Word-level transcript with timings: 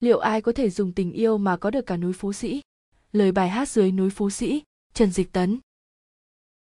liệu 0.00 0.18
ai 0.18 0.40
có 0.40 0.52
thể 0.52 0.70
dùng 0.70 0.92
tình 0.92 1.12
yêu 1.12 1.38
mà 1.38 1.56
có 1.56 1.70
được 1.70 1.86
cả 1.86 1.96
núi 1.96 2.12
phú 2.12 2.32
sĩ? 2.32 2.60
Lời 3.12 3.32
bài 3.32 3.48
hát 3.48 3.68
dưới 3.68 3.92
núi 3.92 4.10
phú 4.10 4.30
sĩ, 4.30 4.62
trần 4.94 5.10
dịch 5.10 5.32
tấn. 5.32 5.58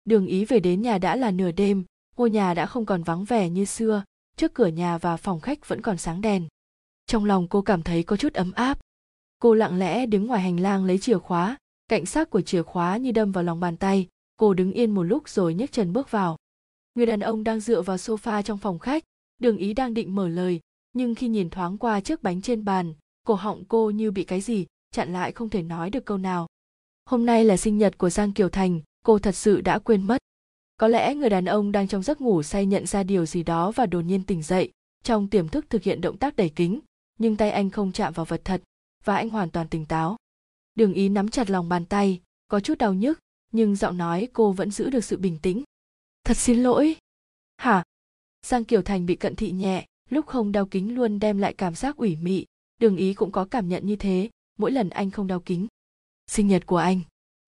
Đường 0.04 0.26
ý 0.26 0.44
về 0.44 0.60
đến 0.60 0.82
nhà 0.82 0.98
đã 0.98 1.16
là 1.16 1.30
nửa 1.30 1.52
đêm, 1.52 1.84
ngôi 2.16 2.30
nhà 2.30 2.54
đã 2.54 2.66
không 2.66 2.86
còn 2.86 3.02
vắng 3.02 3.24
vẻ 3.24 3.50
như 3.50 3.64
xưa, 3.64 4.04
trước 4.36 4.54
cửa 4.54 4.66
nhà 4.66 4.98
và 4.98 5.16
phòng 5.16 5.40
khách 5.40 5.68
vẫn 5.68 5.82
còn 5.82 5.98
sáng 5.98 6.20
đèn. 6.20 6.48
Trong 7.06 7.24
lòng 7.24 7.48
cô 7.48 7.62
cảm 7.62 7.82
thấy 7.82 8.02
có 8.02 8.16
chút 8.16 8.34
ấm 8.34 8.52
áp. 8.52 8.78
Cô 9.38 9.54
lặng 9.54 9.78
lẽ 9.78 10.06
đứng 10.06 10.26
ngoài 10.26 10.40
hành 10.40 10.60
lang 10.60 10.84
lấy 10.84 10.98
chìa 10.98 11.18
khóa 11.18 11.56
cạnh 11.88 12.06
sắc 12.06 12.30
của 12.30 12.40
chìa 12.40 12.62
khóa 12.62 12.96
như 12.96 13.12
đâm 13.12 13.32
vào 13.32 13.44
lòng 13.44 13.60
bàn 13.60 13.76
tay, 13.76 14.08
cô 14.36 14.54
đứng 14.54 14.72
yên 14.72 14.90
một 14.90 15.02
lúc 15.02 15.28
rồi 15.28 15.54
nhấc 15.54 15.72
chân 15.72 15.92
bước 15.92 16.10
vào. 16.10 16.36
Người 16.94 17.06
đàn 17.06 17.20
ông 17.20 17.44
đang 17.44 17.60
dựa 17.60 17.82
vào 17.82 17.96
sofa 17.96 18.42
trong 18.42 18.58
phòng 18.58 18.78
khách, 18.78 19.04
đường 19.38 19.56
ý 19.56 19.72
đang 19.72 19.94
định 19.94 20.14
mở 20.14 20.28
lời, 20.28 20.60
nhưng 20.92 21.14
khi 21.14 21.28
nhìn 21.28 21.50
thoáng 21.50 21.78
qua 21.78 22.00
chiếc 22.00 22.22
bánh 22.22 22.42
trên 22.42 22.64
bàn 22.64 22.94
cổ 23.24 23.34
họng 23.34 23.64
cô 23.64 23.90
như 23.90 24.10
bị 24.10 24.24
cái 24.24 24.40
gì, 24.40 24.66
chặn 24.90 25.12
lại 25.12 25.32
không 25.32 25.50
thể 25.50 25.62
nói 25.62 25.90
được 25.90 26.04
câu 26.04 26.18
nào. 26.18 26.46
Hôm 27.04 27.26
nay 27.26 27.44
là 27.44 27.56
sinh 27.56 27.78
nhật 27.78 27.98
của 27.98 28.10
giang 28.10 28.32
kiều 28.32 28.48
thành, 28.48 28.80
cô 29.04 29.18
thật 29.18 29.32
sự 29.32 29.60
đã 29.60 29.78
quên 29.78 30.06
mất. 30.06 30.18
Có 30.76 30.88
lẽ 30.88 31.14
người 31.14 31.30
đàn 31.30 31.44
ông 31.44 31.72
đang 31.72 31.88
trong 31.88 32.02
giấc 32.02 32.20
ngủ 32.20 32.42
say 32.42 32.66
nhận 32.66 32.86
ra 32.86 33.02
điều 33.02 33.26
gì 33.26 33.42
đó 33.42 33.70
và 33.70 33.86
đột 33.86 34.00
nhiên 34.00 34.24
tỉnh 34.24 34.42
dậy, 34.42 34.70
trong 35.04 35.28
tiềm 35.28 35.48
thức 35.48 35.66
thực 35.70 35.82
hiện 35.82 36.00
động 36.00 36.18
tác 36.18 36.36
đẩy 36.36 36.48
kính, 36.48 36.80
nhưng 37.18 37.36
tay 37.36 37.50
anh 37.50 37.70
không 37.70 37.92
chạm 37.92 38.12
vào 38.12 38.26
vật 38.26 38.40
thật, 38.44 38.62
và 39.04 39.16
anh 39.16 39.28
hoàn 39.28 39.50
toàn 39.50 39.68
tỉnh 39.68 39.86
táo. 39.86 40.16
Đường 40.74 40.92
ý 40.92 41.08
nắm 41.08 41.28
chặt 41.28 41.50
lòng 41.50 41.68
bàn 41.68 41.84
tay, 41.84 42.20
có 42.48 42.60
chút 42.60 42.78
đau 42.78 42.94
nhức, 42.94 43.18
nhưng 43.52 43.76
giọng 43.76 43.98
nói 43.98 44.28
cô 44.32 44.52
vẫn 44.52 44.70
giữ 44.70 44.90
được 44.90 45.04
sự 45.04 45.16
bình 45.16 45.38
tĩnh. 45.42 45.62
Thật 46.24 46.36
xin 46.36 46.62
lỗi. 46.62 46.96
Hả? 47.56 47.84
Giang 48.46 48.64
kiều 48.64 48.82
thành 48.82 49.06
bị 49.06 49.16
cận 49.16 49.36
thị 49.36 49.50
nhẹ, 49.50 49.86
lúc 50.10 50.26
không 50.26 50.52
đeo 50.52 50.66
kính 50.66 50.94
luôn 50.94 51.18
đem 51.18 51.38
lại 51.38 51.54
cảm 51.54 51.74
giác 51.74 51.96
ủy 51.96 52.16
mị 52.16 52.44
đường 52.78 52.96
ý 52.96 53.14
cũng 53.14 53.32
có 53.32 53.44
cảm 53.44 53.68
nhận 53.68 53.86
như 53.86 53.96
thế, 53.96 54.30
mỗi 54.58 54.72
lần 54.72 54.90
anh 54.90 55.10
không 55.10 55.26
đeo 55.26 55.40
kính. 55.40 55.66
Sinh 56.26 56.48
nhật 56.48 56.66
của 56.66 56.76
anh, 56.76 57.00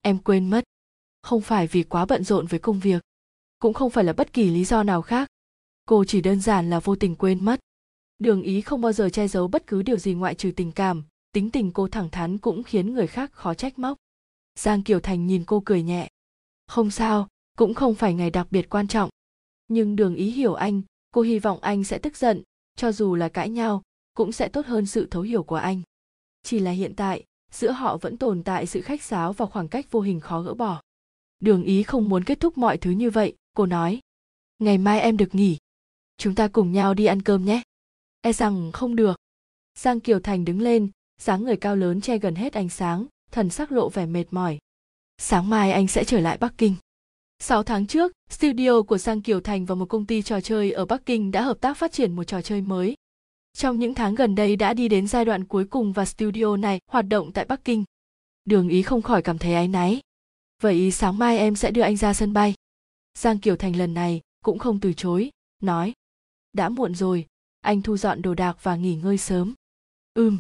em 0.03 0.19
quên 0.19 0.51
mất. 0.51 0.65
Không 1.23 1.41
phải 1.41 1.67
vì 1.67 1.83
quá 1.83 2.07
bận 2.07 2.25
rộn 2.25 2.47
với 2.47 2.61
công 2.61 2.81
việc, 2.81 3.03
cũng 3.59 3.75
không 3.75 3.91
phải 3.91 4.05
là 4.05 4.13
bất 4.13 4.33
kỳ 4.33 4.51
lý 4.51 4.65
do 4.65 4.83
nào 4.83 5.03
khác. 5.03 5.29
Cô 5.87 6.05
chỉ 6.05 6.21
đơn 6.21 6.41
giản 6.41 6.71
là 6.71 6.81
vô 6.81 6.97
tình 6.97 7.17
quên 7.17 7.45
mất. 7.45 7.61
Đường 8.19 8.43
ý 8.43 8.61
không 8.61 8.81
bao 8.81 8.93
giờ 8.93 9.11
che 9.11 9.29
giấu 9.29 9.49
bất 9.49 9.67
cứ 9.67 9.83
điều 9.83 9.97
gì 9.97 10.15
ngoại 10.15 10.35
trừ 10.35 10.53
tình 10.57 10.73
cảm, 10.73 11.05
tính 11.33 11.51
tình 11.51 11.73
cô 11.73 11.89
thẳng 11.89 12.11
thắn 12.11 12.39
cũng 12.39 12.63
khiến 12.63 12.95
người 12.95 13.07
khác 13.07 13.33
khó 13.33 13.55
trách 13.55 13.79
móc. 13.79 13.99
Giang 14.59 14.83
kiều 14.83 15.01
thành 15.01 15.27
nhìn 15.27 15.45
cô 15.45 15.63
cười 15.65 15.83
nhẹ. 15.83 16.09
Không 16.67 16.91
sao, 16.91 17.29
cũng 17.57 17.75
không 17.75 17.95
phải 17.95 18.15
ngày 18.15 18.31
đặc 18.31 18.47
biệt 18.51 18.69
quan 18.71 18.89
trọng. 18.89 19.11
Nhưng 19.69 19.97
đường 19.97 20.15
ý 20.15 20.31
hiểu 20.31 20.55
anh, 20.55 20.83
cô 21.11 21.23
hy 21.23 21.39
vọng 21.39 21.59
anh 21.61 21.85
sẽ 21.85 21.99
tức 21.99 22.17
giận, 22.17 22.43
cho 22.77 22.93
dù 22.93 23.15
là 23.15 23.29
cãi 23.29 23.51
nhau 23.51 23.83
cũng 24.17 24.33
sẽ 24.33 24.49
tốt 24.49 24.67
hơn 24.67 24.87
sự 24.87 25.09
thấu 25.11 25.23
hiểu 25.23 25.43
của 25.43 25.57
anh. 25.57 25.83
Chỉ 26.43 26.59
là 26.59 26.71
hiện 26.71 26.95
tại 26.97 27.25
giữa 27.53 27.71
họ 27.71 27.97
vẫn 27.97 28.17
tồn 28.17 28.43
tại 28.43 28.67
sự 28.67 28.81
khách 28.81 29.03
sáo 29.03 29.33
và 29.33 29.47
khoảng 29.47 29.69
cách 29.69 29.91
vô 29.91 30.01
hình 30.01 30.21
khó 30.21 30.43
gỡ 30.43 30.55
bỏ. 30.55 30.83
Đường 31.41 31.63
ý 31.63 31.83
không 31.83 32.09
muốn 32.09 32.25
kết 32.25 32.41
thúc 32.41 32.59
mọi 32.59 32.79
thứ 32.79 32.91
như 32.91 33.11
vậy 33.11 33.35
cô 33.55 33.67
nói. 33.67 34.01
Ngày 34.59 34.79
mai 34.79 35.01
em 35.01 35.17
được 35.17 35.35
nghỉ. 35.35 35.57
Chúng 36.19 36.35
ta 36.35 36.49
cùng 36.49 36.73
nhau 36.73 36.95
đi 36.95 37.05
ăn 37.05 37.23
cơm 37.23 37.45
nhé. 37.45 37.63
E 38.21 38.33
rằng 38.33 38.73
không 38.73 38.97
được. 38.97 39.17
Giang 39.79 40.01
kiều 40.01 40.21
thành 40.21 40.45
đứng 40.45 40.61
lên 40.61 40.91
dáng 41.21 41.45
người 41.45 41.57
cao 41.57 41.77
lớn 41.77 42.01
che 42.01 42.19
gần 42.19 42.35
hết 42.35 42.53
ánh 42.53 42.69
sáng 42.69 43.07
thần 43.31 43.51
sắc 43.51 43.73
lộ 43.73 43.89
vẻ 43.89 44.07
mệt 44.07 44.25
mỏi. 44.31 44.59
Sáng 45.19 45.51
mai 45.51 45.73
anh 45.73 45.89
sẽ 45.89 46.05
trở 46.05 46.21
lại 46.21 46.39
bắc 46.39 46.55
kinh. 46.59 46.75
6 47.39 47.63
tháng 47.63 47.87
trước, 47.87 48.13
studio 48.31 48.83
của 48.83 48.99
Giang 48.99 49.23
Kiều 49.23 49.41
Thành 49.41 49.67
và 49.67 49.75
một 49.75 49.87
công 49.89 50.07
ty 50.07 50.23
trò 50.23 50.41
chơi 50.41 50.73
ở 50.73 50.85
Bắc 50.85 51.07
Kinh 51.07 51.31
đã 51.31 51.43
hợp 51.43 51.61
tác 51.61 51.77
phát 51.77 51.93
triển 51.93 52.17
một 52.17 52.25
trò 52.25 52.43
chơi 52.43 52.61
mới. 52.61 52.97
Trong 53.57 53.79
những 53.79 53.95
tháng 53.95 54.15
gần 54.15 54.35
đây 54.35 54.57
đã 54.57 54.75
đi 54.75 54.89
đến 54.89 55.07
giai 55.07 55.25
đoạn 55.25 55.45
cuối 55.45 55.65
cùng 55.65 55.93
và 55.93 56.05
studio 56.05 56.57
này 56.57 56.81
hoạt 56.87 57.09
động 57.09 57.33
tại 57.33 57.45
Bắc 57.45 57.65
Kinh. 57.65 57.85
Đường 58.45 58.69
ý 58.69 58.83
không 58.83 59.03
khỏi 59.03 59.23
cảm 59.23 59.39
thấy 59.39 59.55
áy 59.55 59.69
náy. 59.69 60.01
Vậy 60.63 60.91
sáng 60.91 61.19
mai 61.19 61.39
em 61.39 61.57
sẽ 61.57 61.71
đưa 61.71 61.83
anh 61.83 61.97
ra 61.97 62.15
sân 62.15 62.33
bay. 62.33 62.55
Giang 63.19 63.39
Kiều 63.39 63.57
Thành 63.57 63.77
lần 63.77 63.95
này 63.95 64.21
cũng 64.45 64.59
không 64.59 64.81
từ 64.81 64.93
chối, 64.93 65.31
nói. 65.63 65.93
Đã 66.53 66.69
muộn 66.69 66.95
rồi, 66.95 67.27
anh 67.61 67.83
thu 67.83 67.97
dọn 67.97 68.23
đồ 68.23 68.35
đạc 68.35 68.57
và 68.63 68.77
nghỉ 68.77 68.95
ngơi 68.95 69.19
sớm. 69.19 69.55
Ừm. 70.15 70.39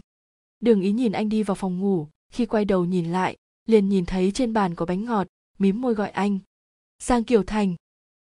Đường 0.60 0.80
ý 0.80 0.92
nhìn 0.92 1.12
anh 1.12 1.28
đi 1.28 1.42
vào 1.42 1.54
phòng 1.54 1.80
ngủ, 1.80 2.08
khi 2.32 2.46
quay 2.46 2.64
đầu 2.64 2.84
nhìn 2.84 3.12
lại, 3.12 3.36
liền 3.66 3.88
nhìn 3.88 4.06
thấy 4.06 4.32
trên 4.32 4.52
bàn 4.52 4.74
có 4.74 4.86
bánh 4.86 5.04
ngọt, 5.04 5.26
mím 5.58 5.80
môi 5.80 5.94
gọi 5.94 6.10
anh. 6.10 6.38
Giang 7.02 7.24
Kiều 7.24 7.42
Thành. 7.42 7.74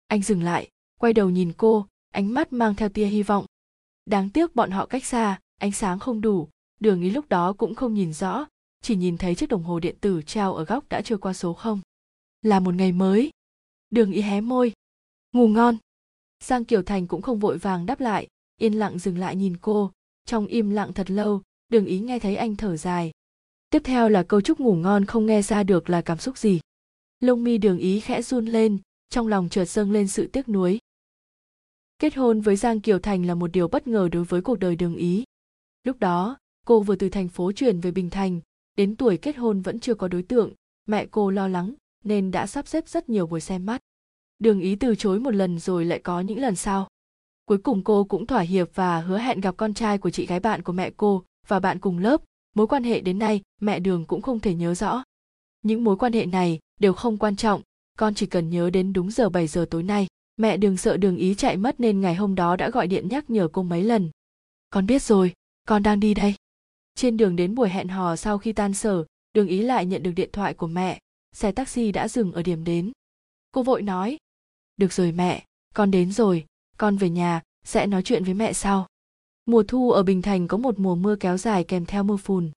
Anh 0.07 0.21
dừng 0.21 0.43
lại, 0.43 0.69
quay 0.99 1.13
đầu 1.13 1.29
nhìn 1.29 1.53
cô, 1.57 1.87
ánh 2.11 2.33
mắt 2.33 2.53
mang 2.53 2.75
theo 2.75 2.89
tia 2.89 3.05
hy 3.05 3.23
vọng. 3.23 3.45
Đáng 4.09 4.29
tiếc 4.29 4.55
bọn 4.55 4.71
họ 4.71 4.85
cách 4.85 5.05
xa, 5.05 5.39
ánh 5.57 5.71
sáng 5.71 5.99
không 5.99 6.21
đủ, 6.21 6.49
đường 6.79 7.01
ý 7.01 7.09
lúc 7.09 7.29
đó 7.29 7.53
cũng 7.53 7.75
không 7.75 7.93
nhìn 7.93 8.13
rõ, 8.13 8.45
chỉ 8.81 8.95
nhìn 8.95 9.17
thấy 9.17 9.35
chiếc 9.35 9.49
đồng 9.49 9.63
hồ 9.63 9.79
điện 9.79 9.95
tử 10.01 10.21
treo 10.21 10.53
ở 10.53 10.63
góc 10.63 10.89
đã 10.89 11.01
trôi 11.01 11.17
qua 11.17 11.33
số 11.33 11.53
không. 11.53 11.81
Là 12.41 12.59
một 12.59 12.75
ngày 12.75 12.91
mới. 12.91 13.31
Đường 13.89 14.11
ý 14.11 14.21
hé 14.21 14.41
môi. 14.41 14.73
Ngủ 15.33 15.47
ngon. 15.47 15.77
Giang 16.43 16.65
Kiều 16.65 16.81
Thành 16.81 17.07
cũng 17.07 17.21
không 17.21 17.39
vội 17.39 17.57
vàng 17.57 17.85
đáp 17.85 17.99
lại, 17.99 18.27
yên 18.57 18.73
lặng 18.73 18.99
dừng 18.99 19.17
lại 19.17 19.35
nhìn 19.35 19.57
cô, 19.61 19.91
trong 20.25 20.47
im 20.47 20.69
lặng 20.69 20.93
thật 20.93 21.11
lâu, 21.11 21.41
đường 21.69 21.85
ý 21.85 21.99
nghe 21.99 22.19
thấy 22.19 22.35
anh 22.35 22.55
thở 22.55 22.77
dài. 22.77 23.11
Tiếp 23.69 23.81
theo 23.85 24.09
là 24.09 24.23
câu 24.23 24.41
chúc 24.41 24.59
ngủ 24.59 24.75
ngon 24.75 25.05
không 25.05 25.25
nghe 25.25 25.41
ra 25.41 25.63
được 25.63 25.89
là 25.89 26.01
cảm 26.01 26.17
xúc 26.17 26.37
gì. 26.37 26.59
Lông 27.19 27.43
mi 27.43 27.57
đường 27.57 27.77
ý 27.77 27.99
khẽ 27.99 28.21
run 28.21 28.45
lên, 28.45 28.77
trong 29.09 29.27
lòng 29.27 29.49
chợt 29.49 29.65
dâng 29.65 29.91
lên 29.91 30.07
sự 30.07 30.27
tiếc 30.27 30.49
nuối. 30.49 30.79
Kết 31.99 32.15
hôn 32.15 32.41
với 32.41 32.55
Giang 32.55 32.81
Kiều 32.81 32.99
Thành 32.99 33.25
là 33.25 33.35
một 33.35 33.51
điều 33.51 33.67
bất 33.67 33.87
ngờ 33.87 34.09
đối 34.11 34.23
với 34.23 34.41
cuộc 34.41 34.59
đời 34.59 34.75
đường 34.75 34.95
ý. 34.95 35.23
Lúc 35.83 35.99
đó, 35.99 36.37
cô 36.65 36.79
vừa 36.79 36.95
từ 36.95 37.09
thành 37.09 37.27
phố 37.27 37.51
chuyển 37.51 37.79
về 37.79 37.91
Bình 37.91 38.09
Thành, 38.09 38.41
đến 38.75 38.95
tuổi 38.95 39.17
kết 39.17 39.37
hôn 39.37 39.61
vẫn 39.61 39.79
chưa 39.79 39.93
có 39.93 40.07
đối 40.07 40.23
tượng, 40.23 40.53
mẹ 40.85 41.05
cô 41.11 41.31
lo 41.31 41.47
lắng 41.47 41.73
nên 42.03 42.31
đã 42.31 42.47
sắp 42.47 42.67
xếp 42.67 42.87
rất 42.87 43.09
nhiều 43.09 43.27
buổi 43.27 43.41
xem 43.41 43.65
mắt. 43.65 43.81
Đường 44.39 44.59
ý 44.59 44.75
từ 44.75 44.95
chối 44.95 45.19
một 45.19 45.35
lần 45.35 45.59
rồi 45.59 45.85
lại 45.85 45.99
có 45.99 46.21
những 46.21 46.39
lần 46.39 46.55
sau. 46.55 46.87
Cuối 47.45 47.57
cùng 47.57 47.83
cô 47.83 48.03
cũng 48.03 48.25
thỏa 48.25 48.41
hiệp 48.41 48.69
và 48.75 49.01
hứa 49.01 49.17
hẹn 49.17 49.41
gặp 49.41 49.57
con 49.57 49.73
trai 49.73 49.97
của 49.97 50.09
chị 50.09 50.25
gái 50.25 50.39
bạn 50.39 50.61
của 50.61 50.73
mẹ 50.73 50.91
cô 50.97 51.23
và 51.47 51.59
bạn 51.59 51.79
cùng 51.79 51.97
lớp. 51.97 52.21
Mối 52.55 52.67
quan 52.67 52.83
hệ 52.83 53.01
đến 53.01 53.19
nay 53.19 53.41
mẹ 53.61 53.79
đường 53.79 54.05
cũng 54.05 54.21
không 54.21 54.39
thể 54.39 54.53
nhớ 54.53 54.75
rõ. 54.75 55.03
Những 55.61 55.83
mối 55.83 55.97
quan 55.97 56.13
hệ 56.13 56.25
này 56.25 56.59
đều 56.79 56.93
không 56.93 57.17
quan 57.17 57.35
trọng, 57.35 57.61
con 57.97 58.13
chỉ 58.13 58.25
cần 58.25 58.49
nhớ 58.49 58.69
đến 58.69 58.93
đúng 58.93 59.11
giờ 59.11 59.29
7 59.29 59.47
giờ 59.47 59.65
tối 59.69 59.83
nay. 59.83 60.07
Mẹ 60.39 60.57
đường 60.57 60.77
sợ 60.77 60.97
đường 60.97 61.17
ý 61.17 61.35
chạy 61.35 61.57
mất 61.57 61.79
nên 61.79 62.01
ngày 62.01 62.15
hôm 62.15 62.35
đó 62.35 62.55
đã 62.55 62.69
gọi 62.69 62.87
điện 62.87 63.07
nhắc 63.09 63.29
nhở 63.29 63.47
cô 63.47 63.63
mấy 63.63 63.83
lần. 63.83 64.09
Con 64.69 64.85
biết 64.85 65.03
rồi, 65.03 65.33
con 65.67 65.83
đang 65.83 65.99
đi 65.99 66.13
đây. 66.13 66.35
Trên 66.95 67.17
đường 67.17 67.35
đến 67.35 67.55
buổi 67.55 67.69
hẹn 67.69 67.87
hò 67.87 68.15
sau 68.15 68.37
khi 68.37 68.53
tan 68.53 68.73
sở, 68.73 69.05
đường 69.33 69.47
ý 69.47 69.61
lại 69.61 69.85
nhận 69.85 70.03
được 70.03 70.11
điện 70.11 70.29
thoại 70.33 70.53
của 70.53 70.67
mẹ, 70.67 70.99
xe 71.31 71.51
taxi 71.51 71.91
đã 71.91 72.07
dừng 72.07 72.31
ở 72.31 72.41
điểm 72.43 72.63
đến. 72.63 72.91
Cô 73.51 73.63
vội 73.63 73.81
nói, 73.81 74.17
được 74.77 74.93
rồi 74.93 75.11
mẹ, 75.11 75.45
con 75.73 75.91
đến 75.91 76.11
rồi, 76.11 76.45
con 76.77 76.97
về 76.97 77.09
nhà, 77.09 77.41
sẽ 77.65 77.85
nói 77.87 78.03
chuyện 78.03 78.23
với 78.23 78.33
mẹ 78.33 78.53
sau. 78.53 78.87
Mùa 79.45 79.63
thu 79.63 79.91
ở 79.91 80.03
Bình 80.03 80.21
Thành 80.21 80.47
có 80.47 80.57
một 80.57 80.79
mùa 80.79 80.95
mưa 80.95 81.15
kéo 81.15 81.37
dài 81.37 81.63
kèm 81.63 81.85
theo 81.85 82.03
mưa 82.03 82.17
phùn. 82.17 82.51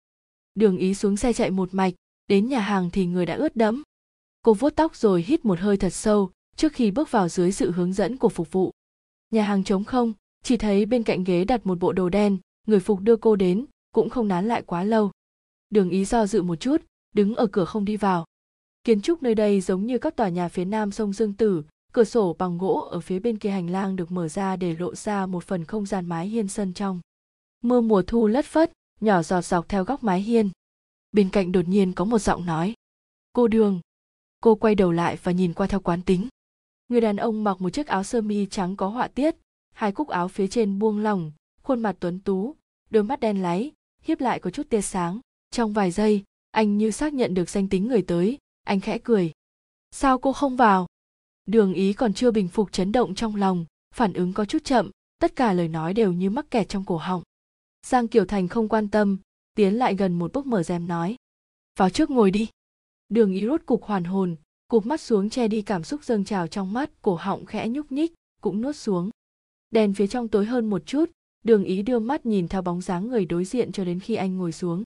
Đường 0.54 0.76
ý 0.76 0.94
xuống 0.94 1.16
xe 1.16 1.32
chạy 1.32 1.50
một 1.50 1.74
mạch, 1.74 1.94
đến 2.26 2.48
nhà 2.48 2.60
hàng 2.60 2.90
thì 2.90 3.06
người 3.06 3.26
đã 3.26 3.34
ướt 3.34 3.56
đẫm. 3.56 3.82
Cô 4.42 4.54
vuốt 4.54 4.70
tóc 4.76 4.96
rồi 4.96 5.22
hít 5.22 5.44
một 5.44 5.58
hơi 5.58 5.76
thật 5.76 5.90
sâu 5.90 6.30
trước 6.56 6.72
khi 6.72 6.90
bước 6.90 7.10
vào 7.10 7.28
dưới 7.28 7.52
sự 7.52 7.70
hướng 7.70 7.92
dẫn 7.92 8.16
của 8.16 8.28
phục 8.28 8.52
vụ. 8.52 8.70
Nhà 9.30 9.42
hàng 9.42 9.64
trống 9.64 9.84
không, 9.84 10.12
chỉ 10.42 10.56
thấy 10.56 10.86
bên 10.86 11.02
cạnh 11.02 11.24
ghế 11.24 11.44
đặt 11.44 11.66
một 11.66 11.78
bộ 11.78 11.92
đồ 11.92 12.08
đen, 12.08 12.38
người 12.66 12.80
phục 12.80 13.00
đưa 13.00 13.16
cô 13.16 13.36
đến, 13.36 13.66
cũng 13.92 14.10
không 14.10 14.28
nán 14.28 14.48
lại 14.48 14.62
quá 14.62 14.84
lâu. 14.84 15.10
Đường 15.70 15.90
ý 15.90 16.04
do 16.04 16.26
dự 16.26 16.42
một 16.42 16.56
chút, 16.56 16.82
đứng 17.14 17.34
ở 17.34 17.46
cửa 17.46 17.64
không 17.64 17.84
đi 17.84 17.96
vào. 17.96 18.24
Kiến 18.84 19.00
trúc 19.00 19.22
nơi 19.22 19.34
đây 19.34 19.60
giống 19.60 19.86
như 19.86 19.98
các 19.98 20.16
tòa 20.16 20.28
nhà 20.28 20.48
phía 20.48 20.64
nam 20.64 20.92
sông 20.92 21.12
Dương 21.12 21.34
Tử, 21.34 21.62
cửa 21.92 22.04
sổ 22.04 22.36
bằng 22.38 22.58
gỗ 22.58 22.88
ở 22.90 23.00
phía 23.00 23.18
bên 23.18 23.38
kia 23.38 23.50
hành 23.50 23.70
lang 23.70 23.96
được 23.96 24.12
mở 24.12 24.28
ra 24.28 24.56
để 24.56 24.76
lộ 24.78 24.94
ra 24.94 25.26
một 25.26 25.44
phần 25.44 25.64
không 25.64 25.86
gian 25.86 26.06
mái 26.06 26.28
hiên 26.28 26.48
sân 26.48 26.72
trong. 26.72 27.00
Mưa 27.62 27.80
mùa 27.80 28.02
thu 28.02 28.26
lất 28.26 28.44
phất, 28.44 28.72
nhỏ 29.00 29.22
giọt 29.22 29.42
dọc 29.42 29.68
theo 29.68 29.84
góc 29.84 30.04
mái 30.04 30.20
hiên. 30.20 30.50
Bên 31.12 31.28
cạnh 31.30 31.52
đột 31.52 31.68
nhiên 31.68 31.92
có 31.92 32.04
một 32.04 32.18
giọng 32.18 32.46
nói. 32.46 32.74
Cô 33.32 33.48
đường. 33.48 33.80
Cô 34.40 34.54
quay 34.54 34.74
đầu 34.74 34.92
lại 34.92 35.18
và 35.22 35.32
nhìn 35.32 35.52
qua 35.52 35.66
theo 35.66 35.80
quán 35.80 36.02
tính. 36.02 36.28
Người 36.92 37.00
đàn 37.00 37.16
ông 37.16 37.44
mặc 37.44 37.60
một 37.60 37.70
chiếc 37.70 37.86
áo 37.86 38.04
sơ 38.04 38.20
mi 38.20 38.46
trắng 38.46 38.76
có 38.76 38.88
họa 38.88 39.08
tiết, 39.08 39.36
hai 39.74 39.92
cúc 39.92 40.08
áo 40.08 40.28
phía 40.28 40.46
trên 40.46 40.78
buông 40.78 40.98
lỏng, 40.98 41.32
khuôn 41.62 41.80
mặt 41.80 41.96
tuấn 42.00 42.20
tú, 42.20 42.56
đôi 42.90 43.02
mắt 43.02 43.20
đen 43.20 43.42
láy, 43.42 43.72
hiếp 44.02 44.20
lại 44.20 44.40
có 44.40 44.50
chút 44.50 44.68
tia 44.70 44.80
sáng. 44.80 45.20
Trong 45.50 45.72
vài 45.72 45.90
giây, 45.90 46.24
anh 46.50 46.78
như 46.78 46.90
xác 46.90 47.14
nhận 47.14 47.34
được 47.34 47.50
danh 47.50 47.68
tính 47.68 47.88
người 47.88 48.02
tới, 48.02 48.38
anh 48.64 48.80
khẽ 48.80 48.98
cười. 49.04 49.32
Sao 49.90 50.18
cô 50.18 50.32
không 50.32 50.56
vào? 50.56 50.86
Đường 51.46 51.74
ý 51.74 51.92
còn 51.92 52.14
chưa 52.14 52.30
bình 52.30 52.48
phục 52.48 52.72
chấn 52.72 52.92
động 52.92 53.14
trong 53.14 53.36
lòng, 53.36 53.64
phản 53.94 54.12
ứng 54.12 54.32
có 54.32 54.44
chút 54.44 54.64
chậm, 54.64 54.90
tất 55.18 55.36
cả 55.36 55.52
lời 55.52 55.68
nói 55.68 55.94
đều 55.94 56.12
như 56.12 56.30
mắc 56.30 56.50
kẹt 56.50 56.68
trong 56.68 56.84
cổ 56.84 56.96
họng. 56.96 57.22
Giang 57.86 58.08
Kiều 58.08 58.24
Thành 58.24 58.48
không 58.48 58.68
quan 58.68 58.88
tâm, 58.88 59.18
tiến 59.54 59.74
lại 59.74 59.94
gần 59.94 60.18
một 60.18 60.32
bước 60.32 60.46
mở 60.46 60.62
rèm 60.62 60.88
nói. 60.88 61.16
Vào 61.78 61.90
trước 61.90 62.10
ngồi 62.10 62.30
đi. 62.30 62.48
Đường 63.08 63.32
ý 63.32 63.46
rốt 63.46 63.62
cục 63.66 63.82
hoàn 63.82 64.04
hồn, 64.04 64.36
cụp 64.72 64.86
mắt 64.86 65.00
xuống 65.00 65.30
che 65.30 65.48
đi 65.48 65.62
cảm 65.62 65.84
xúc 65.84 66.04
dâng 66.04 66.24
trào 66.24 66.46
trong 66.46 66.72
mắt, 66.72 66.90
cổ 67.02 67.14
họng 67.14 67.46
khẽ 67.46 67.68
nhúc 67.68 67.92
nhích, 67.92 68.12
cũng 68.40 68.60
nuốt 68.60 68.76
xuống. 68.76 69.10
Đèn 69.70 69.94
phía 69.94 70.06
trong 70.06 70.28
tối 70.28 70.46
hơn 70.46 70.70
một 70.70 70.86
chút, 70.86 71.10
đường 71.44 71.64
ý 71.64 71.82
đưa 71.82 71.98
mắt 71.98 72.26
nhìn 72.26 72.48
theo 72.48 72.62
bóng 72.62 72.80
dáng 72.80 73.08
người 73.08 73.24
đối 73.24 73.44
diện 73.44 73.72
cho 73.72 73.84
đến 73.84 74.00
khi 74.00 74.14
anh 74.14 74.36
ngồi 74.36 74.52
xuống. 74.52 74.82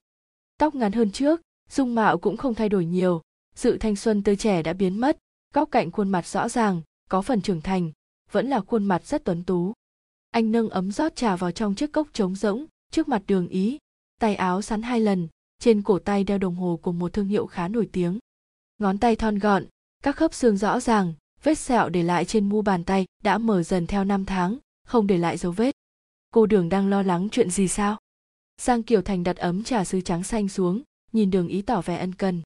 Tóc 0.57 0.75
ngắn 0.75 0.91
hơn 0.91 1.11
trước 1.11 1.41
dung 1.69 1.95
mạo 1.95 2.17
cũng 2.17 2.37
không 2.37 2.53
thay 2.53 2.69
đổi 2.69 2.85
nhiều 2.85 3.21
sự 3.55 3.77
thanh 3.77 3.95
xuân 3.95 4.23
tươi 4.23 4.35
trẻ 4.35 4.63
đã 4.63 4.73
biến 4.73 4.99
mất 4.99 5.17
góc 5.53 5.71
cạnh 5.71 5.91
khuôn 5.91 6.09
mặt 6.09 6.27
rõ 6.27 6.49
ràng 6.49 6.81
có 7.09 7.21
phần 7.21 7.41
trưởng 7.41 7.61
thành 7.61 7.91
vẫn 8.31 8.47
là 8.47 8.59
khuôn 8.59 8.85
mặt 8.85 9.05
rất 9.05 9.23
tuấn 9.25 9.43
tú. 9.43 9.73
Anh 10.31 10.51
nâng 10.51 10.69
ấm 10.69 10.91
rót 10.91 11.15
trà 11.15 11.35
vào 11.35 11.51
trong 11.51 11.75
chiếc 11.75 11.91
cốc 11.91 12.07
trống 12.13 12.35
rỗng 12.35 12.65
trước 12.91 13.07
mặt 13.07 13.23
đường 13.27 13.47
ý 13.47 13.77
tay 14.19 14.35
áo 14.35 14.61
sắn 14.61 14.81
hai 14.81 14.99
lần 14.99 15.27
trên 15.59 15.81
cổ 15.81 15.99
tay 15.99 16.23
đeo 16.23 16.37
đồng 16.37 16.55
hồ 16.55 16.79
của 16.81 16.91
một 16.91 17.13
thương 17.13 17.27
hiệu 17.27 17.45
khá 17.45 17.67
nổi 17.67 17.89
tiếng. 17.91 18.19
Ngón 18.77 18.97
tay 18.97 19.15
thon 19.15 19.39
gọn 19.39 19.65
các 20.03 20.15
khớp 20.15 20.33
xương 20.33 20.57
rõ 20.57 20.79
ràng, 20.79 21.13
vết 21.43 21.55
sẹo 21.55 21.89
để 21.89 22.03
lại 22.03 22.25
trên 22.25 22.49
mu 22.49 22.61
bàn 22.61 22.83
tay 22.83 23.05
đã 23.23 23.37
mở 23.37 23.63
dần 23.63 23.87
theo 23.87 24.03
năm 24.03 24.25
tháng, 24.25 24.57
không 24.87 25.07
để 25.07 25.17
lại 25.17 25.37
dấu 25.37 25.51
vết. 25.51 25.75
Cô 26.31 26.45
đường 26.45 26.69
đang 26.69 26.89
lo 26.89 27.03
lắng 27.03 27.27
chuyện 27.31 27.49
gì 27.49 27.67
sao? 27.67 27.97
Giang 28.61 28.83
kiều 28.83 29.01
thành 29.01 29.23
đặt 29.23 29.37
ấm 29.37 29.63
trà 29.63 29.83
sứ 29.83 30.01
trắng 30.01 30.23
xanh 30.23 30.49
xuống, 30.49 30.81
nhìn 31.11 31.31
đường 31.31 31.47
ý 31.47 31.61
tỏ 31.61 31.81
vẻ 31.81 31.97
ân 31.97 32.13
cần. 32.13 32.41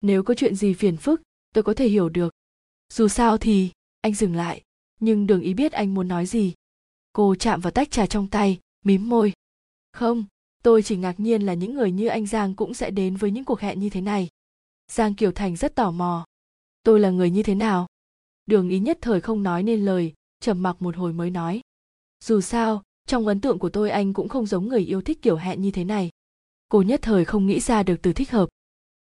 Nếu 0.00 0.22
có 0.22 0.34
chuyện 0.34 0.54
gì 0.54 0.74
phiền 0.74 0.96
phức, 0.96 1.22
tôi 1.54 1.64
có 1.64 1.74
thể 1.74 1.88
hiểu 1.88 2.08
được. 2.08 2.34
Dù 2.92 3.08
sao 3.08 3.38
thì, 3.38 3.70
anh 4.00 4.14
dừng 4.14 4.36
lại, 4.36 4.62
nhưng 5.00 5.26
đường 5.26 5.40
ý 5.40 5.54
biết 5.54 5.72
anh 5.72 5.94
muốn 5.94 6.08
nói 6.08 6.26
gì. 6.26 6.54
Cô 7.12 7.34
chạm 7.34 7.60
vào 7.60 7.70
tách 7.70 7.90
trà 7.90 8.06
trong 8.06 8.28
tay, 8.28 8.60
mím 8.84 9.08
môi. 9.08 9.32
Không, 9.92 10.24
tôi 10.62 10.82
chỉ 10.82 10.96
ngạc 10.96 11.20
nhiên 11.20 11.42
là 11.42 11.54
những 11.54 11.74
người 11.74 11.92
như 11.92 12.06
anh 12.06 12.26
giang 12.26 12.54
cũng 12.54 12.74
sẽ 12.74 12.90
đến 12.90 13.16
với 13.16 13.30
những 13.30 13.44
cuộc 13.44 13.60
hẹn 13.60 13.80
như 13.80 13.90
thế 13.90 14.00
này. 14.00 14.28
Giang 14.92 15.14
kiều 15.14 15.32
thành 15.32 15.56
rất 15.56 15.74
tò 15.74 15.90
mò 15.90 16.26
tôi 16.86 17.00
là 17.00 17.10
người 17.10 17.30
như 17.30 17.42
thế 17.42 17.54
nào? 17.54 17.86
Đường 18.46 18.68
ý 18.68 18.78
nhất 18.78 18.98
thời 19.00 19.20
không 19.20 19.42
nói 19.42 19.62
nên 19.62 19.84
lời, 19.84 20.14
trầm 20.40 20.62
mặc 20.62 20.76
một 20.82 20.96
hồi 20.96 21.12
mới 21.12 21.30
nói. 21.30 21.60
Dù 22.24 22.40
sao, 22.40 22.82
trong 23.06 23.26
ấn 23.26 23.40
tượng 23.40 23.58
của 23.58 23.68
tôi 23.68 23.90
anh 23.90 24.12
cũng 24.12 24.28
không 24.28 24.46
giống 24.46 24.68
người 24.68 24.80
yêu 24.80 25.02
thích 25.02 25.22
kiểu 25.22 25.36
hẹn 25.36 25.62
như 25.62 25.70
thế 25.70 25.84
này. 25.84 26.10
Cô 26.68 26.82
nhất 26.82 27.00
thời 27.02 27.24
không 27.24 27.46
nghĩ 27.46 27.60
ra 27.60 27.82
được 27.82 27.96
từ 28.02 28.12
thích 28.12 28.30
hợp. 28.30 28.48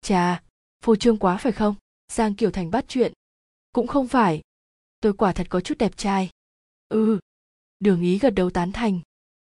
Chà, 0.03 0.43
phô 0.81 0.97
trương 0.97 1.17
quá 1.17 1.37
phải 1.37 1.53
không? 1.53 1.75
Giang 2.13 2.35
kiều 2.35 2.51
thành 2.51 2.71
bắt 2.71 2.85
chuyện. 2.89 3.13
Cũng 3.73 3.87
không 3.87 4.09
phải. 4.09 4.41
Tôi 5.01 5.13
quả 5.13 5.33
thật 5.33 5.47
có 5.51 5.61
chút 5.61 5.79
đẹp 5.79 5.97
trai. 5.97 6.31
Ừ. 6.89 7.19
Đường 7.79 8.03
ý 8.03 8.19
gật 8.19 8.31
đầu 8.31 8.51
tán 8.51 8.73
thành. 8.73 9.01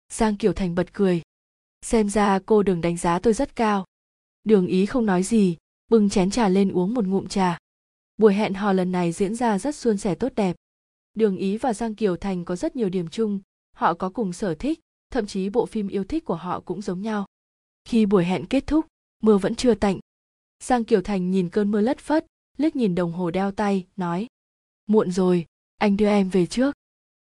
Giang 0.09 0.38
kiều 0.38 0.53
thành 0.53 0.75
bật 0.75 0.94
cười. 0.94 1.21
Xem 1.81 2.09
ra 2.09 2.39
cô 2.45 2.63
đừng 2.63 2.81
đánh 2.81 2.97
giá 2.97 3.19
tôi 3.19 3.33
rất 3.33 3.56
cao. 3.56 3.85
Đường 4.44 4.68
ý 4.68 4.85
không 4.85 5.06
nói 5.06 5.23
gì, 5.23 5.57
bưng 5.88 6.09
chén 6.09 6.31
trà 6.31 6.50
lên 6.50 6.71
uống 6.71 6.94
một 6.94 7.06
ngụm 7.06 7.27
trà 7.27 7.57
buổi 8.17 8.33
hẹn 8.33 8.53
hò 8.53 8.73
lần 8.73 8.91
này 8.91 9.11
diễn 9.11 9.35
ra 9.35 9.59
rất 9.59 9.75
suôn 9.75 9.97
sẻ 9.97 10.15
tốt 10.15 10.31
đẹp. 10.35 10.55
Đường 11.13 11.37
ý 11.37 11.57
và 11.57 11.73
giang 11.73 11.95
kiều 11.95 12.17
thành 12.17 12.45
có 12.45 12.55
rất 12.55 12.75
nhiều 12.75 12.89
điểm 12.89 13.07
chung, 13.07 13.39
họ 13.75 13.93
có 13.93 14.09
cùng 14.09 14.33
sở 14.33 14.55
thích, 14.55 14.79
thậm 15.09 15.27
chí 15.27 15.49
bộ 15.49 15.65
phim 15.65 15.87
yêu 15.87 16.03
thích 16.03 16.25
của 16.25 16.35
họ 16.35 16.59
cũng 16.59 16.81
giống 16.81 17.01
nhau. 17.01 17.25
Khi 17.85 18.05
buổi 18.05 18.25
hẹn 18.25 18.45
kết 18.45 18.67
thúc, 18.67 18.85
mưa 19.23 19.37
vẫn 19.37 19.55
chưa 19.55 19.73
tạnh. 19.73 19.99
Giang 20.63 20.83
kiều 20.83 21.01
thành 21.01 21.31
nhìn 21.31 21.49
cơn 21.49 21.71
mưa 21.71 21.81
lất 21.81 21.99
phất, 21.99 22.25
liếc 22.57 22.75
nhìn 22.75 22.95
đồng 22.95 23.11
hồ 23.11 23.31
đeo 23.31 23.51
tay, 23.51 23.87
nói, 23.95 24.27
muộn 24.87 25.11
rồi, 25.11 25.45
anh 25.77 25.97
đưa 25.97 26.07
em 26.07 26.29
về 26.29 26.45
trước. 26.45 26.75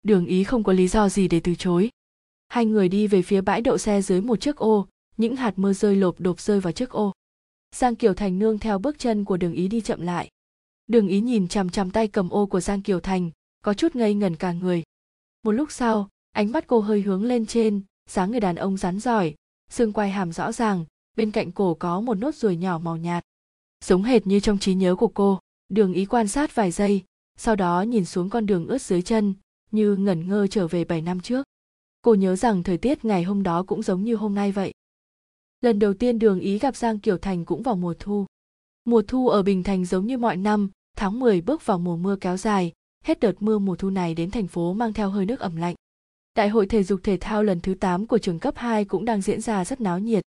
Đường 0.02 0.26
ý 0.26 0.44
không 0.44 0.64
có 0.64 0.72
lý 0.72 0.88
do 0.88 1.08
gì 1.08 1.28
để 1.28 1.40
từ 1.40 1.54
chối. 1.54 1.90
Hai 2.48 2.66
người 2.66 2.88
đi 2.88 3.06
về 3.06 3.22
phía 3.22 3.40
bãi 3.40 3.60
đậu 3.60 3.78
xe 3.78 4.02
dưới 4.02 4.20
một 4.20 4.40
chiếc 4.40 4.56
ô, 4.56 4.88
những 5.16 5.36
hạt 5.36 5.52
mưa 5.56 5.72
rơi 5.72 5.96
lộp 5.96 6.20
đột 6.20 6.40
rơi 6.40 6.60
vào 6.60 6.72
chiếc 6.72 6.90
ô. 6.90 7.12
Giang 7.74 7.96
kiều 7.96 8.14
thành 8.14 8.38
nương 8.38 8.58
theo 8.58 8.78
bước 8.78 8.98
chân 8.98 9.24
của 9.24 9.36
đường 9.36 9.52
ý 9.52 9.68
đi 9.68 9.80
chậm 9.80 10.00
lại 10.02 10.28
đường 10.88 11.08
ý 11.08 11.20
nhìn 11.20 11.48
chằm 11.48 11.70
chằm 11.70 11.90
tay 11.90 12.08
cầm 12.08 12.30
ô 12.30 12.46
của 12.46 12.60
giang 12.60 12.82
kiều 12.82 13.00
thành 13.00 13.30
có 13.64 13.74
chút 13.74 13.96
ngây 13.96 14.14
ngẩn 14.14 14.36
cả 14.36 14.52
người 14.52 14.82
một 15.42 15.52
lúc 15.52 15.72
sau 15.72 16.08
ánh 16.32 16.52
mắt 16.52 16.66
cô 16.66 16.80
hơi 16.80 17.02
hướng 17.02 17.24
lên 17.24 17.46
trên 17.46 17.82
dáng 18.08 18.30
người 18.30 18.40
đàn 18.40 18.56
ông 18.56 18.76
rắn 18.76 19.00
giỏi 19.00 19.34
xương 19.70 19.92
quai 19.92 20.10
hàm 20.10 20.32
rõ 20.32 20.52
ràng 20.52 20.84
bên 21.16 21.30
cạnh 21.30 21.52
cổ 21.52 21.74
có 21.74 22.00
một 22.00 22.14
nốt 22.14 22.34
ruồi 22.34 22.56
nhỏ 22.56 22.78
màu 22.78 22.96
nhạt 22.96 23.24
giống 23.84 24.02
hệt 24.02 24.26
như 24.26 24.40
trong 24.40 24.58
trí 24.58 24.74
nhớ 24.74 24.94
của 24.94 25.08
cô 25.08 25.38
đường 25.68 25.92
ý 25.92 26.06
quan 26.06 26.28
sát 26.28 26.54
vài 26.54 26.70
giây 26.70 27.04
sau 27.36 27.56
đó 27.56 27.82
nhìn 27.82 28.04
xuống 28.04 28.30
con 28.30 28.46
đường 28.46 28.66
ướt 28.66 28.82
dưới 28.82 29.02
chân 29.02 29.34
như 29.70 29.96
ngẩn 29.96 30.28
ngơ 30.28 30.46
trở 30.46 30.66
về 30.68 30.84
7 30.84 31.02
năm 31.02 31.20
trước. 31.20 31.46
Cô 32.02 32.14
nhớ 32.14 32.36
rằng 32.36 32.62
thời 32.62 32.78
tiết 32.78 33.04
ngày 33.04 33.22
hôm 33.22 33.42
đó 33.42 33.62
cũng 33.62 33.82
giống 33.82 34.04
như 34.04 34.16
hôm 34.16 34.34
nay 34.34 34.52
vậy. 34.52 34.72
Lần 35.60 35.78
đầu 35.78 35.94
tiên 35.94 36.18
đường 36.18 36.40
ý 36.40 36.58
gặp 36.58 36.76
Giang 36.76 36.98
Kiều 36.98 37.18
Thành 37.18 37.44
cũng 37.44 37.62
vào 37.62 37.76
mùa 37.76 37.94
thu. 37.98 38.26
Mùa 38.84 39.02
thu 39.02 39.28
ở 39.28 39.42
Bình 39.42 39.62
Thành 39.62 39.84
giống 39.84 40.06
như 40.06 40.18
mọi 40.18 40.36
năm, 40.36 40.70
tháng 40.98 41.20
10 41.20 41.40
bước 41.40 41.66
vào 41.66 41.78
mùa 41.78 41.96
mưa 41.96 42.16
kéo 42.16 42.36
dài, 42.36 42.72
hết 43.04 43.20
đợt 43.20 43.32
mưa 43.40 43.58
mùa 43.58 43.76
thu 43.76 43.90
này 43.90 44.14
đến 44.14 44.30
thành 44.30 44.46
phố 44.46 44.72
mang 44.72 44.92
theo 44.92 45.10
hơi 45.10 45.26
nước 45.26 45.40
ẩm 45.40 45.56
lạnh. 45.56 45.74
Đại 46.34 46.48
hội 46.48 46.66
thể 46.66 46.82
dục 46.82 47.00
thể 47.02 47.16
thao 47.20 47.42
lần 47.42 47.60
thứ 47.60 47.74
8 47.74 48.06
của 48.06 48.18
trường 48.18 48.38
cấp 48.38 48.54
2 48.56 48.84
cũng 48.84 49.04
đang 49.04 49.22
diễn 49.22 49.40
ra 49.40 49.64
rất 49.64 49.80
náo 49.80 49.98
nhiệt. 49.98 50.24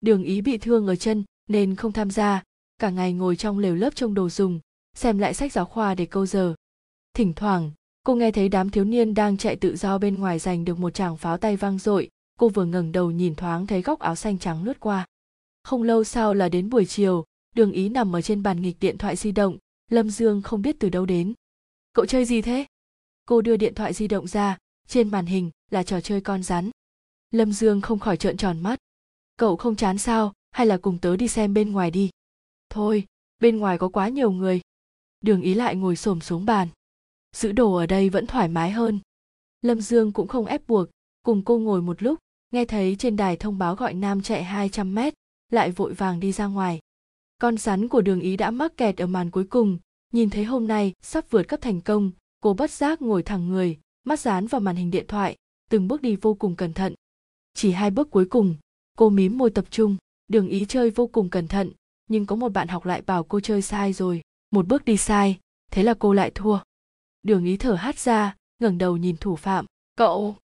Đường 0.00 0.22
ý 0.22 0.40
bị 0.40 0.58
thương 0.58 0.86
ở 0.86 0.96
chân 0.96 1.24
nên 1.48 1.74
không 1.74 1.92
tham 1.92 2.10
gia, 2.10 2.42
cả 2.78 2.90
ngày 2.90 3.12
ngồi 3.12 3.36
trong 3.36 3.58
lều 3.58 3.74
lớp 3.74 3.94
trông 3.94 4.14
đồ 4.14 4.28
dùng, 4.28 4.60
xem 4.96 5.18
lại 5.18 5.34
sách 5.34 5.52
giáo 5.52 5.64
khoa 5.64 5.94
để 5.94 6.06
câu 6.06 6.26
giờ. 6.26 6.54
Thỉnh 7.14 7.32
thoảng, 7.34 7.70
cô 8.08 8.14
nghe 8.14 8.30
thấy 8.30 8.48
đám 8.48 8.70
thiếu 8.70 8.84
niên 8.84 9.14
đang 9.14 9.36
chạy 9.36 9.56
tự 9.56 9.76
do 9.76 9.98
bên 9.98 10.14
ngoài 10.14 10.38
giành 10.38 10.64
được 10.64 10.78
một 10.78 10.90
tràng 10.90 11.16
pháo 11.16 11.38
tay 11.38 11.56
vang 11.56 11.78
dội 11.78 12.08
cô 12.38 12.48
vừa 12.48 12.64
ngẩng 12.64 12.92
đầu 12.92 13.10
nhìn 13.10 13.34
thoáng 13.34 13.66
thấy 13.66 13.82
góc 13.82 13.98
áo 13.98 14.14
xanh 14.14 14.38
trắng 14.38 14.64
lướt 14.64 14.80
qua 14.80 15.06
không 15.62 15.82
lâu 15.82 16.04
sau 16.04 16.34
là 16.34 16.48
đến 16.48 16.70
buổi 16.70 16.84
chiều 16.84 17.24
đường 17.54 17.72
ý 17.72 17.88
nằm 17.88 18.16
ở 18.16 18.22
trên 18.22 18.42
bàn 18.42 18.62
nghịch 18.62 18.76
điện 18.80 18.98
thoại 18.98 19.16
di 19.16 19.32
động 19.32 19.56
lâm 19.88 20.10
dương 20.10 20.42
không 20.42 20.62
biết 20.62 20.76
từ 20.78 20.88
đâu 20.88 21.06
đến. 21.06 21.34
Cậu 21.92 22.06
chơi 22.06 22.24
gì 22.24 22.42
thế? 22.42 22.66
Cô 23.24 23.40
đưa 23.40 23.56
điện 23.56 23.74
thoại 23.74 23.92
di 23.92 24.08
động 24.08 24.26
ra, 24.26 24.58
trên 24.88 25.10
màn 25.10 25.26
hình 25.26 25.50
là 25.70 25.82
trò 25.82 26.00
chơi 26.00 26.20
con 26.20 26.42
rắn. 26.42 26.70
Lâm 27.30 27.52
dương 27.52 27.80
không 27.80 27.98
khỏi 27.98 28.16
trợn 28.16 28.36
tròn 28.36 28.60
mắt. 28.60 28.78
Cậu 29.36 29.56
không 29.56 29.76
chán 29.76 29.98
sao? 29.98 30.32
Hay 30.50 30.66
là 30.66 30.76
cùng 30.76 30.98
tớ 30.98 31.16
đi 31.16 31.28
xem 31.28 31.54
bên 31.54 31.72
ngoài 31.72 31.90
đi? 31.90 32.10
Thôi, 32.70 33.06
bên 33.40 33.56
ngoài 33.56 33.78
có 33.78 33.88
quá 33.88 34.08
nhiều 34.08 34.30
người. 34.30 34.60
Đường 35.20 35.42
ý 35.42 35.54
lại 35.54 35.76
ngồi 35.76 35.96
xổm 35.96 36.20
xuống 36.20 36.44
bàn. 36.44 36.68
Giữ 37.36 37.52
đồ 37.52 37.74
ở 37.74 37.86
đây 37.86 38.10
vẫn 38.10 38.26
thoải 38.26 38.48
mái 38.48 38.70
hơn. 38.70 39.00
Lâm 39.62 39.80
dương 39.80 40.12
cũng 40.12 40.28
không 40.28 40.46
ép 40.46 40.68
buộc. 40.68 40.88
Cùng 41.22 41.44
cô 41.44 41.58
ngồi 41.58 41.82
một 41.82 42.02
lúc, 42.02 42.18
nghe 42.50 42.64
thấy 42.64 42.96
trên 42.98 43.16
đài 43.16 43.36
thông 43.36 43.58
báo 43.58 43.74
gọi 43.74 43.94
nam 43.94 44.22
chạy 44.22 44.44
200 44.44 44.94
mét, 44.94 45.14
lại 45.50 45.70
vội 45.70 45.94
vàng 45.94 46.20
đi 46.20 46.32
ra 46.32 46.46
ngoài 46.46 46.80
con 47.40 47.56
rắn 47.56 47.88
của 47.88 48.00
đường 48.00 48.20
ý 48.20 48.36
đã 48.36 48.50
mắc 48.50 48.76
kẹt 48.76 48.96
ở 48.96 49.06
màn 49.06 49.30
cuối 49.30 49.44
cùng. 49.44 49.78
Nhìn 50.12 50.30
thấy 50.30 50.44
hôm 50.44 50.68
nay, 50.68 50.92
sắp 51.02 51.24
vượt 51.30 51.42
cấp 51.42 51.60
thành 51.62 51.80
công. 51.80 52.10
Cô 52.40 52.54
bất 52.54 52.70
giác 52.70 53.02
ngồi 53.02 53.22
thẳng 53.22 53.48
người, 53.48 53.78
mắt 54.04 54.20
dán 54.20 54.46
vào 54.46 54.60
màn 54.60 54.76
hình 54.76 54.90
điện 54.90 55.04
thoại, 55.08 55.36
từng 55.70 55.88
bước 55.88 56.02
đi 56.02 56.16
vô 56.16 56.34
cùng 56.34 56.56
cẩn 56.56 56.72
thận. 56.72 56.94
Chỉ 57.54 57.72
hai 57.72 57.90
bước 57.90 58.10
cuối 58.10 58.24
cùng, 58.24 58.56
cô 58.96 59.10
mím 59.10 59.38
môi 59.38 59.50
tập 59.50 59.64
trung. 59.70 59.96
Đường 60.28 60.48
ý 60.48 60.64
chơi 60.68 60.90
vô 60.90 61.06
cùng 61.06 61.30
cẩn 61.30 61.48
thận, 61.48 61.72
nhưng 62.08 62.26
có 62.26 62.36
một 62.36 62.48
bạn 62.48 62.68
học 62.68 62.86
lại 62.86 63.02
bảo 63.02 63.24
cô 63.24 63.40
chơi 63.40 63.62
sai 63.62 63.92
rồi. 63.92 64.22
Một 64.50 64.66
bước 64.66 64.84
đi 64.84 64.96
sai, 64.96 65.38
thế 65.70 65.82
là 65.82 65.94
cô 65.98 66.12
lại 66.12 66.30
thua. 66.34 66.58
Đường 67.22 67.44
ý 67.44 67.56
thở 67.56 67.74
hắt 67.74 67.98
ra, 67.98 68.36
ngẩng 68.58 68.78
đầu 68.78 68.96
nhìn 68.96 69.16
thủ 69.16 69.36
phạm. 69.36 69.66
Cậu! 69.96 70.36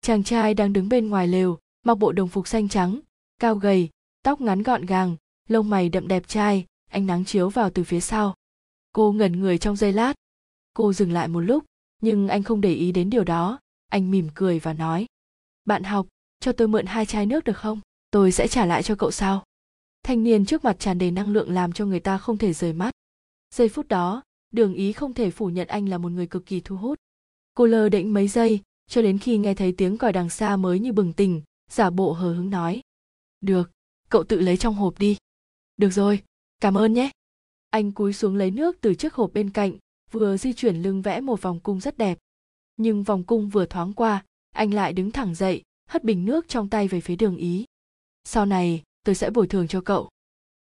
Chàng 0.00 0.24
trai 0.24 0.54
đang 0.54 0.72
đứng 0.72 0.88
bên 0.88 1.08
ngoài 1.08 1.28
lều, 1.28 1.58
mặc 1.82 1.94
bộ 1.94 2.12
đồng 2.12 2.28
phục 2.28 2.48
xanh 2.48 2.68
trắng, 2.68 3.00
cao 3.38 3.54
gầy, 3.54 3.88
tóc 4.22 4.40
ngắn 4.40 4.62
gọn 4.62 4.86
gàng 4.86 5.16
lông 5.48 5.70
mày 5.70 5.88
đậm 5.88 6.08
đẹp 6.08 6.28
trai, 6.28 6.66
ánh 6.90 7.06
nắng 7.06 7.24
chiếu 7.24 7.48
vào 7.48 7.70
từ 7.70 7.84
phía 7.84 8.00
sau. 8.00 8.34
Cô 8.92 9.12
ngẩn 9.12 9.40
người 9.40 9.58
trong 9.58 9.76
giây 9.76 9.92
lát. 9.92 10.14
Cô 10.74 10.92
dừng 10.92 11.12
lại 11.12 11.28
một 11.28 11.40
lúc, 11.40 11.64
nhưng 12.02 12.28
anh 12.28 12.42
không 12.42 12.60
để 12.60 12.74
ý 12.74 12.92
đến 12.92 13.10
điều 13.10 13.24
đó. 13.24 13.58
Anh 13.88 14.10
mỉm 14.10 14.28
cười 14.34 14.58
và 14.58 14.72
nói, 14.72 15.06
bạn 15.64 15.84
học, 15.84 16.06
cho 16.40 16.52
tôi 16.52 16.68
mượn 16.68 16.86
hai 16.86 17.06
chai 17.06 17.26
nước 17.26 17.44
được 17.44 17.56
không? 17.56 17.80
Tôi 18.10 18.32
sẽ 18.32 18.48
trả 18.48 18.66
lại 18.66 18.82
cho 18.82 18.94
cậu 18.94 19.10
sau. 19.10 19.44
Thanh 20.02 20.24
niên 20.24 20.44
trước 20.44 20.64
mặt 20.64 20.76
tràn 20.78 20.98
đầy 20.98 21.10
năng 21.10 21.32
lượng 21.32 21.50
làm 21.50 21.72
cho 21.72 21.86
người 21.86 22.00
ta 22.00 22.18
không 22.18 22.38
thể 22.38 22.52
rời 22.52 22.72
mắt. 22.72 22.90
Giây 23.54 23.68
phút 23.68 23.88
đó, 23.88 24.22
đường 24.50 24.74
ý 24.74 24.92
không 24.92 25.14
thể 25.14 25.30
phủ 25.30 25.46
nhận 25.46 25.68
anh 25.68 25.88
là 25.88 25.98
một 25.98 26.12
người 26.12 26.26
cực 26.26 26.46
kỳ 26.46 26.60
thu 26.60 26.76
hút. 26.76 26.98
Cô 27.54 27.66
lơ 27.66 27.88
đễnh 27.88 28.14
mấy 28.14 28.28
giây, 28.28 28.60
cho 28.88 29.02
đến 29.02 29.18
khi 29.18 29.38
nghe 29.38 29.54
thấy 29.54 29.72
tiếng 29.72 29.98
còi 29.98 30.12
đằng 30.12 30.30
xa 30.30 30.56
mới 30.56 30.78
như 30.78 30.92
bừng 30.92 31.12
tỉnh, 31.12 31.42
giả 31.70 31.90
bộ 31.90 32.12
hờ 32.12 32.32
hứng 32.32 32.50
nói, 32.50 32.80
được, 33.40 33.70
cậu 34.08 34.24
tự 34.24 34.40
lấy 34.40 34.56
trong 34.56 34.74
hộp 34.74 34.98
đi 34.98 35.16
được 35.78 35.90
rồi, 35.90 36.22
cảm 36.60 36.74
ơn 36.74 36.92
nhé. 36.92 37.10
Anh 37.70 37.92
cúi 37.92 38.12
xuống 38.12 38.36
lấy 38.36 38.50
nước 38.50 38.76
từ 38.80 38.94
chiếc 38.94 39.14
hộp 39.14 39.32
bên 39.32 39.50
cạnh, 39.50 39.72
vừa 40.10 40.36
di 40.36 40.52
chuyển 40.52 40.76
lưng 40.76 41.02
vẽ 41.02 41.20
một 41.20 41.42
vòng 41.42 41.60
cung 41.60 41.80
rất 41.80 41.98
đẹp. 41.98 42.18
Nhưng 42.76 43.02
vòng 43.02 43.24
cung 43.24 43.48
vừa 43.48 43.66
thoáng 43.66 43.92
qua, 43.92 44.24
anh 44.50 44.74
lại 44.74 44.92
đứng 44.92 45.10
thẳng 45.10 45.34
dậy, 45.34 45.62
hất 45.88 46.04
bình 46.04 46.24
nước 46.24 46.48
trong 46.48 46.68
tay 46.68 46.88
về 46.88 47.00
phía 47.00 47.16
đường 47.16 47.36
ý. 47.36 47.64
Sau 48.24 48.46
này, 48.46 48.82
tôi 49.04 49.14
sẽ 49.14 49.30
bồi 49.30 49.46
thường 49.46 49.68
cho 49.68 49.80
cậu. 49.80 50.08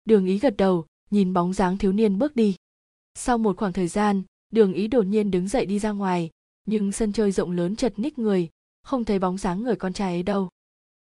Đường 0.05 0.25
ý 0.25 0.39
gật 0.39 0.57
đầu, 0.57 0.85
nhìn 1.11 1.33
bóng 1.33 1.53
dáng 1.53 1.77
thiếu 1.77 1.91
niên 1.91 2.19
bước 2.19 2.35
đi. 2.35 2.55
Sau 3.13 3.37
một 3.37 3.57
khoảng 3.57 3.73
thời 3.73 3.87
gian, 3.87 4.23
đường 4.49 4.73
ý 4.73 4.87
đột 4.87 5.05
nhiên 5.05 5.31
đứng 5.31 5.47
dậy 5.47 5.65
đi 5.65 5.79
ra 5.79 5.91
ngoài, 5.91 6.29
nhưng 6.65 6.91
sân 6.91 7.13
chơi 7.13 7.31
rộng 7.31 7.51
lớn 7.51 7.75
chật 7.75 7.99
ních 7.99 8.19
người, 8.19 8.49
không 8.83 9.05
thấy 9.05 9.19
bóng 9.19 9.37
dáng 9.37 9.63
người 9.63 9.75
con 9.75 9.93
trai 9.93 10.13
ấy 10.13 10.23
đâu. 10.23 10.49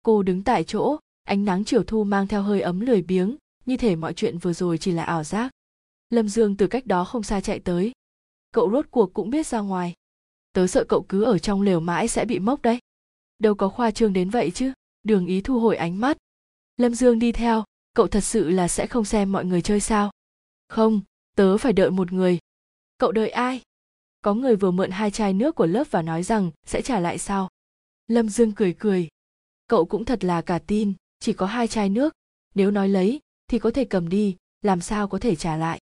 Cô 0.02 0.22
đứng 0.22 0.42
tại 0.42 0.64
chỗ, 0.64 0.96
ánh 1.24 1.44
nắng 1.44 1.64
chiều 1.64 1.82
thu 1.82 2.04
mang 2.04 2.26
theo 2.26 2.42
hơi 2.42 2.60
ấm 2.60 2.80
lười 2.80 3.02
biếng 3.02 3.36
như 3.70 3.76
thể 3.76 3.96
mọi 3.96 4.14
chuyện 4.14 4.38
vừa 4.38 4.52
rồi 4.52 4.78
chỉ 4.78 4.92
là 4.92 5.04
ảo 5.04 5.24
giác. 5.24 5.50
Lâm 6.10 6.28
dương 6.28 6.56
từ 6.56 6.66
cách 6.66 6.86
đó 6.86 7.04
không 7.04 7.22
xa 7.22 7.40
chạy 7.40 7.58
tới. 7.58 7.92
Cậu 8.52 8.70
rốt 8.70 8.86
cuộc 8.90 9.14
cũng 9.14 9.30
biết 9.30 9.46
ra 9.46 9.60
ngoài. 9.60 9.94
Tớ 10.52 10.66
sợ 10.66 10.84
cậu 10.88 11.02
cứ 11.08 11.22
ở 11.24 11.38
trong 11.38 11.62
lều 11.62 11.80
mãi 11.80 12.08
sẽ 12.08 12.24
bị 12.24 12.38
mốc 12.38 12.62
đấy. 12.62 12.78
Đâu 13.38 13.54
có 13.54 13.68
khoa 13.68 13.90
trương 13.90 14.12
đến 14.12 14.30
vậy 14.30 14.50
chứ, 14.54 14.72
đường 15.02 15.26
ý 15.26 15.40
thu 15.40 15.60
hồi 15.60 15.76
ánh 15.76 16.00
mắt. 16.00 16.16
Lâm 16.76 16.94
dương 16.94 17.18
đi 17.18 17.32
theo, 17.32 17.64
cậu 17.94 18.06
thật 18.06 18.20
sự 18.20 18.50
là 18.50 18.68
sẽ 18.68 18.86
không 18.86 19.04
xem 19.04 19.32
mọi 19.32 19.44
người 19.44 19.62
chơi 19.62 19.80
sao? 19.80 20.10
Không, 20.68 21.00
tớ 21.36 21.58
phải 21.58 21.72
đợi 21.72 21.90
một 21.90 22.12
người. 22.12 22.38
Cậu 22.98 23.12
đợi 23.12 23.30
ai? 23.30 23.62
Có 24.22 24.34
người 24.34 24.56
vừa 24.56 24.70
mượn 24.70 24.90
hai 24.90 25.10
chai 25.10 25.32
nước 25.32 25.54
của 25.54 25.66
lớp 25.66 25.84
và 25.90 26.02
nói 26.02 26.22
rằng 26.22 26.50
sẽ 26.66 26.82
trả 26.82 27.00
lại 27.00 27.18
sau. 27.18 27.48
Lâm 28.08 28.28
dương 28.28 28.52
cười 28.52 28.72
cười. 28.78 29.08
Cậu 29.66 29.84
cũng 29.84 30.04
thật 30.04 30.24
là 30.24 30.42
cả 30.42 30.58
tin, 30.66 30.92
chỉ 31.20 31.32
có 31.32 31.46
hai 31.46 31.68
chai 31.68 31.88
nước. 31.88 32.14
Nếu 32.54 32.70
nói 32.70 32.88
lấy 32.88 33.20
thì 33.50 33.58
có 33.58 33.70
thể 33.70 33.84
cầm 33.84 34.08
đi, 34.08 34.36
làm 34.62 34.80
sao 34.80 35.08
có 35.08 35.18
thể 35.18 35.36
trả 35.36 35.56
lại. 35.56 35.80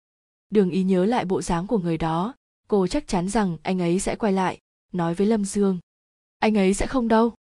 Đường 0.50 0.71
ý 0.71 0.83
nhớ 0.83 1.04
lại 1.04 1.25
bộ 1.25 1.42
dáng 1.42 1.66
của 1.66 1.78
người 1.78 1.99
đó, 1.99 2.35
cô 2.69 2.87
chắc 2.87 3.09
chắn 3.09 3.28
rằng 3.28 3.57
anh 3.62 3.78
ấy 3.78 3.99
sẽ 3.99 4.16
quay 4.16 4.33
lại, 4.33 4.59
nói 4.92 5.14
với 5.14 5.26
lâm 5.26 5.45
dương. 5.45 5.78
Anh 6.38 6.59
ấy 6.59 6.75
sẽ 6.75 6.87
không 6.87 7.09
đâu. 7.09 7.35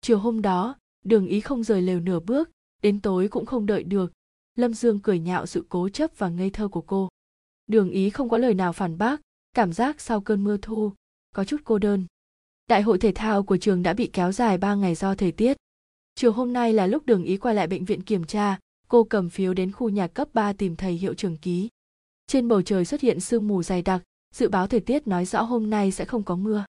Chiều 0.00 0.18
hôm 0.18 0.42
đó, 0.42 0.76
đường 1.04 1.26
ý 1.26 1.40
không 1.40 1.64
rời 1.64 1.82
lều 1.82 2.00
nửa 2.00 2.20
bước, 2.20 2.50
đến 2.82 3.00
tối 3.00 3.28
cũng 3.28 3.46
không 3.46 3.66
đợi 3.66 3.82
được. 3.82 4.12
Lâm 4.56 4.74
dương 4.74 5.00
cười 5.00 5.18
nhạo 5.18 5.46
sự 5.46 5.66
cố 5.68 5.88
chấp 5.88 6.10
và 6.18 6.28
ngây 6.28 6.50
thơ 6.50 6.68
của 6.68 6.82
cô. 6.82 7.08
Đường 7.66 7.90
ý 7.90 8.10
không 8.10 8.28
có 8.28 8.38
lời 8.38 8.54
nào 8.54 8.72
phản 8.72 8.98
bác, 8.98 9.20
cảm 9.54 9.72
giác 9.72 10.00
sau 10.00 10.20
cơn 10.20 10.44
mưa 10.44 10.56
thu, 10.62 10.92
có 11.34 11.44
chút 11.44 11.60
cô 11.64 11.78
đơn. 11.78 12.06
Đại 12.68 12.82
hội 12.82 12.98
thể 12.98 13.12
thao 13.14 13.42
của 13.42 13.56
trường 13.56 13.82
đã 13.82 13.92
bị 13.92 14.10
kéo 14.12 14.32
dài 14.32 14.58
ba 14.58 14.74
ngày 14.74 14.94
do 14.94 15.14
thời 15.14 15.32
tiết. 15.32 15.56
Chiều 16.14 16.32
hôm 16.32 16.52
nay 16.52 16.72
là 16.72 16.86
lúc 16.86 17.06
đường 17.06 17.24
ý 17.24 17.36
quay 17.36 17.54
lại 17.54 17.66
bệnh 17.66 17.84
viện 17.84 18.02
kiểm 18.02 18.24
tra 18.24 18.58
cô 18.90 19.04
cầm 19.04 19.28
phiếu 19.28 19.54
đến 19.54 19.72
khu 19.72 19.88
nhà 19.88 20.06
cấp 20.06 20.28
3 20.34 20.52
tìm 20.52 20.76
thầy 20.76 20.92
hiệu 20.92 21.14
trưởng 21.14 21.36
ký. 21.36 21.68
Trên 22.26 22.48
bầu 22.48 22.62
trời 22.62 22.84
xuất 22.84 23.00
hiện 23.00 23.20
sương 23.20 23.48
mù 23.48 23.62
dày 23.62 23.82
đặc, 23.82 24.02
dự 24.34 24.48
báo 24.48 24.66
thời 24.66 24.80
tiết 24.80 25.06
nói 25.06 25.24
rõ 25.24 25.42
hôm 25.42 25.70
nay 25.70 25.90
sẽ 25.90 26.04
không 26.04 26.22
có 26.22 26.36
mưa. 26.36 26.64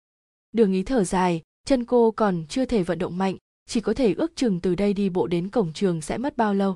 Đường 0.51 0.73
ý 0.73 0.83
thở 0.83 1.03
dài, 1.03 1.41
chân 1.65 1.85
cô 1.85 2.11
còn 2.11 2.45
chưa 2.49 2.65
thể 2.65 2.83
vận 2.83 2.99
động 2.99 3.17
mạnh, 3.17 3.37
chỉ 3.65 3.81
có 3.81 3.93
thể 3.93 4.13
ước 4.13 4.35
chừng 4.35 4.59
từ 4.59 4.75
đây 4.75 4.93
đi 4.93 5.09
bộ 5.09 5.27
đến 5.27 5.49
cổng 5.49 5.73
trường 5.73 6.01
sẽ 6.01 6.17
mất 6.17 6.37
bao 6.37 6.53
lâu. 6.53 6.75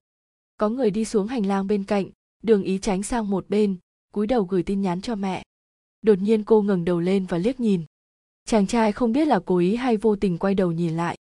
Có 0.58 0.70
người 0.70 0.92
đi 0.92 1.06
xuống 1.06 1.28
hành 1.28 1.46
lang 1.46 1.68
bên 1.68 1.84
cạnh, 1.84 2.10
đường 2.44 2.64
ý 2.64 2.78
tránh 2.78 3.04
sang 3.04 3.30
một 3.30 3.50
bên, 3.50 3.78
cúi 4.14 4.28
đầu 4.28 4.44
gửi 4.44 4.64
tin 4.64 4.82
nhắn 4.82 5.02
cho 5.02 5.16
mẹ. 5.16 5.44
Đột 6.02 6.20
nhiên 6.22 6.44
cô 6.44 6.62
ngẩng 6.62 6.86
đầu 6.86 7.00
lên 7.00 7.26
và 7.26 7.38
liếc 7.38 7.60
nhìn. 7.60 7.86
Chàng 8.46 8.68
trai 8.68 8.92
không 8.92 9.12
biết 9.12 9.28
là 9.28 9.40
cố 9.46 9.58
ý 9.58 9.76
hay 9.76 9.98
vô 9.98 10.16
tình 10.16 10.38
quay 10.38 10.56
đầu 10.56 10.72
nhìn 10.72 10.98
lại. 10.98 11.18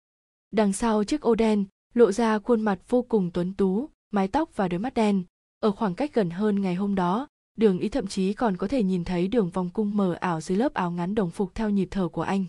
Đằng 0.51 0.73
sau 0.73 1.05
chiếc 1.05 1.21
ô 1.21 1.35
đen, 1.35 1.65
lộ 1.95 2.13
ra 2.13 2.39
khuôn 2.39 2.61
mặt 2.61 2.81
vô 2.89 3.03
cùng 3.03 3.31
tuấn 3.35 3.55
tú 3.55 3.89
mái 4.11 4.29
tóc 4.29 4.57
và 4.57 4.69
đôi 4.69 4.81
mắt 4.81 4.95
đen. 4.95 5.25
Ở 5.61 5.71
khoảng 5.71 5.95
cách 5.95 6.15
gần 6.15 6.31
hơn 6.31 6.63
ngày 6.63 6.75
hôm 6.75 6.95
đó, 6.95 7.29
đường 7.57 7.79
ý 7.79 7.89
thậm 7.89 8.07
chí 8.07 8.33
còn 8.33 8.57
có 8.57 8.69
thể 8.69 8.83
nhìn 8.83 9.05
thấy 9.05 9.29
đường 9.29 9.51
vòng 9.51 9.71
cung 9.71 9.97
mờ 9.97 10.13
ảo 10.21 10.41
dưới 10.41 10.59
lớp 10.59 10.75
áo 10.75 10.91
ngắn 10.91 11.15
đồng 11.15 11.31
phục 11.31 11.55
theo 11.55 11.71
nhịp 11.71 11.89
thở 11.91 12.09
của 12.09 12.23
anh. 12.23 12.45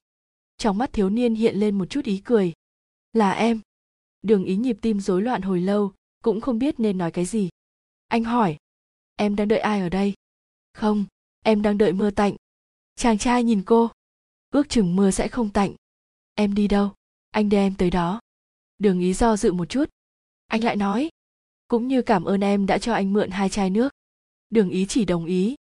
Trong 0.58 0.78
mắt 0.78 0.94
thiếu 0.94 1.10
niên 1.10 1.36
hiện 1.36 1.56
lên 1.56 1.78
một 1.78 1.86
chút 1.86 2.06
ý 2.06 2.22
cười. 2.26 2.54
Là 3.14 3.32
em. 3.32 3.60
Đường 4.22 4.44
ý 4.44 4.56
nhịp 4.56 4.78
tim 4.82 5.00
rối 5.00 5.22
loạn 5.22 5.42
hồi 5.42 5.62
lâu, 5.62 5.92
cũng 6.24 6.42
không 6.42 6.60
biết 6.60 6.80
nên 6.80 6.98
nói 6.98 7.12
cái 7.12 7.26
gì. 7.26 7.50
Anh 8.08 8.24
hỏi, 8.24 8.58
em 9.16 9.36
đang 9.36 9.48
đợi 9.48 9.60
ai 9.60 9.82
ở 9.82 9.90
đây? 9.90 10.14
Không, 10.74 11.06
em 11.44 11.62
đang 11.62 11.78
đợi 11.78 11.94
mưa 11.94 12.12
tạnh. 12.12 12.36
Chàng 12.96 13.18
trai 13.18 13.44
nhìn 13.44 13.64
cô. 13.66 13.92
Ước 14.50 14.70
chừng 14.70 14.96
mưa 14.96 15.12
sẽ 15.12 15.28
không 15.28 15.50
tạnh. 15.50 15.74
Em 16.36 16.54
đi 16.54 16.68
đâu? 16.68 16.92
Anh 17.32 17.50
đưa 17.50 17.58
em 17.58 17.76
tới 17.76 17.90
đó. 17.90 18.20
Đường 18.78 19.00
ý 19.00 19.14
do 19.14 19.38
dự 19.38 19.54
một 19.54 19.70
chút. 19.70 19.90
Anh 20.48 20.64
lại 20.64 20.76
nói 20.76 21.10
cũng 21.70 21.88
như 21.88 22.02
cảm 22.02 22.24
ơn 22.24 22.42
em 22.42 22.66
đã 22.66 22.78
cho 22.78 22.94
anh 22.94 23.14
mượn 23.14 23.30
hai 23.30 23.50
chai 23.50 23.70
nước. 23.70 23.90
Đường 24.50 24.70
ý 24.70 24.86
chỉ 24.86 25.06
đồng 25.06 25.26
ý. 25.26 25.56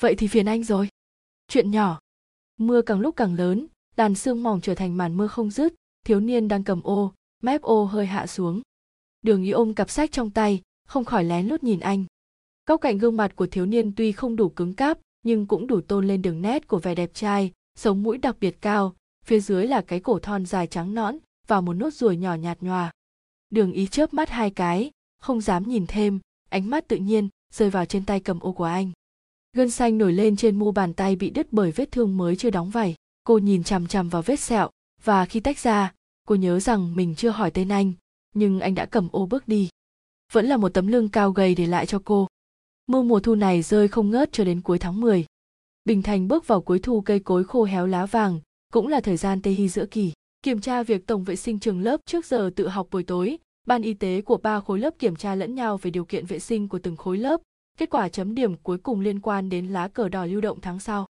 Vậy 0.00 0.14
thì 0.14 0.26
phiền 0.26 0.46
anh 0.46 0.64
rồi. 0.64 0.88
Chuyện 1.48 1.70
nhỏ. 1.70 2.00
Mưa 2.56 2.82
càng 2.82 3.00
lúc 3.00 3.16
càng 3.16 3.34
lớn, 3.34 3.66
làn 3.96 4.14
sương 4.14 4.42
mỏng 4.42 4.60
trở 4.60 4.74
thành 4.74 4.96
màn 4.96 5.16
mưa 5.16 5.26
không 5.26 5.50
dứt, 5.50 5.74
thiếu 6.04 6.20
niên 6.20 6.48
đang 6.48 6.64
cầm 6.64 6.82
ô, 6.82 7.12
mép 7.42 7.62
ô 7.62 7.84
hơi 7.84 8.06
hạ 8.06 8.26
xuống. 8.26 8.62
Đường 9.22 9.42
ý 9.42 9.50
ôm 9.50 9.74
cặp 9.74 9.90
sách 9.90 10.12
trong 10.12 10.30
tay, 10.30 10.62
không 10.88 11.04
khỏi 11.04 11.24
lén 11.24 11.46
lút 11.46 11.62
nhìn 11.62 11.80
anh. 11.80 12.04
Góc 12.66 12.80
cạnh 12.80 12.98
gương 12.98 13.16
mặt 13.16 13.36
của 13.36 13.46
thiếu 13.46 13.66
niên 13.66 13.92
tuy 13.96 14.12
không 14.12 14.36
đủ 14.36 14.48
cứng 14.48 14.74
cáp, 14.74 14.98
nhưng 15.22 15.46
cũng 15.46 15.66
đủ 15.66 15.80
tôn 15.80 16.06
lên 16.06 16.22
đường 16.22 16.42
nét 16.42 16.68
của 16.68 16.78
vẻ 16.78 16.94
đẹp 16.94 17.10
trai, 17.14 17.52
sống 17.74 18.02
mũi 18.02 18.18
đặc 18.18 18.36
biệt 18.40 18.56
cao, 18.60 18.94
phía 19.24 19.40
dưới 19.40 19.66
là 19.66 19.80
cái 19.80 20.00
cổ 20.00 20.18
thon 20.18 20.46
dài 20.46 20.66
trắng 20.66 20.94
nõn 20.94 21.18
và 21.46 21.60
một 21.60 21.72
nốt 21.72 21.90
ruồi 21.90 22.16
nhỏ 22.16 22.34
nhạt 22.34 22.62
nhòa. 22.62 22.92
Đường 23.50 23.72
ý 23.72 23.86
chớp 23.86 24.14
mắt 24.14 24.30
hai 24.30 24.50
cái 24.50 24.90
không 25.22 25.40
dám 25.40 25.68
nhìn 25.68 25.84
thêm 25.88 26.20
ánh 26.48 26.70
mắt 26.70 26.88
tự 26.88 26.96
nhiên 26.96 27.28
rơi 27.54 27.70
vào 27.70 27.84
trên 27.84 28.04
tay 28.04 28.20
cầm 28.20 28.40
ô 28.40 28.52
của 28.52 28.64
anh 28.64 28.90
gân 29.56 29.70
xanh 29.70 29.98
nổi 29.98 30.12
lên 30.12 30.36
trên 30.36 30.58
mu 30.58 30.72
bàn 30.72 30.94
tay 30.94 31.16
bị 31.16 31.30
đứt 31.30 31.46
bởi 31.50 31.72
vết 31.72 31.92
thương 31.92 32.16
mới 32.16 32.36
chưa 32.36 32.50
đóng 32.50 32.70
vảy 32.70 32.94
cô 33.24 33.38
nhìn 33.38 33.64
chằm 33.64 33.86
chằm 33.86 34.08
vào 34.08 34.22
vết 34.22 34.40
sẹo 34.40 34.70
và 35.04 35.24
khi 35.24 35.40
tách 35.40 35.58
ra 35.58 35.94
cô 36.28 36.34
nhớ 36.34 36.60
rằng 36.60 36.96
mình 36.96 37.14
chưa 37.14 37.30
hỏi 37.30 37.50
tên 37.50 37.68
anh 37.68 37.92
nhưng 38.34 38.60
anh 38.60 38.74
đã 38.74 38.86
cầm 38.86 39.08
ô 39.12 39.26
bước 39.26 39.48
đi 39.48 39.68
vẫn 40.32 40.46
là 40.46 40.56
một 40.56 40.68
tấm 40.68 40.86
lưng 40.86 41.08
cao 41.08 41.32
gầy 41.32 41.54
để 41.54 41.66
lại 41.66 41.86
cho 41.86 42.02
cô 42.04 42.28
mưa 42.86 43.02
mùa 43.02 43.20
thu 43.20 43.34
này 43.34 43.62
rơi 43.62 43.88
không 43.88 44.10
ngớt 44.10 44.32
cho 44.32 44.44
đến 44.44 44.60
cuối 44.60 44.78
tháng 44.78 45.00
10. 45.00 45.24
Bình 45.84 46.02
Thành 46.02 46.28
bước 46.28 46.46
vào 46.46 46.60
cuối 46.60 46.78
thu 46.78 47.00
cây 47.00 47.20
cối 47.20 47.44
khô 47.44 47.64
héo 47.64 47.86
lá 47.86 48.06
vàng, 48.06 48.40
cũng 48.72 48.88
là 48.88 49.00
thời 49.00 49.16
gian 49.16 49.42
tê 49.42 49.50
hy 49.50 49.68
giữa 49.68 49.86
kỳ. 49.86 50.12
Kiểm 50.42 50.60
tra 50.60 50.82
việc 50.82 51.06
tổng 51.06 51.24
vệ 51.24 51.36
sinh 51.36 51.58
trường 51.58 51.80
lớp 51.80 52.00
trước 52.06 52.26
giờ 52.26 52.50
tự 52.56 52.68
học 52.68 52.88
buổi 52.90 53.02
tối, 53.02 53.38
ban 53.66 53.82
y 53.82 53.94
tế 53.94 54.20
của 54.20 54.36
ba 54.36 54.60
khối 54.60 54.78
lớp 54.78 54.94
kiểm 54.98 55.16
tra 55.16 55.34
lẫn 55.34 55.54
nhau 55.54 55.76
về 55.76 55.90
điều 55.90 56.04
kiện 56.04 56.26
vệ 56.26 56.38
sinh 56.38 56.68
của 56.68 56.78
từng 56.78 56.96
khối 56.96 57.18
lớp, 57.18 57.40
kết 57.78 57.90
quả 57.90 58.08
chấm 58.08 58.34
điểm 58.34 58.56
cuối 58.56 58.78
cùng 58.78 59.00
liên 59.00 59.20
quan 59.20 59.48
đến 59.48 59.66
lá 59.66 59.88
cờ 59.88 60.08
đỏ 60.08 60.24
lưu 60.24 60.40
động 60.40 60.60
tháng 60.60 60.78
sau. 60.78 61.06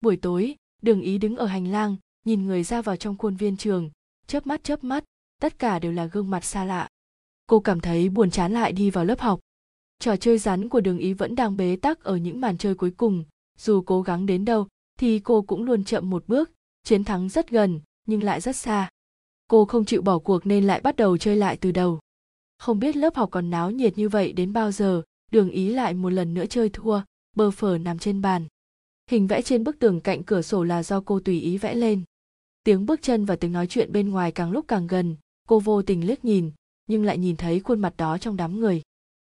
Buổi 0.00 0.16
tối, 0.16 0.56
Đường 0.82 1.00
Ý 1.00 1.18
đứng 1.18 1.36
ở 1.36 1.46
hành 1.46 1.72
lang, 1.72 1.96
nhìn 2.24 2.46
người 2.46 2.62
ra 2.62 2.82
vào 2.82 2.96
trong 2.96 3.18
khuôn 3.18 3.36
viên 3.36 3.56
trường, 3.56 3.90
chớp 4.26 4.46
mắt 4.46 4.64
chớp 4.64 4.84
mắt, 4.84 5.04
tất 5.40 5.58
cả 5.58 5.78
đều 5.78 5.92
là 5.92 6.06
gương 6.06 6.30
mặt 6.30 6.44
xa 6.44 6.64
lạ. 6.64 6.88
Cô 7.46 7.60
cảm 7.60 7.80
thấy 7.80 8.08
buồn 8.08 8.30
chán 8.30 8.52
lại 8.52 8.72
đi 8.72 8.90
vào 8.90 9.04
lớp 9.04 9.20
học. 9.20 9.40
Trò 9.98 10.16
chơi 10.16 10.38
rắn 10.38 10.68
của 10.68 10.80
Đường 10.80 10.98
Ý 10.98 11.12
vẫn 11.12 11.34
đang 11.34 11.56
bế 11.56 11.76
tắc 11.76 12.04
ở 12.04 12.16
những 12.16 12.40
màn 12.40 12.58
chơi 12.58 12.74
cuối 12.74 12.90
cùng, 12.90 13.24
dù 13.58 13.82
cố 13.82 14.02
gắng 14.02 14.26
đến 14.26 14.44
đâu 14.44 14.66
thì 14.98 15.18
cô 15.18 15.42
cũng 15.42 15.64
luôn 15.64 15.84
chậm 15.84 16.10
một 16.10 16.24
bước, 16.28 16.50
chiến 16.84 17.04
thắng 17.04 17.28
rất 17.28 17.50
gần 17.50 17.80
nhưng 18.06 18.22
lại 18.22 18.40
rất 18.40 18.56
xa. 18.56 18.90
Cô 19.48 19.64
không 19.64 19.84
chịu 19.84 20.02
bỏ 20.02 20.18
cuộc 20.18 20.46
nên 20.46 20.64
lại 20.64 20.80
bắt 20.80 20.96
đầu 20.96 21.18
chơi 21.18 21.36
lại 21.36 21.56
từ 21.56 21.72
đầu. 21.72 21.98
Không 22.58 22.78
biết 22.78 22.96
lớp 22.96 23.14
học 23.14 23.28
còn 23.32 23.50
náo 23.50 23.70
nhiệt 23.70 23.98
như 23.98 24.08
vậy 24.08 24.32
đến 24.32 24.52
bao 24.52 24.72
giờ, 24.72 25.02
Đường 25.30 25.50
Ý 25.50 25.68
lại 25.68 25.94
một 25.94 26.10
lần 26.10 26.34
nữa 26.34 26.46
chơi 26.46 26.68
thua, 26.68 27.00
bơ 27.36 27.50
phở 27.50 27.78
nằm 27.78 27.98
trên 27.98 28.22
bàn. 28.22 28.46
Hình 29.10 29.26
vẽ 29.26 29.42
trên 29.42 29.64
bức 29.64 29.78
tường 29.78 30.00
cạnh 30.00 30.22
cửa 30.22 30.42
sổ 30.42 30.64
là 30.64 30.82
do 30.82 31.00
cô 31.00 31.20
tùy 31.20 31.40
ý 31.40 31.58
vẽ 31.58 31.74
lên. 31.74 32.02
Tiếng 32.64 32.86
bước 32.86 33.02
chân 33.02 33.24
và 33.24 33.36
tiếng 33.36 33.52
nói 33.52 33.66
chuyện 33.66 33.92
bên 33.92 34.10
ngoài 34.10 34.32
càng 34.32 34.50
lúc 34.50 34.64
càng 34.68 34.86
gần, 34.86 35.16
cô 35.48 35.60
vô 35.60 35.82
tình 35.82 36.06
liếc 36.06 36.24
nhìn, 36.24 36.50
nhưng 36.86 37.04
lại 37.04 37.18
nhìn 37.18 37.36
thấy 37.36 37.60
khuôn 37.60 37.80
mặt 37.80 37.94
đó 37.96 38.18
trong 38.18 38.36
đám 38.36 38.60
người. 38.60 38.82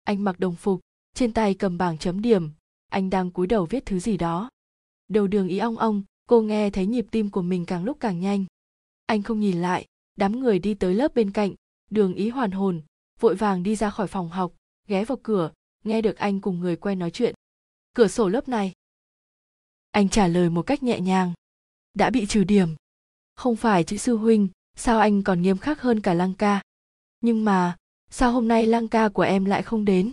Anh 0.04 0.24
mặc 0.24 0.40
đồng 0.40 0.56
phục, 0.56 0.80
trên 1.14 1.34
tay 1.34 1.54
cầm 1.54 1.78
bảng 1.78 1.98
chấm 1.98 2.22
điểm, 2.22 2.50
anh 2.90 3.10
đang 3.10 3.32
cúi 3.32 3.48
đầu 3.48 3.66
viết 3.66 3.86
thứ 3.86 4.00
gì 4.00 4.18
đó. 4.18 4.50
Đầu 5.08 5.28
đường 5.28 5.48
ý 5.48 5.58
ong 5.58 5.78
ong, 5.78 6.04
cô 6.28 6.42
nghe 6.42 6.70
thấy 6.70 6.86
nhịp 6.86 7.06
tim 7.12 7.30
của 7.30 7.42
mình 7.42 7.66
càng 7.66 7.84
lúc 7.84 7.98
càng 8.00 8.20
nhanh. 8.20 8.46
Anh 9.06 9.24
không 9.24 9.40
nhìn 9.40 9.62
lại, 9.62 9.86
đám 10.16 10.40
người 10.40 10.60
đi 10.60 10.74
tới 10.74 10.94
lớp 10.94 11.14
bên 11.16 11.32
cạnh, 11.32 11.56
đường 11.90 12.14
ý 12.14 12.30
hoàn 12.30 12.52
hồn, 12.52 12.82
vội 13.20 13.36
vàng 13.36 13.64
đi 13.64 13.76
ra 13.76 13.90
khỏi 13.90 14.08
phòng 14.08 14.30
học, 14.30 14.54
ghé 14.88 15.06
vào 15.06 15.18
cửa, 15.24 15.52
nghe 15.84 16.02
được 16.02 16.18
anh 16.18 16.42
cùng 16.42 16.60
người 16.60 16.76
quen 16.76 17.00
nói 17.00 17.12
chuyện. 17.12 17.36
Cửa 17.94 18.08
sổ 18.08 18.28
lớp 18.28 18.48
này. 18.48 18.74
Anh 19.92 20.10
trả 20.10 20.28
lời 20.28 20.50
một 20.50 20.62
cách 20.62 20.84
nhẹ 20.84 21.00
nhàng. 21.00 21.34
Đã 21.94 22.10
bị 22.10 22.26
trừ 22.26 22.44
điểm. 22.44 22.76
Không 23.36 23.56
phải 23.56 23.84
chữ 23.84 23.98
sư 23.98 24.18
huynh, 24.18 24.48
sao 24.76 25.00
anh 25.00 25.24
còn 25.24 25.42
nghiêm 25.42 25.58
khắc 25.58 25.82
hơn 25.82 26.02
cả 26.02 26.14
lăng 26.14 26.34
ca. 26.34 26.62
Nhưng 27.22 27.46
mà, 27.46 27.78
sao 28.10 28.32
hôm 28.32 28.48
nay 28.48 28.66
lăng 28.66 28.88
ca 28.88 29.10
của 29.10 29.22
em 29.22 29.46
lại 29.46 29.64
không 29.64 29.86
đến? 29.86 30.12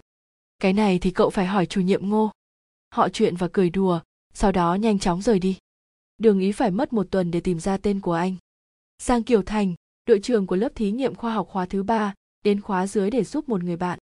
Cái 0.59 0.73
này 0.73 0.99
thì 0.99 1.11
cậu 1.11 1.31
phải 1.31 1.47
hỏi 1.47 1.67
chủ 1.67 1.81
nhiệm 1.81 2.09
ngô. 2.09 2.31
Họ 2.91 3.09
chuyện 3.09 3.37
và 3.37 3.49
cười 3.53 3.71
đùa, 3.71 4.01
sau 4.35 4.53
đó 4.53 4.75
nhanh 4.75 4.99
chóng 4.99 5.23
rời 5.23 5.39
đi. 5.39 5.59
Đường 6.19 6.41
ý 6.41 6.53
phải 6.53 6.71
mất 6.71 6.93
một 6.93 7.07
tuần 7.11 7.31
để 7.31 7.41
tìm 7.41 7.61
ra 7.61 7.77
tên 7.77 8.01
của 8.01 8.13
anh. 8.13 8.37
Sang 8.99 9.23
Kiều 9.23 9.43
Thành, 9.43 9.75
đội 10.09 10.21
trưởng 10.21 10.47
của 10.47 10.57
lớp 10.57 10.75
thí 10.75 10.91
nghiệm 10.91 11.15
khoa 11.15 11.35
học 11.35 11.49
khóa 11.51 11.67
thứ 11.67 11.83
ba, 11.83 12.15
đến 12.45 12.61
khóa 12.61 12.87
dưới 12.87 13.11
để 13.11 13.25
giúp 13.25 13.49
một 13.49 13.63
người 13.65 13.77
bạn. 13.77 13.99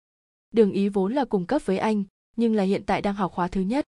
Đường 0.54 0.72
ý 0.72 0.88
vốn 0.88 1.12
là 1.12 1.24
cùng 1.24 1.46
cấp 1.46 1.62
với 1.64 1.78
anh, 1.78 2.04
nhưng 2.36 2.54
là 2.54 2.62
hiện 2.62 2.82
tại 2.86 3.02
đang 3.02 3.14
học 3.14 3.32
khóa 3.32 3.48
thứ 3.48 3.60
nhất. 3.60 3.84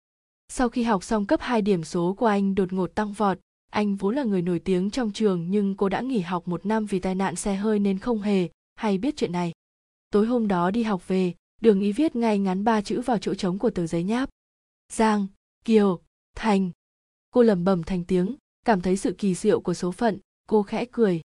Sau 0.47 0.69
khi 0.69 0.83
học 0.83 1.03
xong 1.03 1.25
cấp 1.25 1.39
2 1.41 1.61
điểm 1.61 1.83
số 1.83 2.13
của 2.13 2.25
anh 2.25 2.55
đột 2.55 2.73
ngột 2.73 2.95
tăng 2.95 3.13
vọt, 3.13 3.39
anh 3.71 3.95
vốn 3.95 4.15
là 4.15 4.23
người 4.23 4.41
nổi 4.41 4.59
tiếng 4.59 4.89
trong 4.89 5.11
trường 5.11 5.51
nhưng 5.51 5.75
cô 5.75 5.89
đã 5.89 6.01
nghỉ 6.01 6.19
học 6.19 6.47
một 6.47 6.65
năm 6.65 6.85
vì 6.85 6.99
tai 6.99 7.15
nạn 7.15 7.35
xe 7.35 7.55
hơi 7.55 7.79
nên 7.79 7.99
không 7.99 8.21
hề 8.21 8.49
hay 8.75 8.97
biết 8.97 9.17
chuyện 9.17 9.31
này. 9.31 9.51
Tối 10.11 10.25
hôm 10.25 10.47
đó 10.47 10.71
đi 10.71 10.83
học 10.83 11.07
về, 11.07 11.33
đường 11.61 11.81
ý 11.81 11.91
viết 11.91 12.15
ngay 12.15 12.39
ngắn 12.39 12.63
ba 12.63 12.81
chữ 12.81 13.01
vào 13.01 13.17
chỗ 13.17 13.33
trống 13.33 13.59
của 13.59 13.69
tờ 13.69 13.87
giấy 13.87 14.03
nháp. 14.03 14.29
Giang, 14.93 15.27
Kiều, 15.65 16.01
Thành. 16.35 16.71
Cô 17.31 17.43
lẩm 17.43 17.63
bẩm 17.63 17.83
thành 17.83 18.03
tiếng, 18.03 18.35
cảm 18.65 18.81
thấy 18.81 18.97
sự 18.97 19.15
kỳ 19.17 19.35
diệu 19.35 19.59
của 19.61 19.73
số 19.73 19.91
phận, 19.91 20.19
cô 20.47 20.63
khẽ 20.63 20.85
cười. 20.91 21.21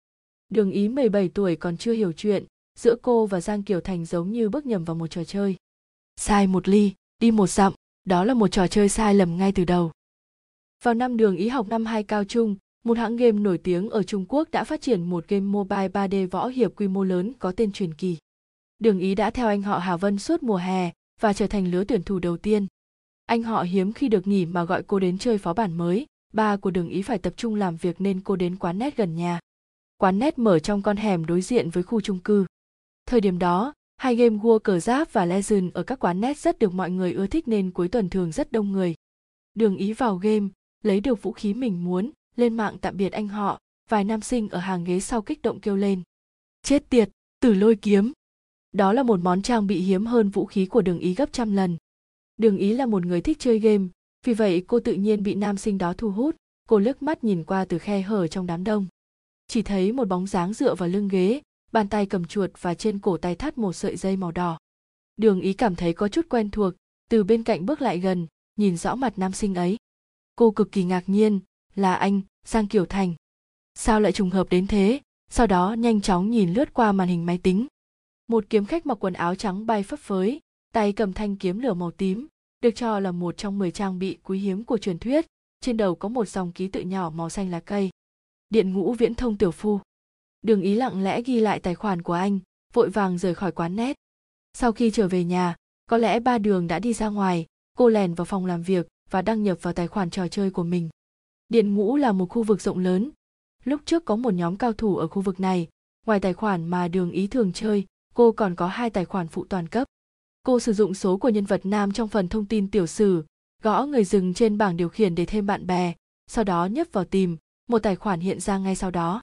Đường 0.48 0.70
ý 0.70 0.88
17 0.88 1.28
tuổi 1.28 1.56
còn 1.56 1.76
chưa 1.76 1.92
hiểu 1.92 2.12
chuyện, 2.12 2.44
giữa 2.78 2.96
cô 3.02 3.26
và 3.26 3.40
Giang 3.40 3.62
Kiều 3.62 3.80
Thành 3.80 4.04
giống 4.04 4.32
như 4.32 4.48
bước 4.48 4.66
nhầm 4.66 4.84
vào 4.84 4.96
một 4.96 5.06
trò 5.06 5.24
chơi. 5.24 5.56
Sai 6.16 6.46
một 6.46 6.68
ly, 6.68 6.92
đi 7.18 7.30
một 7.30 7.46
dặm, 7.46 7.72
đó 8.04 8.24
là 8.24 8.34
một 8.34 8.48
trò 8.48 8.66
chơi 8.66 8.88
sai 8.88 9.14
lầm 9.14 9.36
ngay 9.36 9.52
từ 9.52 9.64
đầu. 9.64 9.92
Vào 10.84 10.94
năm 10.94 11.16
đường 11.16 11.36
ý 11.36 11.48
học 11.48 11.68
năm 11.68 11.86
hai 11.86 12.02
cao 12.02 12.24
trung, 12.24 12.56
Một 12.84 12.98
hãng 12.98 13.16
game 13.16 13.38
nổi 13.38 13.58
tiếng 13.58 13.90
ở 13.90 14.02
Trung 14.02 14.24
Quốc 14.28 14.50
đã 14.50 14.64
phát 14.64 14.80
triển 14.80 15.02
một 15.02 15.28
game 15.28 15.44
mobile 15.44 15.88
3D 15.88 16.28
võ 16.28 16.46
hiệp 16.46 16.72
quy 16.76 16.88
mô 16.88 17.04
lớn 17.04 17.32
có 17.38 17.52
tên 17.52 17.72
truyền 17.72 17.94
kỳ. 17.94 18.16
Đường 18.78 18.98
Ý 18.98 19.14
đã 19.14 19.30
theo 19.30 19.48
anh 19.48 19.62
họ 19.62 19.78
Hà 19.78 19.96
Vân 19.96 20.18
suốt 20.18 20.42
mùa 20.42 20.56
hè 20.56 20.92
và 21.20 21.32
trở 21.32 21.46
thành 21.46 21.70
lứa 21.70 21.84
tuyển 21.84 22.02
thủ 22.02 22.18
đầu 22.18 22.36
tiên. 22.36 22.66
Anh 23.26 23.42
họ 23.42 23.62
hiếm 23.62 23.92
khi 23.92 24.08
được 24.08 24.26
nghỉ 24.26 24.46
mà 24.46 24.64
gọi 24.64 24.82
cô 24.82 24.98
đến 24.98 25.18
chơi 25.18 25.38
phó 25.38 25.54
bản 25.54 25.76
mới, 25.76 26.06
ba 26.32 26.56
của 26.56 26.70
Đường 26.70 26.88
Ý 26.88 27.02
phải 27.02 27.18
tập 27.18 27.32
trung 27.36 27.54
làm 27.54 27.76
việc 27.76 28.00
nên 28.00 28.20
cô 28.20 28.36
đến 28.36 28.56
quán 28.56 28.78
nét 28.78 28.96
gần 28.96 29.14
nhà. 29.14 29.40
Quán 29.98 30.18
nét 30.18 30.38
mở 30.38 30.58
trong 30.58 30.82
con 30.82 30.96
hẻm 30.96 31.26
đối 31.26 31.40
diện 31.40 31.70
với 31.70 31.82
khu 31.82 32.00
chung 32.00 32.18
cư. 32.18 32.46
Thời 33.06 33.20
điểm 33.20 33.38
đó, 33.38 33.72
hai 33.96 34.16
game 34.16 34.36
World 34.36 34.58
cờ 34.58 34.80
giáp 34.80 35.12
và 35.12 35.24
Legend 35.24 35.72
ở 35.74 35.82
các 35.82 35.98
quán 35.98 36.20
nét 36.20 36.38
rất 36.38 36.58
được 36.58 36.74
mọi 36.74 36.90
người 36.90 37.12
ưa 37.12 37.26
thích 37.26 37.48
nên 37.48 37.70
cuối 37.70 37.88
tuần 37.88 38.08
thường 38.08 38.32
rất 38.32 38.52
đông 38.52 38.72
người. 38.72 38.94
Đường 39.54 39.76
Ý 39.76 39.92
vào 39.92 40.16
game, 40.16 40.48
lấy 40.82 41.00
được 41.00 41.22
vũ 41.22 41.32
khí 41.32 41.54
mình 41.54 41.84
muốn, 41.84 42.10
lên 42.36 42.56
mạng 42.56 42.76
tạm 42.80 42.96
biệt 42.96 43.12
anh 43.12 43.28
họ, 43.28 43.58
vài 43.88 44.04
nam 44.04 44.20
sinh 44.20 44.48
ở 44.48 44.58
hàng 44.58 44.84
ghế 44.84 45.00
sau 45.00 45.22
kích 45.22 45.42
động 45.42 45.60
kêu 45.60 45.76
lên. 45.76 46.02
Chết 46.62 46.90
tiệt, 46.90 47.10
tử 47.40 47.54
lôi 47.54 47.76
kiếm. 47.76 48.12
Đó 48.72 48.92
là 48.92 49.02
một 49.02 49.20
món 49.20 49.42
trang 49.42 49.66
bị 49.66 49.80
hiếm 49.80 50.06
hơn 50.06 50.28
vũ 50.28 50.46
khí 50.46 50.66
của 50.66 50.82
đường 50.82 50.98
ý 50.98 51.14
gấp 51.14 51.32
trăm 51.32 51.52
lần. 51.52 51.76
Đường 52.36 52.56
ý 52.56 52.72
là 52.72 52.86
một 52.86 53.06
người 53.06 53.20
thích 53.20 53.38
chơi 53.40 53.58
game, 53.58 53.84
vì 54.24 54.34
vậy 54.34 54.64
cô 54.66 54.80
tự 54.80 54.92
nhiên 54.92 55.22
bị 55.22 55.34
nam 55.34 55.56
sinh 55.56 55.78
đó 55.78 55.92
thu 55.92 56.10
hút, 56.10 56.36
cô 56.68 56.78
lướt 56.78 57.02
mắt 57.02 57.24
nhìn 57.24 57.44
qua 57.44 57.64
từ 57.64 57.78
khe 57.78 58.02
hở 58.02 58.26
trong 58.26 58.46
đám 58.46 58.64
đông. 58.64 58.86
Chỉ 59.48 59.62
thấy 59.62 59.92
một 59.92 60.08
bóng 60.08 60.26
dáng 60.26 60.52
dựa 60.52 60.74
vào 60.74 60.88
lưng 60.88 61.08
ghế, 61.08 61.40
bàn 61.72 61.88
tay 61.88 62.06
cầm 62.06 62.24
chuột 62.24 62.50
và 62.60 62.74
trên 62.74 62.98
cổ 62.98 63.16
tay 63.16 63.34
thắt 63.34 63.58
một 63.58 63.72
sợi 63.72 63.96
dây 63.96 64.16
màu 64.16 64.32
đỏ. 64.32 64.58
Đường 65.16 65.40
ý 65.40 65.52
cảm 65.52 65.76
thấy 65.76 65.92
có 65.92 66.08
chút 66.08 66.26
quen 66.28 66.50
thuộc, 66.50 66.74
từ 67.10 67.24
bên 67.24 67.42
cạnh 67.42 67.66
bước 67.66 67.82
lại 67.82 67.98
gần, 67.98 68.26
nhìn 68.56 68.76
rõ 68.76 68.94
mặt 68.94 69.18
nam 69.18 69.32
sinh 69.32 69.54
ấy. 69.54 69.76
Cô 70.36 70.50
cực 70.50 70.72
kỳ 70.72 70.84
ngạc 70.84 71.04
nhiên, 71.06 71.40
là 71.74 71.94
anh, 71.94 72.20
Giang 72.46 72.66
Kiều 72.66 72.86
Thành. 72.86 73.14
Sao 73.74 74.00
lại 74.00 74.12
trùng 74.12 74.30
hợp 74.30 74.46
đến 74.50 74.66
thế? 74.66 75.00
Sau 75.30 75.46
đó 75.46 75.72
nhanh 75.72 76.00
chóng 76.00 76.30
nhìn 76.30 76.52
lướt 76.52 76.74
qua 76.74 76.92
màn 76.92 77.08
hình 77.08 77.26
máy 77.26 77.38
tính. 77.38 77.66
Một 78.28 78.44
kiếm 78.50 78.64
khách 78.64 78.86
mặc 78.86 79.04
quần 79.04 79.14
áo 79.14 79.34
trắng 79.34 79.66
bay 79.66 79.82
phấp 79.82 80.00
phới, 80.00 80.40
tay 80.72 80.92
cầm 80.92 81.12
thanh 81.12 81.36
kiếm 81.36 81.58
lửa 81.58 81.74
màu 81.74 81.90
tím, 81.90 82.26
được 82.60 82.70
cho 82.74 83.00
là 83.00 83.12
một 83.12 83.36
trong 83.36 83.58
10 83.58 83.70
trang 83.70 83.98
bị 83.98 84.18
quý 84.22 84.38
hiếm 84.38 84.64
của 84.64 84.78
truyền 84.78 84.98
thuyết, 84.98 85.26
trên 85.60 85.76
đầu 85.76 85.94
có 85.94 86.08
một 86.08 86.28
dòng 86.28 86.52
ký 86.52 86.68
tự 86.68 86.80
nhỏ 86.80 87.10
màu 87.14 87.30
xanh 87.30 87.50
lá 87.50 87.60
cây. 87.60 87.90
Điện 88.48 88.72
ngũ 88.72 88.92
viễn 88.92 89.14
thông 89.14 89.36
tiểu 89.36 89.50
phu. 89.50 89.80
Đường 90.42 90.60
ý 90.60 90.74
lặng 90.74 91.02
lẽ 91.02 91.22
ghi 91.22 91.40
lại 91.40 91.60
tài 91.60 91.74
khoản 91.74 92.02
của 92.02 92.12
anh, 92.12 92.38
vội 92.72 92.90
vàng 92.90 93.18
rời 93.18 93.34
khỏi 93.34 93.52
quán 93.52 93.76
nét. 93.76 93.96
Sau 94.54 94.72
khi 94.72 94.90
trở 94.90 95.08
về 95.08 95.24
nhà, 95.24 95.56
có 95.86 95.96
lẽ 95.96 96.20
ba 96.20 96.38
đường 96.38 96.66
đã 96.66 96.78
đi 96.78 96.92
ra 96.92 97.08
ngoài, 97.08 97.46
cô 97.78 97.88
lèn 97.88 98.14
vào 98.14 98.24
phòng 98.24 98.46
làm 98.46 98.62
việc 98.62 98.88
và 99.10 99.22
đăng 99.22 99.42
nhập 99.42 99.58
vào 99.62 99.72
tài 99.72 99.88
khoản 99.88 100.10
trò 100.10 100.28
chơi 100.28 100.50
của 100.50 100.64
mình. 100.64 100.88
Điện 101.48 101.74
ngũ 101.74 101.96
là 101.96 102.12
một 102.12 102.26
khu 102.26 102.42
vực 102.42 102.60
rộng 102.60 102.78
lớn. 102.78 103.10
Lúc 103.64 103.80
trước 103.84 104.04
có 104.04 104.16
một 104.16 104.34
nhóm 104.34 104.56
cao 104.56 104.72
thủ 104.72 104.96
ở 104.96 105.08
khu 105.08 105.22
vực 105.22 105.40
này, 105.40 105.68
ngoài 106.06 106.20
tài 106.20 106.34
khoản 106.34 106.66
mà 106.66 106.88
đường 106.88 107.10
ý 107.10 107.26
thường 107.26 107.52
chơi, 107.52 107.86
cô 108.14 108.32
còn 108.32 108.54
có 108.54 108.68
hai 108.68 108.90
tài 108.90 109.04
khoản 109.04 109.28
phụ 109.28 109.44
toàn 109.44 109.68
cấp. 109.68 109.88
Cô 110.42 110.60
sử 110.60 110.72
dụng 110.72 110.94
số 110.94 111.16
của 111.16 111.28
nhân 111.28 111.44
vật 111.44 111.60
nam 111.64 111.92
trong 111.92 112.08
phần 112.08 112.28
thông 112.28 112.46
tin 112.46 112.70
tiểu 112.70 112.86
sử, 112.86 113.24
gõ 113.62 113.86
người 113.86 114.04
dừng 114.04 114.34
trên 114.34 114.58
bảng 114.58 114.76
điều 114.76 114.88
khiển 114.88 115.14
để 115.14 115.26
thêm 115.26 115.46
bạn 115.46 115.66
bè, 115.66 115.94
sau 116.26 116.44
đó 116.44 116.66
nhấp 116.66 116.86
vào 116.92 117.04
tìm, 117.04 117.36
một 117.68 117.78
tài 117.78 117.96
khoản 117.96 118.20
hiện 118.20 118.40
ra 118.40 118.58
ngay 118.58 118.74
sau 118.74 118.90
đó. 118.90 119.22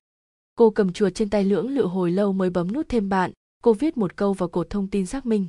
Cô 0.55 0.69
cầm 0.69 0.93
chuột 0.93 1.15
trên 1.15 1.29
tay 1.29 1.43
lưỡng 1.43 1.69
lự 1.69 1.85
hồi 1.85 2.11
lâu 2.11 2.33
mới 2.33 2.49
bấm 2.49 2.73
nút 2.73 2.89
thêm 2.89 3.09
bạn, 3.09 3.31
cô 3.63 3.73
viết 3.73 3.97
một 3.97 4.15
câu 4.15 4.33
vào 4.33 4.49
cột 4.49 4.69
thông 4.69 4.87
tin 4.87 5.05
xác 5.05 5.25
minh. 5.25 5.47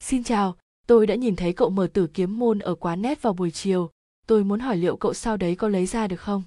Xin 0.00 0.24
chào, 0.24 0.56
tôi 0.86 1.06
đã 1.06 1.14
nhìn 1.14 1.36
thấy 1.36 1.52
cậu 1.52 1.70
mở 1.70 1.86
tử 1.92 2.06
kiếm 2.14 2.38
môn 2.38 2.58
ở 2.58 2.74
quán 2.74 3.02
nét 3.02 3.22
vào 3.22 3.32
buổi 3.32 3.50
chiều, 3.50 3.90
tôi 4.26 4.44
muốn 4.44 4.60
hỏi 4.60 4.76
liệu 4.76 4.96
cậu 4.96 5.14
sau 5.14 5.36
đấy 5.36 5.56
có 5.56 5.68
lấy 5.68 5.86
ra 5.86 6.08
được 6.08 6.20
không? 6.20 6.42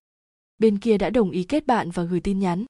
Bên 0.58 0.77
kia 0.77 0.98
đã 0.98 1.10
đồng 1.10 1.31
ý 1.31 1.43
kết 1.43 1.67
bạn 1.67 1.91
và 1.91 2.03
gửi 2.03 2.19
tin 2.19 2.39
nhắn. 2.39 2.65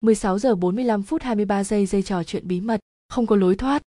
16 0.00 0.38
giờ 0.38 0.54
45 0.54 1.02
phút 1.02 1.22
23 1.22 1.64
giây 1.64 1.86
dây 1.86 2.02
trò 2.02 2.24
chuyện 2.24 2.48
bí 2.48 2.60
mật, 2.60 2.80
không 3.08 3.26
có 3.26 3.36
lối 3.36 3.56
thoát. 3.56 3.82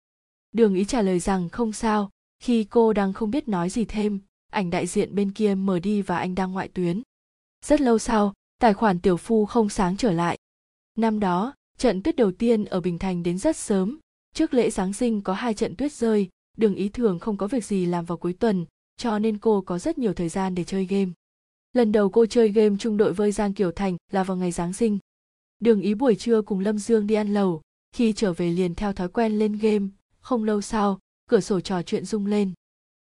Đường 0.51 0.75
ý 0.75 0.85
trả 0.85 1.01
lời 1.01 1.19
rằng 1.19 1.49
không 1.49 1.73
sao, 1.73 2.09
khi 2.39 2.63
cô 2.63 2.93
đang 2.93 3.13
không 3.13 3.31
biết 3.31 3.47
nói 3.47 3.69
gì 3.69 3.85
thêm, 3.85 4.19
ảnh 4.51 4.69
đại 4.69 4.87
diện 4.87 5.15
bên 5.15 5.31
kia 5.31 5.55
mở 5.55 5.79
đi 5.79 6.01
và 6.01 6.17
anh 6.17 6.35
đang 6.35 6.51
ngoại 6.51 6.67
tuyến. 6.67 7.01
Rất 7.65 7.81
lâu 7.81 7.99
sau, 7.99 8.33
tài 8.65 8.73
khoản 8.73 8.99
tiểu 8.99 9.17
phu 9.17 9.45
không 9.45 9.69
sáng 9.69 9.97
trở 9.97 10.11
lại. 10.11 10.37
Năm 10.97 11.19
đó, 11.19 11.53
trận 11.77 12.03
tuyết 12.03 12.15
đầu 12.15 12.31
tiên 12.31 12.65
ở 12.65 12.81
Bình 12.81 12.99
Thành 12.99 13.23
đến 13.23 13.37
rất 13.37 13.57
sớm, 13.57 13.99
trước 14.33 14.53
lễ 14.53 14.69
Giáng 14.69 14.93
sinh 14.93 15.21
có 15.21 15.33
hai 15.33 15.53
trận 15.53 15.75
tuyết 15.75 15.93
rơi, 15.93 16.29
đường 16.57 16.75
ý 16.75 16.89
thường 16.89 17.19
không 17.19 17.37
có 17.37 17.47
việc 17.47 17.65
gì 17.65 17.85
làm 17.85 18.05
vào 18.05 18.17
cuối 18.17 18.33
tuần, 18.33 18.65
cho 18.97 19.19
nên 19.19 19.37
cô 19.37 19.61
có 19.61 19.79
rất 19.79 19.97
nhiều 19.97 20.13
thời 20.13 20.29
gian 20.29 20.55
để 20.55 20.63
chơi 20.63 20.85
game. 20.85 21.11
Lần 21.73 21.91
đầu 21.91 22.09
cô 22.09 22.25
chơi 22.25 22.49
game 22.49 22.75
chung 22.79 22.97
đội 22.97 23.13
với 23.13 23.31
Giang 23.31 23.53
Kiều 23.53 23.71
Thành 23.71 23.97
là 24.11 24.23
vào 24.23 24.37
ngày 24.37 24.51
Giáng 24.51 24.73
sinh. 24.73 24.99
Đường 25.59 25.81
ý 25.81 25.93
buổi 25.93 26.15
trưa 26.15 26.41
cùng 26.41 26.59
Lâm 26.59 26.77
Dương 26.77 27.07
đi 27.07 27.15
ăn 27.15 27.33
lẩu, 27.33 27.61
khi 27.91 28.13
trở 28.13 28.33
về 28.33 28.49
liền 28.49 28.75
theo 28.75 28.93
thói 28.93 29.07
quen 29.07 29.39
lên 29.39 29.57
game, 29.57 29.87
không 30.19 30.43
lâu 30.43 30.61
sau, 30.61 30.99
cửa 31.29 31.39
sổ 31.39 31.59
trò 31.59 31.81
chuyện 31.81 32.05
rung 32.05 32.25
lên. 32.25 32.53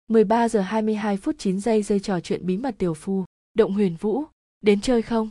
13 0.08 0.50
giờ 0.50 0.62
22 0.62 1.18
phút 1.18 1.36
9 1.38 1.60
giây 1.60 1.84
dây 1.84 2.00
trò 2.00 2.20
chuyện 2.20 2.46
bí 2.46 2.58
mật 2.58 2.76
tiểu 2.78 2.94
phu, 2.94 3.26
động 3.54 3.74
huyền 3.74 3.96
vũ, 4.00 4.24
đến 4.62 4.82
chơi 4.82 5.02
không? 5.02 5.30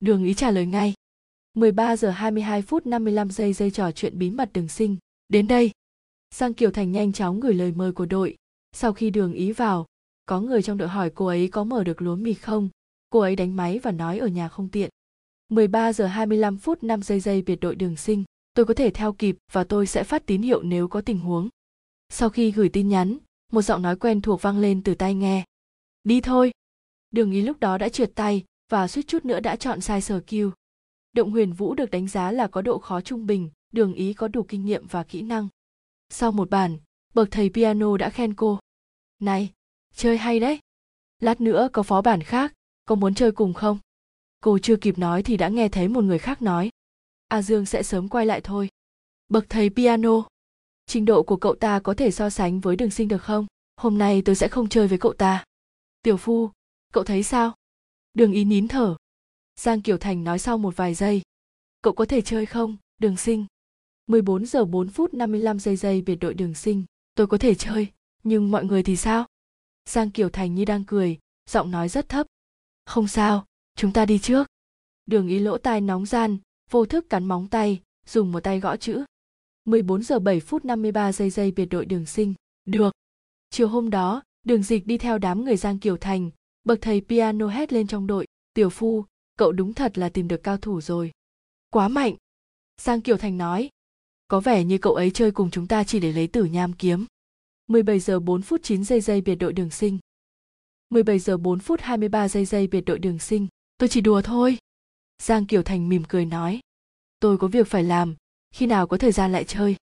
Đường 0.00 0.24
ý 0.24 0.34
trả 0.34 0.50
lời 0.50 0.66
ngay. 0.66 0.94
13 1.54 1.96
giờ 1.96 2.10
22 2.10 2.62
phút 2.62 2.86
55 2.86 3.30
giây 3.30 3.52
dây 3.52 3.70
trò 3.70 3.92
chuyện 3.92 4.18
bí 4.18 4.30
mật 4.30 4.52
đường 4.52 4.68
sinh, 4.68 4.96
đến 5.28 5.48
đây. 5.48 5.70
Sang 6.30 6.54
Kiều 6.54 6.70
Thành 6.70 6.92
nhanh 6.92 7.12
chóng 7.12 7.40
gửi 7.40 7.54
lời 7.54 7.72
mời 7.72 7.92
của 7.92 8.06
đội, 8.06 8.36
sau 8.72 8.92
khi 8.92 9.10
đường 9.10 9.32
ý 9.32 9.52
vào, 9.52 9.86
có 10.26 10.40
người 10.40 10.62
trong 10.62 10.78
đội 10.78 10.88
hỏi 10.88 11.10
cô 11.14 11.26
ấy 11.26 11.48
có 11.48 11.64
mở 11.64 11.84
được 11.84 12.02
lúa 12.02 12.16
mì 12.16 12.34
không, 12.34 12.68
cô 13.10 13.20
ấy 13.20 13.36
đánh 13.36 13.56
máy 13.56 13.78
và 13.78 13.90
nói 13.90 14.18
ở 14.18 14.26
nhà 14.26 14.48
không 14.48 14.68
tiện. 14.68 14.90
13 15.48 15.92
giờ 15.92 16.06
25 16.06 16.58
phút 16.58 16.82
5 16.82 17.02
giây 17.02 17.20
giây 17.20 17.42
biệt 17.42 17.56
đội 17.56 17.74
đường 17.74 17.96
sinh, 17.96 18.24
tôi 18.54 18.64
có 18.64 18.74
thể 18.74 18.90
theo 18.90 19.12
kịp 19.12 19.36
và 19.52 19.64
tôi 19.64 19.86
sẽ 19.86 20.04
phát 20.04 20.26
tín 20.26 20.42
hiệu 20.42 20.62
nếu 20.62 20.88
có 20.88 21.00
tình 21.00 21.18
huống. 21.18 21.48
Sau 22.08 22.30
khi 22.30 22.50
gửi 22.50 22.68
tin 22.68 22.88
nhắn, 22.88 23.18
một 23.52 23.62
giọng 23.62 23.82
nói 23.82 23.96
quen 23.96 24.20
thuộc 24.20 24.42
vang 24.42 24.58
lên 24.58 24.82
từ 24.82 24.94
tai 24.94 25.14
nghe. 25.14 25.44
Đi 26.04 26.20
thôi. 26.20 26.52
Đường 27.10 27.32
ý 27.32 27.40
lúc 27.40 27.60
đó 27.60 27.78
đã 27.78 27.88
trượt 27.88 28.14
tay 28.14 28.44
và 28.68 28.88
suýt 28.88 29.06
chút 29.06 29.24
nữa 29.24 29.40
đã 29.40 29.56
chọn 29.56 29.80
sai 29.80 30.00
sở 30.00 30.20
kiêu. 30.26 30.52
Động 31.12 31.30
huyền 31.30 31.52
vũ 31.52 31.74
được 31.74 31.90
đánh 31.90 32.08
giá 32.08 32.32
là 32.32 32.46
có 32.46 32.62
độ 32.62 32.78
khó 32.78 33.00
trung 33.00 33.26
bình, 33.26 33.50
đường 33.72 33.94
ý 33.94 34.12
có 34.12 34.28
đủ 34.28 34.42
kinh 34.42 34.64
nghiệm 34.64 34.86
và 34.86 35.02
kỹ 35.02 35.22
năng. 35.22 35.48
Sau 36.08 36.32
một 36.32 36.50
bản, 36.50 36.78
bậc 37.14 37.28
thầy 37.30 37.50
piano 37.54 37.96
đã 37.96 38.10
khen 38.10 38.34
cô. 38.34 38.58
Này, 39.18 39.52
chơi 39.94 40.18
hay 40.18 40.40
đấy. 40.40 40.60
Lát 41.20 41.40
nữa 41.40 41.68
có 41.72 41.82
phó 41.82 42.02
bản 42.02 42.22
khác, 42.22 42.54
có 42.84 42.94
muốn 42.94 43.14
chơi 43.14 43.32
cùng 43.32 43.54
không? 43.54 43.78
Cô 44.40 44.58
chưa 44.58 44.76
kịp 44.76 44.98
nói 44.98 45.22
thì 45.22 45.36
đã 45.36 45.48
nghe 45.48 45.68
thấy 45.68 45.88
một 45.88 46.04
người 46.04 46.18
khác 46.18 46.42
nói. 46.42 46.70
A 47.28 47.42
Dương 47.42 47.66
sẽ 47.66 47.82
sớm 47.82 48.08
quay 48.08 48.26
lại 48.26 48.40
thôi. 48.40 48.68
Bậc 49.28 49.44
thầy 49.48 49.70
piano. 49.70 50.22
Trình 50.86 51.04
độ 51.04 51.22
của 51.22 51.36
cậu 51.36 51.54
ta 51.54 51.80
có 51.80 51.94
thể 51.94 52.10
so 52.10 52.30
sánh 52.30 52.60
với 52.60 52.76
đường 52.76 52.90
sinh 52.90 53.08
được 53.08 53.22
không? 53.22 53.46
Hôm 53.76 53.98
nay 53.98 54.22
tôi 54.24 54.34
sẽ 54.34 54.48
không 54.48 54.68
chơi 54.68 54.88
với 54.88 54.98
cậu 54.98 55.12
ta. 55.12 55.44
Tiểu 56.02 56.16
Phu, 56.16 56.50
cậu 56.92 57.04
thấy 57.04 57.22
sao? 57.22 57.54
Đường 58.18 58.32
ý 58.32 58.44
nín 58.44 58.68
thở. 58.68 58.96
Giang 59.56 59.82
Kiều 59.82 59.98
Thành 59.98 60.24
nói 60.24 60.38
sau 60.38 60.58
một 60.58 60.76
vài 60.76 60.94
giây. 60.94 61.22
Cậu 61.82 61.92
có 61.92 62.04
thể 62.04 62.20
chơi 62.20 62.46
không, 62.46 62.76
đường 62.98 63.16
sinh? 63.16 63.46
14 64.06 64.46
giờ 64.46 64.64
4 64.64 64.88
phút 64.88 65.14
55 65.14 65.58
giây 65.58 65.76
giây 65.76 66.02
biệt 66.02 66.16
đội 66.16 66.34
đường 66.34 66.54
sinh. 66.54 66.84
Tôi 67.14 67.26
có 67.26 67.38
thể 67.38 67.54
chơi, 67.54 67.86
nhưng 68.22 68.50
mọi 68.50 68.64
người 68.64 68.82
thì 68.82 68.96
sao? 68.96 69.26
Giang 69.88 70.10
Kiều 70.10 70.28
Thành 70.28 70.54
như 70.54 70.64
đang 70.64 70.84
cười, 70.84 71.18
giọng 71.50 71.70
nói 71.70 71.88
rất 71.88 72.08
thấp. 72.08 72.26
Không 72.86 73.08
sao, 73.08 73.46
chúng 73.76 73.92
ta 73.92 74.04
đi 74.06 74.18
trước. 74.18 74.46
Đường 75.06 75.28
ý 75.28 75.38
lỗ 75.38 75.58
tai 75.58 75.80
nóng 75.80 76.06
gian, 76.06 76.38
vô 76.70 76.86
thức 76.86 77.10
cắn 77.10 77.24
móng 77.24 77.48
tay, 77.48 77.82
dùng 78.06 78.32
một 78.32 78.40
tay 78.40 78.60
gõ 78.60 78.76
chữ. 78.76 79.04
14 79.64 80.02
giờ 80.02 80.18
7 80.18 80.40
phút 80.40 80.64
53 80.64 81.12
giây 81.12 81.30
giây 81.30 81.50
biệt 81.50 81.66
đội 81.66 81.84
đường 81.84 82.06
sinh. 82.06 82.34
Được. 82.64 82.94
Chiều 83.50 83.68
hôm 83.68 83.90
đó, 83.90 84.22
đường 84.44 84.62
dịch 84.62 84.86
đi 84.86 84.98
theo 84.98 85.18
đám 85.18 85.44
người 85.44 85.56
Giang 85.56 85.78
Kiều 85.78 85.96
Thành, 85.96 86.30
bậc 86.64 86.78
thầy 86.82 87.00
piano 87.00 87.48
hét 87.48 87.72
lên 87.72 87.86
trong 87.86 88.06
đội. 88.06 88.26
Tiểu 88.54 88.70
Phu, 88.70 89.04
cậu 89.36 89.52
đúng 89.52 89.74
thật 89.74 89.98
là 89.98 90.08
tìm 90.08 90.28
được 90.28 90.42
cao 90.42 90.56
thủ 90.56 90.80
rồi. 90.80 91.10
Quá 91.70 91.88
mạnh. 91.88 92.14
Giang 92.80 93.00
Kiều 93.00 93.16
Thành 93.16 93.38
nói. 93.38 93.70
Có 94.28 94.40
vẻ 94.40 94.64
như 94.64 94.78
cậu 94.78 94.94
ấy 94.94 95.10
chơi 95.10 95.30
cùng 95.30 95.50
chúng 95.50 95.66
ta 95.66 95.84
chỉ 95.84 96.00
để 96.00 96.12
lấy 96.12 96.26
tử 96.26 96.44
nham 96.44 96.72
kiếm. 96.72 97.06
17 97.66 98.00
giờ 98.00 98.20
4 98.20 98.42
phút 98.42 98.60
9 98.62 98.84
giây 98.84 99.00
giây 99.00 99.20
biệt 99.20 99.34
đội 99.34 99.52
đường 99.52 99.70
sinh. 99.70 99.98
17 100.88 101.18
giờ 101.18 101.36
4 101.36 101.58
phút 101.58 101.80
23 101.80 102.28
giây 102.28 102.44
giây 102.44 102.66
biệt 102.66 102.80
đội 102.80 102.98
đường 102.98 103.18
sinh. 103.18 103.46
Tôi 103.78 103.88
chỉ 103.88 104.00
đùa 104.00 104.22
thôi. 104.22 104.58
Giang 105.22 105.46
Kiều 105.46 105.62
Thành 105.62 105.88
mỉm 105.88 106.02
cười 106.08 106.24
nói. 106.24 106.60
Tôi 107.20 107.38
có 107.38 107.48
việc 107.48 107.66
phải 107.66 107.84
làm, 107.84 108.14
khi 108.54 108.66
nào 108.66 108.86
có 108.86 108.96
thời 108.96 109.12
gian 109.12 109.32
lại 109.32 109.44
chơi. 109.44 109.76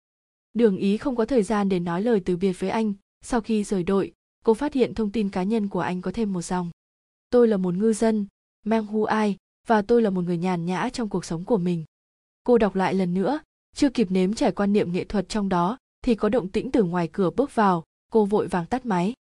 Đường 0.53 0.77
ý 0.77 0.97
không 0.97 1.15
có 1.15 1.25
thời 1.25 1.43
gian 1.43 1.69
để 1.69 1.79
nói 1.79 2.01
lời 2.01 2.21
từ 2.25 2.37
biệt 2.37 2.53
với 2.59 2.69
anh, 2.69 2.93
sau 3.21 3.41
khi 3.41 3.63
rời 3.63 3.83
đội, 3.83 4.13
cô 4.45 4.53
phát 4.53 4.73
hiện 4.73 4.93
thông 4.93 5.11
tin 5.11 5.29
cá 5.29 5.43
nhân 5.43 5.69
của 5.69 5.79
anh 5.79 6.01
có 6.01 6.11
thêm 6.11 6.33
một 6.33 6.41
dòng. 6.41 6.69
Tôi 7.29 7.47
là 7.47 7.57
một 7.57 7.73
ngư 7.75 7.93
dân, 7.93 8.27
mang 8.65 8.85
hu 8.85 9.03
ai, 9.03 9.37
và 9.67 9.81
tôi 9.81 10.01
là 10.01 10.09
một 10.09 10.21
người 10.21 10.37
nhàn 10.37 10.65
nhã 10.65 10.89
trong 10.93 11.09
cuộc 11.09 11.25
sống 11.25 11.45
của 11.45 11.57
mình. 11.57 11.83
Cô 12.43 12.57
đọc 12.57 12.75
lại 12.75 12.93
lần 12.93 13.13
nữa, 13.13 13.39
chưa 13.75 13.89
kịp 13.89 14.11
nếm 14.11 14.33
trải 14.33 14.51
quan 14.51 14.73
niệm 14.73 14.91
nghệ 14.91 15.03
thuật 15.03 15.29
trong 15.29 15.49
đó, 15.49 15.77
thì 16.01 16.15
có 16.15 16.29
động 16.29 16.49
tĩnh 16.49 16.71
từ 16.71 16.83
ngoài 16.83 17.09
cửa 17.13 17.29
bước 17.29 17.55
vào, 17.55 17.83
cô 18.11 18.25
vội 18.25 18.47
vàng 18.47 18.65
tắt 18.65 18.85
máy. 18.85 19.13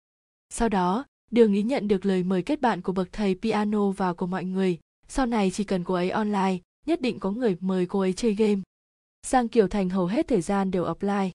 Sau 0.50 0.68
đó, 0.68 1.04
đường 1.30 1.54
ý 1.54 1.62
nhận 1.62 1.88
được 1.88 2.06
lời 2.06 2.22
mời 2.22 2.42
kết 2.42 2.60
bạn 2.60 2.82
của 2.82 2.92
bậc 2.92 3.08
thầy 3.12 3.34
piano 3.42 3.90
vào 3.90 4.14
của 4.14 4.26
mọi 4.26 4.44
người, 4.44 4.78
sau 5.08 5.26
này 5.26 5.50
chỉ 5.50 5.64
cần 5.64 5.84
cô 5.84 5.94
ấy 5.94 6.10
online 6.10 6.58
nhất 6.86 7.00
định 7.00 7.18
có 7.20 7.30
người 7.30 7.56
mời 7.60 7.86
cô 7.86 8.00
ấy 8.00 8.12
chơi 8.12 8.34
game 8.34 8.60
sang 9.22 9.48
kiều 9.48 9.68
thành 9.68 9.88
hầu 9.88 10.06
hết 10.06 10.28
thời 10.28 10.40
gian 10.40 10.70
đều 10.70 10.84
offline 10.84 11.30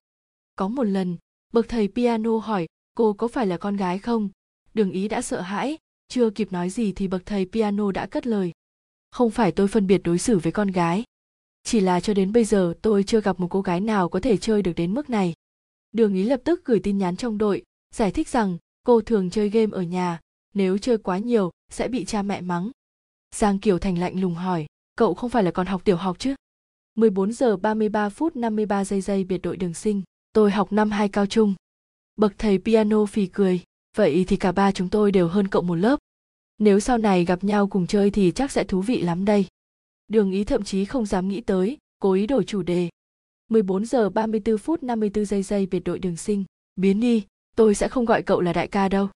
có 0.56 0.68
một 0.68 0.84
lần 0.84 1.18
bậc 1.54 1.68
thầy 1.70 1.88
piano 1.88 2.38
hỏi 2.38 2.68
cô 2.98 3.14
có 3.14 3.28
phải 3.28 3.48
là 3.48 3.58
con 3.58 3.78
gái 3.78 4.00
không? 4.00 4.30
Đường 4.74 4.92
ý 4.92 5.08
đã 5.08 5.22
sợ 5.22 5.42
hãi, 5.42 5.78
chưa 6.08 6.30
kịp 6.30 6.52
nói 6.52 6.70
gì 6.70 6.92
thì 6.92 7.08
bậc 7.08 7.26
thầy 7.26 7.46
piano 7.46 7.92
đã 7.92 8.06
cất 8.06 8.28
lời. 8.28 8.52
Không 9.12 9.32
phải 9.32 9.52
tôi 9.52 9.68
phân 9.68 9.88
biệt 9.88 10.02
đối 10.04 10.18
xử 10.18 10.40
với 10.40 10.52
con 10.52 10.72
gái. 10.72 11.04
Chỉ 11.64 11.80
là 11.80 12.00
cho 12.00 12.14
đến 12.14 12.32
bây 12.32 12.46
giờ 12.46 12.74
tôi 12.82 13.04
chưa 13.04 13.22
gặp 13.22 13.40
một 13.40 13.48
cô 13.50 13.62
gái 13.62 13.82
nào 13.82 14.10
có 14.10 14.20
thể 14.20 14.38
chơi 14.38 14.62
được 14.62 14.74
đến 14.76 14.94
mức 14.94 15.10
này. 15.10 15.34
Đường 15.92 16.16
ý 16.16 16.24
lập 16.24 16.42
tức 16.44 16.66
gửi 16.66 16.80
tin 16.80 16.98
nhắn 16.98 17.16
trong 17.16 17.38
đội, 17.38 17.64
giải 17.96 18.12
thích 18.12 18.28
rằng 18.28 18.58
cô 18.84 19.02
thường 19.02 19.30
chơi 19.30 19.50
game 19.50 19.72
ở 19.72 19.82
nhà, 19.82 20.20
nếu 20.54 20.78
chơi 20.78 20.98
quá 20.98 21.18
nhiều 21.18 21.52
sẽ 21.72 21.88
bị 21.88 22.06
cha 22.06 22.22
mẹ 22.22 22.42
mắng. 22.42 22.72
Giang 23.36 23.60
kiều 23.60 23.80
thành 23.80 23.98
lạnh 23.98 24.22
lùng 24.22 24.36
hỏi, 24.36 24.66
cậu 24.96 25.14
không 25.14 25.30
phải 25.30 25.44
là 25.44 25.52
còn 25.52 25.68
học 25.68 25.82
tiểu 25.84 25.96
học 25.96 26.20
chứ? 26.20 26.36
14 26.96 27.34
giờ 27.34 27.58
33 27.58 28.10
phút 28.10 28.36
53 28.36 28.86
giây 28.86 29.02
giây 29.02 29.24
biệt 29.24 29.38
đội 29.38 29.58
đường 29.58 29.74
sinh, 29.74 30.02
tôi 30.34 30.52
học 30.52 30.72
năm 30.72 30.92
hai 30.92 31.10
cao 31.10 31.26
trung 31.26 31.56
bậc 32.18 32.34
thầy 32.38 32.58
piano 32.58 33.06
phì 33.06 33.26
cười. 33.28 33.62
Vậy 33.98 34.26
thì 34.28 34.38
cả 34.38 34.52
ba 34.52 34.72
chúng 34.72 34.90
tôi 34.90 35.12
đều 35.12 35.28
hơn 35.28 35.48
cậu 35.48 35.62
một 35.62 35.76
lớp. 35.76 36.00
Nếu 36.58 36.80
sau 36.80 36.98
này 36.98 37.26
gặp 37.26 37.44
nhau 37.44 37.68
cùng 37.68 37.88
chơi 37.88 38.12
thì 38.12 38.32
chắc 38.32 38.52
sẽ 38.52 38.64
thú 38.64 38.82
vị 38.82 39.02
lắm 39.02 39.26
đây. 39.26 39.46
Đường 40.08 40.32
ý 40.32 40.44
thậm 40.44 40.64
chí 40.64 40.86
không 40.86 41.06
dám 41.06 41.28
nghĩ 41.28 41.42
tới, 41.42 41.78
cố 42.00 42.14
ý 42.14 42.28
đổi 42.28 42.44
chủ 42.44 42.62
đề. 42.62 42.90
14 43.50 43.86
giờ 43.86 44.10
34 44.10 44.58
phút 44.58 44.84
54 44.84 45.26
giây 45.26 45.44
giây 45.44 45.66
biệt 45.66 45.80
đội 45.80 46.00
đường 46.00 46.18
sinh. 46.18 46.44
Biến 46.76 47.00
đi, 47.00 47.26
tôi 47.56 47.76
sẽ 47.76 47.88
không 47.88 48.06
gọi 48.06 48.22
cậu 48.22 48.42
là 48.42 48.54
đại 48.54 48.68
ca 48.68 48.90
đâu. 48.90 49.08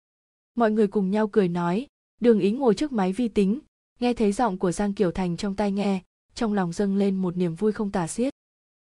Mọi 0.55 0.71
người 0.71 0.87
cùng 0.87 1.11
nhau 1.11 1.27
cười 1.27 1.47
nói. 1.47 1.87
Đường 2.19 2.39
ý 2.39 2.51
ngồi 2.51 2.75
trước 2.75 2.91
máy 2.91 3.13
vi 3.13 3.27
tính, 3.27 3.59
nghe 3.99 4.13
thấy 4.13 4.31
giọng 4.31 4.57
của 4.57 4.71
giang 4.71 4.93
kiều 4.93 5.11
thành 5.11 5.37
trong 5.37 5.55
tai 5.55 5.71
nghe, 5.71 6.01
trong 6.35 6.53
lòng 6.53 6.73
dâng 6.73 6.95
lên 6.95 7.15
một 7.15 7.37
niềm 7.37 7.55
vui 7.55 7.71
không 7.71 7.91
tả 7.91 8.07
xiết. 8.07 8.33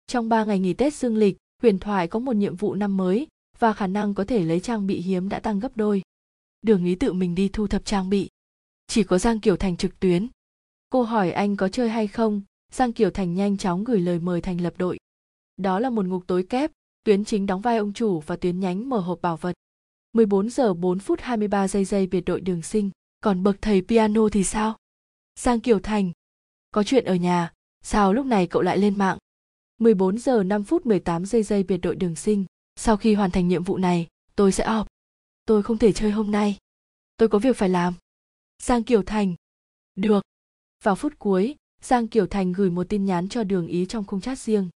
Trong 0.08 0.30
ba 0.30 0.46
ngày 0.46 0.60
nghỉ 0.60 0.74
tết 0.74 0.94
dương 0.94 1.18
lịch, 1.18 1.38
huyền 1.62 1.80
thoại 1.80 2.08
có 2.08 2.20
một 2.20 2.36
nhiệm 2.36 2.56
vụ 2.56 2.76
năm 2.76 2.98
mới 2.98 3.28
và 3.60 3.74
khả 3.74 3.88
năng 3.88 4.14
có 4.14 4.26
thể 4.26 4.44
lấy 4.44 4.60
trang 4.60 4.88
bị 4.88 5.02
hiếm 5.02 5.30
đã 5.30 5.40
tăng 5.40 5.60
gấp 5.60 5.78
đôi. 5.78 6.02
Đường 6.62 6.86
lý 6.86 6.96
tự 6.96 7.14
mình 7.14 7.36
đi 7.36 7.50
thu 7.54 7.68
thập 7.68 7.86
trang 7.86 8.10
bị. 8.10 8.30
Chỉ 8.88 9.04
có 9.04 9.18
giang 9.18 9.40
kiều 9.40 9.58
thành 9.58 9.78
trực 9.78 10.00
tuyến. 10.00 10.28
Cô 10.90 11.04
hỏi 11.04 11.32
anh 11.32 11.56
có 11.56 11.70
chơi 11.70 11.90
hay 11.90 12.08
không? 12.08 12.42
Giang 12.72 12.94
kiều 12.94 13.10
thành 13.10 13.34
nhanh 13.34 13.58
chóng 13.58 13.84
gửi 13.84 14.00
lời 14.00 14.20
mời 14.20 14.42
thành 14.42 14.62
lập 14.62 14.74
đội. 14.78 14.98
Đó 15.58 15.80
là 15.80 15.90
một 15.90 16.06
ngục 16.06 16.24
tối 16.28 16.44
kép, 16.44 16.72
tuyến 17.04 17.26
chính 17.26 17.46
đóng 17.46 17.62
vai 17.62 17.78
ông 17.78 17.94
chủ 17.94 18.20
và 18.20 18.36
tuyến 18.36 18.60
nhánh 18.60 18.90
mở 18.90 19.00
hộp 19.00 19.22
bảo 19.22 19.38
vật. 19.38 19.54
14 20.14 20.50
giờ 20.50 20.74
4 20.74 21.00
phút 21.00 21.20
23 21.22 21.68
giây 21.68 21.86
giây 21.86 22.08
biệt 22.08 22.22
đội 22.22 22.42
đường 22.42 22.62
sinh. 22.62 22.90
Còn 23.20 23.44
bậc 23.44 23.62
thầy 23.62 23.82
piano 23.82 24.30
thì 24.30 24.44
sao? 24.44 24.78
Giang 25.40 25.60
kiều 25.60 25.80
thành. 25.80 26.12
Có 26.72 26.84
chuyện 26.84 27.06
ở 27.06 27.16
nhà. 27.16 27.54
Sao 27.84 28.14
lúc 28.14 28.26
này 28.26 28.48
cậu 28.48 28.62
lại 28.62 28.78
lên 28.78 28.98
mạng? 28.98 29.18
14 29.80 30.18
giờ 30.18 30.44
5 30.44 30.64
phút 30.64 30.86
18 30.86 31.26
giây 31.26 31.44
giây 31.44 31.64
biệt 31.64 31.78
đội 31.78 31.96
đường 31.96 32.16
sinh 32.16 32.46
sau 32.82 32.98
khi 32.98 33.14
hoàn 33.14 33.32
thành 33.32 33.48
nhiệm 33.48 33.64
vụ 33.64 33.78
này 33.78 34.08
tôi 34.36 34.52
sẽ 34.52 34.66
họp. 34.68 34.88
Tôi 35.46 35.64
không 35.64 35.78
thể 35.78 35.92
chơi 35.92 36.12
hôm 36.12 36.32
nay. 36.32 36.58
Tôi 37.18 37.30
có 37.30 37.40
việc 37.40 37.58
phải 37.58 37.70
làm. 37.70 37.94
Giang 38.64 38.84
kiều 38.84 39.04
thành. 39.04 39.36
Được. 39.96 40.24
Vào 40.84 40.96
phút 40.96 41.14
cuối 41.20 41.56
giang 41.82 42.08
kiều 42.08 42.28
thành 42.28 42.52
gửi 42.52 42.70
một 42.70 42.90
tin 42.90 43.06
nhắn 43.06 43.30
cho 43.30 43.44
đường 43.44 43.68
ý 43.68 43.86
trong 43.86 44.06
khung 44.06 44.22
chat 44.22 44.40
riêng. 44.40 44.70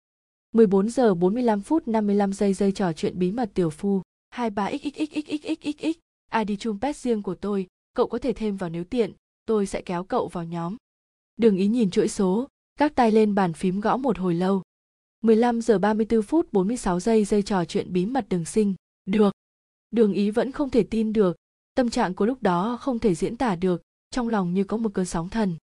14 0.51 0.89
giờ 0.89 1.13
45 1.13 1.61
phút 1.61 1.87
55 1.87 2.33
giây 2.33 2.53
giây 2.53 2.71
trò 2.71 2.93
chuyện 2.93 3.19
bí 3.19 3.31
mật 3.31 3.51
tiểu 3.53 3.69
phu. 3.69 4.01
23xxxxxxxx 4.35 5.93
ID 6.45 6.59
chumpet 6.59 6.95
riêng 6.95 7.21
của 7.21 7.35
tôi, 7.35 7.67
cậu 7.93 8.07
có 8.07 8.17
thể 8.17 8.33
thêm 8.33 8.57
vào 8.57 8.69
nếu 8.69 8.83
tiện, 8.83 9.11
tôi 9.45 9.65
sẽ 9.65 9.81
kéo 9.81 10.03
cậu 10.03 10.27
vào 10.27 10.43
nhóm. 10.43 10.75
Đường 11.37 11.57
ý 11.57 11.67
nhìn 11.67 11.91
chuỗi 11.91 12.07
số, 12.07 12.47
các 12.79 12.95
tay 12.95 13.11
lên 13.11 13.35
bàn 13.35 13.53
phím 13.53 13.79
gõ 13.79 13.97
một 13.97 14.17
hồi 14.17 14.35
lâu. 14.35 14.61
15 15.21 15.61
giờ 15.61 15.79
34 15.79 16.21
phút 16.21 16.53
46 16.53 16.99
giây 16.99 17.25
giây 17.25 17.41
trò 17.41 17.65
chuyện 17.65 17.93
bí 17.93 18.05
mật 18.05 18.29
đường 18.29 18.45
sinh. 18.45 18.75
Được. 19.05 19.33
Đường 19.91 20.13
ý 20.13 20.31
vẫn 20.31 20.51
không 20.51 20.69
thể 20.69 20.83
tin 20.83 21.13
được, 21.13 21.37
tâm 21.75 21.89
trạng 21.89 22.13
của 22.13 22.25
lúc 22.25 22.43
đó 22.43 22.77
không 22.81 22.99
thể 22.99 23.15
diễn 23.15 23.37
tả 23.37 23.55
được, 23.55 23.81
trong 24.11 24.29
lòng 24.29 24.53
như 24.53 24.63
có 24.63 24.77
một 24.77 24.93
cơn 24.93 25.05
sóng 25.05 25.29
thần. 25.29 25.55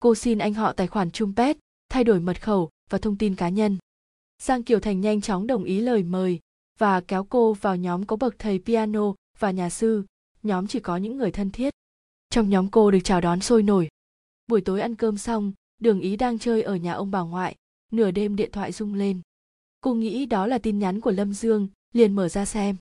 Cô 0.00 0.14
xin 0.14 0.38
anh 0.38 0.54
họ 0.54 0.72
tài 0.72 0.86
khoản 0.86 1.10
Chumpet, 1.10 1.56
thay 1.88 2.04
đổi 2.04 2.20
mật 2.20 2.42
khẩu 2.42 2.70
và 2.90 2.98
thông 2.98 3.16
tin 3.16 3.34
cá 3.34 3.48
nhân. 3.48 3.78
Giang 4.42 4.62
Kiều 4.62 4.80
Thành 4.80 5.00
nhanh 5.00 5.20
chóng 5.20 5.46
đồng 5.46 5.64
ý 5.64 5.80
lời 5.80 6.02
mời 6.02 6.40
và 6.78 7.00
kéo 7.00 7.24
cô 7.24 7.52
vào 7.52 7.76
nhóm 7.76 8.06
có 8.06 8.16
bậc 8.16 8.34
thầy 8.38 8.58
piano 8.58 9.14
và 9.38 9.50
nhà 9.50 9.70
sư, 9.70 10.04
nhóm 10.42 10.66
chỉ 10.66 10.80
có 10.80 10.96
những 10.96 11.16
người 11.16 11.30
thân 11.30 11.50
thiết. 11.50 11.74
Trong 12.30 12.50
nhóm 12.50 12.70
cô 12.70 12.90
được 12.90 12.98
chào 13.04 13.20
đón 13.20 13.40
sôi 13.40 13.62
nổi. 13.62 13.88
Buổi 14.46 14.60
tối 14.60 14.80
ăn 14.80 14.94
cơm 14.94 15.18
xong, 15.18 15.52
Đường 15.78 16.00
Ý 16.00 16.16
đang 16.16 16.38
chơi 16.38 16.62
ở 16.62 16.76
nhà 16.76 16.92
ông 16.92 17.10
bà 17.10 17.20
ngoại, 17.20 17.56
nửa 17.96 18.10
đêm 18.10 18.36
điện 18.36 18.50
thoại 18.52 18.72
rung 18.72 18.94
lên. 18.94 19.20
Cô 19.80 19.94
nghĩ 19.94 20.26
đó 20.26 20.46
là 20.46 20.58
tin 20.58 20.78
nhắn 20.78 21.00
của 21.00 21.10
Lâm 21.10 21.32
Dương, 21.32 21.68
liền 21.92 22.12
mở 22.12 22.28
ra 22.28 22.44
xem. 22.44 22.76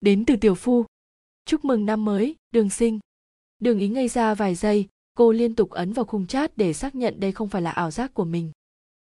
Đến 0.00 0.24
từ 0.24 0.36
Tiểu 0.36 0.54
Phu. 0.54 0.84
Chúc 1.44 1.64
mừng 1.64 1.86
năm 1.86 2.04
mới, 2.04 2.36
Đường 2.50 2.70
Sinh. 2.70 2.98
Đường 3.58 3.78
Ý 3.78 3.88
ngây 3.88 4.08
ra 4.08 4.34
vài 4.34 4.54
giây, 4.54 4.88
cô 5.16 5.32
liên 5.32 5.54
tục 5.54 5.70
ấn 5.70 5.92
vào 5.92 6.04
khung 6.04 6.26
chat 6.26 6.56
để 6.56 6.72
xác 6.72 6.94
nhận 6.94 7.20
đây 7.20 7.32
không 7.32 7.48
phải 7.48 7.62
là 7.62 7.70
ảo 7.70 7.90
giác 7.90 8.14
của 8.14 8.24
mình. 8.24 8.52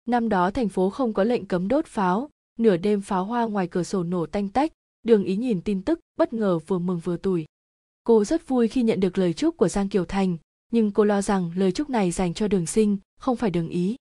Năm 0.06 0.28
đó 0.28 0.50
thành 0.50 0.68
phố 0.68 0.90
không 0.90 1.12
có 1.12 1.24
lệnh 1.24 1.46
cấm 1.46 1.68
đốt 1.68 1.86
pháo, 1.86 2.30
nửa 2.58 2.76
đêm 2.76 3.00
pháo 3.00 3.24
hoa 3.24 3.46
ngoài 3.46 3.68
cửa 3.68 3.82
sổ 3.82 4.02
nổ 4.02 4.26
tanh 4.26 4.48
tách, 4.48 4.72
đường 5.02 5.24
ý 5.24 5.36
nhìn 5.36 5.62
tin 5.62 5.82
tức 5.82 6.00
bất 6.16 6.32
ngờ 6.32 6.58
vừa 6.58 6.78
mừng 6.78 6.98
vừa 6.98 7.16
tủi. 7.16 7.44
Cô 8.04 8.24
rất 8.24 8.48
vui 8.48 8.68
khi 8.68 8.82
nhận 8.82 9.00
được 9.00 9.18
lời 9.18 9.32
chúc 9.32 9.56
của 9.56 9.68
Giang 9.68 9.88
Kiều 9.88 10.04
Thành, 10.04 10.36
nhưng 10.72 10.90
cô 10.90 11.04
lo 11.04 11.22
rằng 11.22 11.50
lời 11.56 11.72
chúc 11.72 11.90
này 11.90 12.10
dành 12.10 12.34
cho 12.34 12.48
đường 12.48 12.66
sinh, 12.66 12.98
không 13.20 13.36
phải 13.36 13.50
đường 13.50 13.68
ý. 13.68 13.96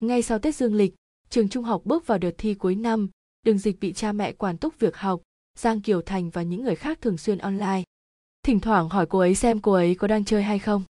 Ngay 0.00 0.22
sau 0.22 0.38
Tết 0.38 0.54
Dương 0.54 0.74
lịch, 0.74 0.94
trường 1.30 1.48
trung 1.48 1.64
học 1.64 1.82
bước 1.84 2.06
vào 2.06 2.18
đợt 2.18 2.34
thi 2.38 2.54
cuối 2.54 2.74
năm, 2.74 3.08
đường 3.42 3.58
dịch 3.58 3.80
bị 3.80 3.92
cha 3.92 4.12
mẹ 4.12 4.32
quản 4.32 4.58
túc 4.58 4.78
việc 4.78 4.96
học, 4.96 5.22
Giang 5.58 5.80
Kiều 5.80 6.02
Thành 6.02 6.30
và 6.30 6.42
những 6.42 6.62
người 6.62 6.76
khác 6.76 7.00
thường 7.00 7.18
xuyên 7.18 7.38
online. 7.38 7.82
Thỉnh 8.42 8.60
thoảng 8.60 8.88
hỏi 8.88 9.06
cô 9.06 9.18
ấy 9.18 9.34
xem 9.34 9.60
cô 9.60 9.72
ấy 9.72 9.94
có 9.94 10.08
đang 10.08 10.24
chơi 10.24 10.42
hay 10.42 10.58
không. 10.58 10.82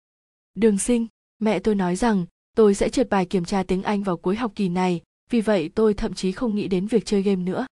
Đường 0.53 0.77
sinh, 0.77 1.07
mẹ 1.39 1.59
tôi 1.59 1.75
nói 1.75 1.95
rằng 1.95 2.25
tôi 2.55 2.75
sẽ 2.75 2.89
trượt 2.89 3.09
bài 3.09 3.25
kiểm 3.25 3.45
tra 3.45 3.63
tiếng 3.63 3.83
Anh 3.83 4.03
vào 4.03 4.17
cuối 4.17 4.35
học 4.35 4.51
kỳ 4.55 4.69
này, 4.69 5.01
vì 5.29 5.41
vậy 5.41 5.69
tôi 5.75 5.93
thậm 5.93 6.13
chí 6.13 6.31
không 6.31 6.55
nghĩ 6.55 6.67
đến 6.67 6.87
việc 6.87 7.05
chơi 7.05 7.21
game 7.21 7.43
nữa 7.43 7.65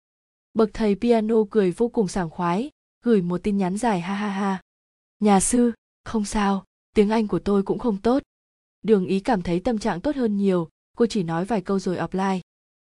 bậc 0.54 0.70
thầy 0.74 0.96
piano 0.96 1.36
cười 1.50 1.72
vô 1.72 1.90
cùng 1.90 2.08
sảng 2.08 2.30
khoái 2.30 2.70
gửi 3.04 3.22
một 3.22 3.44
tin 3.44 3.58
nhắn 3.58 3.78
dài 3.78 4.02
ha 4.02 4.16
ha 4.16 4.30
ha 4.30 4.62
nhà 5.20 5.40
sư 5.40 5.72
không 6.06 6.26
sao 6.26 6.66
tiếng 6.96 7.10
anh 7.10 7.28
của 7.28 7.40
tôi 7.40 7.64
cũng 7.64 7.80
không 7.80 7.98
tốt 7.98 8.24
đường 8.82 9.06
ý 9.06 9.20
cảm 9.20 9.42
thấy 9.42 9.60
tâm 9.60 9.78
trạng 9.78 10.02
tốt 10.02 10.16
hơn 10.16 10.38
nhiều 10.38 10.70
cô 10.98 11.06
chỉ 11.06 11.24
nói 11.24 11.46
vài 11.46 11.62
câu 11.62 11.80
rồi 11.80 11.98
offline 11.98 12.40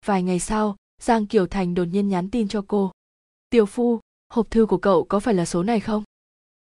vài 0.07 0.23
ngày 0.23 0.39
sau, 0.39 0.77
giang 1.01 1.27
kiều 1.27 1.47
thành 1.47 1.75
đột 1.75 1.85
nhiên 1.85 2.09
nhắn 2.09 2.31
tin 2.31 2.49
cho 2.49 2.65
cô. 2.69 2.93
Tiểu 3.51 3.67
phu, 3.67 4.01
hộp 4.29 4.51
thư 4.51 4.67
của 4.67 4.79
cậu 4.79 5.05
có 5.05 5.21
phải 5.21 5.35
là 5.35 5.45
số 5.45 5.63
này 5.63 5.81
không? 5.81 6.05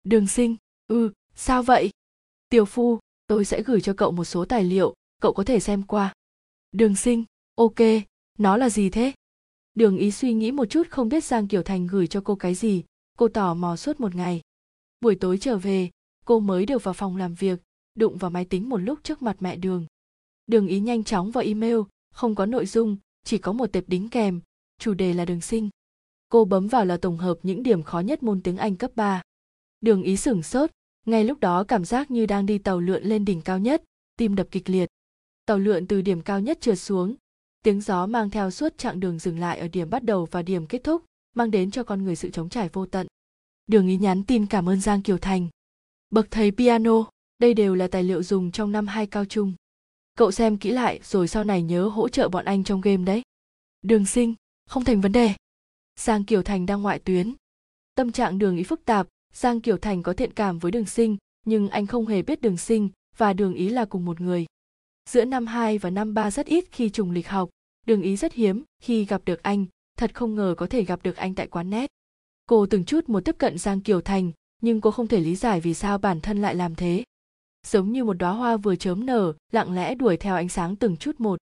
Đường 0.04 0.26
sinh. 0.26 0.56
Ừ 0.86 1.12
sao 1.34 1.62
vậy? 1.62 1.90
Tiểu 2.48 2.64
phu, 2.64 2.98
tôi 3.26 3.44
sẽ 3.44 3.62
gửi 3.62 3.80
cho 3.80 3.94
cậu 3.96 4.12
một 4.12 4.24
số 4.24 4.44
tài 4.44 4.64
liệu, 4.64 4.94
cậu 5.20 5.32
có 5.32 5.44
thể 5.44 5.60
xem 5.60 5.82
qua. 5.82 6.14
Đường 6.72 6.96
sinh, 6.96 7.24
ok, 7.54 7.78
nó 8.38 8.56
là 8.56 8.70
gì 8.70 8.90
thế? 8.90 9.12
Đường 9.74 9.96
ý 9.96 10.10
suy 10.10 10.32
nghĩ 10.32 10.52
một 10.52 10.64
chút 10.64 10.90
không 10.90 11.08
biết 11.08 11.24
giang 11.24 11.48
kiều 11.48 11.62
thành 11.62 11.86
gửi 11.86 12.06
cho 12.06 12.20
cô 12.24 12.34
cái 12.34 12.54
gì, 12.54 12.84
cô 13.18 13.28
tò 13.28 13.54
mò 13.54 13.76
suốt 13.76 14.00
một 14.00 14.14
ngày. 14.14 14.40
Buổi 15.00 15.14
tối 15.14 15.38
trở 15.38 15.58
về, 15.58 15.90
cô 16.24 16.40
mới 16.40 16.66
được 16.66 16.84
vào 16.84 16.94
phòng 16.94 17.16
làm 17.16 17.34
việc, 17.34 17.60
đụng 17.94 18.18
vào 18.18 18.30
máy 18.30 18.44
tính 18.44 18.68
một 18.68 18.76
lúc 18.76 18.98
trước 19.02 19.22
mặt 19.22 19.36
mẹ 19.40 19.56
đường 19.56 19.86
đường 20.52 20.66
ý 20.66 20.80
nhanh 20.80 21.04
chóng 21.04 21.30
vào 21.30 21.44
email, 21.44 21.76
không 22.14 22.34
có 22.34 22.46
nội 22.46 22.66
dung, 22.66 22.96
chỉ 23.24 23.38
có 23.38 23.52
một 23.52 23.72
tệp 23.72 23.88
đính 23.88 24.08
kèm, 24.08 24.40
chủ 24.78 24.94
đề 24.94 25.12
là 25.14 25.24
đường 25.24 25.40
sinh. 25.40 25.70
Cô 26.28 26.44
bấm 26.44 26.68
vào 26.68 26.84
là 26.84 26.96
tổng 26.96 27.16
hợp 27.16 27.38
những 27.42 27.62
điểm 27.62 27.82
khó 27.82 28.00
nhất 28.00 28.22
môn 28.22 28.42
tiếng 28.42 28.56
anh 28.56 28.76
cấp 28.76 28.90
3. 28.94 29.22
đường 29.80 30.02
ý 30.02 30.16
sửng 30.16 30.42
sốt, 30.42 30.70
ngay 31.06 31.24
lúc 31.24 31.40
đó 31.40 31.64
cảm 31.64 31.84
giác 31.84 32.10
như 32.10 32.26
đang 32.26 32.46
đi 32.46 32.58
tàu 32.58 32.80
lượn 32.80 33.02
lên 33.02 33.24
đỉnh 33.24 33.40
cao 33.40 33.58
nhất, 33.58 33.82
tim 34.16 34.34
đập 34.34 34.46
kịch 34.50 34.70
liệt. 34.70 34.88
Tàu 35.46 35.58
lượn 35.58 35.86
từ 35.86 36.02
điểm 36.02 36.22
cao 36.22 36.40
nhất 36.40 36.60
trượt 36.60 36.78
xuống, 36.78 37.14
tiếng 37.64 37.80
gió 37.80 38.06
mang 38.06 38.30
theo 38.30 38.50
suốt 38.50 38.78
chặng 38.78 39.00
đường 39.00 39.18
dừng 39.18 39.38
lại 39.38 39.58
ở 39.58 39.68
điểm 39.68 39.90
bắt 39.90 40.04
đầu 40.04 40.28
và 40.30 40.42
điểm 40.42 40.66
kết 40.66 40.84
thúc, 40.84 41.04
mang 41.34 41.50
đến 41.50 41.70
cho 41.70 41.84
con 41.84 42.04
người 42.04 42.16
sự 42.16 42.30
chống 42.30 42.48
trải 42.48 42.68
vô 42.72 42.86
tận. 42.86 43.06
Đường 43.66 43.88
ý 43.88 43.96
nhắn 43.96 44.24
tin 44.24 44.46
cảm 44.46 44.68
ơn 44.68 44.80
giang 44.80 45.02
kiều 45.02 45.18
thành. 45.18 45.48
Bậc 46.10 46.26
thầy 46.30 46.50
piano, 46.50 47.04
đây 47.38 47.54
đều 47.54 47.74
là 47.74 47.88
tài 47.88 48.02
liệu 48.02 48.22
dùng 48.22 48.50
trong 48.50 48.72
năm 48.72 48.86
hai 48.86 49.06
cao 49.06 49.24
trung 49.24 49.52
cậu 50.14 50.31
xem 50.31 50.57
kỹ 50.57 50.70
lại 50.70 51.01
rồi 51.03 51.29
sau 51.29 51.44
này 51.44 51.62
nhớ 51.62 51.88
hỗ 51.88 52.09
trợ 52.09 52.29
bọn 52.29 52.44
anh 52.44 52.64
trong 52.64 52.81
game 52.81 53.05
đấy 53.05 53.22
đường 53.83 54.07
sinh 54.07 54.35
không 54.66 54.85
thành 54.85 55.01
vấn 55.01 55.12
đề 55.12 55.35
giang 55.98 56.25
kiều 56.25 56.42
thành 56.42 56.66
đang 56.66 56.83
ngoại 56.83 56.98
tuyến 56.98 57.35
tâm 57.94 58.12
trạng 58.12 58.38
đường 58.38 58.57
ý 58.57 58.62
phức 58.62 58.85
tạp 58.85 59.09
giang 59.35 59.61
kiều 59.61 59.77
thành 59.77 60.03
có 60.03 60.12
thiện 60.12 60.33
cảm 60.33 60.59
với 60.59 60.72
đường 60.72 60.87
sinh 60.87 61.16
nhưng 61.46 61.68
anh 61.68 61.87
không 61.87 62.07
hề 62.07 62.22
biết 62.22 62.40
đường 62.40 62.57
sinh 62.57 62.88
và 63.16 63.33
đường 63.33 63.55
ý 63.55 63.68
là 63.68 63.85
cùng 63.85 64.05
một 64.05 64.20
người 64.20 64.46
giữa 65.09 65.25
năm 65.25 65.46
2 65.46 65.79
và 65.79 65.90
năm 65.90 66.14
3 66.14 66.31
rất 66.31 66.46
ít 66.46 66.64
khi 66.72 66.90
trùng 66.90 67.11
lịch 67.11 67.29
học, 67.29 67.51
đường 67.87 68.03
ý 68.03 68.16
rất 68.16 68.33
hiếm 68.33 68.62
khi 68.83 69.05
gặp 69.05 69.22
được 69.25 69.42
anh, 69.42 69.66
thật 69.98 70.14
không 70.14 70.35
ngờ 70.35 70.55
có 70.59 70.66
thể 70.66 70.85
gặp 70.85 71.03
được 71.03 71.16
anh 71.16 71.35
tại 71.35 71.46
quán 71.46 71.70
nét. 71.70 71.90
Cô 72.46 72.66
từng 72.66 72.85
chút 72.85 73.09
một 73.09 73.25
tiếp 73.25 73.35
cận 73.38 73.59
Giang 73.59 73.81
Kiều 73.81 74.01
Thành, 74.01 74.33
nhưng 74.62 74.81
cô 74.81 74.90
không 74.90 75.09
thể 75.09 75.20
lý 75.20 75.37
giải 75.37 75.61
vì 75.61 75.75
sao 75.75 75.98
bản 75.98 76.20
thân 76.20 76.42
lại 76.42 76.55
làm 76.55 76.75
thế 76.75 77.05
giống 77.66 77.92
như 77.92 78.05
một 78.05 78.12
đóa 78.12 78.33
hoa 78.33 78.57
vừa 78.57 78.77
chớm 78.77 79.07
nở, 79.07 79.33
lặng 79.53 79.75
lẽ 79.75 79.94
đuổi 79.94 80.16
theo 80.16 80.35
ánh 80.35 80.48
sáng 80.48 80.77
từng 80.77 80.96
chút 80.96 81.20
một. 81.20 81.40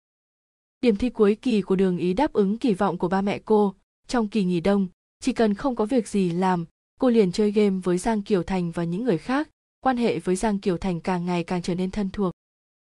Điểm 0.80 0.96
thi 0.96 1.10
cuối 1.10 1.34
kỳ 1.34 1.62
của 1.62 1.76
đường 1.76 1.98
ý 1.98 2.12
đáp 2.12 2.32
ứng 2.32 2.58
kỳ 2.58 2.74
vọng 2.74 2.98
của 2.98 3.08
ba 3.08 3.20
mẹ 3.20 3.38
cô. 3.38 3.74
Trong 4.08 4.28
kỳ 4.28 4.44
nghỉ 4.44 4.60
đông, 4.60 4.88
chỉ 5.20 5.32
cần 5.32 5.54
không 5.54 5.76
có 5.76 5.84
việc 5.84 6.08
gì 6.08 6.30
làm, 6.30 6.64
cô 7.00 7.10
liền 7.10 7.32
chơi 7.32 7.50
game 7.52 7.80
với 7.84 7.98
giang 7.98 8.22
kiều 8.22 8.42
thành 8.42 8.70
và 8.70 8.84
những 8.84 9.04
người 9.04 9.18
khác, 9.18 9.48
quan 9.80 9.96
hệ 9.96 10.18
với 10.18 10.36
giang 10.36 10.58
kiều 10.58 10.78
thành 10.78 11.00
càng 11.00 11.26
ngày 11.26 11.44
càng 11.44 11.62
trở 11.62 11.74
nên 11.74 11.90
thân 11.90 12.10
thuộc. 12.10 12.32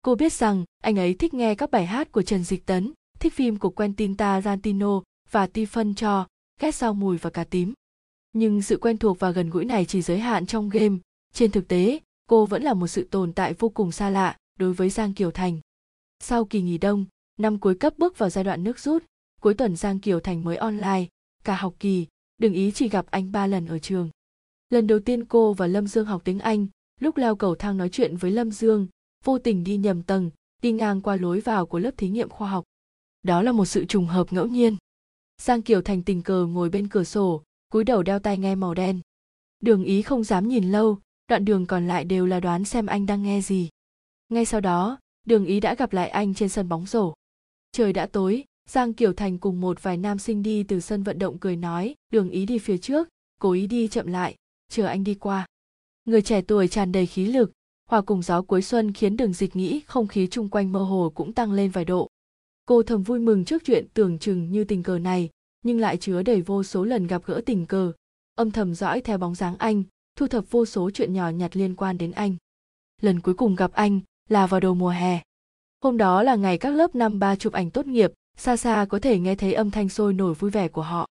Cô 0.01 0.15
biết 0.15 0.33
rằng, 0.33 0.65
anh 0.83 0.99
ấy 0.99 1.13
thích 1.13 1.33
nghe 1.33 1.55
các 1.55 1.71
bài 1.71 1.85
hát 1.85 2.11
của 2.11 2.21
trần 2.21 2.43
dịch 2.43 2.65
tấn, 2.65 2.93
thích 3.19 3.33
phim 3.33 3.57
của 3.57 3.69
quentin 3.69 4.17
tarantino 4.17 5.01
và 5.31 5.47
Stephen 5.47 5.95
cho, 5.95 6.27
ghét 6.59 6.75
rau 6.75 6.93
mùi 6.93 7.17
và 7.17 7.29
cà 7.29 7.43
tím. 7.43 7.73
Nhưng 8.33 8.61
sự 8.61 8.77
quen 8.77 8.97
thuộc 8.97 9.19
và 9.19 9.31
gần 9.31 9.49
gũi 9.49 9.65
này 9.65 9.85
chỉ 9.85 10.01
giới 10.01 10.19
hạn 10.19 10.45
trong 10.45 10.69
game. 10.69 10.97
Trên 11.33 11.51
thực 11.51 11.67
tế 11.67 11.99
cô 12.29 12.45
vẫn 12.45 12.63
là 12.63 12.73
một 12.73 12.87
sự 12.87 13.07
tồn 13.11 13.33
tại 13.33 13.53
vô 13.53 13.69
cùng 13.69 13.91
xa 13.91 14.09
lạ 14.09 14.37
đối 14.59 14.73
với 14.73 14.89
giang 14.89 15.13
kiều 15.13 15.31
thành. 15.31 15.59
Sau 16.19 16.45
kỳ 16.45 16.61
nghỉ 16.61 16.77
đông, 16.77 17.05
năm 17.37 17.59
cuối 17.59 17.75
cấp 17.75 17.93
bước 17.97 18.17
vào 18.17 18.29
giai 18.29 18.43
đoạn 18.43 18.63
nước 18.63 18.79
rút, 18.79 19.03
cuối 19.41 19.53
tuần 19.53 19.75
giang 19.75 19.99
kiều 19.99 20.19
thành 20.19 20.43
mới 20.43 20.57
online, 20.57 21.05
cả 21.43 21.55
học 21.55 21.75
kỳ, 21.79 22.07
đừng 22.37 22.53
ý 22.53 22.71
chỉ 22.71 22.89
gặp 22.89 23.05
anh 23.09 23.31
ba 23.31 23.47
lần 23.47 23.67
ở 23.67 23.79
trường. 23.79 24.09
Lần 24.69 24.87
đầu 24.87 24.99
tiên 24.99 25.25
cô 25.25 25.53
và 25.53 25.67
lâm 25.67 25.87
dương 25.87 26.05
học 26.05 26.21
tiếng 26.25 26.39
anh, 26.39 26.67
lúc 26.99 27.17
leo 27.17 27.35
cầu 27.35 27.55
thang 27.55 27.77
nói 27.77 27.89
chuyện 27.89 28.17
với 28.17 28.31
lâm 28.31 28.51
dương, 28.51 28.87
vô 29.25 29.39
tình 29.39 29.63
đi 29.63 29.77
nhầm 29.77 30.03
tầng, 30.03 30.29
đi 30.61 30.71
ngang 30.71 31.01
qua 31.01 31.15
lối 31.15 31.39
vào 31.39 31.65
của 31.65 31.79
lớp 31.79 31.91
thí 31.97 32.09
nghiệm 32.09 32.29
khoa 32.29 32.49
học. 32.49 32.63
Đó 33.23 33.41
là 33.41 33.51
một 33.51 33.65
sự 33.65 33.85
trùng 33.85 34.07
hợp 34.07 34.33
ngẫu 34.33 34.47
nhiên. 34.47 34.77
Giang 35.41 35.61
kiều 35.61 35.81
thành 35.81 36.03
tình 36.03 36.21
cờ 36.21 36.45
ngồi 36.45 36.69
bên 36.69 36.87
cửa 36.87 37.03
sổ, 37.03 37.43
cúi 37.71 37.83
đầu 37.83 38.03
đeo 38.03 38.19
tai 38.19 38.37
nghe 38.37 38.55
màu 38.55 38.73
đen. 38.73 38.99
Đường 39.59 39.83
ý 39.83 40.01
không 40.01 40.23
dám 40.23 40.47
nhìn 40.47 40.71
lâu 40.71 40.99
đoạn 41.29 41.45
đường 41.45 41.65
còn 41.65 41.87
lại 41.87 42.03
đều 42.03 42.25
là 42.25 42.39
đoán 42.39 42.65
xem 42.65 42.85
anh 42.85 43.05
đang 43.05 43.23
nghe 43.23 43.41
gì. 43.41 43.69
Ngay 44.29 44.45
sau 44.45 44.61
đó, 44.61 44.99
đường 45.25 45.45
ý 45.45 45.59
đã 45.59 45.75
gặp 45.75 45.93
lại 45.93 46.09
anh 46.09 46.33
trên 46.33 46.49
sân 46.49 46.69
bóng 46.69 46.85
rổ. 46.85 47.13
Trời 47.71 47.93
đã 47.93 48.05
tối, 48.05 48.43
giang 48.69 48.93
kiều 48.93 49.13
thành 49.13 49.37
cùng 49.37 49.61
một 49.61 49.83
vài 49.83 49.97
nam 49.97 50.19
sinh 50.19 50.43
đi 50.43 50.63
từ 50.63 50.79
sân 50.79 51.03
vận 51.03 51.19
động 51.19 51.37
cười 51.37 51.55
nói, 51.55 51.95
đường 52.11 52.29
ý 52.29 52.45
đi 52.45 52.59
phía 52.59 52.77
trước, 52.77 53.09
cố 53.39 53.51
ý 53.51 53.67
đi 53.67 53.87
chậm 53.87 54.07
lại, 54.07 54.35
chờ 54.69 54.85
anh 54.85 55.03
đi 55.03 55.13
qua. 55.13 55.45
Người 56.05 56.21
trẻ 56.21 56.41
tuổi 56.41 56.67
tràn 56.67 56.91
đầy 56.91 57.05
khí 57.05 57.25
lực, 57.25 57.51
hòa 57.89 58.01
cùng 58.01 58.21
gió 58.21 58.41
cuối 58.41 58.61
xuân 58.61 58.93
khiến 58.93 59.17
đường 59.17 59.33
dịch 59.33 59.55
nghĩ 59.55 59.81
không 59.87 60.07
khí 60.07 60.27
chung 60.31 60.49
quanh 60.49 60.71
mơ 60.71 60.83
hồ 60.83 61.11
cũng 61.15 61.33
tăng 61.33 61.51
lên 61.51 61.71
vài 61.71 61.85
độ. 61.85 62.07
Cô 62.65 62.83
thầm 62.83 63.03
vui 63.03 63.19
mừng 63.19 63.45
trước 63.45 63.63
chuyện 63.65 63.87
tưởng 63.93 64.19
chừng 64.19 64.51
như 64.51 64.63
tình 64.63 64.83
cờ 64.83 64.99
này, 64.99 65.29
nhưng 65.61 65.79
lại 65.79 65.97
chứa 65.97 66.23
đầy 66.23 66.41
vô 66.41 66.63
số 66.63 66.85
lần 66.85 67.07
gặp 67.07 67.21
gỡ 67.25 67.41
tình 67.45 67.65
cờ, 67.65 67.91
âm 68.35 68.51
thầm 68.51 68.75
dõi 68.75 69.01
theo 69.01 69.17
bóng 69.17 69.35
dáng 69.35 69.55
anh 69.57 69.83
thu 70.19 70.27
thập 70.27 70.51
vô 70.51 70.65
số 70.65 70.89
chuyện 70.93 71.13
nhỏ 71.13 71.29
nhặt 71.29 71.57
liên 71.57 71.75
quan 71.75 71.97
đến 71.97 72.11
anh. 72.11 72.35
Lần 73.01 73.19
cuối 73.19 73.33
cùng 73.33 73.55
gặp 73.55 73.71
anh 73.73 73.99
là 74.29 74.47
vào 74.47 74.59
đầu 74.59 74.73
mùa 74.73 74.89
hè. 74.89 75.21
Hôm 75.83 75.97
đó 75.97 76.23
là 76.23 76.35
ngày 76.35 76.57
các 76.57 76.69
lớp 76.69 76.95
năm 76.95 77.19
ba 77.19 77.35
chụp 77.35 77.53
ảnh 77.53 77.71
tốt 77.71 77.87
nghiệp 77.87 78.11
xa 78.37 78.57
xa 78.57 78.85
có 78.89 78.99
thể 78.99 79.19
nghe 79.19 79.35
thấy 79.35 79.53
âm 79.53 79.71
thanh 79.71 79.89
sôi 79.89 80.13
nổi 80.13 80.33
vui 80.33 80.51
vẻ 80.51 80.67
của 80.67 80.81
họ. 80.81 81.07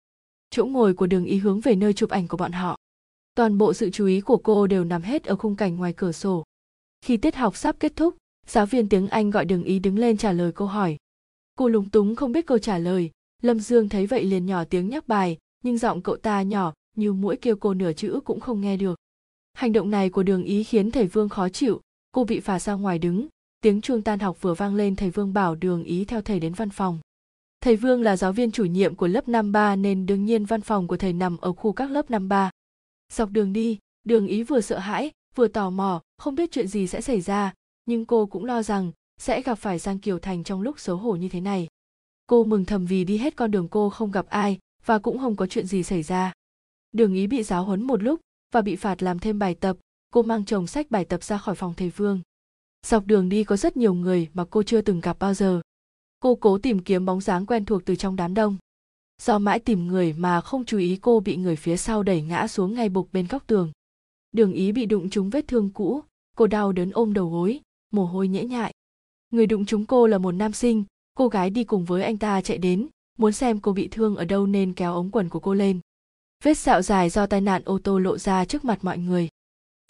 Chỗ 0.50 0.66
ngồi 0.66 0.94
của 0.94 1.08
đường 1.08 1.26
ý 1.26 1.38
hướng 1.38 1.60
về 1.60 1.76
nơi 1.76 1.94
chụp 1.94 2.10
ảnh 2.10 2.28
của 2.28 2.38
bọn 2.38 2.52
họ. 2.52 2.78
Toàn 3.36 3.58
bộ 3.58 3.74
sự 3.74 3.90
chú 3.90 4.06
ý 4.06 4.22
của 4.22 4.38
cô 4.38 4.68
đều 4.68 4.84
nằm 4.84 5.02
hết 5.02 5.24
ở 5.24 5.36
khung 5.36 5.56
cảnh 5.56 5.76
ngoài 5.76 5.94
cửa 5.94 6.12
sổ. 6.12 6.44
Khi 7.02 7.18
tiết 7.18 7.36
học 7.36 7.58
sắp 7.58 7.76
kết 7.80 7.96
thúc, 7.96 8.16
giáo 8.48 8.66
viên 8.66 8.90
tiếng 8.90 9.08
anh 9.08 9.30
gọi 9.30 9.46
đường 9.46 9.64
ý 9.64 9.80
đứng 9.80 10.00
lên 10.00 10.18
trả 10.18 10.32
lời 10.32 10.52
câu 10.52 10.68
hỏi. 10.68 10.98
Cô 11.56 11.68
lúng 11.68 11.90
túng 11.90 12.16
không 12.16 12.32
biết 12.32 12.46
câu 12.46 12.58
trả 12.58 12.78
lời. 12.78 13.12
Lâm 13.42 13.60
dương 13.60 13.90
thấy 13.90 14.08
vậy 14.08 14.24
liền 14.24 14.46
nhỏ 14.46 14.64
tiếng 14.64 14.90
nhắc 14.90 15.08
bài, 15.08 15.38
nhưng 15.64 15.78
giọng 15.78 16.02
cậu 16.02 16.18
ta 16.18 16.42
nhỏ 16.42 16.74
như 16.96 17.14
mũi 17.14 17.36
kêu 17.36 17.56
cô 17.56 17.74
nửa 17.74 17.94
chữ 17.94 18.20
cũng 18.26 18.40
không 18.40 18.62
nghe 18.62 18.78
được. 18.78 19.00
Hành 19.54 19.74
động 19.74 19.92
này 19.92 20.10
của 20.10 20.24
đường 20.24 20.44
ý 20.44 20.64
khiến 20.64 20.92
thầy 20.92 21.08
vương 21.08 21.30
khó 21.30 21.50
chịu, 21.50 21.82
cô 22.12 22.24
bị 22.24 22.40
phà 22.40 22.60
ra 22.60 22.74
ngoài 22.74 23.00
đứng, 23.00 23.28
tiếng 23.62 23.82
chuông 23.82 24.02
tan 24.02 24.20
học 24.20 24.42
vừa 24.42 24.54
vang 24.54 24.76
lên 24.76 24.96
thầy 24.96 25.10
vương 25.10 25.34
bảo 25.34 25.56
đường 25.56 25.84
ý 25.84 26.06
theo 26.06 26.22
thầy 26.22 26.40
đến 26.40 26.54
văn 26.54 26.70
phòng. 26.70 27.00
Thầy 27.62 27.76
vương 27.76 28.02
là 28.02 28.18
giáo 28.18 28.32
viên 28.32 28.52
chủ 28.52 28.66
nhiệm 28.66 28.96
của 28.96 29.08
lớp 29.08 29.28
năm 29.28 29.52
ba 29.52 29.76
nên 29.76 30.06
đương 30.06 30.26
nhiên 30.26 30.46
văn 30.46 30.62
phòng 30.62 30.88
của 30.88 30.98
thầy 30.98 31.14
nằm 31.14 31.38
ở 31.38 31.54
khu 31.54 31.74
các 31.74 31.92
lớp 31.92 32.12
năm 32.12 32.30
ba. 32.30 32.52
Dọc 33.14 33.30
đường 33.30 33.54
đi, 33.54 33.80
đường 34.04 34.28
ý 34.28 34.44
vừa 34.44 34.62
sợ 34.62 34.80
hãi, 34.80 35.12
vừa 35.36 35.48
tò 35.48 35.70
mò, 35.70 36.02
không 36.18 36.36
biết 36.36 36.52
chuyện 36.52 36.68
gì 36.68 36.88
sẽ 36.88 37.02
xảy 37.02 37.22
ra, 37.22 37.54
nhưng 37.86 38.06
cô 38.06 38.26
cũng 38.26 38.46
lo 38.46 38.64
rằng 38.64 38.92
sẽ 39.18 39.42
gặp 39.42 39.56
phải 39.56 39.80
giang 39.80 40.00
kiều 40.00 40.20
thành 40.20 40.44
trong 40.44 40.62
lúc 40.62 40.80
xấu 40.80 40.98
hổ 40.98 41.16
như 41.16 41.30
thế 41.30 41.42
này. 41.42 41.68
Cô 42.28 42.44
mừng 42.44 42.66
thầm 42.66 42.86
vì 42.86 43.04
đi 43.04 43.18
hết 43.18 43.36
con 43.36 43.52
đường 43.52 43.68
cô 43.68 43.90
không 43.90 44.12
gặp 44.12 44.26
ai 44.30 44.60
và 44.86 45.00
cũng 45.00 45.20
không 45.20 45.36
có 45.36 45.48
chuyện 45.48 45.66
gì 45.66 45.84
xảy 45.84 46.04
ra 46.04 46.34
đường 46.96 47.14
ý 47.14 47.28
bị 47.28 47.44
giáo 47.44 47.64
huấn 47.64 47.84
một 47.84 48.04
lúc 48.04 48.20
và 48.54 48.62
bị 48.62 48.76
phạt 48.76 49.04
làm 49.04 49.20
thêm 49.20 49.40
bài 49.40 49.56
tập, 49.56 49.78
cô 50.12 50.22
mang 50.22 50.46
chồng 50.46 50.68
sách 50.68 50.92
bài 50.92 51.06
tập 51.06 51.24
ra 51.24 51.38
khỏi 51.38 51.56
phòng 51.56 51.74
thầy 51.74 51.90
vương 51.90 52.22
dọc 52.86 53.06
đường 53.06 53.30
đi 53.30 53.44
có 53.44 53.58
rất 53.58 53.78
nhiều 53.78 53.94
người 53.94 54.30
mà 54.34 54.46
cô 54.50 54.64
chưa 54.64 54.82
từng 54.82 55.02
gặp 55.02 55.20
bao 55.20 55.34
giờ. 55.34 55.62
Cô 56.20 56.36
cố 56.36 56.58
tìm 56.58 56.80
kiếm 56.80 57.06
bóng 57.06 57.22
dáng 57.22 57.46
quen 57.46 57.66
thuộc 57.66 57.86
từ 57.86 57.96
trong 57.96 58.16
đám 58.16 58.34
đông. 58.34 58.58
Do 59.22 59.40
mãi 59.40 59.60
tìm 59.60 59.88
người 59.88 60.14
mà 60.14 60.42
không 60.42 60.66
chú 60.66 60.78
ý 60.78 60.98
cô 61.02 61.20
bị 61.20 61.36
người 61.36 61.56
phía 61.56 61.78
sau 61.78 62.04
đẩy 62.04 62.22
ngã 62.22 62.48
xuống 62.48 62.74
ngay 62.74 62.90
bục 62.90 63.14
bên 63.14 63.28
góc 63.28 63.48
tường. 63.48 63.72
Đường 64.32 64.54
ý 64.54 64.72
bị 64.72 64.86
đụng 64.86 65.10
trúng 65.10 65.30
vết 65.30 65.48
thương 65.48 65.70
cũ, 65.70 66.02
cô 66.38 66.48
đau 66.48 66.72
đớn 66.72 66.92
ôm 66.92 67.14
đầu 67.14 67.30
gối, 67.30 67.60
mồ 67.92 68.06
hôi 68.06 68.28
nhễ 68.28 68.44
nhại. 68.44 68.74
Người 69.32 69.48
đụng 69.48 69.66
trúng 69.66 69.86
cô 69.86 70.08
là 70.08 70.18
một 70.18 70.32
nam 70.32 70.54
sinh, 70.54 70.84
cô 71.18 71.28
gái 71.28 71.50
đi 71.50 71.64
cùng 71.64 71.86
với 71.86 72.04
anh 72.04 72.18
ta 72.18 72.42
chạy 72.42 72.58
đến, 72.58 72.88
muốn 73.18 73.32
xem 73.32 73.60
cô 73.60 73.74
bị 73.74 73.88
thương 73.88 74.16
ở 74.16 74.26
đâu 74.26 74.48
nên 74.48 74.74
kéo 74.74 74.94
ống 74.94 75.12
quần 75.12 75.30
của 75.30 75.40
cô 75.40 75.54
lên 75.54 75.80
vết 76.46 76.54
sẹo 76.54 76.82
dài 76.82 77.10
do 77.10 77.26
tai 77.26 77.42
nạn 77.42 77.62
ô 77.66 77.80
tô 77.84 78.00
lộ 78.00 78.18
ra 78.18 78.46
trước 78.46 78.66
mặt 78.66 78.80
mọi 78.82 78.98
người. 78.98 79.30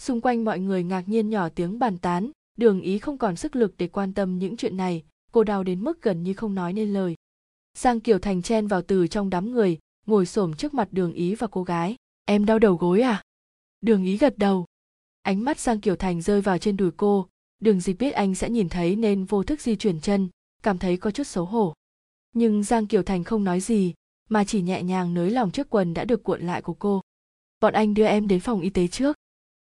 Xung 0.01 0.21
quanh 0.21 0.45
mọi 0.45 0.59
người 0.59 0.83
ngạc 0.83 1.09
nhiên 1.09 1.29
nhỏ 1.29 1.49
tiếng 1.49 1.79
bàn 1.79 1.97
tán, 1.97 2.31
đường 2.57 2.81
ý 2.81 2.99
không 2.99 3.17
còn 3.17 3.35
sức 3.35 3.55
lực 3.55 3.73
để 3.77 3.87
quan 3.87 4.13
tâm 4.13 4.39
những 4.39 4.57
chuyện 4.57 4.77
này, 4.77 5.03
cô 5.31 5.43
đau 5.43 5.63
đến 5.63 5.83
mức 5.83 6.01
gần 6.01 6.23
như 6.23 6.33
không 6.33 6.55
nói 6.55 6.73
nên 6.73 6.93
lời. 6.93 7.15
Giang 7.77 7.99
kiều 7.99 8.19
thành 8.19 8.41
chen 8.41 8.67
vào 8.67 8.81
từ 8.81 9.07
trong 9.07 9.29
đám 9.29 9.51
người, 9.51 9.77
ngồi 10.05 10.25
xổm 10.25 10.53
trước 10.53 10.73
mặt 10.73 10.87
đường 10.91 11.13
ý 11.13 11.35
và 11.35 11.47
cô 11.47 11.63
gái. 11.63 11.95
Em 12.25 12.45
đau 12.45 12.59
đầu 12.59 12.75
gối 12.75 13.01
à? 13.01 13.23
Đường 13.81 14.05
ý 14.05 14.17
gật 14.17 14.37
đầu. 14.37 14.65
Ánh 15.21 15.43
mắt 15.43 15.59
giang 15.59 15.81
kiều 15.81 15.95
thành 15.95 16.21
rơi 16.21 16.41
vào 16.41 16.57
trên 16.57 16.77
đùi 16.77 16.91
cô. 16.97 17.27
Đường 17.59 17.79
dịch 17.79 17.99
biết 17.99 18.11
anh 18.11 18.35
sẽ 18.35 18.49
nhìn 18.49 18.69
thấy 18.69 18.95
nên 18.95 19.25
vô 19.25 19.43
thức 19.43 19.61
di 19.61 19.75
chuyển 19.75 19.99
chân, 19.99 20.29
cảm 20.63 20.77
thấy 20.77 20.97
có 20.97 21.11
chút 21.11 21.27
xấu 21.27 21.45
hổ. 21.45 21.73
Nhưng 22.33 22.63
giang 22.63 22.87
kiều 22.87 23.03
thành 23.03 23.23
không 23.23 23.43
nói 23.43 23.59
gì 23.59 23.93
mà 24.29 24.43
chỉ 24.43 24.61
nhẹ 24.61 24.83
nhàng 24.83 25.13
nới 25.13 25.31
lỏng 25.31 25.51
chiếc 25.51 25.69
quần 25.69 25.93
đã 25.93 26.05
được 26.05 26.23
cuộn 26.23 26.41
lại 26.41 26.61
của 26.61 26.73
cô. 26.73 27.01
Bọn 27.59 27.73
anh 27.73 27.93
đưa 27.93 28.05
em 28.05 28.27
đến 28.27 28.39
phòng 28.39 28.61
y 28.61 28.69
tế 28.69 28.87
trước. 28.87 29.15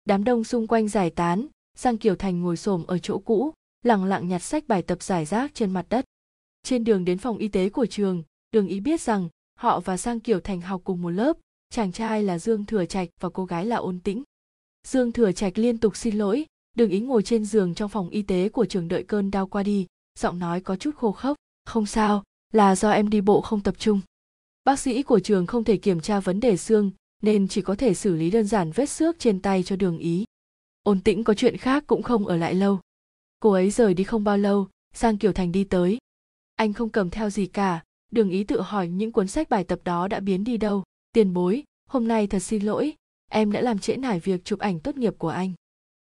Đám 0.05 0.25
đông 0.25 0.45
xung 0.45 0.67
quanh 0.67 0.89
giải 0.89 1.11
tán, 1.11 1.47
giang 1.77 1.99
kiều 1.99 2.17
thành 2.17 2.43
ngồi 2.43 2.57
xổm 2.57 2.85
ở 2.87 2.99
chỗ 2.99 3.19
cũ, 3.19 3.53
lặng 3.83 4.05
lặng 4.05 4.29
nhặt 4.29 4.43
sách 4.43 4.69
bài 4.69 4.83
tập 4.83 5.03
giải 5.03 5.25
rác 5.25 5.55
trên 5.55 5.71
mặt 5.71 5.87
đất. 5.89 6.05
Trên 6.63 6.85
đường 6.85 7.05
đến 7.05 7.19
phòng 7.19 7.39
y 7.39 7.49
tế 7.49 7.69
của 7.69 7.87
trường, 7.87 8.23
đường 8.53 8.69
ý 8.69 8.81
biết 8.81 9.01
rằng 9.01 9.29
họ 9.59 9.81
và 9.81 9.97
giang 9.97 10.21
kiều 10.21 10.41
thành 10.41 10.61
học 10.61 10.81
cùng 10.85 11.03
một 11.03 11.11
lớp, 11.11 11.37
chàng 11.71 11.93
trai 11.93 12.23
là 12.23 12.39
dương 12.39 12.65
thừa 12.65 12.85
trạch 12.85 13.09
và 13.21 13.29
cô 13.29 13.45
gái 13.45 13.67
là 13.67 13.77
ôn 13.77 14.01
tĩnh. 14.01 14.23
Dương 14.87 15.13
thừa 15.13 15.33
trạch 15.33 15.59
liên 15.59 15.79
tục 15.79 15.97
xin 15.97 16.19
lỗi, 16.19 16.47
đường 16.77 16.91
ý 16.91 17.01
ngồi 17.01 17.23
trên 17.23 17.45
giường 17.45 17.75
trong 17.75 17.89
phòng 17.89 18.09
y 18.09 18.23
tế 18.23 18.49
của 18.49 18.67
trường 18.67 18.89
đợi 18.89 19.03
cơn 19.03 19.31
đau 19.31 19.47
qua 19.47 19.63
đi, 19.63 19.87
giọng 20.19 20.39
nói 20.39 20.61
có 20.61 20.77
chút 20.77 20.97
khô 20.97 21.13
khốc. 21.13 21.37
Không 21.65 21.87
sao, 21.87 22.25
là 22.53 22.77
do 22.77 22.91
em 22.91 23.11
đi 23.11 23.21
bộ 23.21 23.41
không 23.41 23.61
tập 23.61 23.75
trung 23.79 24.01
bác 24.69 24.79
sĩ 24.79 25.03
của 25.03 25.21
trường 25.21 25.47
không 25.47 25.65
thể 25.65 25.77
kiểm 25.77 26.01
tra 26.01 26.21
vấn 26.21 26.41
đề 26.41 26.57
xương, 26.57 26.91
nên 27.23 27.49
chỉ 27.49 27.63
có 27.63 27.75
thể 27.75 27.95
xử 27.95 28.15
lý 28.15 28.31
đơn 28.31 28.47
giản 28.47 28.71
vết 28.75 28.87
xước 28.87 29.19
trên 29.19 29.41
tay 29.41 29.63
cho 29.63 29.77
đường 29.77 29.99
ý. 29.99 30.25
Ôn 30.83 31.01
tĩnh 31.01 31.25
có 31.25 31.35
chuyện 31.35 31.57
khác 31.57 31.85
cũng 31.87 32.03
không 32.03 32.27
ở 32.27 32.37
lại 32.37 32.55
lâu. 32.55 32.81
Cô 33.41 33.51
ấy 33.53 33.71
rời 33.71 33.95
đi 33.95 34.05
không 34.05 34.25
bao 34.25 34.39
lâu, 34.39 34.69
sang 34.95 35.19
kiều 35.19 35.33
thành 35.33 35.53
đi 35.53 35.65
tới. 35.65 35.99
Anh 36.57 36.73
không 36.73 36.89
cầm 36.89 37.11
theo 37.11 37.31
gì 37.31 37.47
cả, 37.47 37.83
đường 38.11 38.31
ý 38.31 38.45
tự 38.45 38.61
hỏi 38.61 38.89
những 38.89 39.13
cuốn 39.13 39.29
sách 39.29 39.49
bài 39.49 39.65
tập 39.65 39.81
đó 39.85 40.09
đã 40.09 40.21
biến 40.21 40.45
đi 40.45 40.57
đâu. 40.57 40.83
Tiền 41.13 41.35
bối, 41.35 41.65
hôm 41.87 42.09
nay 42.09 42.27
thật 42.27 42.39
xin 42.39 42.63
lỗi, 42.63 42.95
em 43.31 43.53
đã 43.53 43.61
làm 43.61 43.79
trễ 43.79 43.97
nải 43.97 44.21
việc 44.21 44.45
chụp 44.45 44.59
ảnh 44.59 44.81
tốt 44.81 44.97
nghiệp 44.97 45.15
của 45.19 45.29
anh. 45.29 45.53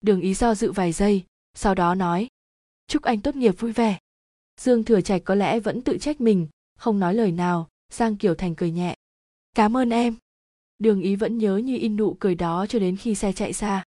Đường 0.01 0.21
ý 0.21 0.35
do 0.35 0.55
dự 0.55 0.73
vài 0.73 0.93
giây, 0.93 1.25
sau 1.55 1.75
đó 1.75 1.95
nói, 1.95 2.27
chúc 2.87 3.03
anh 3.03 3.21
tốt 3.21 3.37
nghiệp 3.37 3.61
vui 3.61 3.73
vẻ. 3.73 3.99
Dương 4.61 4.85
thừa 4.85 5.01
trạch 5.01 5.23
có 5.25 5.35
lẽ 5.35 5.61
vẫn 5.61 5.83
tự 5.83 5.99
trách 5.99 6.21
mình, 6.21 6.47
không 6.79 6.99
nói 6.99 7.14
lời 7.14 7.33
nào 7.33 7.69
giang 7.95 8.17
kiều 8.17 8.35
thành 8.35 8.55
cười 8.55 8.71
nhẹ. 8.71 8.95
Cảm 9.55 9.77
ơn 9.77 9.91
em. 9.91 10.17
Đường 10.79 11.01
ý 11.01 11.17
vẫn 11.17 11.39
nhớ 11.39 11.57
như 11.57 11.77
in 11.79 11.97
nụ 11.97 12.17
cười 12.21 12.35
đó 12.35 12.67
cho 12.67 12.79
đến 12.79 12.97
khi 12.97 13.15
xe 13.15 13.33
chạy 13.33 13.53
xa. 13.53 13.85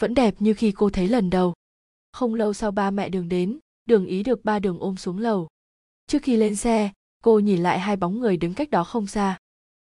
Vẫn 0.00 0.14
đẹp 0.14 0.34
như 0.38 0.54
khi 0.54 0.72
cô 0.72 0.90
thấy 0.90 1.08
lần 1.08 1.30
đầu. 1.30 1.54
Không 2.12 2.34
lâu 2.34 2.52
sau 2.52 2.70
ba 2.70 2.90
mẹ 2.90 3.08
đường 3.08 3.28
đến, 3.28 3.58
đường 3.86 4.06
ý 4.06 4.22
được 4.22 4.44
ba 4.44 4.58
đường 4.58 4.78
ôm 4.78 4.96
xuống 4.96 5.18
lầu. 5.18 5.48
Trước 6.06 6.22
khi 6.22 6.36
lên 6.36 6.56
xe, 6.56 6.90
cô 7.24 7.38
nhìn 7.38 7.62
lại 7.62 7.78
hai 7.80 7.96
bóng 7.96 8.20
người 8.20 8.36
đứng 8.36 8.54
cách 8.54 8.70
đó 8.70 8.84
không 8.84 9.06
xa. 9.06 9.38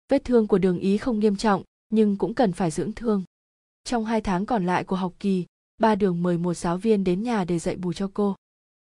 Vết 0.09 0.25
thương 0.25 0.47
của 0.47 0.59
đường 0.59 0.79
ý 0.79 0.99
không 0.99 1.19
nghiêm 1.19 1.37
trọng, 1.37 1.63
nhưng 1.91 2.17
cũng 2.17 2.35
cần 2.35 2.53
phải 2.53 2.71
dưỡng 2.71 2.93
thương. 2.93 3.25
Trong 3.85 4.05
hai 4.05 4.21
tháng 4.21 4.47
còn 4.47 4.67
lại 4.67 4.85
của 4.85 4.97
học 4.97 5.15
kỳ, 5.21 5.47
ba 5.79 5.95
đường 5.95 6.23
mời 6.23 6.39
một 6.39 6.55
giáo 6.55 6.79
viên 6.79 7.05
đến 7.05 7.23
nhà 7.23 7.45
để 7.45 7.59
dạy 7.59 7.77
bù 7.77 7.93
cho 7.93 8.11
cô. 8.15 8.37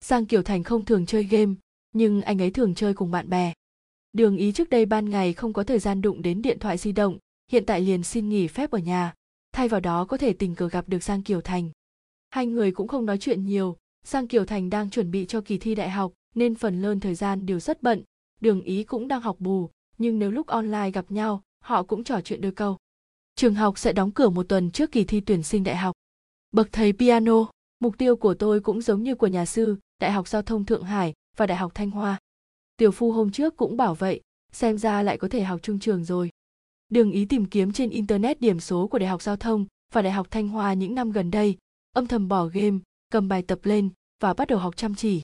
Giang 0.05 0.25
kiều 0.25 0.43
thành 0.43 0.63
không 0.63 0.85
thường 0.85 1.05
chơi 1.05 1.23
game, 1.23 1.53
nhưng 1.93 2.21
anh 2.21 2.41
ấy 2.41 2.51
thường 2.51 2.75
chơi 2.75 2.93
cùng 2.93 3.11
bạn 3.11 3.29
bè 3.29 3.53
đường 4.13 4.37
ý 4.37 4.51
trước 4.51 4.69
đây 4.69 4.85
ban 4.85 5.09
ngày 5.09 5.33
không 5.33 5.53
có 5.53 5.63
thời 5.63 5.79
gian 5.79 6.01
đụng 6.01 6.21
đến 6.21 6.41
điện 6.41 6.59
thoại 6.59 6.77
di 6.77 6.91
động 6.91 7.17
hiện 7.51 7.65
tại 7.65 7.81
liền 7.81 8.03
xin 8.03 8.29
nghỉ 8.29 8.47
phép 8.47 8.71
ở 8.71 8.79
nhà 8.79 9.13
thay 9.51 9.67
vào 9.67 9.79
đó 9.79 10.05
có 10.05 10.17
thể 10.17 10.33
tình 10.33 10.55
cờ 10.55 10.67
gặp 10.67 10.89
được 10.89 11.03
giang 11.03 11.23
kiều 11.23 11.41
thành 11.41 11.69
Hai 12.29 12.45
người 12.45 12.71
cũng 12.71 12.87
không 12.87 13.05
nói 13.05 13.17
chuyện 13.17 13.45
nhiều, 13.45 13.77
Giang 14.05 14.27
Kiều 14.27 14.45
Thành 14.45 14.69
đang 14.69 14.89
chuẩn 14.89 15.11
bị 15.11 15.25
cho 15.25 15.41
kỳ 15.41 15.57
thi 15.57 15.75
đại 15.75 15.89
học 15.89 16.13
nên 16.35 16.55
phần 16.55 16.81
lớn 16.81 16.99
thời 16.99 17.15
gian 17.15 17.45
đều 17.45 17.59
rất 17.59 17.83
bận, 17.83 18.03
Đường 18.41 18.61
Ý 18.61 18.83
cũng 18.83 19.07
đang 19.07 19.21
học 19.21 19.35
bù, 19.39 19.69
nhưng 19.97 20.19
nếu 20.19 20.31
lúc 20.31 20.47
online 20.47 20.91
gặp 20.91 21.11
nhau, 21.11 21.43
họ 21.63 21.83
cũng 21.83 22.03
trò 22.03 22.21
chuyện 22.21 22.41
đôi 22.41 22.51
câu. 22.51 22.77
Trường 23.35 23.55
học 23.55 23.77
sẽ 23.77 23.93
đóng 23.93 24.11
cửa 24.11 24.29
một 24.29 24.49
tuần 24.49 24.71
trước 24.71 24.91
kỳ 24.91 25.03
thi 25.03 25.21
tuyển 25.21 25.43
sinh 25.43 25.63
đại 25.63 25.75
học. 25.75 25.95
Bậc 26.51 26.71
thầy 26.71 26.93
piano, 26.93 27.45
mục 27.79 27.97
tiêu 27.97 28.15
của 28.15 28.33
tôi 28.33 28.59
cũng 28.59 28.81
giống 28.81 29.03
như 29.03 29.15
của 29.15 29.27
nhà 29.27 29.45
sư, 29.45 29.75
Đại 29.99 30.11
học 30.11 30.27
Giao 30.27 30.41
thông 30.41 30.65
Thượng 30.65 30.83
Hải 30.83 31.13
và 31.37 31.47
Đại 31.47 31.57
học 31.57 31.71
Thanh 31.75 31.91
Hoa. 31.91 32.17
Tiểu 32.79 32.91
Phu 32.91 33.11
hôm 33.11 33.31
trước 33.31 33.57
cũng 33.57 33.77
bảo 33.77 33.95
vậy, 33.95 34.21
xem 34.51 34.77
ra 34.77 35.03
lại 35.03 35.17
có 35.17 35.27
thể 35.27 35.43
học 35.43 35.59
trung 35.63 35.79
trường 35.79 36.03
rồi. 36.03 36.29
Đường 36.89 37.11
ý 37.11 37.25
tìm 37.25 37.45
kiếm 37.45 37.71
trên 37.71 37.89
Internet 37.89 38.41
điểm 38.41 38.59
số 38.59 38.87
của 38.87 38.99
Đại 38.99 39.09
học 39.09 39.21
Giao 39.21 39.35
thông 39.35 39.65
và 39.93 40.01
Đại 40.01 40.11
học 40.11 40.27
Thanh 40.31 40.47
Hoa 40.47 40.73
những 40.73 40.95
năm 40.95 41.11
gần 41.11 41.31
đây, 41.31 41.57
âm 41.91 42.07
thầm 42.07 42.27
bỏ 42.27 42.45
game, 42.45 42.77
cầm 43.11 43.27
bài 43.27 43.41
tập 43.41 43.59
lên 43.63 43.89
và 44.19 44.33
bắt 44.33 44.47
đầu 44.47 44.59
học 44.59 44.77
chăm 44.77 44.95
chỉ. 44.95 45.21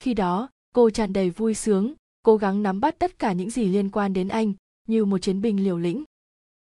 Khi 0.00 0.14
đó, 0.14 0.48
cô 0.74 0.90
tràn 0.90 1.12
đầy 1.12 1.30
vui 1.30 1.54
sướng, 1.54 1.94
cố 2.22 2.36
gắng 2.36 2.62
nắm 2.62 2.80
bắt 2.80 2.98
tất 2.98 3.18
cả 3.18 3.32
những 3.32 3.50
gì 3.50 3.64
liên 3.64 3.90
quan 3.90 4.12
đến 4.12 4.28
anh, 4.28 4.52
như 4.88 5.04
một 5.04 5.18
chiến 5.18 5.40
binh 5.40 5.64
liều 5.64 5.78
lĩnh. 5.78 6.04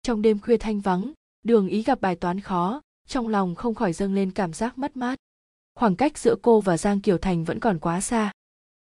Trong 0.02 0.22
đêm 0.22 0.40
khuya 0.40 0.58
thanh 0.58 0.80
vắng, 0.80 1.12
đường 1.44 1.68
ý 1.68 1.84
gặp 1.84 2.02
bài 2.02 2.16
toán 2.16 2.40
khó, 2.40 2.82
trong 3.08 3.28
lòng 3.28 3.56
không 3.56 3.76
khỏi 3.76 3.94
dâng 3.94 4.14
lên 4.14 4.32
cảm 4.32 4.54
giác 4.54 4.78
mất 4.78 4.98
mát. 4.98 5.16
Khoảng 5.76 5.96
cách 5.96 6.18
giữa 6.18 6.36
cô 6.42 6.62
và 6.62 6.78
Giang 6.78 7.02
Kiều 7.02 7.18
Thành 7.18 7.44
vẫn 7.44 7.60
còn 7.60 7.80
quá 7.80 8.02
xa. 8.02 8.32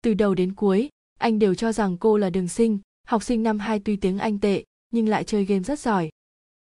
Từ 0.01 0.13
đầu 0.13 0.35
đến 0.35 0.55
cuối, 0.55 0.89
anh 1.19 1.39
đều 1.39 1.55
cho 1.55 1.71
rằng 1.71 1.97
cô 1.97 2.17
là 2.17 2.29
đường 2.29 2.47
sinh, 2.47 2.79
học 3.07 3.23
sinh 3.23 3.43
năm 3.43 3.59
hai 3.59 3.79
tuy 3.79 3.95
tiếng 3.95 4.17
Anh 4.17 4.39
tệ, 4.39 4.63
nhưng 4.91 5.09
lại 5.09 5.23
chơi 5.23 5.45
game 5.45 5.63
rất 5.63 5.79
giỏi. 5.79 6.09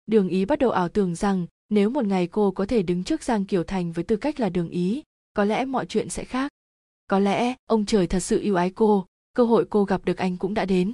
Đường 0.06 0.28
ý 0.28 0.44
bắt 0.44 0.58
đầu 0.58 0.70
ảo 0.70 0.88
tưởng 0.88 1.14
rằng 1.14 1.46
nếu 1.68 1.90
một 1.90 2.04
ngày 2.06 2.26
cô 2.26 2.50
có 2.50 2.66
thể 2.66 2.82
đứng 2.82 3.04
trước 3.04 3.22
Giang 3.22 3.44
Kiều 3.44 3.64
Thành 3.64 3.92
với 3.92 4.04
tư 4.04 4.16
cách 4.16 4.40
là 4.40 4.48
đường 4.48 4.68
ý, 4.68 5.02
có 5.34 5.44
lẽ 5.44 5.64
mọi 5.64 5.86
chuyện 5.86 6.08
sẽ 6.08 6.24
khác. 6.24 6.52
Có 7.06 7.18
lẽ 7.18 7.54
ông 7.66 7.86
trời 7.86 8.06
thật 8.06 8.20
sự 8.20 8.40
yêu 8.40 8.54
ái 8.54 8.70
cô, 8.70 9.06
cơ 9.34 9.44
hội 9.44 9.66
cô 9.70 9.84
gặp 9.84 10.04
được 10.04 10.16
anh 10.16 10.36
cũng 10.36 10.54
đã 10.54 10.64
đến. 10.64 10.92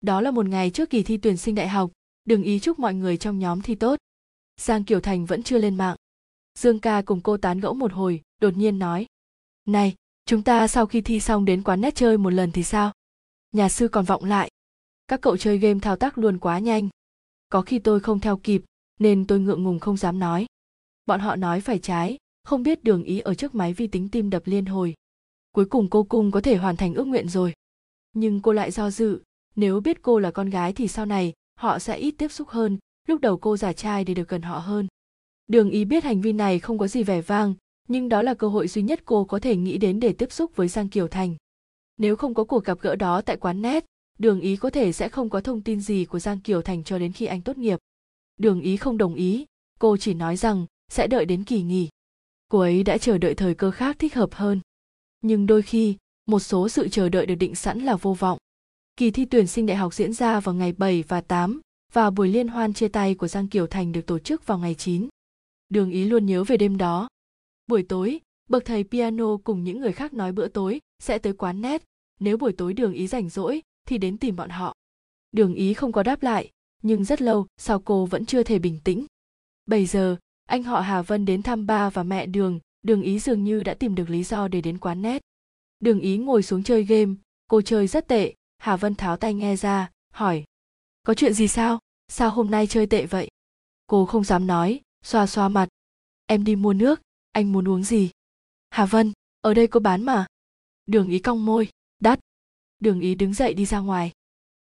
Đó 0.00 0.20
là 0.20 0.30
một 0.30 0.46
ngày 0.46 0.70
trước 0.70 0.90
kỳ 0.90 1.02
thi 1.02 1.16
tuyển 1.16 1.36
sinh 1.36 1.54
đại 1.54 1.68
học, 1.68 1.90
đường 2.24 2.42
ý 2.42 2.58
chúc 2.58 2.78
mọi 2.78 2.94
người 2.94 3.16
trong 3.16 3.38
nhóm 3.38 3.60
thi 3.60 3.74
tốt. 3.74 3.98
Giang 4.60 4.84
Kiều 4.84 5.00
Thành 5.00 5.26
vẫn 5.26 5.42
chưa 5.42 5.58
lên 5.58 5.76
mạng. 5.76 5.96
Dương 6.58 6.80
ca 6.80 7.02
cùng 7.02 7.20
cô 7.20 7.36
tán 7.36 7.60
gẫu 7.60 7.74
một 7.74 7.92
hồi, 7.92 8.22
đột 8.40 8.56
nhiên 8.56 8.78
nói. 8.78 9.06
Này, 9.66 9.94
chúng 10.26 10.42
ta 10.42 10.68
sau 10.68 10.86
khi 10.86 11.00
thi 11.00 11.20
xong 11.20 11.44
đến 11.44 11.62
quán 11.62 11.80
nét 11.80 11.94
chơi 11.94 12.18
một 12.18 12.30
lần 12.30 12.52
thì 12.52 12.62
sao? 12.62 12.92
Nhà 13.52 13.68
sư 13.68 13.88
còn 13.88 14.04
vọng 14.04 14.24
lại. 14.24 14.50
Các 15.08 15.20
cậu 15.20 15.36
chơi 15.36 15.58
game 15.58 15.80
thao 15.80 15.96
tác 15.96 16.18
luôn 16.18 16.38
quá 16.38 16.58
nhanh. 16.58 16.88
Có 17.48 17.62
khi 17.62 17.78
tôi 17.78 18.00
không 18.00 18.20
theo 18.20 18.36
kịp, 18.36 18.62
nên 19.00 19.26
tôi 19.26 19.40
ngượng 19.40 19.62
ngùng 19.62 19.78
không 19.78 19.96
dám 19.96 20.18
nói. 20.18 20.46
Bọn 21.06 21.20
họ 21.20 21.36
nói 21.36 21.60
phải 21.60 21.78
trái, 21.78 22.16
không 22.44 22.62
biết 22.62 22.84
đường 22.84 23.04
ý 23.04 23.20
ở 23.20 23.34
trước 23.34 23.54
máy 23.54 23.72
vi 23.72 23.86
tính 23.86 24.08
tim 24.08 24.30
đập 24.30 24.42
liên 24.44 24.66
hồi. 24.66 24.94
Cuối 25.52 25.64
cùng 25.64 25.90
cô 25.90 26.02
cung 26.02 26.30
có 26.30 26.40
thể 26.40 26.56
hoàn 26.56 26.76
thành 26.76 26.94
ước 26.94 27.04
nguyện 27.04 27.28
rồi. 27.28 27.52
Nhưng 28.12 28.40
cô 28.40 28.52
lại 28.52 28.70
do 28.70 28.90
dự, 28.90 29.22
nếu 29.56 29.80
biết 29.80 30.02
cô 30.02 30.18
là 30.18 30.30
con 30.30 30.50
gái 30.50 30.72
thì 30.72 30.88
sau 30.88 31.06
này 31.06 31.32
họ 31.54 31.78
sẽ 31.78 31.96
ít 31.96 32.14
tiếp 32.18 32.32
xúc 32.32 32.48
hơn, 32.48 32.78
lúc 33.08 33.20
đầu 33.20 33.36
cô 33.36 33.56
giả 33.56 33.72
trai 33.72 34.04
để 34.04 34.14
được 34.14 34.28
gần 34.28 34.42
họ 34.42 34.58
hơn. 34.58 34.86
Đường 35.46 35.70
ý 35.70 35.84
biết 35.84 36.04
hành 36.04 36.20
vi 36.20 36.32
này 36.32 36.58
không 36.58 36.78
có 36.78 36.88
gì 36.88 37.02
vẻ 37.02 37.20
vang, 37.20 37.54
nhưng 37.88 38.08
đó 38.08 38.22
là 38.22 38.34
cơ 38.34 38.48
hội 38.48 38.68
duy 38.68 38.82
nhất 38.82 39.00
cô 39.04 39.24
có 39.24 39.38
thể 39.38 39.56
nghĩ 39.56 39.78
đến 39.78 40.00
để 40.00 40.12
tiếp 40.12 40.32
xúc 40.32 40.56
với 40.56 40.68
Giang 40.68 40.88
Kiều 40.88 41.08
Thành. 41.08 41.36
Nếu 41.96 42.16
không 42.16 42.34
có 42.34 42.44
cuộc 42.44 42.64
gặp 42.64 42.78
gỡ 42.80 42.96
đó 42.96 43.20
tại 43.20 43.36
quán 43.36 43.62
nét, 43.62 43.84
đường 44.18 44.40
ý 44.40 44.56
có 44.56 44.70
thể 44.70 44.92
sẽ 44.92 45.08
không 45.08 45.30
có 45.30 45.40
thông 45.40 45.60
tin 45.60 45.80
gì 45.80 46.04
của 46.04 46.18
Giang 46.18 46.40
Kiều 46.40 46.62
Thành 46.62 46.84
cho 46.84 46.98
đến 46.98 47.12
khi 47.12 47.26
anh 47.26 47.40
tốt 47.42 47.58
nghiệp. 47.58 47.78
Đường 48.36 48.60
ý 48.60 48.76
không 48.76 48.98
đồng 48.98 49.14
ý, 49.14 49.44
cô 49.78 49.96
chỉ 49.96 50.14
nói 50.14 50.36
rằng 50.36 50.66
sẽ 50.88 51.06
đợi 51.06 51.24
đến 51.24 51.44
kỳ 51.44 51.62
nghỉ. 51.62 51.88
Cô 52.48 52.58
ấy 52.58 52.82
đã 52.82 52.98
chờ 52.98 53.18
đợi 53.18 53.34
thời 53.34 53.54
cơ 53.54 53.70
khác 53.70 53.96
thích 53.98 54.14
hợp 54.14 54.34
hơn. 54.34 54.60
Nhưng 55.20 55.46
đôi 55.46 55.62
khi, 55.62 55.96
một 56.26 56.40
số 56.40 56.68
sự 56.68 56.88
chờ 56.88 57.08
đợi 57.08 57.26
được 57.26 57.34
định 57.34 57.54
sẵn 57.54 57.80
là 57.80 57.96
vô 57.96 58.14
vọng. 58.14 58.38
Kỳ 58.96 59.10
thi 59.10 59.24
tuyển 59.24 59.46
sinh 59.46 59.66
đại 59.66 59.76
học 59.76 59.94
diễn 59.94 60.12
ra 60.12 60.40
vào 60.40 60.54
ngày 60.54 60.72
7 60.72 61.04
và 61.08 61.20
8, 61.20 61.60
và 61.92 62.10
buổi 62.10 62.28
liên 62.28 62.48
hoan 62.48 62.72
chia 62.72 62.88
tay 62.88 63.14
của 63.14 63.28
Giang 63.28 63.48
Kiều 63.48 63.66
Thành 63.66 63.92
được 63.92 64.06
tổ 64.06 64.18
chức 64.18 64.46
vào 64.46 64.58
ngày 64.58 64.74
9. 64.74 65.08
Đường 65.68 65.90
ý 65.90 66.04
luôn 66.04 66.26
nhớ 66.26 66.44
về 66.44 66.56
đêm 66.56 66.76
đó. 66.76 67.08
Buổi 67.66 67.82
tối, 67.82 68.20
bậc 68.48 68.64
thầy 68.64 68.84
piano 68.84 69.36
cùng 69.44 69.64
những 69.64 69.80
người 69.80 69.92
khác 69.92 70.12
nói 70.12 70.32
bữa 70.32 70.48
tối 70.48 70.80
sẽ 70.98 71.18
tới 71.18 71.32
quán 71.32 71.60
nét, 71.60 71.82
nếu 72.20 72.36
buổi 72.36 72.52
tối 72.52 72.72
đường 72.72 72.92
ý 72.92 73.06
rảnh 73.06 73.28
rỗi 73.28 73.62
thì 73.86 73.98
đến 73.98 74.18
tìm 74.18 74.36
bọn 74.36 74.50
họ. 74.50 74.74
Đường 75.32 75.54
ý 75.54 75.74
không 75.74 75.92
có 75.92 76.02
đáp 76.02 76.22
lại, 76.22 76.50
nhưng 76.82 77.04
rất 77.04 77.22
lâu 77.22 77.46
sau 77.56 77.80
cô 77.80 78.06
vẫn 78.06 78.26
chưa 78.26 78.42
thể 78.42 78.58
bình 78.58 78.80
tĩnh. 78.84 79.06
Bây 79.66 79.86
giờ, 79.86 80.16
anh 80.46 80.62
họ 80.62 80.80
Hà 80.80 81.02
Vân 81.02 81.24
đến 81.24 81.42
thăm 81.42 81.66
ba 81.66 81.90
và 81.90 82.02
mẹ 82.02 82.26
đường, 82.26 82.60
đường 82.82 83.02
ý 83.02 83.18
dường 83.18 83.44
như 83.44 83.62
đã 83.62 83.74
tìm 83.74 83.94
được 83.94 84.10
lý 84.10 84.24
do 84.24 84.48
để 84.48 84.60
đến 84.60 84.78
quán 84.78 85.02
nét. 85.02 85.22
Đường 85.80 86.00
ý 86.00 86.16
ngồi 86.16 86.42
xuống 86.42 86.62
chơi 86.62 86.84
game, 86.84 87.14
cô 87.48 87.62
chơi 87.62 87.86
rất 87.86 88.08
tệ, 88.08 88.34
Hà 88.58 88.76
Vân 88.76 88.94
tháo 88.94 89.16
tay 89.16 89.34
nghe 89.34 89.56
ra, 89.56 89.90
hỏi. 90.10 90.44
Có 91.02 91.14
chuyện 91.14 91.32
gì 91.32 91.48
sao? 91.48 91.78
Sao 92.08 92.30
hôm 92.30 92.50
nay 92.50 92.66
chơi 92.66 92.86
tệ 92.86 93.06
vậy? 93.06 93.28
Cô 93.86 94.06
không 94.06 94.24
dám 94.24 94.46
nói, 94.46 94.80
xoa 95.04 95.26
xoa 95.26 95.48
mặt. 95.48 95.68
Em 96.26 96.44
đi 96.44 96.56
mua 96.56 96.72
nước, 96.72 97.00
anh 97.34 97.52
muốn 97.52 97.68
uống 97.68 97.82
gì? 97.82 98.10
Hà 98.70 98.86
Vân, 98.86 99.12
ở 99.40 99.54
đây 99.54 99.66
có 99.66 99.80
bán 99.80 100.02
mà. 100.02 100.26
Đường 100.86 101.08
ý 101.08 101.18
cong 101.18 101.46
môi, 101.46 101.68
đắt. 102.00 102.20
Đường 102.80 103.00
ý 103.00 103.14
đứng 103.14 103.34
dậy 103.34 103.54
đi 103.54 103.64
ra 103.64 103.78
ngoài. 103.78 104.12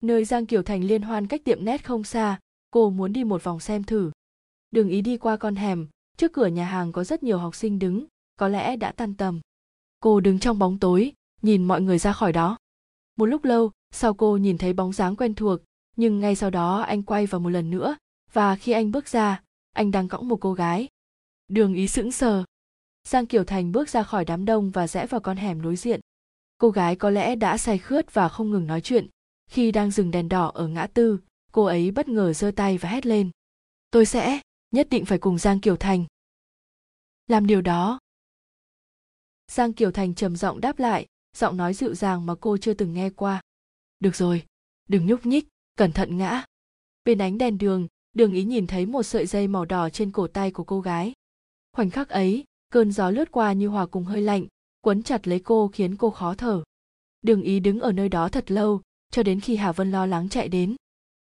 Nơi 0.02 0.26
Giang 0.26 0.46
Kiều 0.46 0.64
Thành 0.64 0.84
liên 0.84 1.02
hoan 1.02 1.28
cách 1.28 1.42
tiệm 1.44 1.66
nét 1.66 1.86
không 1.86 2.04
xa, 2.04 2.40
cô 2.72 2.90
muốn 2.90 3.14
đi 3.14 3.24
một 3.24 3.44
vòng 3.44 3.60
xem 3.60 3.84
thử. 3.84 4.12
Đường 4.72 4.90
ý 4.90 5.02
đi 5.02 5.18
qua 5.18 5.38
con 5.38 5.56
hẻm, 5.56 5.88
trước 6.18 6.34
cửa 6.34 6.48
nhà 6.48 6.66
hàng 6.66 6.92
có 6.92 7.04
rất 7.04 7.24
nhiều 7.24 7.38
học 7.38 7.56
sinh 7.56 7.80
đứng, 7.80 8.06
có 8.36 8.48
lẽ 8.48 8.76
đã 8.76 8.92
tan 8.92 9.14
tầm. 9.14 9.42
Cô 10.00 10.20
đứng 10.20 10.40
trong 10.40 10.60
bóng 10.60 10.80
tối, 10.80 11.14
nhìn 11.42 11.64
mọi 11.64 11.82
người 11.82 11.98
ra 12.00 12.14
khỏi 12.14 12.34
đó. 12.34 12.58
Một 13.16 13.26
lúc 13.26 13.44
lâu, 13.44 13.72
sau 13.92 14.14
cô 14.14 14.38
nhìn 14.38 14.58
thấy 14.58 14.74
bóng 14.74 14.94
dáng 14.94 15.16
quen 15.16 15.36
thuộc, 15.36 15.60
nhưng 15.96 16.20
ngay 16.20 16.36
sau 16.36 16.50
đó 16.50 16.82
anh 16.82 17.04
quay 17.04 17.26
vào 17.26 17.42
một 17.42 17.50
lần 17.50 17.70
nữa, 17.70 17.96
và 18.34 18.56
khi 18.56 18.72
anh 18.72 18.92
bước 18.92 19.08
ra, 19.08 19.42
anh 19.74 19.92
đang 19.92 20.08
cõng 20.08 20.28
một 20.28 20.38
cô 20.42 20.54
gái. 20.54 20.88
Đường 21.48 21.74
ý 21.74 21.88
sững 21.88 22.12
sờ. 22.12 22.44
Giang 23.08 23.26
Kiều 23.26 23.44
Thành 23.44 23.72
bước 23.72 23.90
ra 23.90 24.04
khỏi 24.04 24.26
đám 24.26 24.46
đông 24.46 24.72
và 24.72 24.88
rẽ 24.88 25.08
vào 25.08 25.22
con 25.22 25.38
hẻm 25.38 25.62
đối 25.62 25.76
diện. 25.76 26.00
Cô 26.58 26.70
gái 26.70 26.96
có 26.96 27.10
lẽ 27.10 27.36
đã 27.36 27.58
say 27.58 27.78
khướt 27.78 28.14
và 28.14 28.30
không 28.30 28.52
ngừng 28.52 28.68
nói 28.68 28.82
chuyện. 28.82 29.08
Khi 29.50 29.72
đang 29.72 29.92
dừng 29.92 30.12
đèn 30.12 30.30
đỏ 30.30 30.52
ở 30.54 30.68
ngã 30.68 30.88
tư, 30.88 31.20
cô 31.52 31.64
ấy 31.64 31.92
bất 31.92 32.08
ngờ 32.08 32.34
giơ 32.34 32.52
tay 32.56 32.78
và 32.78 32.90
hét 32.90 33.06
lên. 33.06 33.32
Tôi 33.92 34.06
sẽ, 34.06 34.42
nhất 34.72 34.88
định 34.90 35.06
phải 35.06 35.18
cùng 35.18 35.38
Giang 35.38 35.60
Kiều 35.60 35.76
Thành. 35.76 36.06
Làm 37.28 37.48
điều 37.48 37.62
đó. 37.62 38.00
Giang 39.52 39.74
Kiều 39.74 39.92
Thành 39.92 40.16
trầm 40.16 40.36
giọng 40.36 40.62
đáp 40.62 40.80
lại, 40.80 41.08
giọng 41.38 41.58
nói 41.58 41.74
dịu 41.74 41.96
dàng 41.96 42.26
mà 42.26 42.36
cô 42.42 42.58
chưa 42.58 42.74
từng 42.74 42.94
nghe 42.94 43.10
qua. 43.10 43.42
Được 44.00 44.16
rồi, 44.16 44.46
đừng 44.90 45.06
nhúc 45.06 45.26
nhích, 45.26 45.48
cẩn 45.76 45.92
thận 45.92 46.18
ngã. 46.18 46.46
Bên 47.06 47.18
ánh 47.18 47.38
đèn 47.38 47.58
đường, 47.58 47.88
đường 48.14 48.34
ý 48.34 48.44
nhìn 48.44 48.68
thấy 48.68 48.86
một 48.86 49.04
sợi 49.04 49.26
dây 49.26 49.48
màu 49.48 49.66
đỏ 49.66 49.90
trên 49.90 50.12
cổ 50.12 50.28
tay 50.28 50.52
của 50.52 50.64
cô 50.64 50.82
gái. 50.82 51.14
Khoảnh 51.74 51.90
khắc 51.90 52.10
ấy, 52.10 52.44
cơn 52.74 52.92
gió 52.92 53.10
lướt 53.10 53.32
qua 53.32 53.54
như 53.54 53.68
hòa 53.68 53.86
cùng 53.86 54.04
hơi 54.04 54.22
lạnh, 54.22 54.46
quấn 54.82 55.04
chặt 55.04 55.28
lấy 55.28 55.40
cô 55.40 55.68
khiến 55.68 55.96
cô 55.96 56.10
khó 56.10 56.34
thở. 56.34 56.64
Đường 57.22 57.42
ý 57.42 57.60
đứng 57.60 57.80
ở 57.80 57.92
nơi 57.92 58.10
đó 58.10 58.30
thật 58.30 58.52
lâu, 58.52 58.82
cho 59.12 59.24
đến 59.24 59.40
khi 59.40 59.56
Hà 59.56 59.72
Vân 59.72 59.92
lo 59.92 60.06
lắng 60.06 60.30
chạy 60.30 60.48
đến. 60.48 60.76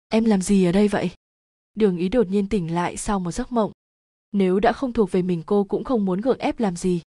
Em 0.07 0.25
làm 0.25 0.41
gì 0.41 0.65
ở 0.65 0.71
đây 0.71 0.88
vậy? 0.88 1.12
Đường 1.75 1.97
ý 1.97 2.10
đột 2.10 2.27
nhiên 2.27 2.49
tỉnh 2.49 2.73
lại 2.73 2.97
sau 2.97 3.19
một 3.19 3.31
giấc 3.31 3.51
mộng. 3.51 3.71
Nếu 4.31 4.60
đã 4.60 4.73
không 4.73 4.93
thuộc 4.93 5.12
về 5.12 5.21
mình 5.21 5.43
cô 5.45 5.63
cũng 5.63 5.83
không 5.83 6.05
muốn 6.05 6.21
gượng 6.21 6.39
ép 6.39 6.60
làm 6.60 6.75
gì. 6.75 7.01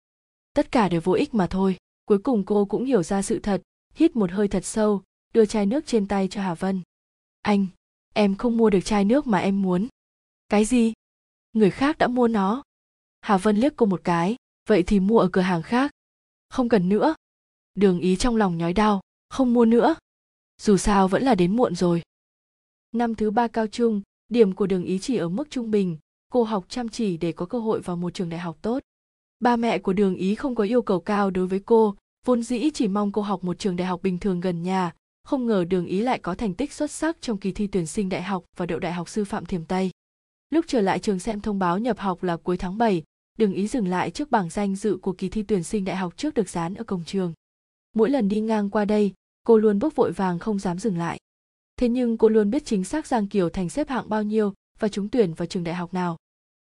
Tất 0.53 0.71
cả 0.71 0.89
đều 0.89 1.01
vô 1.03 1.13
ích 1.13 1.33
mà 1.33 1.47
thôi. 1.47 1.77
Cuối 2.05 2.17
cùng 2.19 2.45
cô 2.45 2.65
cũng 2.65 2.85
hiểu 2.85 3.03
ra 3.03 3.21
sự 3.21 3.39
thật, 3.39 3.61
hít 3.93 4.15
một 4.15 4.31
hơi 4.31 4.47
thật 4.47 4.65
sâu, 4.65 5.01
đưa 5.33 5.45
chai 5.45 5.65
nước 5.65 5.85
trên 5.87 6.07
tay 6.07 6.27
cho 6.27 6.41
Hà 6.41 6.53
Vân. 6.53 6.81
Anh, 7.41 7.67
em 8.13 8.35
không 8.35 8.57
mua 8.57 8.69
được 8.69 8.81
chai 8.85 9.05
nước 9.05 9.27
mà 9.27 9.39
em 9.39 9.61
muốn. 9.61 9.87
Cái 10.49 10.65
gì? 10.65 10.93
Người 11.53 11.71
khác 11.71 11.97
đã 11.97 12.07
mua 12.07 12.27
nó. 12.27 12.63
Hà 13.21 13.37
Vân 13.37 13.57
liếc 13.57 13.75
cô 13.75 13.85
một 13.85 14.01
cái, 14.03 14.35
vậy 14.69 14.83
thì 14.83 14.99
mua 14.99 15.19
ở 15.19 15.29
cửa 15.31 15.41
hàng 15.41 15.61
khác. 15.61 15.91
Không 16.49 16.69
cần 16.69 16.89
nữa. 16.89 17.15
Đường 17.75 17.99
ý 17.99 18.15
trong 18.15 18.35
lòng 18.35 18.57
nhói 18.57 18.73
đau, 18.73 19.01
không 19.29 19.53
mua 19.53 19.65
nữa. 19.65 19.95
Dù 20.61 20.77
sao 20.77 21.07
vẫn 21.07 21.23
là 21.23 21.35
đến 21.35 21.55
muộn 21.55 21.75
rồi. 21.75 22.01
Năm 22.91 23.15
thứ 23.15 23.31
ba 23.31 23.47
cao 23.47 23.67
trung, 23.67 24.01
điểm 24.29 24.55
của 24.55 24.67
đường 24.67 24.83
ý 24.83 24.99
chỉ 24.99 25.17
ở 25.17 25.29
mức 25.29 25.49
trung 25.49 25.71
bình, 25.71 25.97
cô 26.31 26.43
học 26.43 26.65
chăm 26.69 26.89
chỉ 26.89 27.17
để 27.17 27.31
có 27.31 27.45
cơ 27.45 27.59
hội 27.59 27.81
vào 27.81 27.95
một 27.95 28.13
trường 28.13 28.29
đại 28.29 28.39
học 28.39 28.57
tốt. 28.61 28.83
Ba 29.39 29.55
mẹ 29.55 29.79
của 29.79 29.93
đường 29.93 30.15
ý 30.15 30.35
không 30.35 30.55
có 30.55 30.63
yêu 30.63 30.81
cầu 30.81 30.99
cao 30.99 31.31
đối 31.31 31.47
với 31.47 31.59
cô, 31.59 31.95
vốn 32.25 32.43
dĩ 32.43 32.69
chỉ 32.73 32.87
mong 32.87 33.11
cô 33.11 33.21
học 33.21 33.43
một 33.43 33.59
trường 33.59 33.75
đại 33.75 33.87
học 33.87 34.01
bình 34.03 34.17
thường 34.19 34.39
gần 34.39 34.63
nhà, 34.63 34.93
không 35.23 35.45
ngờ 35.45 35.65
đường 35.69 35.85
ý 35.85 36.01
lại 36.01 36.19
có 36.19 36.35
thành 36.35 36.53
tích 36.53 36.73
xuất 36.73 36.91
sắc 36.91 37.17
trong 37.21 37.37
kỳ 37.37 37.51
thi 37.51 37.67
tuyển 37.67 37.85
sinh 37.85 38.09
đại 38.09 38.23
học 38.23 38.43
và 38.57 38.65
đậu 38.65 38.79
đại 38.79 38.93
học 38.93 39.09
sư 39.09 39.25
phạm 39.25 39.45
thiềm 39.45 39.65
Tây. 39.65 39.91
Lúc 40.49 40.65
trở 40.67 40.81
lại 40.81 40.99
trường 40.99 41.19
xem 41.19 41.41
thông 41.41 41.59
báo 41.59 41.79
nhập 41.79 41.99
học 41.99 42.23
là 42.23 42.37
cuối 42.37 42.57
tháng 42.57 42.77
7, 42.77 43.03
đường 43.39 43.53
ý 43.53 43.67
dừng 43.67 43.87
lại 43.87 44.11
trước 44.11 44.31
bảng 44.31 44.49
danh 44.49 44.75
dự 44.75 44.97
của 45.01 45.13
kỳ 45.13 45.29
thi 45.29 45.43
tuyển 45.43 45.63
sinh 45.63 45.85
đại 45.85 45.95
học 45.95 46.17
trước 46.17 46.33
được 46.33 46.49
dán 46.49 46.73
ở 46.73 46.83
cổng 46.83 47.03
trường. 47.03 47.33
Mỗi 47.95 48.09
lần 48.09 48.29
đi 48.29 48.39
ngang 48.39 48.69
qua 48.69 48.85
đây, 48.85 49.13
cô 49.45 49.57
luôn 49.57 49.79
bước 49.79 49.95
vội 49.95 50.11
vàng 50.11 50.39
không 50.39 50.59
dám 50.59 50.79
dừng 50.79 50.97
lại. 50.97 51.19
Thế 51.77 51.89
nhưng 51.89 52.17
cô 52.17 52.29
luôn 52.29 52.49
biết 52.49 52.65
chính 52.65 52.83
xác 52.83 53.07
Giang 53.07 53.27
Kiều 53.27 53.49
Thành 53.49 53.69
xếp 53.69 53.89
hạng 53.89 54.09
bao 54.09 54.23
nhiêu 54.23 54.53
và 54.79 54.87
trúng 54.87 55.09
tuyển 55.09 55.33
vào 55.33 55.45
trường 55.45 55.63
đại 55.63 55.75
học 55.75 55.93
nào. 55.93 56.17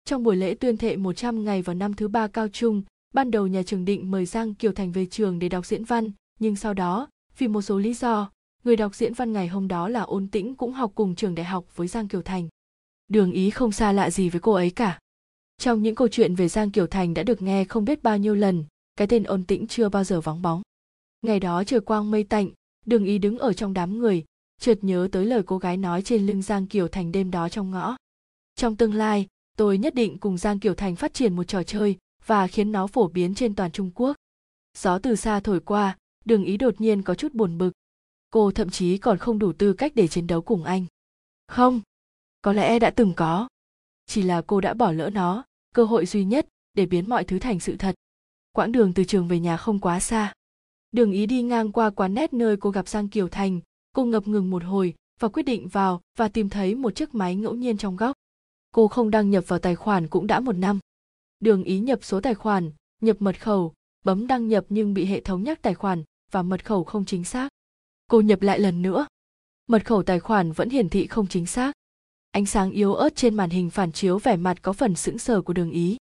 Trong 0.06 0.24
buổi 0.24 0.36
lễ 0.36 0.54
tuyên 0.54 0.78
thệ 0.78 0.96
100 0.96 1.44
ngày 1.44 1.62
vào 1.62 1.76
năm 1.76 1.94
thứ 1.94 2.08
ba 2.08 2.28
cao 2.28 2.48
trung, 2.48 2.84
ban 3.14 3.32
đầu 3.32 3.48
nhà 3.48 3.64
trường 3.64 3.86
định 3.86 4.12
mời 4.12 4.26
giang 4.26 4.54
kiều 4.54 4.72
thành 4.72 4.92
về 4.92 5.06
trường 5.06 5.40
để 5.40 5.50
đọc 5.50 5.66
diễn 5.66 5.84
văn 5.84 6.12
nhưng 6.40 6.56
sau 6.56 6.74
đó 6.74 7.08
vì 7.38 7.48
một 7.48 7.62
số 7.62 7.78
lý 7.80 7.94
do 7.94 8.32
người 8.64 8.76
đọc 8.76 8.96
diễn 8.96 9.14
văn 9.14 9.34
ngày 9.34 9.48
hôm 9.48 9.68
đó 9.68 9.90
là 9.90 10.02
ôn 10.02 10.28
tĩnh 10.28 10.56
cũng 10.56 10.74
học 10.74 10.92
cùng 10.96 11.16
trường 11.16 11.36
đại 11.36 11.46
học 11.46 11.66
với 11.76 11.88
giang 11.88 12.08
kiều 12.08 12.22
thành 12.22 12.48
đường 13.08 13.32
ý 13.32 13.50
không 13.50 13.72
xa 13.72 13.92
lạ 13.92 14.10
gì 14.10 14.30
với 14.30 14.42
cô 14.42 14.54
ấy 14.54 14.70
cả 14.70 15.00
trong 15.60 15.84
những 15.84 15.96
câu 15.96 16.08
chuyện 16.08 16.36
về 16.36 16.48
giang 16.48 16.72
kiều 16.72 16.88
thành 16.88 17.14
đã 17.14 17.24
được 17.24 17.42
nghe 17.42 17.66
không 17.66 17.86
biết 17.86 18.04
bao 18.04 18.18
nhiêu 18.18 18.36
lần, 18.36 18.66
cái 18.96 19.08
tên 19.08 19.24
ôn 19.24 19.44
tĩnh 19.44 19.68
chưa 19.68 19.90
bao 19.90 20.04
giờ 20.04 20.22
vắng 20.22 20.42
bóng. 20.42 20.62
Ngày 21.22 21.40
đó 21.40 21.64
trời 21.64 21.80
quang 21.80 22.12
mây 22.12 22.24
tạnh, 22.24 22.50
đường 22.86 23.06
ý 23.06 23.18
đứng 23.18 23.38
ở 23.40 23.54
trong 23.54 23.74
đám 23.74 24.00
người, 24.00 24.26
chợt 24.60 24.78
nhớ 24.82 25.08
tới 25.12 25.26
lời 25.26 25.44
cô 25.46 25.58
gái 25.58 25.78
nói 25.78 26.02
trên 26.02 26.26
lưng 26.26 26.42
giang 26.42 26.68
kiều 26.68 26.88
thành 26.88 27.12
đêm 27.12 27.32
đó 27.32 27.50
trong 27.50 27.72
ngõ. 27.72 27.98
Trong 28.56 28.76
tương 28.76 28.94
lai, 28.94 29.28
tôi 29.58 29.78
nhất 29.78 29.96
định 29.96 30.18
cùng 30.18 30.38
giang 30.38 30.60
kiều 30.60 30.74
thành 30.74 30.96
phát 30.96 31.14
triển 31.14 31.36
một 31.36 31.44
trò 31.44 31.64
chơi 31.64 31.98
và 32.26 32.48
khiến 32.48 32.72
nó 32.72 32.88
phổ 32.88 33.08
biến 33.08 33.36
trên 33.36 33.56
toàn 33.56 33.72
trung 33.72 33.92
quốc. 33.96 34.18
Gió 34.78 35.00
từ 35.00 35.16
xa 35.16 35.40
thổi 35.40 35.60
qua, 35.60 35.98
đường 36.26 36.44
ý 36.44 36.58
đột 36.58 36.82
nhiên 36.82 37.02
có 37.02 37.16
chút 37.16 37.34
buồn 37.34 37.58
bực. 37.58 37.72
Cô 38.30 38.52
thậm 38.52 38.70
chí 38.70 38.98
còn 38.98 39.18
không 39.18 39.40
đủ 39.40 39.54
tư 39.54 39.74
cách 39.74 39.92
để 39.96 40.08
chiến 40.08 40.28
đấu 40.28 40.42
cùng 40.42 40.64
anh. 40.64 40.86
Không, 41.48 41.82
có 42.42 42.54
lẽ 42.54 42.80
đã 42.80 42.90
từng 42.90 43.14
có. 43.14 43.48
Chỉ 44.06 44.22
là 44.22 44.42
cô 44.48 44.62
đã 44.62 44.74
bỏ 44.74 44.92
lỡ 44.92 45.10
nó 45.10 45.44
cơ 45.76 45.86
hội 45.86 46.06
duy 46.06 46.24
nhất 46.24 46.48
để 46.74 46.86
biến 46.86 47.10
mọi 47.10 47.24
thứ 47.24 47.40
thành 47.40 47.60
sự 47.60 47.76
thật. 47.76 47.96
Quãng 48.52 48.72
đường 48.72 48.94
từ 48.94 49.04
trường 49.04 49.28
về 49.28 49.40
nhà 49.40 49.58
không 49.58 49.80
quá 49.80 50.00
xa. 50.00 50.34
Đường 50.92 51.12
ý 51.12 51.26
đi 51.26 51.42
ngang 51.42 51.72
qua 51.72 51.90
quán 51.90 52.14
nét 52.14 52.34
nơi 52.34 52.58
cô 52.58 52.70
gặp 52.70 52.88
giang 52.88 53.10
kiều 53.10 53.28
thành, 53.28 53.60
cô 53.94 54.06
ngập 54.06 54.28
ngừng 54.28 54.50
một 54.50 54.64
hồi 54.64 54.94
và 55.20 55.28
quyết 55.28 55.44
định 55.44 55.68
vào 55.68 56.02
và 56.18 56.28
tìm 56.28 56.50
thấy 56.50 56.76
một 56.76 56.96
chiếc 56.96 57.16
máy 57.16 57.36
ngẫu 57.36 57.56
nhiên 57.56 57.78
trong 57.78 57.96
góc. 57.96 58.16
Cô 58.74 58.88
không 58.88 59.12
đăng 59.12 59.30
nhập 59.30 59.44
vào 59.48 59.60
tài 59.60 59.76
khoản 59.76 60.08
cũng 60.08 60.28
đã 60.28 60.40
một 60.40 60.56
năm. 60.56 60.80
Đường 61.40 61.64
ý 61.64 61.80
nhập 61.80 62.00
số 62.02 62.22
tài 62.22 62.36
khoản, 62.36 62.72
nhập 63.02 63.18
mật 63.20 63.42
khẩu, 63.42 63.74
bấm 64.06 64.28
đăng 64.28 64.48
nhập 64.48 64.66
nhưng 64.70 64.94
bị 64.94 65.06
hệ 65.06 65.22
thống 65.22 65.44
nhắc 65.44 65.62
tài 65.62 65.74
khoản 65.74 66.04
và 66.32 66.42
mật 66.42 66.66
khẩu 66.66 66.84
không 66.84 67.06
chính 67.06 67.24
xác. 67.24 67.50
Cô 68.10 68.22
nhập 68.22 68.42
lại 68.42 68.60
lần 68.60 68.82
nữa. 68.82 69.08
Mật 69.68 69.86
khẩu 69.86 70.04
tài 70.04 70.20
khoản 70.20 70.52
vẫn 70.52 70.70
hiển 70.70 70.90
thị 70.90 71.08
không 71.08 71.28
chính 71.28 71.46
xác 71.46 71.72
ánh 72.32 72.46
sáng 72.46 72.72
yếu 72.72 72.94
ớt 72.94 73.16
trên 73.16 73.36
màn 73.36 73.50
hình 73.50 73.70
phản 73.70 73.92
chiếu 73.92 74.18
vẻ 74.18 74.38
mặt 74.38 74.62
có 74.62 74.74
phần 74.74 74.96
sững 74.96 75.18
sờ 75.18 75.42
của 75.42 75.54
đường 75.54 75.72
ý. 75.72 75.98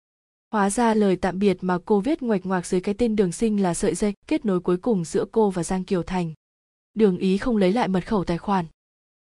Hóa 0.50 0.70
ra 0.70 0.94
lời 0.94 1.16
tạm 1.16 1.38
biệt 1.38 1.58
mà 1.60 1.78
cô 1.84 2.00
viết 2.00 2.22
ngoạch 2.22 2.46
ngoạc 2.46 2.66
dưới 2.66 2.80
cái 2.80 2.94
tên 2.94 3.16
đường 3.16 3.32
sinh 3.32 3.62
là 3.62 3.74
sợi 3.74 3.94
dây 3.94 4.14
kết 4.26 4.44
nối 4.44 4.60
cuối 4.60 4.76
cùng 4.76 5.04
giữa 5.04 5.24
cô 5.32 5.50
và 5.50 5.64
giang 5.64 5.84
kiều 5.84 6.02
thành. 6.02 6.32
Đường 6.94 7.18
ý 7.18 7.38
không 7.38 7.56
lấy 7.56 7.72
lại 7.72 7.88
mật 7.88 8.06
khẩu 8.06 8.24
tài 8.24 8.38
khoản. 8.38 8.66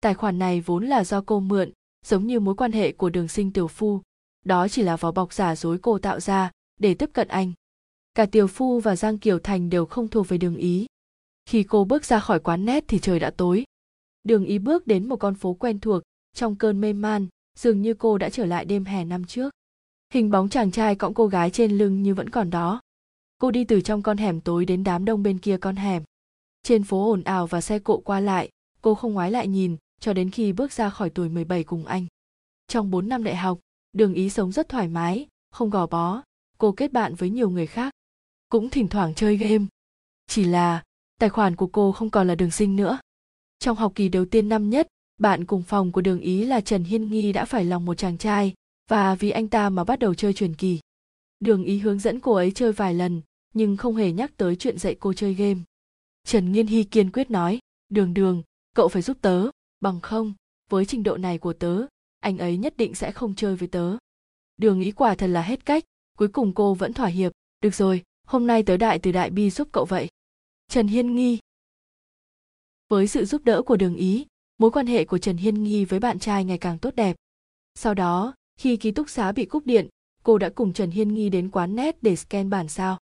Tài 0.02 0.14
khoản 0.14 0.40
này 0.40 0.62
vốn 0.62 0.86
là 0.86 1.04
do 1.04 1.22
cô 1.22 1.40
mượn, 1.40 1.72
giống 2.06 2.28
như 2.28 2.40
mối 2.40 2.56
quan 2.56 2.72
hệ 2.72 2.92
của 2.92 3.10
đường 3.10 3.28
sinh 3.28 3.52
tiểu 3.52 3.68
phu. 3.68 4.02
Đó 4.46 4.68
chỉ 4.68 4.82
là 4.82 4.96
vỏ 4.96 5.12
bọc 5.12 5.34
giả 5.34 5.56
dối 5.56 5.78
cô 5.82 6.00
tạo 6.00 6.20
ra 6.20 6.52
để 6.80 6.94
tiếp 6.94 7.10
cận 7.14 7.28
anh. 7.28 7.52
Cả 8.16 8.26
tiểu 8.26 8.48
phu 8.48 8.80
và 8.80 8.96
giang 8.96 9.18
kiều 9.18 9.40
thành 9.40 9.70
đều 9.70 9.86
không 9.86 10.08
thuộc 10.08 10.28
về 10.28 10.38
đường 10.38 10.56
ý. 10.56 10.86
Khi 11.46 11.64
cô 11.64 11.84
bước 11.86 12.06
ra 12.06 12.20
khỏi 12.20 12.40
quán 12.40 12.66
nét 12.66 12.84
thì 12.88 13.00
trời 13.00 13.20
đã 13.20 13.30
tối. 13.30 13.64
Đường 14.24 14.46
ý 14.46 14.60
bước 14.60 14.88
đến 14.88 15.10
một 15.10 15.16
con 15.16 15.36
phố 15.36 15.54
quen 15.54 15.80
thuộc 15.80 16.04
trong 16.36 16.56
cơn 16.56 16.82
mê 16.82 16.94
man 16.94 17.28
dường 17.60 17.82
như 17.82 17.94
cô 17.94 18.18
đã 18.18 18.30
trở 18.30 18.46
lại 18.46 18.66
đêm 18.66 18.86
hè 18.86 19.06
năm 19.06 19.26
trước 19.26 19.54
hình 20.14 20.32
bóng 20.32 20.50
chàng 20.50 20.72
trai 20.72 20.96
cõng 20.96 21.14
cô 21.14 21.28
gái 21.28 21.50
trên 21.50 21.72
lưng 21.78 22.04
như 22.04 22.16
vẫn 22.16 22.30
còn 22.30 22.50
đó 22.50 22.82
cô 23.38 23.52
đi 23.52 23.64
từ 23.64 23.82
trong 23.82 24.02
con 24.02 24.18
hẻm 24.18 24.42
tối 24.42 24.66
đến 24.66 24.84
đám 24.84 25.06
đông 25.06 25.24
bên 25.24 25.40
kia 25.40 25.58
con 25.58 25.76
hẻm 25.76 26.04
trên 26.64 26.84
phố 26.84 27.12
ồn 27.12 27.24
ào 27.24 27.48
và 27.48 27.62
xe 27.62 27.80
cộ 27.80 27.98
qua 27.98 28.20
lại 28.20 28.50
cô 28.82 28.96
không 28.96 29.14
ngoái 29.14 29.32
lại 29.32 29.48
nhìn 29.48 29.78
cho 30.00 30.14
đến 30.14 30.32
khi 30.32 30.54
bước 30.54 30.72
ra 30.72 30.90
khỏi 30.90 31.10
tuổi 31.10 31.30
17 31.30 31.64
cùng 31.64 31.86
anh. 31.86 32.06
Trong 32.68 32.92
4 32.92 33.10
năm 33.10 33.24
đại 33.24 33.36
học, 33.36 33.60
đường 33.94 34.14
ý 34.14 34.30
sống 34.30 34.52
rất 34.52 34.70
thoải 34.70 34.88
mái, 34.88 35.28
không 35.52 35.70
gò 35.70 35.88
bó, 35.88 36.22
cô 36.58 36.72
kết 36.72 36.92
bạn 36.92 37.16
với 37.16 37.30
nhiều 37.30 37.50
người 37.50 37.68
khác. 37.68 37.94
Cũng 38.50 38.70
thỉnh 38.70 38.88
thoảng 38.88 39.14
chơi 39.16 39.38
game. 39.38 39.66
Chỉ 40.28 40.44
là, 40.44 40.84
tài 41.20 41.30
khoản 41.30 41.56
của 41.56 41.68
cô 41.68 41.92
không 41.92 42.10
còn 42.10 42.28
là 42.28 42.36
đường 42.36 42.52
sinh 42.52 42.76
nữa. 42.76 43.00
Trong 43.60 43.78
học 43.78 43.92
kỳ 43.96 44.10
đầu 44.10 44.26
tiên 44.26 44.50
năm 44.50 44.70
nhất, 44.70 44.88
bạn 45.18 45.46
cùng 45.46 45.64
phòng 45.64 45.92
của 45.92 46.02
đường 46.02 46.20
ý 46.20 46.46
là 46.46 46.62
Trần 46.62 46.84
Hiên 46.84 47.10
Nghi 47.10 47.32
đã 47.32 47.46
phải 47.46 47.66
lòng 47.66 47.86
một 47.86 47.98
chàng 47.98 48.18
trai, 48.18 48.54
và 48.90 49.16
vì 49.16 49.30
anh 49.30 49.48
ta 49.48 49.70
mà 49.70 49.84
bắt 49.84 50.00
đầu 50.00 50.14
chơi 50.14 50.34
truyền 50.34 50.56
kỳ. 50.56 50.80
Đường 51.40 51.64
ý 51.64 51.78
hướng 51.78 52.00
dẫn 52.00 52.20
cô 52.20 52.34
ấy 52.34 52.52
chơi 52.52 52.72
vài 52.72 52.94
lần, 52.94 53.22
nhưng 53.54 53.78
không 53.78 53.96
hề 53.96 54.12
nhắc 54.12 54.32
tới 54.38 54.56
chuyện 54.56 54.78
dạy 54.78 54.96
cô 55.00 55.14
chơi 55.14 55.34
game. 55.34 55.60
Trần 56.24 56.52
Nghiên 56.52 56.68
Hy 56.68 56.84
kiên 56.84 57.12
quyết 57.12 57.32
nói, 57.32 57.60
đường 57.90 58.14
đường, 58.14 58.44
cậu 58.76 58.88
phải 58.88 59.02
giúp 59.02 59.18
tớ, 59.22 59.48
bằng 59.82 60.02
không, 60.02 60.34
với 60.70 60.86
trình 60.86 61.04
độ 61.04 61.18
này 61.18 61.38
của 61.38 61.54
tớ, 61.54 61.86
anh 62.20 62.38
ấy 62.38 62.58
nhất 62.58 62.78
định 62.78 62.96
sẽ 62.96 63.12
không 63.12 63.36
chơi 63.36 63.56
với 63.56 63.68
tớ. 63.68 63.98
Đường 64.58 64.82
ý 64.82 64.92
quả 64.92 65.16
thật 65.16 65.28
là 65.28 65.42
hết 65.42 65.66
cách, 65.66 65.84
cuối 66.18 66.28
cùng 66.28 66.54
cô 66.54 66.74
vẫn 66.74 66.94
thỏa 66.94 67.08
hiệp, 67.08 67.32
được 67.62 67.76
rồi, 67.76 68.04
hôm 68.28 68.48
nay 68.48 68.64
tớ 68.64 68.78
đại 68.78 69.00
từ 69.00 69.12
đại 69.12 69.30
bi 69.30 69.50
giúp 69.50 69.68
cậu 69.72 69.86
vậy. 69.86 70.08
Trần 70.68 70.88
Hiên 70.88 71.16
Nghi 71.16 71.40
Với 72.90 73.08
sự 73.08 73.26
giúp 73.26 73.42
đỡ 73.46 73.62
của 73.62 73.78
đường 73.78 73.96
ý, 73.96 74.26
mối 74.58 74.72
quan 74.72 74.88
hệ 74.88 75.06
của 75.06 75.18
Trần 75.18 75.38
Hiên 75.38 75.64
Nghi 75.64 75.86
với 75.86 76.00
bạn 76.00 76.20
trai 76.20 76.46
ngày 76.46 76.58
càng 76.58 76.80
tốt 76.80 76.96
đẹp. 76.96 77.16
Sau 77.76 77.94
đó, 77.94 78.34
khi 78.60 78.78
ký 78.78 78.92
túc 78.92 79.10
xá 79.10 79.32
bị 79.32 79.46
cúp 79.46 79.66
điện, 79.66 79.88
cô 80.24 80.38
đã 80.38 80.50
cùng 80.50 80.74
Trần 80.74 80.92
Hiên 80.92 81.14
Nghi 81.14 81.30
đến 81.30 81.50
quán 81.50 81.76
nét 81.76 82.04
để 82.04 82.16
scan 82.16 82.50
bản 82.50 82.68
sao. 82.68 82.98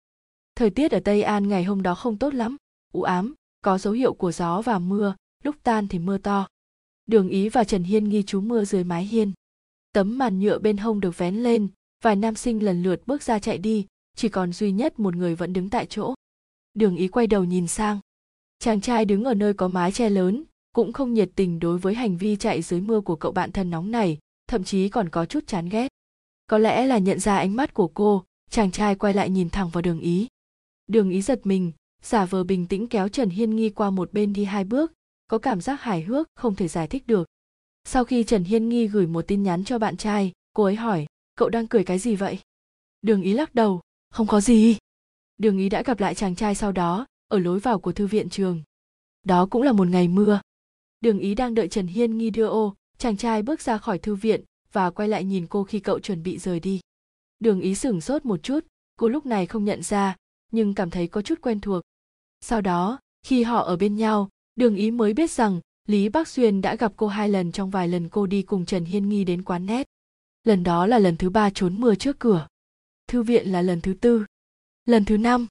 Thời 0.55 0.69
tiết 0.69 0.91
ở 0.91 0.99
Tây 0.99 1.21
An 1.21 1.47
ngày 1.47 1.63
hôm 1.63 1.81
đó 1.81 1.95
không 1.95 2.17
tốt 2.17 2.33
lắm, 2.33 2.57
u 2.93 3.01
ám, 3.01 3.33
có 3.61 3.77
dấu 3.77 3.93
hiệu 3.93 4.13
của 4.13 4.31
gió 4.31 4.61
và 4.61 4.79
mưa, 4.79 5.15
lúc 5.43 5.55
tan 5.63 5.87
thì 5.87 5.99
mưa 5.99 6.17
to. 6.17 6.47
Đường 7.05 7.29
Ý 7.29 7.49
và 7.49 7.63
Trần 7.63 7.83
Hiên 7.83 8.09
nghi 8.09 8.23
trú 8.23 8.41
mưa 8.41 8.65
dưới 8.65 8.83
mái 8.83 9.05
hiên. 9.05 9.31
Tấm 9.93 10.17
màn 10.17 10.39
nhựa 10.39 10.59
bên 10.59 10.77
hông 10.77 10.99
được 10.99 11.17
vén 11.17 11.35
lên, 11.35 11.67
vài 12.03 12.15
nam 12.15 12.35
sinh 12.35 12.63
lần 12.63 12.83
lượt 12.83 13.01
bước 13.07 13.23
ra 13.23 13.39
chạy 13.39 13.57
đi, 13.57 13.85
chỉ 14.15 14.29
còn 14.29 14.53
duy 14.53 14.71
nhất 14.71 14.99
một 14.99 15.15
người 15.15 15.35
vẫn 15.35 15.53
đứng 15.53 15.69
tại 15.69 15.85
chỗ. 15.85 16.13
Đường 16.73 16.95
Ý 16.95 17.07
quay 17.07 17.27
đầu 17.27 17.43
nhìn 17.43 17.67
sang. 17.67 17.99
Chàng 18.59 18.81
trai 18.81 19.05
đứng 19.05 19.23
ở 19.23 19.33
nơi 19.33 19.53
có 19.53 19.67
mái 19.67 19.91
che 19.91 20.09
lớn, 20.09 20.43
cũng 20.73 20.93
không 20.93 21.13
nhiệt 21.13 21.29
tình 21.35 21.59
đối 21.59 21.77
với 21.77 21.93
hành 21.93 22.17
vi 22.17 22.35
chạy 22.35 22.61
dưới 22.61 22.81
mưa 22.81 23.01
của 23.01 23.15
cậu 23.15 23.31
bạn 23.31 23.51
thân 23.51 23.69
nóng 23.69 23.91
này, 23.91 24.17
thậm 24.47 24.63
chí 24.63 24.89
còn 24.89 25.09
có 25.09 25.25
chút 25.25 25.47
chán 25.47 25.69
ghét. 25.69 25.87
Có 26.47 26.57
lẽ 26.57 26.85
là 26.85 26.97
nhận 26.97 27.19
ra 27.19 27.37
ánh 27.37 27.55
mắt 27.55 27.73
của 27.73 27.87
cô, 27.87 28.23
chàng 28.49 28.71
trai 28.71 28.95
quay 28.95 29.13
lại 29.13 29.29
nhìn 29.29 29.49
thẳng 29.49 29.69
vào 29.69 29.81
đường 29.81 29.99
ý. 29.99 30.27
Đường 30.87 31.09
ý 31.09 31.21
giật 31.21 31.45
mình, 31.45 31.71
giả 32.03 32.25
vờ 32.25 32.43
bình 32.43 32.67
tĩnh 32.67 32.87
kéo 32.87 33.07
Trần 33.07 33.29
Hiên 33.29 33.55
Nghi 33.55 33.69
qua 33.69 33.89
một 33.89 34.13
bên 34.13 34.33
đi 34.33 34.43
hai 34.43 34.63
bước, 34.63 34.93
có 35.27 35.37
cảm 35.37 35.61
giác 35.61 35.81
hài 35.81 36.01
hước 36.01 36.27
không 36.35 36.55
thể 36.55 36.67
giải 36.67 36.87
thích 36.87 37.07
được. 37.07 37.27
Sau 37.83 38.05
khi 38.05 38.23
trần 38.23 38.43
hiên 38.43 38.69
nghi 38.69 38.87
gửi 38.87 39.07
một 39.07 39.27
tin 39.27 39.43
nhắn 39.43 39.63
cho 39.63 39.79
bạn 39.79 39.97
trai 39.97 40.31
cô 40.53 40.63
ấy 40.63 40.75
hỏi 40.75 41.05
cậu 41.35 41.49
đang 41.49 41.67
cười 41.67 41.83
cái 41.83 41.99
gì 41.99 42.15
vậy? 42.15 42.39
Đường 43.01 43.21
ý 43.21 43.33
lắc 43.33 43.55
đầu 43.55 43.81
không 44.09 44.27
có 44.27 44.41
gì. 44.41 44.77
Đường 45.37 45.57
ý 45.57 45.69
đã 45.69 45.83
gặp 45.83 45.99
lại 45.99 46.15
chàng 46.15 46.35
trai 46.35 46.55
sau 46.55 46.71
đó 46.71 47.05
ở 47.27 47.39
lối 47.39 47.59
vào 47.59 47.79
của 47.79 47.91
thư 47.91 48.07
viện 48.07 48.29
trường. 48.29 48.61
Đó 49.23 49.45
cũng 49.45 49.61
là 49.61 49.71
một 49.71 49.87
ngày 49.87 50.07
mưa 50.07 50.41
đường 51.03 51.19
ý 51.19 51.35
đang 51.35 51.53
đợi 51.53 51.67
trần 51.67 51.87
hiên 51.87 52.17
nghi 52.17 52.29
đưa 52.29 52.47
ô. 52.47 52.75
Chàng 52.97 53.17
trai 53.17 53.41
bước 53.41 53.61
ra 53.61 53.77
khỏi 53.77 53.99
thư 53.99 54.15
viện 54.15 54.43
và 54.71 54.89
quay 54.89 55.07
lại 55.07 55.23
nhìn 55.23 55.47
cô 55.47 55.63
khi 55.63 55.79
cậu 55.79 55.99
chuẩn 55.99 56.23
bị 56.23 56.37
rời 56.37 56.59
đi. 56.59 56.79
Đường 57.39 57.61
ý 57.61 57.75
sửng 57.75 58.01
sốt 58.01 58.25
một 58.25 58.43
chút, 58.43 58.59
cô 58.99 59.07
lúc 59.07 59.25
này 59.25 59.45
không 59.45 59.65
nhận 59.65 59.83
ra, 59.83 60.15
nhưng 60.51 60.73
cảm 60.73 60.89
thấy 60.89 61.07
có 61.07 61.21
chút 61.21 61.41
quen 61.41 61.59
thuộc. 61.59 61.81
Sau 62.41 62.61
đó, 62.61 62.99
khi 63.25 63.43
họ 63.43 63.63
ở 63.63 63.77
bên 63.77 63.95
nhau, 63.95 64.29
đường 64.55 64.75
ý 64.75 64.91
mới 64.91 65.13
biết 65.13 65.31
rằng 65.31 65.61
lý 65.87 66.09
bắc 66.09 66.27
xuyên 66.27 66.61
đã 66.61 66.75
gặp 66.75 66.93
cô 66.95 67.07
hai 67.07 67.29
lần 67.29 67.51
trong 67.51 67.69
vài 67.69 67.87
lần 67.87 68.09
cô 68.09 68.25
đi 68.25 68.41
cùng 68.41 68.65
trần 68.65 68.85
hiên 68.85 69.09
nghi 69.09 69.23
đến 69.23 69.43
quán 69.43 69.65
nét 69.65 69.87
lần 70.43 70.63
đó 70.63 70.87
là 70.87 70.99
lần 70.99 71.17
thứ 71.17 71.29
ba 71.29 71.49
trốn 71.49 71.75
mưa 71.79 71.95
trước 71.95 72.19
cửa. 72.19 72.47
Thư 73.07 73.23
viện 73.23 73.51
là 73.51 73.61
lần 73.61 73.81
thứ 73.81 73.93
tư. 73.93 74.25
Lần 74.85 75.05
thứ 75.05 75.17
năm. 75.17 75.47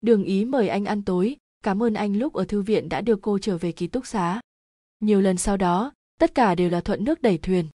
Đường 0.00 0.24
ý 0.24 0.44
mời 0.44 0.68
anh 0.68 0.84
ăn 0.84 1.02
tối. 1.02 1.36
Cảm 1.62 1.82
ơn 1.82 1.94
anh 1.94 2.16
lúc 2.16 2.32
ở 2.34 2.44
thư 2.44 2.62
viện 2.62 2.88
đã 2.88 3.00
đưa 3.00 3.16
cô 3.16 3.38
trở 3.38 3.58
về 3.58 3.72
ký 3.72 3.86
túc 3.86 4.06
xá 4.06 4.40
nhiều 5.06 5.20
lần 5.20 5.36
sau 5.36 5.56
đó 5.56 5.92
tất 6.20 6.34
cả 6.34 6.54
đều 6.54 6.70
là 6.70 6.80
thuận 6.80 7.04
nước 7.04 7.22
đẩy 7.22 7.38
thuyền 7.38 7.66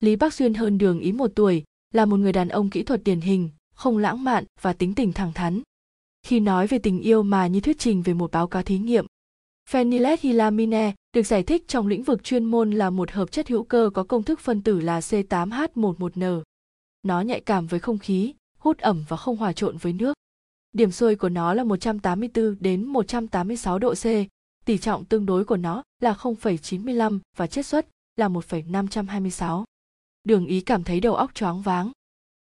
lý 0.00 0.16
bắc 0.16 0.34
xuyên 0.34 0.54
hơn 0.54 0.78
đường 0.78 1.00
ý 1.00 1.12
một 1.12 1.30
tuổi 1.34 1.64
là 1.94 2.04
một 2.04 2.16
người 2.16 2.32
đàn 2.32 2.48
ông 2.48 2.70
kỹ 2.70 2.82
thuật 2.82 3.04
điển 3.04 3.20
hình 3.20 3.50
không 3.74 3.98
lãng 3.98 4.24
mạn 4.24 4.44
và 4.60 4.72
tính 4.72 4.94
tình 4.94 5.12
thẳng 5.12 5.32
thắn 5.32 5.62
khi 6.22 6.40
nói 6.40 6.66
về 6.66 6.78
tình 6.78 7.00
yêu 7.00 7.22
mà 7.22 7.46
như 7.46 7.60
thuyết 7.60 7.78
trình 7.78 8.02
về 8.02 8.14
một 8.14 8.32
báo 8.32 8.46
cáo 8.46 8.62
thí 8.62 8.78
nghiệm 8.78 9.06
Phenylethylamine 9.70 10.94
được 11.12 11.22
giải 11.22 11.42
thích 11.42 11.68
trong 11.68 11.86
lĩnh 11.86 12.02
vực 12.02 12.24
chuyên 12.24 12.44
môn 12.44 12.70
là 12.70 12.90
một 12.90 13.10
hợp 13.10 13.32
chất 13.32 13.48
hữu 13.48 13.64
cơ 13.64 13.90
có 13.94 14.04
công 14.04 14.22
thức 14.22 14.40
phân 14.40 14.62
tử 14.62 14.80
là 14.80 15.00
C8H11N. 15.00 16.42
Nó 17.02 17.20
nhạy 17.20 17.40
cảm 17.40 17.66
với 17.66 17.80
không 17.80 17.98
khí, 17.98 18.34
hút 18.58 18.78
ẩm 18.78 19.04
và 19.08 19.16
không 19.16 19.36
hòa 19.36 19.52
trộn 19.52 19.76
với 19.76 19.92
nước. 19.92 20.14
Điểm 20.72 20.90
sôi 20.90 21.16
của 21.16 21.28
nó 21.28 21.54
là 21.54 21.64
184 21.64 22.56
đến 22.60 22.86
186 22.86 23.78
độ 23.78 23.94
C, 23.94 24.04
tỷ 24.66 24.78
trọng 24.78 25.04
tương 25.04 25.26
đối 25.26 25.44
của 25.44 25.56
nó 25.56 25.82
là 26.00 26.12
0,95 26.12 27.18
và 27.36 27.46
chiết 27.46 27.66
xuất 27.66 27.86
là 28.16 28.28
1,526. 28.28 29.64
Đường 30.24 30.46
Ý 30.46 30.60
cảm 30.60 30.84
thấy 30.84 31.00
đầu 31.00 31.14
óc 31.14 31.34
choáng 31.34 31.62
váng. 31.62 31.92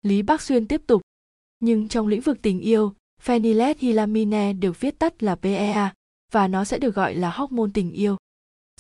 Lý 0.03 0.23
Bắc 0.23 0.43
Xuyên 0.43 0.69
tiếp 0.69 0.83
tục. 0.87 1.03
Nhưng 1.61 1.89
trong 1.89 2.07
lĩnh 2.07 2.21
vực 2.21 2.39
tình 2.43 2.61
yêu, 2.61 2.93
phenylethylamine 3.23 4.53
được 4.53 4.81
viết 4.81 4.99
tắt 4.99 5.23
là 5.23 5.35
PEA, 5.35 5.95
và 6.33 6.49
nó 6.49 6.65
sẽ 6.65 6.79
được 6.79 6.95
gọi 6.95 7.15
là 7.15 7.31
hormone 7.31 7.71
tình 7.75 7.93
yêu. 7.93 8.17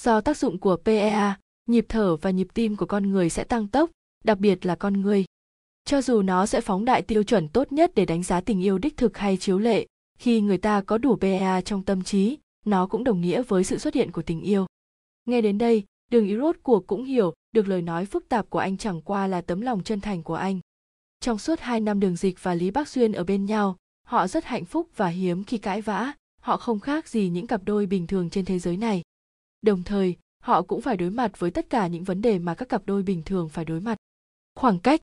Do 0.00 0.20
tác 0.20 0.36
dụng 0.36 0.58
của 0.58 0.76
PEA, 0.76 1.38
nhịp 1.66 1.86
thở 1.88 2.16
và 2.16 2.30
nhịp 2.30 2.48
tim 2.54 2.76
của 2.76 2.86
con 2.86 3.10
người 3.10 3.30
sẽ 3.30 3.44
tăng 3.44 3.68
tốc, 3.68 3.90
đặc 4.24 4.38
biệt 4.38 4.66
là 4.66 4.74
con 4.74 5.00
người. 5.00 5.24
cho 5.84 6.02
dù 6.02 6.22
nó 6.22 6.46
sẽ 6.46 6.60
phóng 6.60 6.84
đại 6.84 7.02
tiêu 7.02 7.22
chuẩn 7.22 7.48
tốt 7.48 7.72
nhất 7.72 7.92
để 7.94 8.04
đánh 8.04 8.22
giá 8.22 8.40
tình 8.40 8.62
yêu 8.62 8.78
đích 8.78 8.96
thực 8.96 9.18
hay 9.18 9.36
chiếu 9.36 9.58
lệ 9.58 9.86
khi 10.18 10.40
người 10.40 10.58
ta 10.58 10.80
có 10.80 10.98
đủ 10.98 11.16
PEA 11.16 11.60
trong 11.60 11.82
tâm 11.82 12.02
trí 12.02 12.38
nó 12.66 12.86
cũng 12.86 13.04
đồng 13.04 13.20
nghĩa 13.20 13.42
với 13.42 13.64
sự 13.64 13.78
xuất 13.78 13.94
hiện 13.94 14.12
của 14.12 14.22
tình 14.22 14.40
yêu. 14.40 14.66
Nghe 15.24 15.40
đến 15.40 15.58
đây, 15.58 15.84
đường 16.10 16.26
ý 16.26 16.36
rốt 16.36 16.56
cuộc 16.62 16.86
cũng 16.86 17.04
hiểu 17.04 17.34
được 17.52 17.68
lời 17.68 17.82
nói 17.82 18.06
phức 18.06 18.28
tạp 18.28 18.50
của 18.50 18.58
anh 18.58 18.76
chẳng 18.76 19.00
qua 19.00 19.26
là 19.26 19.40
tấm 19.40 19.60
lòng 19.60 19.82
chân 19.82 20.00
thành 20.00 20.22
của 20.22 20.34
anh. 20.34 20.60
Trong 21.20 21.38
suốt 21.38 21.60
hai 21.60 21.80
năm 21.80 22.00
đường 22.00 22.16
dịch 22.16 22.42
và 22.42 22.54
lý 22.54 22.70
bác 22.70 22.88
xuyên 22.88 23.12
ở 23.12 23.24
bên 23.24 23.44
nhau, 23.44 23.76
họ 24.06 24.26
rất 24.26 24.44
hạnh 24.44 24.64
phúc 24.64 24.88
và 24.96 25.08
hiếm 25.08 25.44
khi 25.44 25.58
cãi 25.58 25.80
vã. 25.80 26.12
Họ 26.40 26.56
không 26.56 26.80
khác 26.80 27.08
gì 27.08 27.28
những 27.28 27.46
cặp 27.46 27.64
đôi 27.64 27.86
bình 27.86 28.06
thường 28.06 28.30
trên 28.30 28.44
thế 28.44 28.58
giới 28.58 28.76
này. 28.76 29.02
Đồng 29.62 29.82
thời, 29.82 30.16
họ 30.42 30.62
cũng 30.62 30.80
phải 30.80 30.96
đối 30.96 31.10
mặt 31.10 31.38
với 31.38 31.50
tất 31.50 31.70
cả 31.70 31.86
những 31.86 32.04
vấn 32.04 32.22
đề 32.22 32.38
mà 32.38 32.54
các 32.54 32.68
cặp 32.68 32.82
đôi 32.86 33.02
bình 33.02 33.22
thường 33.22 33.48
phải 33.48 33.64
đối 33.64 33.80
mặt. 33.80 33.96
Khoảng 34.54 34.78
cách 34.78 35.00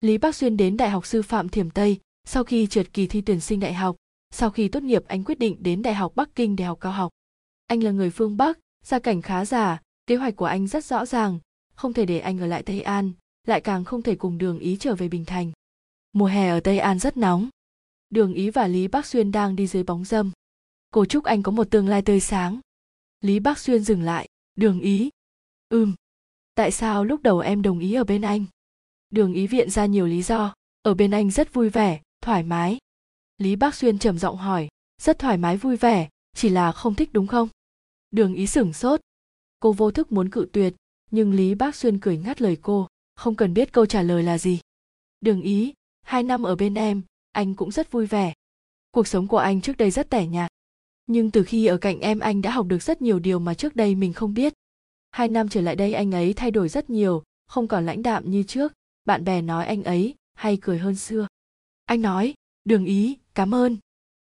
lý 0.00 0.18
bác 0.18 0.34
xuyên 0.34 0.56
đến 0.56 0.76
đại 0.76 0.90
học 0.90 1.06
sư 1.06 1.22
phạm 1.22 1.48
thiểm 1.48 1.70
tây 1.70 2.00
sau 2.24 2.44
khi 2.44 2.66
trượt 2.66 2.92
kỳ 2.92 3.06
thi 3.06 3.20
tuyển 3.20 3.40
sinh 3.40 3.60
đại 3.60 3.74
học 3.74 3.96
sau 4.30 4.50
khi 4.50 4.68
tốt 4.68 4.82
nghiệp, 4.82 5.02
anh 5.06 5.24
quyết 5.24 5.38
định 5.38 5.56
đến 5.62 5.82
đại 5.82 5.94
học 5.94 6.12
bắc 6.14 6.34
kinh 6.34 6.56
để 6.56 6.64
học 6.64 6.78
cao 6.80 6.92
học. 6.92 7.12
Anh 7.66 7.82
là 7.82 7.90
người 7.90 8.10
phương 8.10 8.36
bắc, 8.36 8.58
gia 8.84 8.98
cảnh 8.98 9.22
khá 9.22 9.44
giả 9.44 9.80
kế 10.06 10.16
hoạch 10.16 10.36
của 10.36 10.44
anh 10.44 10.66
rất 10.66 10.84
rõ 10.84 11.06
ràng, 11.06 11.38
không 11.74 11.92
thể 11.92 12.06
để 12.06 12.18
anh 12.18 12.38
ở 12.38 12.46
lại 12.46 12.62
tây 12.62 12.80
an, 12.80 13.12
lại 13.46 13.60
càng 13.60 13.84
không 13.84 14.02
thể 14.02 14.16
cùng 14.16 14.38
đường 14.38 14.58
ý 14.58 14.76
trở 14.80 14.94
về 14.94 15.08
bình 15.08 15.24
thành. 15.24 15.52
Mùa 16.12 16.26
hè 16.26 16.48
ở 16.48 16.60
tây 16.60 16.78
an 16.78 16.98
rất 16.98 17.16
nóng. 17.16 17.48
Đường 18.10 18.34
ý 18.34 18.50
và 18.50 18.66
lý 18.66 18.88
Bắc 18.88 19.06
xuyên 19.06 19.32
đang 19.32 19.56
đi 19.56 19.66
dưới 19.66 19.82
bóng 19.82 20.04
dâm. 20.04 20.30
Cô 20.90 21.04
chúc 21.04 21.24
anh 21.24 21.42
có 21.42 21.52
một 21.52 21.70
tương 21.70 21.88
lai 21.88 22.02
tươi 22.02 22.20
sáng. 22.20 22.60
Lý 23.20 23.40
Bắc 23.40 23.58
xuyên 23.58 23.84
dừng 23.84 24.02
lại. 24.02 24.28
Đường 24.54 24.80
ý. 24.80 25.10
Ừm. 25.68 25.94
Tại 26.54 26.70
sao 26.70 27.04
lúc 27.04 27.22
đầu 27.22 27.38
em 27.38 27.62
đồng 27.62 27.78
ý 27.78 27.94
ở 27.94 28.04
bên 28.04 28.22
anh? 28.22 28.44
Đường 29.10 29.34
ý 29.34 29.46
viện 29.46 29.70
ra 29.70 29.86
nhiều 29.86 30.06
lý 30.06 30.22
do. 30.22 30.54
Ở 30.82 30.94
bên 30.94 31.10
anh 31.10 31.30
rất 31.30 31.54
vui 31.54 31.68
vẻ, 31.68 32.00
thoải 32.20 32.42
mái 32.42 32.78
lý 33.38 33.56
bác 33.56 33.74
xuyên 33.74 33.98
trầm 33.98 34.18
giọng 34.18 34.36
hỏi, 34.36 34.68
rất 35.02 35.18
thoải 35.18 35.38
mái 35.38 35.56
vui 35.56 35.76
vẻ, 35.76 36.08
chỉ 36.34 36.48
là 36.48 36.72
không 36.72 36.94
thích 36.94 37.10
đúng 37.12 37.26
không? 37.26 37.48
Đường 38.10 38.34
ý 38.34 38.46
sửng 38.46 38.72
sốt. 38.72 39.00
Cô 39.60 39.72
vô 39.72 39.90
thức 39.90 40.12
muốn 40.12 40.30
cự 40.30 40.48
tuyệt, 40.52 40.74
nhưng 41.10 41.32
lý 41.32 41.54
bác 41.54 41.76
xuyên 41.76 42.00
cười 42.00 42.18
ngắt 42.18 42.42
lời 42.42 42.58
cô, 42.62 42.88
không 43.14 43.34
cần 43.34 43.54
biết 43.54 43.72
câu 43.72 43.86
trả 43.86 44.02
lời 44.02 44.22
là 44.22 44.38
gì. 44.38 44.60
Đường 45.20 45.42
ý, 45.42 45.74
hai 46.02 46.22
năm 46.22 46.42
ở 46.42 46.56
bên 46.56 46.74
em, 46.74 47.02
anh 47.32 47.54
cũng 47.54 47.70
rất 47.70 47.92
vui 47.92 48.06
vẻ. 48.06 48.32
Cuộc 48.90 49.08
sống 49.08 49.26
của 49.26 49.38
anh 49.38 49.60
trước 49.60 49.76
đây 49.76 49.90
rất 49.90 50.10
tẻ 50.10 50.26
nhạt. 50.26 50.50
Nhưng 51.06 51.30
từ 51.30 51.42
khi 51.42 51.66
ở 51.66 51.76
cạnh 51.76 52.00
em 52.00 52.18
anh 52.18 52.42
đã 52.42 52.50
học 52.50 52.66
được 52.66 52.82
rất 52.82 53.02
nhiều 53.02 53.18
điều 53.18 53.38
mà 53.38 53.54
trước 53.54 53.76
đây 53.76 53.94
mình 53.94 54.12
không 54.12 54.34
biết. 54.34 54.52
Hai 55.10 55.28
năm 55.28 55.48
trở 55.48 55.60
lại 55.60 55.76
đây 55.76 55.92
anh 55.92 56.12
ấy 56.12 56.32
thay 56.32 56.50
đổi 56.50 56.68
rất 56.68 56.90
nhiều, 56.90 57.22
không 57.46 57.68
còn 57.68 57.86
lãnh 57.86 58.02
đạm 58.02 58.30
như 58.30 58.42
trước. 58.42 58.72
Bạn 59.04 59.24
bè 59.24 59.42
nói 59.42 59.66
anh 59.66 59.82
ấy 59.82 60.14
hay 60.34 60.58
cười 60.60 60.78
hơn 60.78 60.96
xưa. 60.96 61.26
Anh 61.84 62.02
nói 62.02 62.34
đường 62.66 62.84
ý 62.84 63.18
cảm 63.34 63.54
ơn 63.54 63.76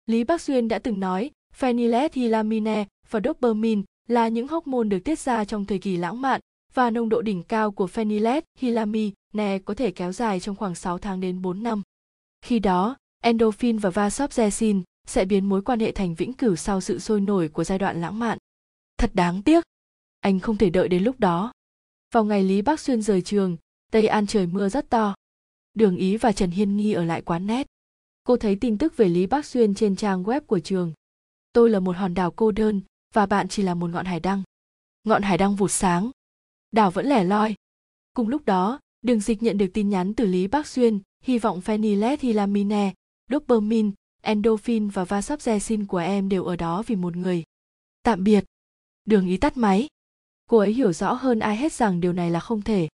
lý 0.05 0.23
bác 0.23 0.41
xuyên 0.41 0.67
đã 0.67 0.79
từng 0.79 0.99
nói 0.99 1.31
phenylethylamine 1.53 2.85
và 3.09 3.19
dopamine 3.23 3.81
là 4.07 4.27
những 4.27 4.47
hormone 4.47 4.87
được 4.87 4.99
tiết 4.99 5.19
ra 5.19 5.45
trong 5.45 5.65
thời 5.65 5.79
kỳ 5.79 5.97
lãng 5.97 6.21
mạn 6.21 6.41
và 6.73 6.89
nồng 6.89 7.09
độ 7.09 7.21
đỉnh 7.21 7.43
cao 7.43 7.71
của 7.71 7.87
phenylethylamine 7.87 9.59
có 9.65 9.73
thể 9.73 9.91
kéo 9.91 10.11
dài 10.11 10.39
trong 10.39 10.55
khoảng 10.55 10.75
6 10.75 10.97
tháng 10.97 11.19
đến 11.19 11.41
4 11.41 11.63
năm. 11.63 11.81
Khi 12.41 12.59
đó, 12.59 12.95
endorphin 13.21 13.77
và 13.77 13.89
vasopressin 13.89 14.81
sẽ 15.07 15.25
biến 15.25 15.49
mối 15.49 15.61
quan 15.61 15.79
hệ 15.79 15.91
thành 15.91 16.15
vĩnh 16.15 16.33
cửu 16.33 16.55
sau 16.55 16.81
sự 16.81 16.99
sôi 16.99 17.21
nổi 17.21 17.49
của 17.49 17.63
giai 17.63 17.79
đoạn 17.79 18.01
lãng 18.01 18.19
mạn. 18.19 18.37
Thật 18.97 19.11
đáng 19.13 19.41
tiếc, 19.41 19.63
anh 20.19 20.39
không 20.39 20.57
thể 20.57 20.69
đợi 20.69 20.87
đến 20.87 21.03
lúc 21.03 21.19
đó. 21.19 21.51
Vào 22.13 22.23
ngày 22.23 22.43
Lý 22.43 22.61
Bác 22.61 22.79
Xuyên 22.79 23.01
rời 23.01 23.21
trường, 23.21 23.57
Tây 23.91 24.07
An 24.07 24.27
trời 24.27 24.47
mưa 24.47 24.69
rất 24.69 24.89
to. 24.89 25.15
Đường 25.73 25.97
Ý 25.97 26.17
và 26.17 26.31
Trần 26.31 26.51
Hiên 26.51 26.77
Nghi 26.77 26.93
ở 26.93 27.03
lại 27.03 27.21
quán 27.21 27.47
nét. 27.47 27.67
Cô 28.23 28.37
thấy 28.37 28.55
tin 28.55 28.77
tức 28.77 28.97
về 28.97 29.09
Lý 29.09 29.27
Bác 29.27 29.45
Xuyên 29.45 29.75
trên 29.75 29.95
trang 29.95 30.23
web 30.23 30.41
của 30.41 30.59
trường. 30.59 30.93
Tôi 31.53 31.69
là 31.69 31.79
một 31.79 31.95
hòn 31.95 32.13
đảo 32.13 32.31
cô 32.31 32.51
đơn 32.51 32.81
và 33.13 33.25
bạn 33.25 33.47
chỉ 33.47 33.63
là 33.63 33.73
một 33.73 33.89
ngọn 33.89 34.05
hải 34.05 34.19
đăng. 34.19 34.43
Ngọn 35.03 35.21
hải 35.21 35.37
đăng 35.37 35.55
vụt 35.55 35.71
sáng. 35.71 36.11
Đảo 36.71 36.91
vẫn 36.91 37.05
lẻ 37.05 37.23
loi. 37.23 37.55
Cùng 38.13 38.27
lúc 38.27 38.45
đó, 38.45 38.79
Đường 39.01 39.19
Dịch 39.19 39.43
nhận 39.43 39.57
được 39.57 39.67
tin 39.73 39.89
nhắn 39.89 40.13
từ 40.13 40.25
Lý 40.25 40.47
Bác 40.47 40.67
Xuyên, 40.67 40.99
hy 41.23 41.39
vọng 41.39 41.61
phenylethylamine, 41.61 42.93
dopamine, 43.29 43.91
endorphin 44.21 44.89
và 44.89 45.03
vasopressin 45.03 45.85
của 45.85 45.97
em 45.97 46.29
đều 46.29 46.43
ở 46.43 46.55
đó 46.55 46.83
vì 46.87 46.95
một 46.95 47.15
người. 47.15 47.43
Tạm 48.03 48.23
biệt. 48.23 48.43
Đường 49.05 49.27
ý 49.27 49.37
tắt 49.37 49.57
máy. 49.57 49.87
Cô 50.49 50.57
ấy 50.57 50.73
hiểu 50.73 50.93
rõ 50.93 51.13
hơn 51.13 51.39
ai 51.39 51.57
hết 51.57 51.73
rằng 51.73 52.01
điều 52.01 52.13
này 52.13 52.31
là 52.31 52.39
không 52.39 52.61
thể. 52.61 52.87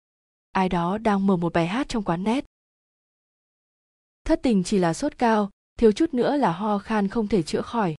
Ai 0.51 0.69
đó 0.69 0.97
đang 0.97 1.27
mở 1.27 1.37
một 1.37 1.53
bài 1.53 1.67
hát 1.67 1.89
trong 1.89 2.03
quán 2.03 2.23
nét. 2.23 2.45
Thất 4.29 4.39
tình 4.43 4.63
chỉ 4.63 4.77
là 4.77 4.93
sốt 4.93 5.17
cao, 5.17 5.49
thiếu 5.77 5.91
chút 5.91 6.13
nữa 6.13 6.37
là 6.37 6.51
ho 6.51 6.77
khan 6.77 7.07
không 7.07 7.27
thể 7.27 7.43
chữa 7.43 7.61
khỏi. 7.61 7.95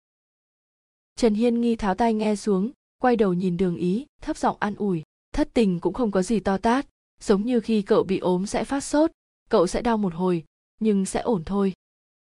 Trần 1.16 1.34
Hiên 1.34 1.60
nghi 1.60 1.76
tháo 1.76 1.94
tai 1.94 2.14
nghe 2.14 2.36
xuống, 2.36 2.70
quay 2.98 3.16
đầu 3.16 3.32
nhìn 3.32 3.56
đường 3.56 3.76
ý, 3.76 4.06
thấp 4.22 4.36
giọng 4.36 4.56
an 4.60 4.74
ủi. 4.74 5.02
Thất 5.32 5.48
tình 5.54 5.80
cũng 5.80 5.94
không 5.94 6.10
có 6.10 6.22
gì 6.22 6.40
to 6.40 6.58
tát, 6.58 6.86
giống 7.20 7.46
như 7.46 7.60
khi 7.60 7.82
cậu 7.82 8.02
bị 8.02 8.18
ốm 8.18 8.46
sẽ 8.46 8.64
phát 8.64 8.80
sốt, 8.80 9.10
cậu 9.48 9.66
sẽ 9.66 9.82
đau 9.82 9.96
một 9.96 10.14
hồi, 10.14 10.44
nhưng 10.80 11.06
sẽ 11.06 11.20
ổn 11.20 11.42
thôi. 11.46 11.72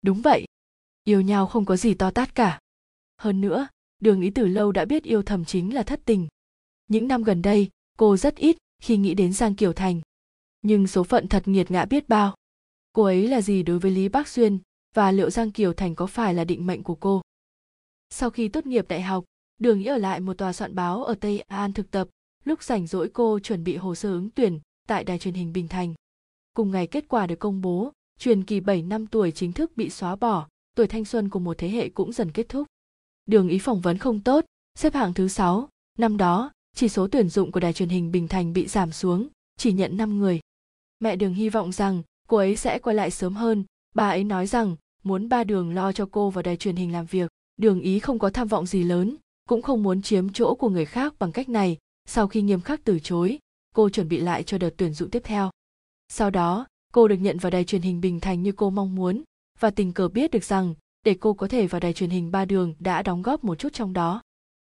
Đúng 0.02 0.22
vậy, 0.22 0.46
yêu 1.04 1.22
nhau 1.22 1.48
không 1.48 1.66
có 1.66 1.78
gì 1.78 1.94
to 1.94 2.12
tát 2.12 2.36
cả. 2.36 2.60
Hơn 3.18 3.42
nữa, 3.42 3.68
đường 4.00 4.22
ý 4.22 4.30
từ 4.30 4.48
lâu 4.48 4.72
đã 4.72 4.86
biết 4.86 5.04
yêu 5.04 5.24
thầm 5.24 5.46
chính 5.46 5.74
là 5.74 5.84
thất 5.84 6.02
tình. 6.06 6.28
Những 6.88 7.08
năm 7.08 7.24
gần 7.24 7.42
đây, 7.42 7.70
cô 7.98 8.18
rất 8.18 8.36
ít 8.36 8.58
khi 8.82 8.98
nghĩ 8.98 9.14
đến 9.14 9.34
Giang 9.34 9.56
Kiều 9.56 9.74
Thành. 9.74 10.02
Nhưng 10.62 10.88
số 10.88 11.04
phận 11.04 11.28
thật 11.28 11.48
nghiệt 11.48 11.72
ngã 11.72 11.86
biết 11.86 12.10
bao. 12.10 12.36
Cô 12.94 13.04
ấy 13.04 13.28
là 13.28 13.42
gì 13.42 13.64
đối 13.64 13.80
với 13.80 13.92
Lý 13.92 14.10
Bác 14.10 14.28
Xuyên 14.28 14.60
và 14.96 15.12
liệu 15.12 15.30
Giang 15.30 15.52
Kiều 15.52 15.74
Thành 15.74 15.96
có 15.96 16.08
phải 16.08 16.34
là 16.34 16.44
định 16.44 16.68
mệnh 16.68 16.84
của 16.84 16.96
cô? 16.96 17.22
Sau 18.10 18.30
khi 18.30 18.48
tốt 18.48 18.66
nghiệp 18.66 18.88
đại 18.88 19.02
học, 19.02 19.26
Đường 19.58 19.80
Ý 19.80 19.86
ở 19.86 19.98
lại 19.98 20.20
một 20.20 20.38
tòa 20.38 20.54
soạn 20.54 20.76
báo 20.76 21.04
ở 21.04 21.16
Tây 21.16 21.40
An 21.40 21.74
thực 21.74 21.92
tập, 21.92 22.08
lúc 22.44 22.64
rảnh 22.64 22.88
rỗi 22.88 23.10
cô 23.14 23.40
chuẩn 23.40 23.64
bị 23.64 23.76
hồ 23.76 23.96
sơ 23.96 24.10
ứng 24.10 24.30
tuyển 24.30 24.60
tại 24.88 25.04
đài 25.04 25.20
truyền 25.20 25.34
hình 25.34 25.54
Bình 25.54 25.68
Thành. 25.68 25.94
Cùng 26.54 26.72
ngày 26.72 26.88
kết 26.88 27.06
quả 27.08 27.28
được 27.28 27.40
công 27.40 27.62
bố, 27.62 27.92
truyền 28.20 28.44
kỳ 28.44 28.60
7 28.60 28.82
năm 28.82 29.08
tuổi 29.08 29.32
chính 29.32 29.52
thức 29.52 29.72
bị 29.76 29.90
xóa 29.90 30.16
bỏ, 30.16 30.48
tuổi 30.76 30.88
thanh 30.88 31.06
xuân 31.06 31.30
của 31.30 31.40
một 31.40 31.58
thế 31.58 31.70
hệ 31.70 31.90
cũng 31.90 32.12
dần 32.14 32.32
kết 32.32 32.50
thúc. 32.50 32.68
Đường 33.26 33.50
Ý 33.50 33.60
phỏng 33.60 33.82
vấn 33.82 33.98
không 33.98 34.24
tốt, 34.24 34.46
xếp 34.76 34.94
hạng 34.94 35.14
thứ 35.14 35.28
6, 35.28 35.70
năm 35.98 36.18
đó, 36.18 36.52
chỉ 36.76 36.90
số 36.90 37.08
tuyển 37.08 37.30
dụng 37.30 37.52
của 37.52 37.60
đài 37.60 37.74
truyền 37.74 37.90
hình 37.90 38.12
Bình 38.12 38.28
Thành 38.28 38.54
bị 38.54 38.68
giảm 38.68 38.92
xuống, 38.92 39.28
chỉ 39.58 39.74
nhận 39.74 39.98
5 39.98 40.18
người. 40.18 40.40
Mẹ 41.00 41.16
Đường 41.16 41.34
hy 41.34 41.50
vọng 41.50 41.72
rằng 41.72 42.04
cô 42.30 42.38
ấy 42.38 42.56
sẽ 42.56 42.80
quay 42.80 42.96
lại 42.96 43.12
sớm 43.12 43.34
hơn, 43.34 43.64
bà 43.96 44.10
ấy 44.10 44.24
nói 44.24 44.48
rằng 44.48 44.76
muốn 45.04 45.30
ba 45.30 45.44
Đường 45.44 45.76
lo 45.76 45.92
cho 45.92 46.08
cô 46.12 46.30
vào 46.30 46.42
đài 46.42 46.58
truyền 46.58 46.76
hình 46.76 46.92
làm 46.92 47.06
việc. 47.06 47.32
Đường 47.58 47.82
Ý 47.82 48.00
không 48.00 48.20
có 48.20 48.30
tham 48.30 48.48
vọng 48.48 48.66
gì 48.66 48.84
lớn, 48.84 49.16
cũng 49.50 49.62
không 49.62 49.84
muốn 49.84 50.02
chiếm 50.02 50.30
chỗ 50.30 50.56
của 50.56 50.70
người 50.70 50.86
khác 50.86 51.14
bằng 51.20 51.32
cách 51.32 51.50
này, 51.50 51.78
sau 52.06 52.28
khi 52.28 52.42
nghiêm 52.42 52.62
khắc 52.62 52.84
từ 52.84 53.00
chối, 53.00 53.40
cô 53.76 53.90
chuẩn 53.90 54.08
bị 54.08 54.18
lại 54.18 54.44
cho 54.44 54.58
đợt 54.58 54.70
tuyển 54.78 54.94
dụng 54.94 55.10
tiếp 55.10 55.22
theo. 55.26 55.50
Sau 56.08 56.30
đó, 56.30 56.66
cô 56.94 57.08
được 57.08 57.16
nhận 57.16 57.38
vào 57.38 57.50
đài 57.50 57.64
truyền 57.64 57.82
hình 57.82 58.02
Bình 58.02 58.20
Thành 58.20 58.44
như 58.44 58.52
cô 58.52 58.70
mong 58.70 58.96
muốn, 58.96 59.24
và 59.60 59.70
tình 59.70 59.94
cờ 59.94 60.08
biết 60.08 60.32
được 60.32 60.44
rằng 60.44 60.74
để 61.06 61.16
cô 61.20 61.34
có 61.34 61.48
thể 61.48 61.68
vào 61.68 61.80
đài 61.80 61.94
truyền 61.94 62.10
hình 62.10 62.32
ba 62.32 62.46
đường 62.46 62.74
đã 62.80 63.02
đóng 63.02 63.22
góp 63.22 63.44
một 63.44 63.56
chút 63.56 63.74
trong 63.74 63.94
đó. 63.94 64.22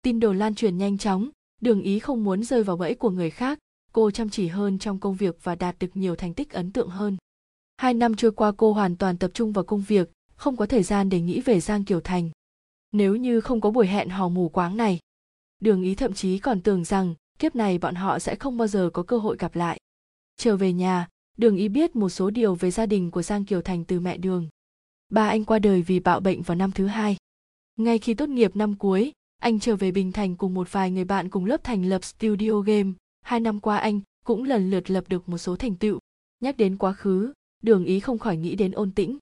Tin 0.02 0.20
đồn 0.20 0.38
lan 0.38 0.54
truyền 0.54 0.78
nhanh 0.78 0.98
chóng, 0.98 1.28
đường 1.60 1.82
ý 1.82 1.98
không 1.98 2.24
muốn 2.24 2.44
rơi 2.44 2.62
vào 2.62 2.76
bẫy 2.76 2.94
của 2.94 3.10
người 3.10 3.30
khác, 3.30 3.58
cô 3.92 4.10
chăm 4.10 4.28
chỉ 4.28 4.46
hơn 4.48 4.78
trong 4.78 4.98
công 4.98 5.14
việc 5.14 5.38
và 5.42 5.54
đạt 5.54 5.76
được 5.78 5.96
nhiều 5.96 6.16
thành 6.16 6.34
tích 6.34 6.50
ấn 6.50 6.72
tượng 6.72 6.88
hơn. 6.88 7.16
Hai 7.82 7.94
năm 7.94 8.14
trôi 8.14 8.32
qua 8.32 8.52
cô 8.56 8.72
hoàn 8.72 8.96
toàn 8.96 9.16
tập 9.16 9.30
trung 9.34 9.52
vào 9.52 9.64
công 9.64 9.82
việc, 9.82 10.10
không 10.36 10.56
có 10.56 10.66
thời 10.66 10.82
gian 10.82 11.08
để 11.08 11.20
nghĩ 11.20 11.40
về 11.40 11.60
Giang 11.60 11.84
Kiều 11.84 12.00
Thành. 12.00 12.30
Nếu 12.92 13.16
như 13.16 13.40
không 13.40 13.60
có 13.60 13.70
buổi 13.70 13.86
hẹn 13.86 14.08
hò 14.08 14.28
mù 14.28 14.48
quáng 14.48 14.76
này, 14.76 14.98
đường 15.60 15.82
ý 15.82 15.94
thậm 15.94 16.12
chí 16.12 16.38
còn 16.38 16.60
tưởng 16.60 16.84
rằng 16.84 17.14
kiếp 17.38 17.56
này 17.56 17.78
bọn 17.78 17.94
họ 17.94 18.18
sẽ 18.18 18.34
không 18.34 18.56
bao 18.56 18.68
giờ 18.68 18.90
có 18.92 19.02
cơ 19.02 19.18
hội 19.18 19.36
gặp 19.38 19.56
lại. 19.56 19.80
Trở 20.36 20.56
về 20.56 20.72
nhà, 20.72 21.08
đường 21.36 21.56
ý 21.56 21.68
biết 21.68 21.96
một 21.96 22.08
số 22.08 22.30
điều 22.30 22.54
về 22.54 22.70
gia 22.70 22.86
đình 22.86 23.10
của 23.10 23.22
Giang 23.22 23.44
Kiều 23.44 23.62
Thành 23.62 23.84
từ 23.84 24.00
mẹ 24.00 24.16
đường. 24.16 24.48
Ba 25.08 25.28
anh 25.28 25.44
qua 25.44 25.58
đời 25.58 25.82
vì 25.82 26.00
bạo 26.00 26.20
bệnh 26.20 26.42
vào 26.42 26.54
năm 26.54 26.72
thứ 26.72 26.86
hai. 26.86 27.16
Ngay 27.76 27.98
khi 27.98 28.14
tốt 28.14 28.28
nghiệp 28.28 28.56
năm 28.56 28.74
cuối, 28.74 29.12
anh 29.38 29.60
trở 29.60 29.76
về 29.76 29.90
Bình 29.90 30.12
Thành 30.12 30.36
cùng 30.36 30.54
một 30.54 30.72
vài 30.72 30.90
người 30.90 31.04
bạn 31.04 31.28
cùng 31.28 31.44
lớp 31.44 31.64
thành 31.64 31.84
lập 31.84 32.04
studio 32.04 32.60
game. 32.60 32.92
Hai 33.20 33.40
năm 33.40 33.60
qua 33.60 33.76
anh 33.76 34.00
cũng 34.24 34.44
lần 34.44 34.70
lượt 34.70 34.90
lập 34.90 35.04
được 35.08 35.28
một 35.28 35.38
số 35.38 35.56
thành 35.56 35.74
tựu. 35.74 35.98
Nhắc 36.40 36.56
đến 36.56 36.76
quá 36.76 36.92
khứ, 36.92 37.32
đường 37.62 37.84
ý 37.84 38.00
không 38.00 38.18
khỏi 38.18 38.36
nghĩ 38.36 38.54
đến 38.54 38.72
ôn 38.72 38.90
tĩnh. 38.90 39.18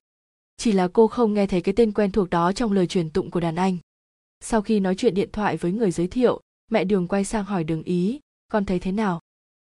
Chỉ 0.57 0.71
là 0.71 0.87
cô 0.87 1.07
không 1.07 1.33
nghe 1.33 1.47
thấy 1.47 1.61
cái 1.61 1.73
tên 1.77 1.91
quen 1.91 2.11
thuộc 2.11 2.29
đó 2.29 2.51
trong 2.51 2.71
lời 2.71 2.87
truyền 2.87 3.09
tụng 3.09 3.31
của 3.31 3.39
đàn 3.39 3.55
anh. 3.55 3.77
Sau 4.39 4.61
khi 4.61 4.79
nói 4.79 4.95
chuyện 4.95 5.13
điện 5.13 5.29
thoại 5.33 5.57
với 5.57 5.71
người 5.71 5.91
giới 5.91 6.07
thiệu, 6.07 6.41
mẹ 6.71 6.83
đường 6.83 7.07
quay 7.07 7.25
sang 7.25 7.45
hỏi 7.45 7.63
đường 7.63 7.83
ý, 7.83 8.19
con 8.51 8.65
thấy 8.65 8.79
thế 8.79 8.91
nào? 8.91 9.19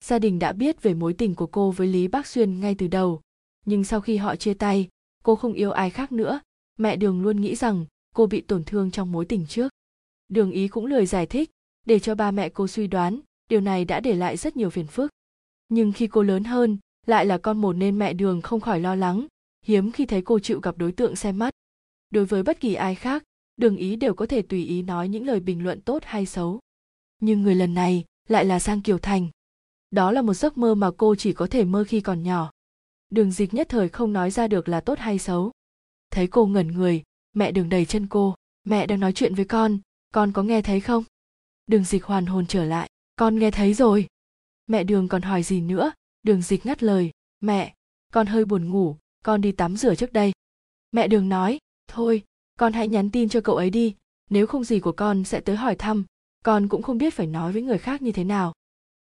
Gia 0.04 0.18
đình 0.18 0.38
đã 0.38 0.52
biết 0.52 0.82
về 0.82 0.94
mối 0.94 1.12
tình 1.12 1.34
của 1.34 1.46
cô 1.46 1.70
với 1.70 1.86
Lý 1.86 2.08
Bác 2.08 2.26
Xuyên 2.26 2.60
ngay 2.60 2.74
từ 2.74 2.88
đầu, 2.88 3.20
nhưng 3.66 3.84
sau 3.84 4.00
khi 4.00 4.16
họ 4.16 4.36
chia 4.36 4.54
tay, 4.54 4.88
cô 5.24 5.36
không 5.36 5.52
yêu 5.52 5.70
ai 5.70 5.90
khác 5.90 6.12
nữa 6.12 6.40
mẹ 6.76 6.96
đường 6.96 7.22
luôn 7.22 7.40
nghĩ 7.40 7.54
rằng 7.54 7.86
cô 8.14 8.26
bị 8.26 8.40
tổn 8.40 8.64
thương 8.64 8.90
trong 8.90 9.12
mối 9.12 9.24
tình 9.24 9.46
trước 9.46 9.72
đường 10.28 10.50
ý 10.50 10.68
cũng 10.68 10.86
lười 10.86 11.06
giải 11.06 11.26
thích 11.26 11.50
để 11.86 11.98
cho 11.98 12.14
ba 12.14 12.30
mẹ 12.30 12.48
cô 12.48 12.68
suy 12.68 12.86
đoán 12.86 13.20
điều 13.48 13.60
này 13.60 13.84
đã 13.84 14.00
để 14.00 14.14
lại 14.14 14.36
rất 14.36 14.56
nhiều 14.56 14.70
phiền 14.70 14.86
phức 14.86 15.10
nhưng 15.68 15.92
khi 15.92 16.06
cô 16.06 16.22
lớn 16.22 16.44
hơn 16.44 16.78
lại 17.06 17.26
là 17.26 17.38
con 17.38 17.60
một 17.60 17.72
nên 17.72 17.98
mẹ 17.98 18.12
đường 18.12 18.42
không 18.42 18.60
khỏi 18.60 18.80
lo 18.80 18.94
lắng, 18.94 19.26
hiếm 19.66 19.92
khi 19.92 20.06
thấy 20.06 20.22
cô 20.22 20.38
chịu 20.38 20.60
gặp 20.60 20.78
đối 20.78 20.92
tượng 20.92 21.16
xem 21.16 21.38
mắt. 21.38 21.54
Đối 22.10 22.24
với 22.24 22.42
bất 22.42 22.60
kỳ 22.60 22.74
ai 22.74 22.94
khác, 22.94 23.24
đường 23.56 23.76
ý 23.76 23.96
đều 23.96 24.14
có 24.14 24.26
thể 24.26 24.42
tùy 24.42 24.64
ý 24.64 24.82
nói 24.82 25.08
những 25.08 25.26
lời 25.26 25.40
bình 25.40 25.64
luận 25.64 25.80
tốt 25.80 26.02
hay 26.04 26.26
xấu. 26.26 26.60
Nhưng 27.20 27.42
người 27.42 27.54
lần 27.54 27.74
này 27.74 28.04
lại 28.28 28.44
là 28.44 28.58
sang 28.58 28.82
kiều 28.82 28.98
thành. 28.98 29.28
Đó 29.90 30.12
là 30.12 30.22
một 30.22 30.34
giấc 30.34 30.58
mơ 30.58 30.74
mà 30.74 30.90
cô 30.96 31.14
chỉ 31.14 31.32
có 31.32 31.46
thể 31.46 31.64
mơ 31.64 31.84
khi 31.88 32.00
còn 32.00 32.22
nhỏ. 32.22 32.50
Đường 33.10 33.32
dịch 33.32 33.54
nhất 33.54 33.68
thời 33.68 33.88
không 33.88 34.12
nói 34.12 34.30
ra 34.30 34.48
được 34.48 34.68
là 34.68 34.80
tốt 34.80 34.98
hay 34.98 35.18
xấu. 35.18 35.52
Thấy 36.10 36.26
cô 36.26 36.46
ngẩn 36.46 36.68
người, 36.68 37.02
mẹ 37.32 37.52
đường 37.52 37.68
đầy 37.68 37.84
chân 37.84 38.06
cô. 38.06 38.34
Mẹ 38.64 38.86
đang 38.86 39.00
nói 39.00 39.12
chuyện 39.12 39.34
với 39.34 39.44
con 39.44 39.78
con 40.14 40.32
có 40.32 40.42
nghe 40.42 40.62
thấy 40.62 40.80
không? 40.80 41.04
Đường 41.66 41.84
dịch 41.84 42.04
hoàn 42.04 42.26
hồn 42.26 42.46
trở 42.46 42.64
lại. 42.64 42.90
Con 43.16 43.38
nghe 43.38 43.50
thấy 43.50 43.74
rồi. 43.74 44.06
Mẹ 44.66 44.84
đường 44.84 45.08
còn 45.08 45.22
hỏi 45.22 45.42
gì 45.42 45.60
nữa? 45.60 45.92
Đường 46.24 46.42
dịch 46.42 46.66
ngắt 46.66 46.82
lời, 46.82 47.10
mẹ, 47.40 47.74
con 48.12 48.26
hơi 48.26 48.44
buồn 48.44 48.70
ngủ, 48.70 48.96
con 49.24 49.40
đi 49.40 49.52
tắm 49.52 49.76
rửa 49.76 49.94
trước 49.94 50.12
đây. 50.12 50.32
Mẹ 50.92 51.08
đường 51.08 51.28
nói, 51.28 51.58
thôi, 51.88 52.22
con 52.58 52.72
hãy 52.72 52.88
nhắn 52.88 53.10
tin 53.10 53.28
cho 53.28 53.40
cậu 53.40 53.56
ấy 53.56 53.70
đi, 53.70 53.94
nếu 54.30 54.46
không 54.46 54.64
gì 54.64 54.80
của 54.80 54.92
con 54.92 55.24
sẽ 55.24 55.40
tới 55.40 55.56
hỏi 55.56 55.76
thăm, 55.76 56.04
con 56.44 56.68
cũng 56.68 56.82
không 56.82 56.98
biết 56.98 57.14
phải 57.14 57.26
nói 57.26 57.52
với 57.52 57.62
người 57.62 57.78
khác 57.78 58.02
như 58.02 58.12
thế 58.12 58.24
nào. 58.24 58.52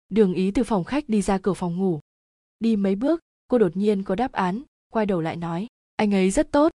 Đường 0.09 0.33
ý 0.33 0.51
từ 0.51 0.63
phòng 0.63 0.83
khách 0.83 1.09
đi 1.09 1.21
ra 1.21 1.37
cửa 1.37 1.53
phòng 1.53 1.77
ngủ. 1.77 1.99
Đi 2.59 2.75
mấy 2.75 2.95
bước, 2.95 3.19
cô 3.47 3.57
đột 3.57 3.77
nhiên 3.77 4.03
có 4.03 4.15
đáp 4.15 4.31
án, 4.31 4.63
quay 4.91 5.05
đầu 5.05 5.21
lại 5.21 5.35
nói, 5.35 5.67
anh 5.95 6.13
ấy 6.13 6.31
rất 6.31 6.51
tốt. 6.51 6.71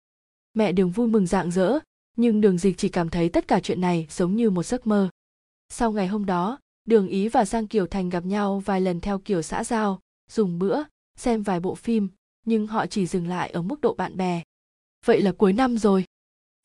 Mẹ 0.54 0.72
đường 0.72 0.90
vui 0.90 1.08
mừng 1.08 1.26
rạng 1.26 1.50
rỡ, 1.50 1.78
nhưng 2.16 2.40
đường 2.40 2.58
dịch 2.58 2.78
chỉ 2.78 2.88
cảm 2.88 3.08
thấy 3.08 3.28
tất 3.28 3.48
cả 3.48 3.60
chuyện 3.60 3.80
này 3.80 4.06
giống 4.10 4.36
như 4.36 4.50
một 4.50 4.62
giấc 4.62 4.86
mơ. 4.86 5.08
Sau 5.68 5.92
ngày 5.92 6.06
hôm 6.06 6.26
đó, 6.26 6.58
đường 6.84 7.08
ý 7.08 7.28
và 7.28 7.44
giang 7.44 7.66
kiều 7.66 7.86
thành 7.86 8.08
gặp 8.08 8.24
nhau 8.24 8.62
vài 8.64 8.80
lần 8.80 9.00
theo 9.00 9.18
kiểu 9.18 9.42
xã 9.42 9.64
giao 9.64 10.00
dùng 10.30 10.58
bữa, 10.58 10.82
xem 11.16 11.42
vài 11.42 11.60
bộ 11.60 11.74
phim, 11.74 12.08
nhưng 12.44 12.66
họ 12.66 12.86
chỉ 12.86 13.06
dừng 13.06 13.28
lại 13.28 13.50
ở 13.50 13.62
mức 13.62 13.80
độ 13.80 13.94
bạn 13.94 14.16
bè. 14.16 14.42
Vậy 15.04 15.22
là 15.22 15.32
cuối 15.32 15.52
năm 15.52 15.78
rồi. 15.78 16.04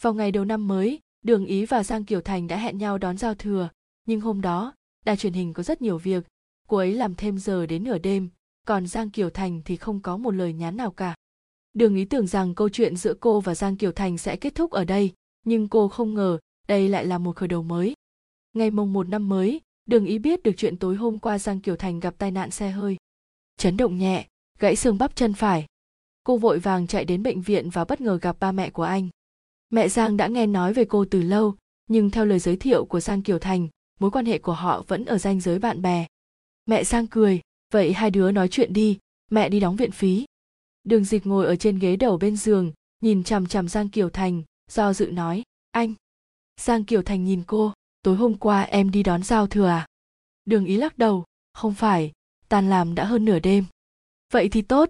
Vào 0.01 0.13
ngày 0.13 0.31
đầu 0.31 0.45
năm 0.45 0.67
mới, 0.67 0.99
đường 1.21 1.45
ý 1.45 1.65
và 1.65 1.83
giang 1.83 2.05
kiều 2.05 2.21
thành 2.21 2.47
đã 2.47 2.57
hẹn 2.57 2.77
nhau 2.77 2.97
đón 2.97 3.17
giao 3.17 3.35
thừa, 3.35 3.69
nhưng 4.05 4.21
hôm 4.21 4.41
đó, 4.41 4.73
đài 5.05 5.17
truyền 5.17 5.33
hình 5.33 5.53
có 5.53 5.63
rất 5.63 5.81
nhiều 5.81 5.97
việc. 5.97 6.27
Cô 6.67 6.77
ấy 6.77 6.93
làm 6.93 7.15
thêm 7.15 7.37
giờ 7.37 7.65
đến 7.65 7.83
nửa 7.83 7.97
đêm, 7.97 8.29
còn 8.67 8.87
giang 8.87 9.09
kiều 9.09 9.29
thành 9.29 9.61
thì 9.65 9.75
không 9.75 9.99
có 9.99 10.17
một 10.17 10.31
lời 10.31 10.53
nhắn 10.53 10.77
nào 10.77 10.91
cả. 10.91 11.15
Đường 11.73 11.95
ý 11.95 12.05
tưởng 12.05 12.27
rằng 12.27 12.55
câu 12.55 12.69
chuyện 12.69 12.95
giữa 12.95 13.13
cô 13.19 13.39
và 13.39 13.55
giang 13.55 13.77
kiều 13.77 13.91
thành 13.91 14.17
sẽ 14.17 14.35
kết 14.35 14.55
thúc 14.55 14.71
ở 14.71 14.85
đây, 14.85 15.13
nhưng 15.45 15.69
cô 15.69 15.87
không 15.87 16.13
ngờ 16.13 16.39
đây 16.67 16.89
lại 16.89 17.05
là 17.05 17.17
một 17.17 17.35
khởi 17.35 17.47
đầu 17.47 17.63
mới. 17.63 17.93
Ngày 18.53 18.71
mùng 18.71 18.93
một 18.93 19.09
năm 19.09 19.29
mới, 19.29 19.61
đường 19.85 20.05
ý 20.05 20.19
biết 20.19 20.43
được 20.43 20.51
chuyện 20.57 20.77
tối 20.77 20.95
hôm 20.95 21.19
qua 21.19 21.39
giang 21.39 21.59
kiều 21.59 21.75
thành 21.75 21.99
gặp 21.99 22.15
tai 22.17 22.31
nạn 22.31 22.51
xe 22.51 22.71
hơi 22.71 22.97
chấn 23.61 23.77
động 23.77 23.97
nhẹ, 23.97 24.27
gãy 24.59 24.75
xương 24.75 24.97
bắp 24.97 25.15
chân 25.15 25.33
phải. 25.33 25.65
Cô 26.23 26.37
vội 26.37 26.59
vàng 26.59 26.87
chạy 26.87 27.05
đến 27.05 27.23
bệnh 27.23 27.41
viện 27.41 27.69
và 27.69 27.85
bất 27.85 28.01
ngờ 28.01 28.19
gặp 28.21 28.39
ba 28.39 28.51
mẹ 28.51 28.69
của 28.69 28.83
anh. 28.83 29.09
Mẹ 29.69 29.89
giang 29.89 30.17
đã 30.17 30.27
nghe 30.27 30.47
nói 30.47 30.73
về 30.73 30.85
cô 30.85 31.05
từ 31.05 31.21
lâu, 31.21 31.55
nhưng 31.87 32.09
theo 32.09 32.25
lời 32.25 32.39
giới 32.39 32.57
thiệu 32.57 32.85
của 32.85 32.99
giang 32.99 33.21
kiều 33.21 33.39
thành, 33.39 33.67
mối 33.99 34.11
quan 34.11 34.25
hệ 34.25 34.37
của 34.37 34.53
họ 34.53 34.83
vẫn 34.87 35.05
ở 35.05 35.17
ranh 35.17 35.39
giới 35.39 35.59
bạn 35.59 35.81
bè. 35.81 36.07
Mẹ 36.65 36.83
giang 36.83 37.07
cười, 37.07 37.41
vậy 37.71 37.93
hai 37.93 38.11
đứa 38.11 38.31
nói 38.31 38.47
chuyện 38.47 38.73
đi, 38.73 38.97
mẹ 39.31 39.49
đi 39.49 39.59
đóng 39.59 39.75
viện 39.75 39.91
phí. 39.91 40.25
Đường 40.83 41.03
dịch 41.03 41.27
ngồi 41.27 41.45
ở 41.45 41.55
trên 41.55 41.79
ghế 41.79 41.95
đầu 41.95 42.17
bên 42.17 42.37
giường, 42.37 42.71
nhìn 43.01 43.23
chằm 43.23 43.47
chằm 43.47 43.67
giang 43.67 43.89
kiều 43.89 44.09
thành, 44.09 44.43
do 44.71 44.93
dự 44.93 45.11
nói, 45.11 45.43
anh. 45.71 45.93
Giang 46.59 46.83
kiều 46.83 47.01
thành 47.01 47.25
nhìn 47.25 47.43
cô, 47.47 47.73
tối 48.03 48.15
hôm 48.15 48.37
qua 48.37 48.61
em 48.61 48.91
đi 48.91 49.03
đón 49.03 49.23
giao 49.23 49.47
thừa 49.47 49.67
à? 49.67 49.87
Đường 50.45 50.65
ý 50.65 50.77
lắc 50.77 50.97
đầu, 50.97 51.25
không 51.53 51.73
phải 51.73 52.11
tan 52.51 52.69
làm 52.69 52.95
đã 52.95 53.05
hơn 53.05 53.25
nửa 53.25 53.39
đêm. 53.39 53.65
Vậy 54.33 54.49
thì 54.49 54.61
tốt. 54.61 54.89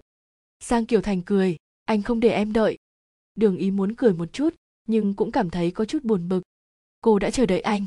Giang 0.64 0.86
kiều 0.86 1.02
thành 1.02 1.22
cười, 1.22 1.56
anh 1.84 2.02
không 2.02 2.20
để 2.20 2.28
em 2.28 2.52
đợi. 2.52 2.78
Đường 3.34 3.56
ý 3.56 3.70
muốn 3.70 3.94
cười 3.94 4.12
một 4.12 4.32
chút, 4.32 4.54
nhưng 4.88 5.14
cũng 5.14 5.32
cảm 5.32 5.50
thấy 5.50 5.70
có 5.70 5.84
chút 5.84 6.04
buồn 6.04 6.28
bực. 6.28 6.42
Cô 7.00 7.18
đã 7.18 7.30
chờ 7.30 7.46
đợi 7.46 7.60
anh. 7.60 7.86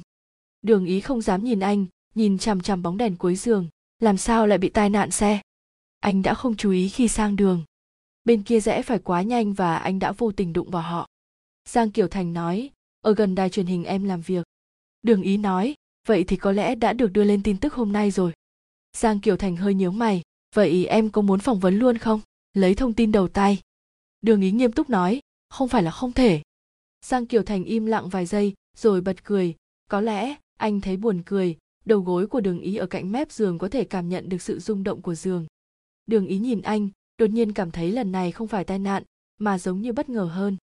Đường 0.62 0.86
ý 0.86 1.02
không 1.02 1.22
dám 1.22 1.44
nhìn 1.44 1.60
anh, 1.60 1.86
nhìn 2.16 2.38
chằm 2.38 2.62
chằm 2.62 2.82
bóng 2.82 2.98
đèn 2.98 3.16
cuối 3.16 3.36
giường. 3.36 3.68
Làm 4.00 4.18
sao 4.18 4.48
lại 4.48 4.58
bị 4.58 4.70
tai 4.70 4.90
nạn 4.90 5.12
xe? 5.12 5.40
Anh 6.00 6.22
đã 6.22 6.34
không 6.34 6.56
chú 6.56 6.72
ý 6.72 6.90
khi 6.90 7.08
sang 7.08 7.36
đường. 7.36 7.64
Bên 8.24 8.44
kia 8.44 8.60
rẽ 8.60 8.82
phải 8.82 9.00
quá 9.00 9.22
nhanh 9.22 9.54
và 9.54 9.78
anh 9.78 10.00
đã 10.00 10.12
vô 10.12 10.32
tình 10.32 10.54
đụng 10.54 10.70
vào 10.72 10.82
họ. 10.82 11.08
Giang 11.70 11.92
kiều 11.92 12.08
thành 12.08 12.34
nói, 12.34 12.70
ở 13.02 13.14
gần 13.14 13.36
đài 13.36 13.50
truyền 13.50 13.66
hình 13.66 13.84
em 13.84 14.04
làm 14.04 14.22
việc. 14.22 14.46
Đường 15.02 15.22
ý 15.22 15.38
nói, 15.38 15.76
vậy 16.08 16.24
thì 16.24 16.38
có 16.38 16.52
lẽ 16.52 16.76
đã 16.76 16.94
được 16.94 17.08
đưa 17.14 17.24
lên 17.24 17.44
tin 17.44 17.58
tức 17.58 17.74
hôm 17.74 17.92
nay 17.92 18.12
rồi 18.12 18.34
giang 18.96 19.20
kiều 19.20 19.38
thành 19.38 19.56
hơi 19.56 19.74
nhớ 19.74 19.91
mày. 19.91 20.22
Vậy 20.56 20.86
em 20.86 21.10
có 21.10 21.22
muốn 21.22 21.39
phỏng 21.39 21.60
vấn 21.60 21.80
luôn 21.80 21.98
không? 21.98 22.22
Lấy 22.54 22.76
thông 22.76 22.93
tin 22.93 23.12
đầu 23.12 23.28
tay. 23.28 23.62
Đường 24.22 24.41
ý 24.41 24.52
nghiêm 24.52 24.72
túc 24.72 24.89
nói, 24.89 25.20
không 25.50 25.68
phải 25.68 25.84
là 25.84 25.91
không 25.91 26.14
thể. 26.14 26.41
Giang 27.06 27.26
kiều 27.26 27.43
thành 27.43 27.64
im 27.64 27.86
lặng 27.86 28.10
vài 28.10 28.26
giây, 28.26 28.54
rồi 28.78 29.02
bật 29.02 29.24
cười. 29.24 29.56
Có 29.89 30.02
lẽ, 30.02 30.36
anh 30.58 30.82
thấy 30.82 30.98
buồn 30.98 31.22
cười, 31.26 31.58
đầu 31.86 32.00
gối 32.00 32.28
của 32.28 32.39
đường 32.39 32.60
ý 32.60 32.76
ở 32.76 32.86
cạnh 32.86 33.12
mép 33.12 33.32
giường 33.32 33.58
có 33.58 33.68
thể 33.68 33.84
cảm 33.84 34.10
nhận 34.10 34.30
được 34.30 34.41
sự 34.41 34.60
rung 34.60 34.84
động 34.84 35.02
của 35.02 35.16
giường. 35.16 35.46
Đường 36.06 36.28
ý 36.28 36.38
nhìn 36.38 36.62
anh, 36.62 36.89
đột 37.18 37.30
nhiên 37.30 37.54
cảm 37.54 37.72
thấy 37.72 37.91
lần 37.91 38.12
này 38.12 38.32
không 38.32 38.48
phải 38.48 38.64
tai 38.64 38.80
nạn, 38.80 39.04
mà 39.38 39.60
giống 39.60 39.82
như 39.82 39.93
bất 39.93 40.10
ngờ 40.10 40.24
hơn. 40.24 40.58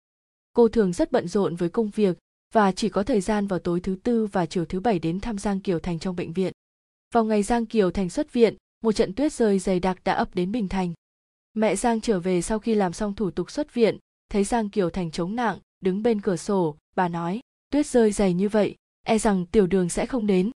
Cô 0.52 0.68
thường 0.68 0.92
rất 0.92 1.12
bận 1.12 1.28
rộn 1.28 1.56
với 1.56 1.68
công 1.68 1.88
việc, 1.88 2.18
và 2.52 2.72
chỉ 2.72 2.88
có 2.88 3.02
thời 3.02 3.20
gian 3.20 3.46
vào 3.46 3.58
tối 3.58 3.80
thứ 3.80 3.96
tư 4.02 4.26
và 4.26 4.46
chiều 4.46 4.64
thứ 4.64 4.80
bảy 4.80 4.98
đến 4.98 5.20
thăm 5.20 5.38
Giang 5.38 5.60
Kiều 5.60 5.78
Thành 5.78 5.98
trong 5.98 6.16
bệnh 6.16 6.32
viện. 6.32 6.52
Vào 7.12 7.24
ngày 7.24 7.42
Giang 7.42 7.66
Kiều 7.66 7.90
Thành 7.90 8.10
xuất 8.10 8.32
viện, 8.32 8.56
một 8.82 8.92
trận 8.92 9.14
tuyết 9.14 9.32
rơi 9.32 9.58
dày 9.58 9.80
đặc 9.80 10.04
đã 10.04 10.12
ập 10.12 10.34
đến 10.34 10.52
Bình 10.52 10.68
Thành. 10.68 10.92
Mẹ 11.54 11.76
Giang 11.76 12.00
trở 12.00 12.20
về 12.20 12.42
sau 12.42 12.58
khi 12.58 12.74
làm 12.74 12.92
xong 12.92 13.14
thủ 13.14 13.30
tục 13.30 13.50
xuất 13.50 13.74
viện, 13.74 13.98
thấy 14.28 14.44
Giang 14.44 14.70
Kiều 14.70 14.90
Thành 14.90 15.10
chống 15.10 15.36
nặng, 15.36 15.58
đứng 15.80 16.02
bên 16.02 16.20
cửa 16.20 16.36
sổ, 16.36 16.76
bà 16.96 17.08
nói, 17.08 17.40
tuyết 17.70 17.86
rơi 17.86 18.12
dày 18.12 18.34
như 18.34 18.48
vậy, 18.48 18.76
e 19.02 19.18
rằng 19.18 19.46
tiểu 19.46 19.66
đường 19.66 19.88
sẽ 19.88 20.06
không 20.06 20.26
đến. 20.26 20.50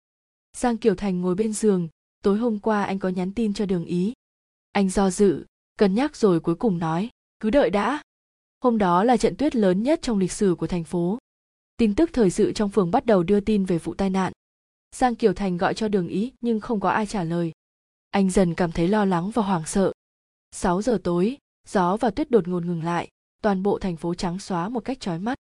Giang 0.56 0.76
Kiều 0.76 0.94
Thành 0.94 1.20
ngồi 1.20 1.34
bên 1.34 1.52
giường, 1.52 1.88
tối 2.22 2.38
hôm 2.38 2.58
qua 2.58 2.84
anh 2.84 2.98
có 2.98 3.08
nhắn 3.08 3.32
tin 3.34 3.54
cho 3.54 3.66
đường 3.66 3.84
ý. 3.84 4.12
Anh 4.72 4.88
do 4.90 5.10
dự, 5.10 5.44
cân 5.78 5.94
nhắc 5.94 6.16
rồi 6.16 6.40
cuối 6.40 6.54
cùng 6.54 6.78
nói, 6.78 7.10
cứ 7.40 7.50
đợi 7.50 7.70
đã. 7.70 8.02
Hôm 8.60 8.78
đó 8.78 9.04
là 9.04 9.16
trận 9.16 9.36
tuyết 9.36 9.56
lớn 9.56 9.82
nhất 9.82 10.02
trong 10.02 10.18
lịch 10.18 10.32
sử 10.32 10.54
của 10.58 10.66
thành 10.66 10.84
phố. 10.84 11.18
Tin 11.76 11.94
tức 11.94 12.10
thời 12.12 12.30
sự 12.30 12.52
trong 12.52 12.70
phường 12.70 12.90
bắt 12.90 13.06
đầu 13.06 13.22
đưa 13.22 13.40
tin 13.40 13.64
về 13.64 13.78
vụ 13.78 13.94
tai 13.94 14.10
nạn. 14.10 14.32
Giang 14.94 15.14
Kiều 15.14 15.32
Thành 15.32 15.56
gọi 15.56 15.74
cho 15.74 15.88
đường 15.88 16.08
ý 16.08 16.32
nhưng 16.40 16.60
không 16.60 16.80
có 16.80 16.90
ai 16.90 17.06
trả 17.06 17.24
lời. 17.24 17.52
Anh 18.10 18.30
dần 18.30 18.54
cảm 18.54 18.72
thấy 18.72 18.88
lo 18.88 19.04
lắng 19.04 19.30
và 19.30 19.42
hoảng 19.42 19.66
sợ. 19.66 19.92
6 20.52 20.82
giờ 20.82 21.00
tối, 21.04 21.38
gió 21.68 21.96
và 21.96 22.10
tuyết 22.10 22.30
đột 22.30 22.48
ngột 22.48 22.64
ngừng 22.64 22.82
lại, 22.82 23.08
toàn 23.42 23.62
bộ 23.62 23.78
thành 23.78 23.96
phố 23.96 24.14
trắng 24.14 24.38
xóa 24.38 24.68
một 24.68 24.80
cách 24.80 25.00
chói 25.00 25.18
mắt. 25.18 25.38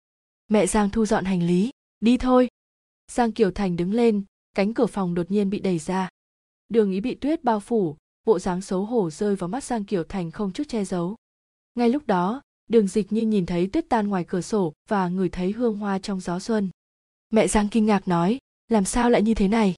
Mẹ 0.48 0.66
Giang 0.66 0.90
thu 0.90 1.06
dọn 1.06 1.24
hành 1.24 1.42
lý, 1.42 1.70
đi 2.00 2.16
thôi. 2.16 2.48
Giang 3.12 3.32
Kiều 3.32 3.50
Thành 3.50 3.76
đứng 3.76 3.92
lên, 3.94 4.24
cánh 4.54 4.74
cửa 4.74 4.86
phòng 4.86 5.14
đột 5.14 5.30
nhiên 5.30 5.50
bị 5.50 5.60
đẩy 5.60 5.78
ra. 5.78 6.08
Đường 6.68 6.90
ý 6.90 7.00
bị 7.00 7.14
tuyết 7.14 7.44
bao 7.44 7.60
phủ, 7.60 7.96
bộ 8.24 8.38
dáng 8.38 8.60
xấu 8.60 8.84
hổ 8.84 9.10
rơi 9.10 9.36
vào 9.36 9.48
mắt 9.48 9.64
Giang 9.64 9.84
Kiều 9.84 10.04
Thành 10.04 10.30
không 10.30 10.52
chút 10.52 10.64
che 10.68 10.84
giấu. 10.84 11.16
Ngay 11.74 11.88
lúc 11.88 12.06
đó, 12.06 12.42
đường 12.68 12.88
dịch 12.88 13.12
như 13.12 13.22
nhìn 13.22 13.46
thấy 13.46 13.66
tuyết 13.66 13.88
tan 13.88 14.08
ngoài 14.08 14.24
cửa 14.24 14.40
sổ 14.40 14.72
và 14.88 15.08
ngửi 15.08 15.28
thấy 15.28 15.52
hương 15.52 15.76
hoa 15.76 15.98
trong 15.98 16.20
gió 16.20 16.38
xuân 16.38 16.70
mẹ 17.30 17.48
giang 17.48 17.68
kinh 17.68 17.86
ngạc 17.86 18.08
nói 18.08 18.38
làm 18.68 18.84
sao 18.84 19.10
lại 19.10 19.22
như 19.22 19.34
thế 19.34 19.48
này? 19.48 19.74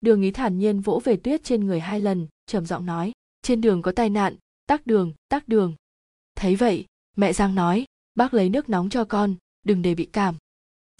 Đường 0.00 0.22
ý 0.22 0.30
thản 0.30 0.58
nhiên 0.58 0.80
vỗ 0.80 1.00
về 1.04 1.16
tuyết 1.16 1.44
trên 1.44 1.66
người 1.66 1.80
hai 1.80 2.00
lần, 2.00 2.26
trầm 2.46 2.66
giọng 2.66 2.86
nói, 2.86 3.12
trên 3.42 3.60
đường 3.60 3.82
có 3.82 3.92
tai 3.92 4.10
nạn, 4.10 4.36
tắc 4.66 4.86
đường 4.86 5.14
tắc 5.28 5.48
đường. 5.48 5.74
Thấy 6.34 6.56
vậy, 6.56 6.86
mẹ 7.16 7.32
giang 7.32 7.54
nói, 7.54 7.84
bác 8.14 8.34
lấy 8.34 8.48
nước 8.48 8.68
nóng 8.68 8.90
cho 8.90 9.04
con, 9.04 9.34
đừng 9.62 9.82
để 9.82 9.94
bị 9.94 10.04
cảm. 10.04 10.36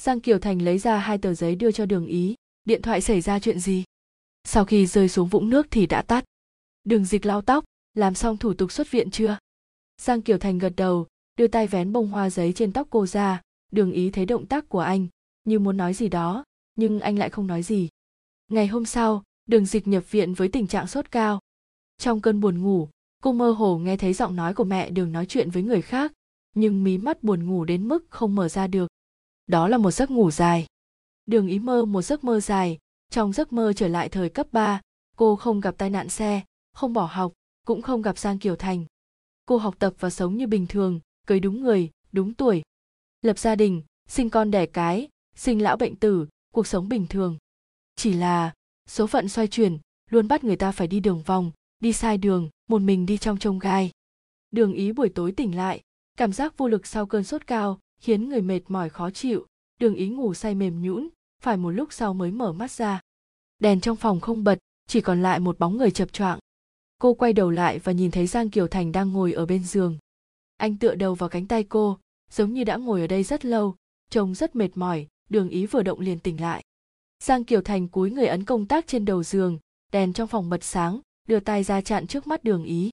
Giang 0.03 0.21
kiều 0.21 0.39
thành 0.39 0.63
lấy 0.63 0.79
ra 0.79 0.99
hai 0.99 1.19
tờ 1.19 1.35
giấy 1.35 1.55
đưa 1.55 1.73
cho 1.73 1.87
đường 1.87 2.07
ý, 2.07 2.35
điện 2.65 2.83
thoại 2.83 3.01
xảy 3.01 3.21
ra 3.21 3.39
chuyện 3.39 3.61
gì? 3.61 3.85
Sau 4.45 4.65
khi 4.65 4.87
rơi 4.87 5.09
xuống 5.09 5.29
vũng 5.29 5.51
nước 5.51 5.67
thì 5.71 5.87
đã 5.87 6.03
tắt. 6.03 6.25
Đường 6.85 7.05
dịch 7.05 7.27
lau 7.27 7.43
tóc, 7.43 7.65
làm 7.95 8.15
xong 8.15 8.37
thủ 8.37 8.55
tục 8.55 8.73
xuất 8.73 8.91
viện 8.91 9.11
chưa? 9.11 9.39
Giang 10.01 10.23
kiều 10.23 10.39
thành 10.39 10.59
gật 10.59 10.73
đầu, 10.77 11.07
đưa 11.37 11.47
tay 11.47 11.67
vén 11.67 11.93
bông 11.93 12.09
hoa 12.09 12.31
giấy 12.31 12.53
trên 12.53 12.73
tóc 12.73 12.87
cô 12.91 13.07
ra. 13.07 13.41
Đường 13.73 13.93
ý 13.93 14.11
thấy 14.11 14.27
động 14.27 14.47
tác 14.47 14.69
của 14.69 14.81
anh, 14.81 15.07
như 15.45 15.59
muốn 15.59 15.77
nói 15.77 15.95
gì 15.95 16.09
đó 16.09 16.45
nhưng 16.77 17.01
anh 17.01 17.19
lại 17.19 17.31
không 17.31 17.47
nói 17.47 17.63
gì. 17.63 17.89
Ngày 18.49 18.67
hôm 18.67 18.85
sau 18.85 19.23
đường 19.47 19.67
dịch 19.67 19.87
nhập 19.87 20.11
viện 20.11 20.35
với 20.35 20.49
tình 20.49 20.67
trạng 20.67 20.87
sốt 20.87 21.11
cao. 21.11 21.41
Trong 21.99 22.21
cơn 22.21 22.41
buồn 22.41 22.63
ngủ 22.63 22.89
cô 23.23 23.33
mơ 23.33 23.51
hồ 23.51 23.79
nghe 23.79 23.97
thấy 23.97 24.13
giọng 24.13 24.37
nói 24.37 24.55
của 24.55 24.65
mẹ 24.65 24.91
đường 24.91 25.13
nói 25.13 25.27
chuyện 25.27 25.51
với 25.51 25.63
người 25.63 25.83
khác 25.83 26.13
nhưng 26.55 26.85
mí 26.85 26.99
mắt 26.99 27.23
buồn 27.23 27.47
ngủ 27.47 27.65
đến 27.65 27.89
mức 27.89 28.07
không 28.11 28.35
mở 28.35 28.49
ra 28.49 28.67
được. 28.67 28.89
Đó 29.47 29.69
là 29.69 29.79
một 29.79 29.91
giấc 29.91 30.11
ngủ 30.11 30.31
dài. 30.31 30.67
Đường 31.27 31.47
ý 31.47 31.59
mơ 31.59 31.85
một 31.85 32.03
giấc 32.03 32.25
mơ 32.25 32.41
dài. 32.41 32.79
Trong 33.11 33.33
giấc 33.33 33.53
mơ 33.53 33.73
trở 33.77 33.89
lại 33.89 34.09
thời 34.09 34.29
cấp 34.29 34.47
3, 34.53 34.81
cô 35.17 35.37
không 35.37 35.61
gặp 35.61 35.75
tai 35.79 35.91
nạn 35.91 36.09
xe 36.09 36.43
không 36.73 36.93
bỏ 36.93 37.09
học 37.13 37.33
cũng 37.67 37.83
không 37.83 38.03
gặp 38.03 38.19
sang 38.19 38.39
kiều 38.39 38.57
thành. 38.57 38.85
Cô 39.47 39.57
học 39.57 39.75
tập 39.79 39.95
và 39.99 40.11
sống 40.11 40.37
như 40.37 40.47
bình 40.47 40.67
thường 40.67 41.01
cưới 41.27 41.41
đúng 41.41 41.61
người 41.61 41.91
đúng 42.13 42.35
tuổi. 42.35 42.63
Lập 43.23 43.39
gia 43.39 43.55
đình 43.57 43.83
sinh 44.09 44.31
con 44.31 44.51
đẻ 44.51 44.67
cái 44.67 45.09
sinh 45.37 45.63
lão 45.63 45.77
bệnh 45.77 45.97
tử 45.97 46.27
cuộc 46.55 46.67
sống 46.67 46.89
bình 46.89 47.07
thường. 47.07 47.39
Chỉ 47.97 48.13
là, 48.13 48.53
số 48.89 49.07
phận 49.07 49.29
xoay 49.29 49.49
chuyển, 49.49 49.79
luôn 50.11 50.29
bắt 50.29 50.45
người 50.45 50.57
ta 50.57 50.73
phải 50.73 50.87
đi 50.87 51.01
đường 51.01 51.23
vòng, 51.23 51.51
đi 51.81 51.93
sai 51.93 52.19
đường, 52.19 52.51
một 52.69 52.79
mình 52.79 53.07
đi 53.07 53.19
trong 53.19 53.39
trông 53.39 53.59
gai. 53.59 53.91
Đường 54.51 54.73
ý 54.73 54.93
buổi 54.93 55.09
tối 55.09 55.33
tỉnh 55.33 55.57
lại, 55.57 55.81
cảm 56.17 56.33
giác 56.33 56.59
vô 56.59 56.69
lực 56.69 56.87
sau 56.87 57.07
cơn 57.07 57.25
sốt 57.25 57.47
cao, 57.47 57.79
khiến 58.01 58.29
người 58.29 58.43
mệt 58.43 58.61
mỏi 58.69 58.89
khó 58.91 59.11
chịu. 59.11 59.47
Đường 59.81 59.95
ý 59.95 60.09
ngủ 60.09 60.35
say 60.35 60.55
mềm 60.55 60.83
nhũn, 60.83 61.09
phải 61.43 61.57
một 61.57 61.71
lúc 61.71 61.93
sau 61.93 62.15
mới 62.15 62.31
mở 62.31 62.53
mắt 62.53 62.71
ra. 62.71 63.01
Đèn 63.59 63.81
trong 63.81 63.97
phòng 63.97 64.21
không 64.21 64.45
bật, 64.45 64.59
chỉ 64.87 65.01
còn 65.01 65.23
lại 65.23 65.41
một 65.41 65.59
bóng 65.59 65.77
người 65.77 65.91
chập 65.91 66.13
choạng. 66.13 66.39
Cô 66.99 67.15
quay 67.15 67.33
đầu 67.33 67.51
lại 67.51 67.79
và 67.79 67.93
nhìn 67.93 68.11
thấy 68.11 68.27
giang 68.27 68.51
kiều 68.51 68.69
thành 68.69 68.93
đang 68.93 69.13
ngồi 69.13 69.33
ở 69.33 69.47
bên 69.47 69.65
giường. 69.65 69.99
Anh 70.57 70.77
tựa 70.77 70.95
đầu 70.95 71.15
vào 71.15 71.29
cánh 71.29 71.47
tay 71.47 71.65
cô, 71.65 71.99
giống 72.31 72.53
như 72.53 72.65
đã 72.65 72.77
ngồi 72.77 73.01
ở 73.01 73.07
đây 73.07 73.23
rất 73.23 73.45
lâu, 73.45 73.75
trông 74.11 74.35
rất 74.35 74.57
mệt 74.57 74.71
mỏi 74.75 75.07
đường 75.31 75.49
ý 75.49 75.67
vừa 75.67 75.83
động 75.83 76.01
liền 76.01 76.19
tỉnh 76.19 76.41
lại. 76.41 76.65
Giang 77.23 77.45
kiều 77.45 77.63
thành 77.63 77.89
cúi 77.89 78.11
người 78.11 78.27
ấn 78.27 78.45
công 78.45 78.67
tác 78.67 78.87
trên 78.87 79.05
đầu 79.05 79.23
giường, 79.23 79.59
đèn 79.93 80.13
trong 80.13 80.29
phòng 80.29 80.51
bật 80.51 80.65
sáng, 80.65 81.01
đưa 81.29 81.41
tay 81.41 81.65
ra 81.65 81.81
chặn 81.81 82.07
trước 82.07 82.27
mắt 82.27 82.45
đường 82.45 82.65
ý. 82.65 82.91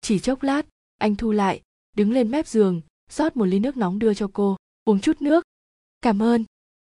Chỉ 0.00 0.18
chốc 0.18 0.42
lát, 0.42 0.66
anh 0.98 1.16
thu 1.16 1.32
lại, 1.32 1.62
đứng 1.96 2.12
lên 2.12 2.30
mép 2.30 2.46
giường, 2.46 2.80
rót 3.10 3.36
một 3.36 3.44
ly 3.44 3.58
nước 3.58 3.76
nóng 3.76 3.98
đưa 3.98 4.14
cho 4.14 4.30
cô, 4.32 4.56
uống 4.84 5.00
chút 5.00 5.22
nước. 5.22 5.44
Cảm 6.02 6.22
ơn. 6.22 6.44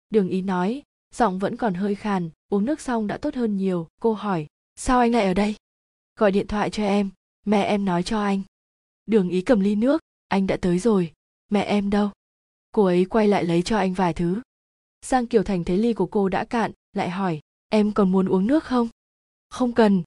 Đường 0.10 0.30
ý 0.30 0.42
nói, 0.42 0.84
giọng 1.16 1.40
vẫn 1.40 1.58
còn 1.58 1.74
hơi 1.74 1.96
khàn, 1.96 2.30
uống 2.50 2.66
nước 2.66 2.82
xong 2.82 3.08
đã 3.08 3.18
tốt 3.18 3.36
hơn 3.36 3.58
nhiều. 3.58 3.88
Cô 4.02 4.14
hỏi, 4.14 4.48
sao 4.76 5.00
anh 5.00 5.12
lại 5.12 5.26
ở 5.26 5.34
đây? 5.34 5.56
Gọi 6.16 6.32
điện 6.32 6.48
thoại 6.48 6.70
cho 6.70 6.84
em, 6.84 7.10
mẹ 7.46 7.64
em 7.64 7.86
nói 7.86 8.04
cho 8.04 8.24
anh. 8.24 8.42
Đường 9.06 9.30
ý 9.30 9.42
cầm 9.42 9.60
ly 9.60 9.76
nước, 9.76 10.02
anh 10.28 10.48
đã 10.48 10.58
tới 10.58 10.80
rồi, 10.80 11.14
mẹ 11.50 11.64
em 11.64 11.90
đâu? 11.90 12.10
Cô 12.72 12.86
ấy 12.86 13.06
quay 13.06 13.28
lại 13.28 13.44
lấy 13.44 13.62
cho 13.62 13.78
anh 13.78 13.94
vài 13.94 14.14
thứ 14.14 14.42
giang 15.06 15.28
kiều 15.28 15.43
thành 15.43 15.64
thấy 15.64 15.78
ly 15.78 15.93
của 15.93 16.06
cô 16.06 16.30
đã 16.30 16.45
cạn, 16.45 16.72
lại 16.93 17.10
hỏi, 17.10 17.39
em 17.70 17.91
còn 17.91 18.12
muốn 18.12 18.28
uống 18.28 18.47
nước 18.47 18.64
không? 18.64 18.89
Không 19.49 19.74
cần. 19.74 20.04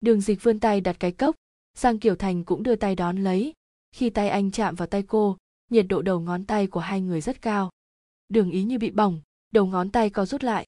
Đường 0.00 0.20
dịch 0.20 0.42
vươn 0.42 0.60
tay 0.60 0.80
đặt 0.80 0.96
cái 1.00 1.12
cốc. 1.12 1.36
Giang 1.76 1.98
kiều 1.98 2.16
thành 2.16 2.44
cũng 2.44 2.62
đưa 2.62 2.76
tay 2.76 2.94
đón 2.94 3.16
lấy. 3.16 3.52
Khi 3.92 4.10
tay 4.10 4.28
anh 4.28 4.50
chạm 4.50 4.74
vào 4.74 4.88
tay 4.88 5.02
cô, 5.02 5.36
nhiệt 5.70 5.86
độ 5.88 6.02
đầu 6.02 6.20
ngón 6.20 6.44
tay 6.44 6.66
của 6.66 6.80
hai 6.80 7.00
người 7.00 7.20
rất 7.20 7.42
cao. 7.42 7.70
Đường 8.28 8.50
ý 8.50 8.62
như 8.62 8.78
bị 8.78 8.90
bỏng, 8.90 9.20
đầu 9.52 9.66
ngón 9.66 9.90
tay 9.90 10.10
co 10.10 10.26
rút 10.26 10.44
lại. 10.44 10.66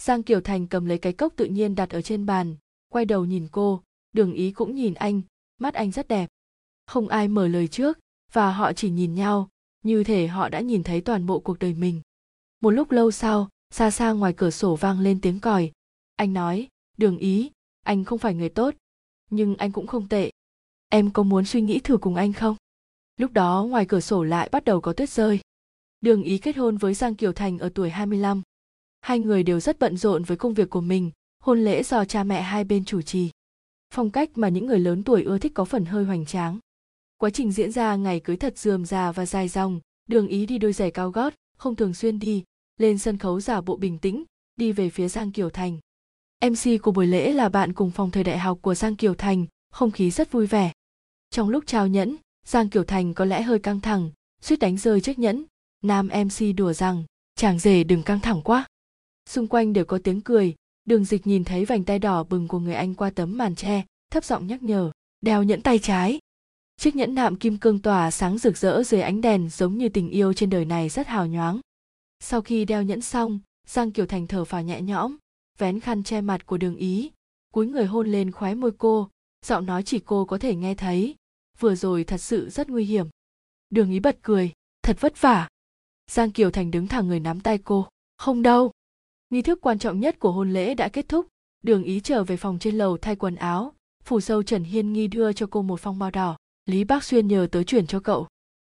Giang 0.00 0.22
kiều 0.22 0.40
thành 0.40 0.66
cầm 0.66 0.86
lấy 0.86 0.98
cái 0.98 1.12
cốc 1.12 1.32
tự 1.36 1.44
nhiên 1.44 1.74
đặt 1.74 1.90
ở 1.90 2.02
trên 2.02 2.26
bàn, 2.26 2.56
quay 2.88 3.04
đầu 3.04 3.24
nhìn 3.24 3.48
cô. 3.52 3.82
Đường 4.12 4.34
ý 4.34 4.52
cũng 4.52 4.74
nhìn 4.74 4.94
anh, 4.94 5.22
mắt 5.58 5.74
anh 5.74 5.90
rất 5.90 6.08
đẹp. 6.08 6.28
Không 6.86 7.08
ai 7.08 7.28
mở 7.28 7.48
lời 7.48 7.68
trước, 7.68 7.98
và 8.32 8.52
họ 8.52 8.72
chỉ 8.72 8.90
nhìn 8.90 9.14
nhau, 9.14 9.48
như 9.84 10.04
thể 10.04 10.26
họ 10.26 10.48
đã 10.48 10.60
nhìn 10.60 10.82
thấy 10.82 11.00
toàn 11.00 11.26
bộ 11.26 11.40
cuộc 11.40 11.58
đời 11.58 11.74
mình 11.74 12.00
một 12.62 12.70
lúc 12.70 12.90
lâu 12.90 13.10
sau, 13.10 13.48
xa 13.70 13.90
xa 13.90 14.12
ngoài 14.12 14.32
cửa 14.36 14.50
sổ 14.50 14.76
vang 14.76 15.00
lên 15.00 15.20
tiếng 15.20 15.40
còi. 15.40 15.72
Anh 16.16 16.32
nói, 16.32 16.68
đường 16.96 17.18
ý, 17.18 17.50
anh 17.84 18.04
không 18.04 18.18
phải 18.18 18.34
người 18.34 18.48
tốt, 18.48 18.74
nhưng 19.30 19.56
anh 19.56 19.72
cũng 19.72 19.86
không 19.86 20.08
tệ. 20.08 20.30
Em 20.88 21.10
có 21.10 21.22
muốn 21.22 21.44
suy 21.44 21.60
nghĩ 21.60 21.80
thử 21.80 21.96
cùng 21.96 22.14
anh 22.14 22.32
không? 22.32 22.56
Lúc 23.16 23.32
đó 23.32 23.66
ngoài 23.68 23.86
cửa 23.86 24.00
sổ 24.00 24.22
lại 24.22 24.48
bắt 24.52 24.64
đầu 24.64 24.80
có 24.80 24.92
tuyết 24.92 25.10
rơi. 25.10 25.40
Đường 26.00 26.22
ý 26.22 26.38
kết 26.38 26.56
hôn 26.56 26.76
với 26.76 26.94
giang 26.94 27.14
kiều 27.14 27.32
thành 27.32 27.58
ở 27.58 27.68
tuổi 27.74 27.90
25. 27.90 28.42
hai 29.00 29.18
người 29.18 29.42
đều 29.42 29.60
rất 29.60 29.78
bận 29.78 29.96
rộn 29.96 30.22
với 30.22 30.36
công 30.36 30.54
việc 30.54 30.70
của 30.70 30.80
mình, 30.80 31.10
hôn 31.40 31.64
lễ 31.64 31.82
do 31.82 32.04
cha 32.04 32.24
mẹ 32.24 32.42
hai 32.42 32.64
bên 32.64 32.84
chủ 32.84 33.02
trì. 33.02 33.30
Phong 33.94 34.10
cách 34.10 34.30
mà 34.34 34.48
những 34.48 34.66
người 34.66 34.78
lớn 34.78 35.02
tuổi 35.02 35.22
ưa 35.22 35.38
thích 35.38 35.52
có 35.54 35.64
phần 35.64 35.84
hơi 35.84 36.04
hoành 36.04 36.26
tráng. 36.26 36.58
Quá 37.18 37.30
trình 37.30 37.52
diễn 37.52 37.72
ra 37.72 37.96
ngày 37.96 38.20
cưới 38.20 38.36
thật 38.36 38.58
dườm 38.58 38.84
già 38.84 39.12
và 39.12 39.26
dài 39.26 39.48
dòng, 39.48 39.80
đường 40.08 40.28
ý 40.28 40.46
đi 40.46 40.58
đôi 40.58 40.72
giày 40.72 40.90
cao 40.90 41.10
gót, 41.10 41.34
không 41.56 41.76
thường 41.76 41.94
xuyên 41.94 42.18
đi 42.18 42.44
lên 42.82 42.98
sân 42.98 43.18
khấu 43.18 43.40
giả 43.40 43.60
bộ 43.60 43.76
bình 43.76 43.98
tĩnh, 43.98 44.24
đi 44.56 44.72
về 44.72 44.90
phía 44.90 45.08
giang 45.08 45.32
kiều 45.32 45.50
thành. 45.50 45.78
Mc 46.44 46.82
của 46.82 46.90
buổi 46.90 47.06
lễ 47.06 47.32
là 47.32 47.48
bạn 47.48 47.72
cùng 47.72 47.90
phòng 47.90 48.10
thời 48.10 48.24
đại 48.24 48.38
học 48.38 48.58
của 48.62 48.74
giang 48.74 48.96
kiều 48.96 49.14
thành, 49.14 49.46
không 49.70 49.90
khí 49.90 50.10
rất 50.10 50.32
vui 50.32 50.46
vẻ. 50.46 50.72
Trong 51.30 51.48
lúc 51.48 51.64
trao 51.66 51.86
nhẫn, 51.86 52.16
giang 52.46 52.68
kiều 52.68 52.84
thành 52.84 53.14
có 53.14 53.24
lẽ 53.24 53.42
hơi 53.42 53.58
căng 53.58 53.80
thẳng, 53.80 54.10
suýt 54.40 54.56
đánh 54.56 54.76
rơi 54.76 55.00
chiếc 55.00 55.18
nhẫn. 55.18 55.44
Nam 55.82 56.08
mc 56.24 56.56
đùa 56.56 56.72
rằng, 56.72 57.04
chàng 57.34 57.58
rể 57.58 57.84
đừng 57.84 58.02
căng 58.02 58.20
thẳng 58.20 58.42
quá. 58.42 58.66
Xung 59.28 59.46
quanh 59.46 59.72
đều 59.72 59.84
có 59.84 59.98
tiếng 60.04 60.20
cười, 60.20 60.54
đường 60.84 61.04
dịch 61.04 61.26
nhìn 61.26 61.44
thấy 61.44 61.64
vành 61.64 61.84
tay 61.84 61.98
đỏ 61.98 62.24
bừng 62.24 62.48
của 62.48 62.58
người 62.58 62.74
anh 62.74 62.94
qua 62.94 63.10
tấm 63.10 63.38
màn 63.38 63.54
tre, 63.54 63.84
thấp 64.10 64.24
giọng 64.24 64.46
nhắc 64.46 64.62
nhở, 64.62 64.92
đeo 65.20 65.42
nhẫn 65.42 65.62
tay 65.62 65.78
trái. 65.78 66.18
Chiếc 66.76 66.96
nhẫn 66.96 67.14
nạm 67.14 67.36
kim 67.36 67.58
cương 67.58 67.78
tỏa 67.78 68.10
sáng 68.10 68.38
rực 68.38 68.56
rỡ 68.56 68.82
dưới 68.82 69.00
ánh 69.00 69.20
đèn 69.20 69.48
giống 69.48 69.78
như 69.78 69.88
tình 69.88 70.10
yêu 70.10 70.32
trên 70.32 70.50
đời 70.50 70.64
này 70.64 70.88
rất 70.88 71.06
hào 71.06 71.26
nhoáng 71.26 71.60
sau 72.24 72.42
khi 72.42 72.64
đeo 72.64 72.82
nhẫn 72.82 73.00
xong, 73.00 73.40
giang 73.66 73.90
kiều 73.90 74.06
thành 74.06 74.26
thở 74.26 74.44
phào 74.44 74.62
nhẹ 74.62 74.82
nhõm, 74.82 75.16
vén 75.58 75.80
khăn 75.80 76.02
che 76.02 76.20
mặt 76.20 76.46
của 76.46 76.56
đường 76.56 76.76
ý, 76.76 77.10
cúi 77.52 77.66
người 77.66 77.86
hôn 77.86 78.08
lên 78.08 78.30
khóe 78.30 78.54
môi 78.54 78.72
cô, 78.78 79.08
giọng 79.46 79.66
nói 79.66 79.82
chỉ 79.82 79.98
cô 79.98 80.24
có 80.24 80.38
thể 80.38 80.54
nghe 80.54 80.74
thấy, 80.74 81.14
vừa 81.58 81.74
rồi 81.74 82.04
thật 82.04 82.18
sự 82.18 82.50
rất 82.50 82.68
nguy 82.70 82.84
hiểm. 82.84 83.06
Đường 83.70 83.90
ý 83.90 84.00
bật 84.00 84.18
cười, 84.22 84.52
thật 84.82 84.96
vất 85.00 85.20
vả. 85.20 85.48
Giang 86.10 86.30
kiều 86.30 86.50
thành 86.50 86.70
đứng 86.70 86.86
thẳng 86.86 87.08
người 87.08 87.20
nắm 87.20 87.40
tay 87.40 87.58
cô, 87.58 87.88
không 88.18 88.42
đâu. 88.42 88.72
Nghi 89.30 89.42
thức 89.42 89.58
quan 89.62 89.78
trọng 89.78 90.00
nhất 90.00 90.18
của 90.18 90.32
hôn 90.32 90.52
lễ 90.52 90.74
đã 90.74 90.88
kết 90.88 91.08
thúc, 91.08 91.26
đường 91.62 91.82
ý 91.82 92.00
trở 92.00 92.24
về 92.24 92.36
phòng 92.36 92.58
trên 92.58 92.78
lầu 92.78 92.98
thay 92.98 93.16
quần 93.16 93.34
áo, 93.34 93.72
phủ 94.04 94.20
sâu 94.20 94.42
trần 94.42 94.64
hiên 94.64 94.92
nghi 94.92 95.06
đưa 95.06 95.32
cho 95.32 95.46
cô 95.50 95.62
một 95.62 95.80
phong 95.80 95.98
bao 95.98 96.10
đỏ, 96.10 96.36
lý 96.66 96.84
bác 96.84 97.04
xuyên 97.04 97.28
nhờ 97.28 97.48
tớ 97.52 97.62
chuyển 97.62 97.86
cho 97.86 98.00
cậu. 98.00 98.26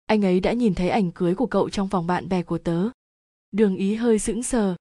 Anh 0.07 0.24
ấy 0.24 0.40
đã 0.40 0.53
nhìn 0.53 0.74
thấy 0.74 0.88
ảnh 0.88 1.11
cưới 1.11 1.34
của 1.34 1.47
cậu 1.47 1.70
trong 1.70 1.88
vòng 1.88 2.07
bạn 2.07 2.28
bè 2.28 2.43
của 2.43 2.59
tớ 2.59 2.88
đường 3.53 3.76
ý 3.76 3.94
hơi 3.94 4.18
sững 4.18 4.42
sờ. 4.42 4.76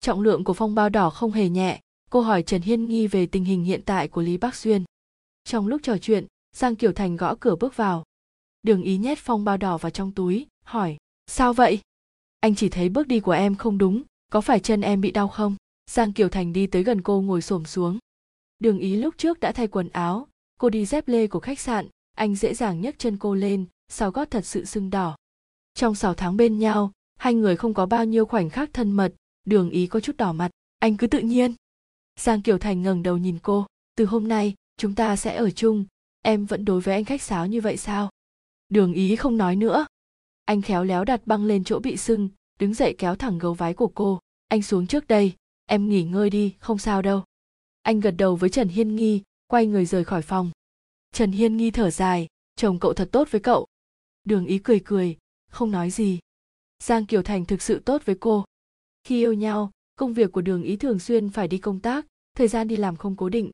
Trọng 0.00 0.20
lượng 0.20 0.44
của 0.44 0.54
phong 0.54 0.74
bao 0.74 0.88
đỏ 0.88 1.10
không 1.10 1.32
hề 1.32 1.48
nhẹ. 1.48 1.80
Cô 2.10 2.20
hỏi 2.20 2.42
trần 2.42 2.62
hiên 2.62 2.84
nghi 2.84 3.06
về 3.06 3.26
tình 3.26 3.44
hình 3.44 3.64
hiện 3.64 3.82
tại 3.84 4.08
của 4.08 4.22
lý 4.22 4.36
bắc 4.36 4.54
xuyên. 4.54 4.84
Trong 5.44 5.66
lúc 5.66 5.80
trò 5.84 5.98
chuyện, 5.98 6.26
giang 6.56 6.76
kiều 6.76 6.92
thành 6.92 7.16
gõ 7.16 7.34
cửa 7.40 7.56
bước 7.56 7.76
vào. 7.76 8.04
Đường 8.62 8.82
ý 8.82 8.96
nhét 8.96 9.18
phong 9.18 9.44
bao 9.44 9.56
đỏ 9.56 9.78
vào 9.78 9.90
trong 9.90 10.12
túi, 10.12 10.46
hỏi, 10.64 10.96
sao 11.26 11.52
vậy? 11.52 11.80
Anh 12.40 12.54
chỉ 12.54 12.68
thấy 12.68 12.88
bước 12.88 13.06
đi 13.06 13.20
của 13.20 13.32
em 13.32 13.54
không 13.54 13.78
đúng. 13.78 14.02
Có 14.32 14.40
phải 14.40 14.60
chân 14.60 14.80
em 14.80 15.00
bị 15.00 15.10
đau 15.10 15.28
không? 15.28 15.56
Giang 15.90 16.12
kiều 16.12 16.28
thành 16.28 16.52
đi 16.52 16.66
tới 16.66 16.82
gần 16.82 17.02
cô 17.02 17.20
ngồi 17.20 17.42
xổm 17.42 17.64
xuống. 17.64 17.98
Đường 18.58 18.78
ý 18.78 18.96
lúc 18.96 19.14
trước 19.18 19.40
đã 19.40 19.52
thay 19.52 19.68
quần 19.68 19.88
áo. 19.88 20.28
Cô 20.60 20.70
đi 20.70 20.86
dép 20.86 21.08
lê 21.08 21.26
của 21.26 21.40
khách 21.40 21.60
sạn. 21.60 21.88
Anh 22.16 22.34
dễ 22.34 22.54
dàng 22.54 22.80
nhấc 22.80 22.98
chân 22.98 23.16
cô 23.16 23.34
lên, 23.34 23.66
sau 23.88 24.10
gót 24.10 24.30
thật 24.30 24.46
sự 24.46 24.64
sưng 24.64 24.90
đỏ. 24.90 25.16
Trong 25.74 25.94
sáu 25.94 26.14
tháng 26.14 26.36
bên 26.36 26.58
nhau 26.58 26.92
hai 27.18 27.34
người 27.34 27.56
không 27.56 27.74
có 27.74 27.86
bao 27.86 28.04
nhiêu 28.04 28.26
khoảnh 28.26 28.50
khắc 28.50 28.72
thân 28.72 28.92
mật, 28.92 29.14
đường 29.44 29.70
ý 29.70 29.86
có 29.86 30.00
chút 30.00 30.16
đỏ 30.16 30.32
mặt, 30.32 30.50
anh 30.78 30.96
cứ 30.96 31.06
tự 31.06 31.18
nhiên. 31.18 31.54
Giang 32.20 32.42
kiều 32.42 32.58
thành 32.58 32.82
ngẩng 32.82 33.02
đầu 33.02 33.16
nhìn 33.16 33.38
cô, 33.42 33.66
từ 33.96 34.04
hôm 34.04 34.28
nay, 34.28 34.54
chúng 34.76 34.94
ta 34.94 35.16
sẽ 35.16 35.36
ở 35.36 35.50
chung, 35.50 35.84
em 36.22 36.46
vẫn 36.46 36.64
đối 36.64 36.80
với 36.80 36.94
anh 36.94 37.04
khách 37.04 37.22
sáo 37.22 37.46
như 37.46 37.60
vậy 37.60 37.76
sao? 37.76 38.10
Đường 38.68 38.92
ý 38.92 39.16
không 39.16 39.36
nói 39.36 39.56
nữa. 39.56 39.86
Anh 40.44 40.62
khéo 40.62 40.84
léo 40.84 41.04
đặt 41.04 41.26
băng 41.26 41.44
lên 41.44 41.64
chỗ 41.64 41.78
bị 41.78 41.96
sưng, 41.96 42.28
đứng 42.58 42.74
dậy 42.74 42.94
kéo 42.98 43.14
thẳng 43.14 43.38
gấu 43.38 43.54
váy 43.54 43.74
của 43.74 43.90
cô, 43.94 44.20
anh 44.48 44.62
xuống 44.62 44.86
trước 44.86 45.06
đây, 45.06 45.32
em 45.66 45.88
nghỉ 45.88 46.02
ngơi 46.02 46.30
đi, 46.30 46.54
không 46.58 46.78
sao 46.78 47.02
đâu. 47.02 47.24
Anh 47.82 48.00
gật 48.00 48.14
đầu 48.18 48.36
với 48.36 48.50
trần 48.50 48.68
hiên 48.68 48.96
nghi, 48.96 49.22
quay 49.46 49.66
người 49.66 49.86
rời 49.86 50.04
khỏi 50.04 50.22
phòng. 50.22 50.50
Trần 51.12 51.32
hiên 51.32 51.56
nghi 51.56 51.70
thở 51.70 51.90
dài, 51.90 52.28
chồng 52.56 52.78
cậu 52.78 52.92
thật 52.92 53.08
tốt 53.12 53.28
với 53.30 53.40
cậu. 53.40 53.66
Đường 54.24 54.46
ý 54.46 54.58
cười 54.58 54.80
cười, 54.84 55.16
không 55.50 55.70
nói 55.70 55.90
gì 55.90 56.18
giang 56.82 57.06
kiều 57.06 57.22
thành 57.22 57.44
thực 57.44 57.62
sự 57.62 57.78
tốt 57.78 58.02
với 58.04 58.16
cô. 58.20 58.44
Khi 59.04 59.18
yêu 59.18 59.32
nhau, 59.32 59.70
công 59.96 60.14
việc 60.14 60.32
của 60.32 60.40
đường 60.40 60.62
ý 60.62 60.76
thường 60.76 60.98
xuyên 60.98 61.30
phải 61.30 61.48
đi 61.48 61.58
công 61.58 61.80
tác, 61.80 62.06
thời 62.36 62.48
gian 62.48 62.68
đi 62.68 62.76
làm 62.76 62.96
không 62.96 63.16
cố 63.16 63.28
định. 63.28 63.50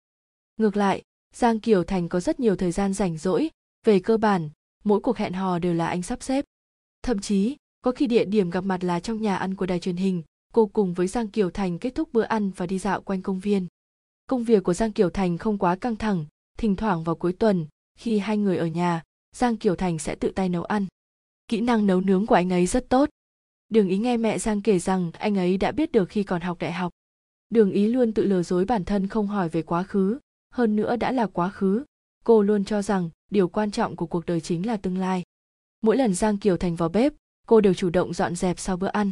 Ngược 0.57 0.77
lại, 0.77 1.03
giang 1.35 1.61
kiều 1.61 1.85
thành 1.85 2.09
có 2.09 2.20
rất 2.20 2.41
nhiều 2.41 2.57
thời 2.57 2.72
gian 2.72 2.95
rảnh 2.95 3.18
rỗi, 3.18 3.51
về 3.87 4.01
cơ 4.01 4.16
bản, 4.16 4.51
mỗi 4.85 5.01
cuộc 5.01 5.16
hẹn 5.16 5.33
hò 5.33 5.59
đều 5.59 5.75
là 5.75 5.87
anh 5.87 6.03
sắp 6.03 6.22
xếp. 6.22 6.45
Thậm 7.03 7.18
chí, 7.18 7.57
có 7.83 7.93
khi 7.93 8.07
địa 8.07 8.25
điểm 8.25 8.51
gặp 8.51 8.64
mặt 8.64 8.85
là 8.85 9.01
trong 9.01 9.22
nhà 9.22 9.37
ăn 9.37 9.55
của 9.55 9.66
đài 9.66 9.81
truyền 9.81 9.97
hình, 9.97 10.22
cô 10.53 10.66
cùng 10.66 10.95
với 10.95 11.07
giang 11.07 11.29
kiều 11.29 11.51
thành 11.51 11.79
kết 11.79 11.95
thúc 11.95 12.12
bữa 12.12 12.22
ăn 12.22 12.51
và 12.51 12.66
đi 12.66 12.79
dạo 12.79 13.01
quanh 13.03 13.22
công 13.22 13.41
viên. 13.41 13.66
Công 14.27 14.45
việc 14.45 14.62
của 14.62 14.75
giang 14.75 14.93
kiều 14.93 15.11
thành 15.11 15.39
không 15.39 15.59
quá 15.59 15.77
căng 15.77 15.97
thẳng, 15.97 16.27
thỉnh 16.59 16.77
thoảng 16.77 17.05
vào 17.05 17.14
cuối 17.14 17.33
tuần, 17.33 17.66
khi 17.99 18.18
hai 18.18 18.39
người 18.39 18.57
ở 18.57 18.66
nhà, 18.66 19.03
giang 19.37 19.57
kiều 19.57 19.77
thành 19.77 19.99
sẽ 19.99 20.14
tự 20.14 20.33
tay 20.35 20.49
nấu 20.49 20.64
ăn 20.64 20.87
kỹ 21.49 21.61
năng 21.61 21.86
nấu 21.86 22.01
nướng 22.01 22.26
của 22.26 22.34
anh 22.34 22.53
ấy 22.53 22.66
rất 22.66 22.88
tốt. 22.88 23.09
Đường 23.68 23.88
ý 23.88 23.99
nghe 23.99 24.16
mẹ 24.16 24.38
giang 24.38 24.62
kể 24.62 24.78
rằng 24.78 25.11
anh 25.12 25.38
ấy 25.38 25.57
đã 25.57 25.72
biết 25.72 25.92
được 25.92 26.09
khi 26.09 26.22
còn 26.22 26.40
học 26.40 26.59
đại 26.61 26.72
học. 26.72 26.92
Đường 27.51 27.72
ý 27.72 27.86
luôn 27.88 28.12
tự 28.12 28.24
lừa 28.24 28.42
dối 28.42 28.64
bản 28.64 28.84
thân 28.84 29.07
không 29.07 29.26
hỏi 29.26 29.49
về 29.49 29.62
quá 29.62 29.82
khứ, 29.82 30.18
hơn 30.51 30.76
nữa 30.76 30.97
đã 30.97 31.12
là 31.12 31.26
quá 31.26 31.51
khứ. 31.51 31.84
Cô 32.24 32.42
luôn 32.42 32.64
cho 32.64 32.82
rằng 32.82 33.11
điều 33.30 33.49
quan 33.49 33.70
trọng 33.70 33.97
của 33.97 34.07
cuộc 34.07 34.26
đời 34.26 34.40
chính 34.40 34.66
là 34.66 34.76
tương 34.76 34.99
lai. 34.99 35.22
Mỗi 35.82 35.97
lần 35.97 36.14
giang 36.14 36.38
kiều 36.38 36.57
thành 36.57 36.76
vào 36.76 36.88
bếp, 36.88 37.12
cô 37.47 37.61
đều 37.61 37.74
chủ 37.74 37.90
động 37.90 38.14
dọn 38.14 38.34
dẹp 38.34 38.59
sau 38.59 38.76
bữa 38.76 38.86
ăn. 38.86 39.11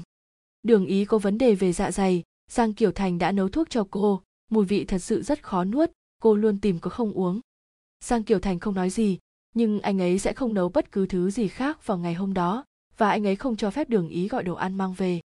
Đường 0.63 0.87
ý 0.87 1.05
có 1.05 1.19
vấn 1.19 1.39
đề 1.39 1.55
về 1.55 1.73
dạ 1.73 1.91
dày, 1.91 2.23
giang 2.51 2.75
kiều 2.75 2.93
thành 2.93 3.19
đã 3.19 3.33
nấu 3.33 3.49
thuốc 3.49 3.71
cho 3.71 3.87
cô. 3.91 4.23
Mùi 4.51 4.65
vị 4.65 4.85
thật 4.85 4.99
sự 4.99 5.23
rất 5.23 5.43
khó 5.43 5.65
nuốt, 5.65 5.91
cô 6.23 6.35
luôn 6.35 6.61
tìm 6.61 6.79
có 6.79 6.91
không 6.91 7.13
uống. 7.13 7.41
Giang 8.05 8.25
kiều 8.25 8.39
thành 8.39 8.59
không 8.59 8.75
nói 8.75 8.91
gì 8.91 9.19
nhưng 9.55 9.81
anh 9.81 10.01
ấy 10.01 10.19
sẽ 10.19 10.33
không 10.33 10.55
nấu 10.55 10.69
bất 10.69 10.93
cứ 10.93 11.07
thứ 11.07 11.31
gì 11.31 11.49
khác 11.49 11.87
vào 11.87 11.99
ngày 11.99 12.15
hôm 12.15 12.35
đó, 12.35 12.65
và 12.97 13.11
anh 13.11 13.27
ấy 13.27 13.37
không 13.37 13.57
cho 13.57 13.71
phép 13.71 13.89
đường 13.89 14.09
ý 14.09 14.29
gọi 14.29 14.45
đồ 14.45 14.55
ăn 14.55 14.75
mang 14.75 14.93
về. 14.93 15.21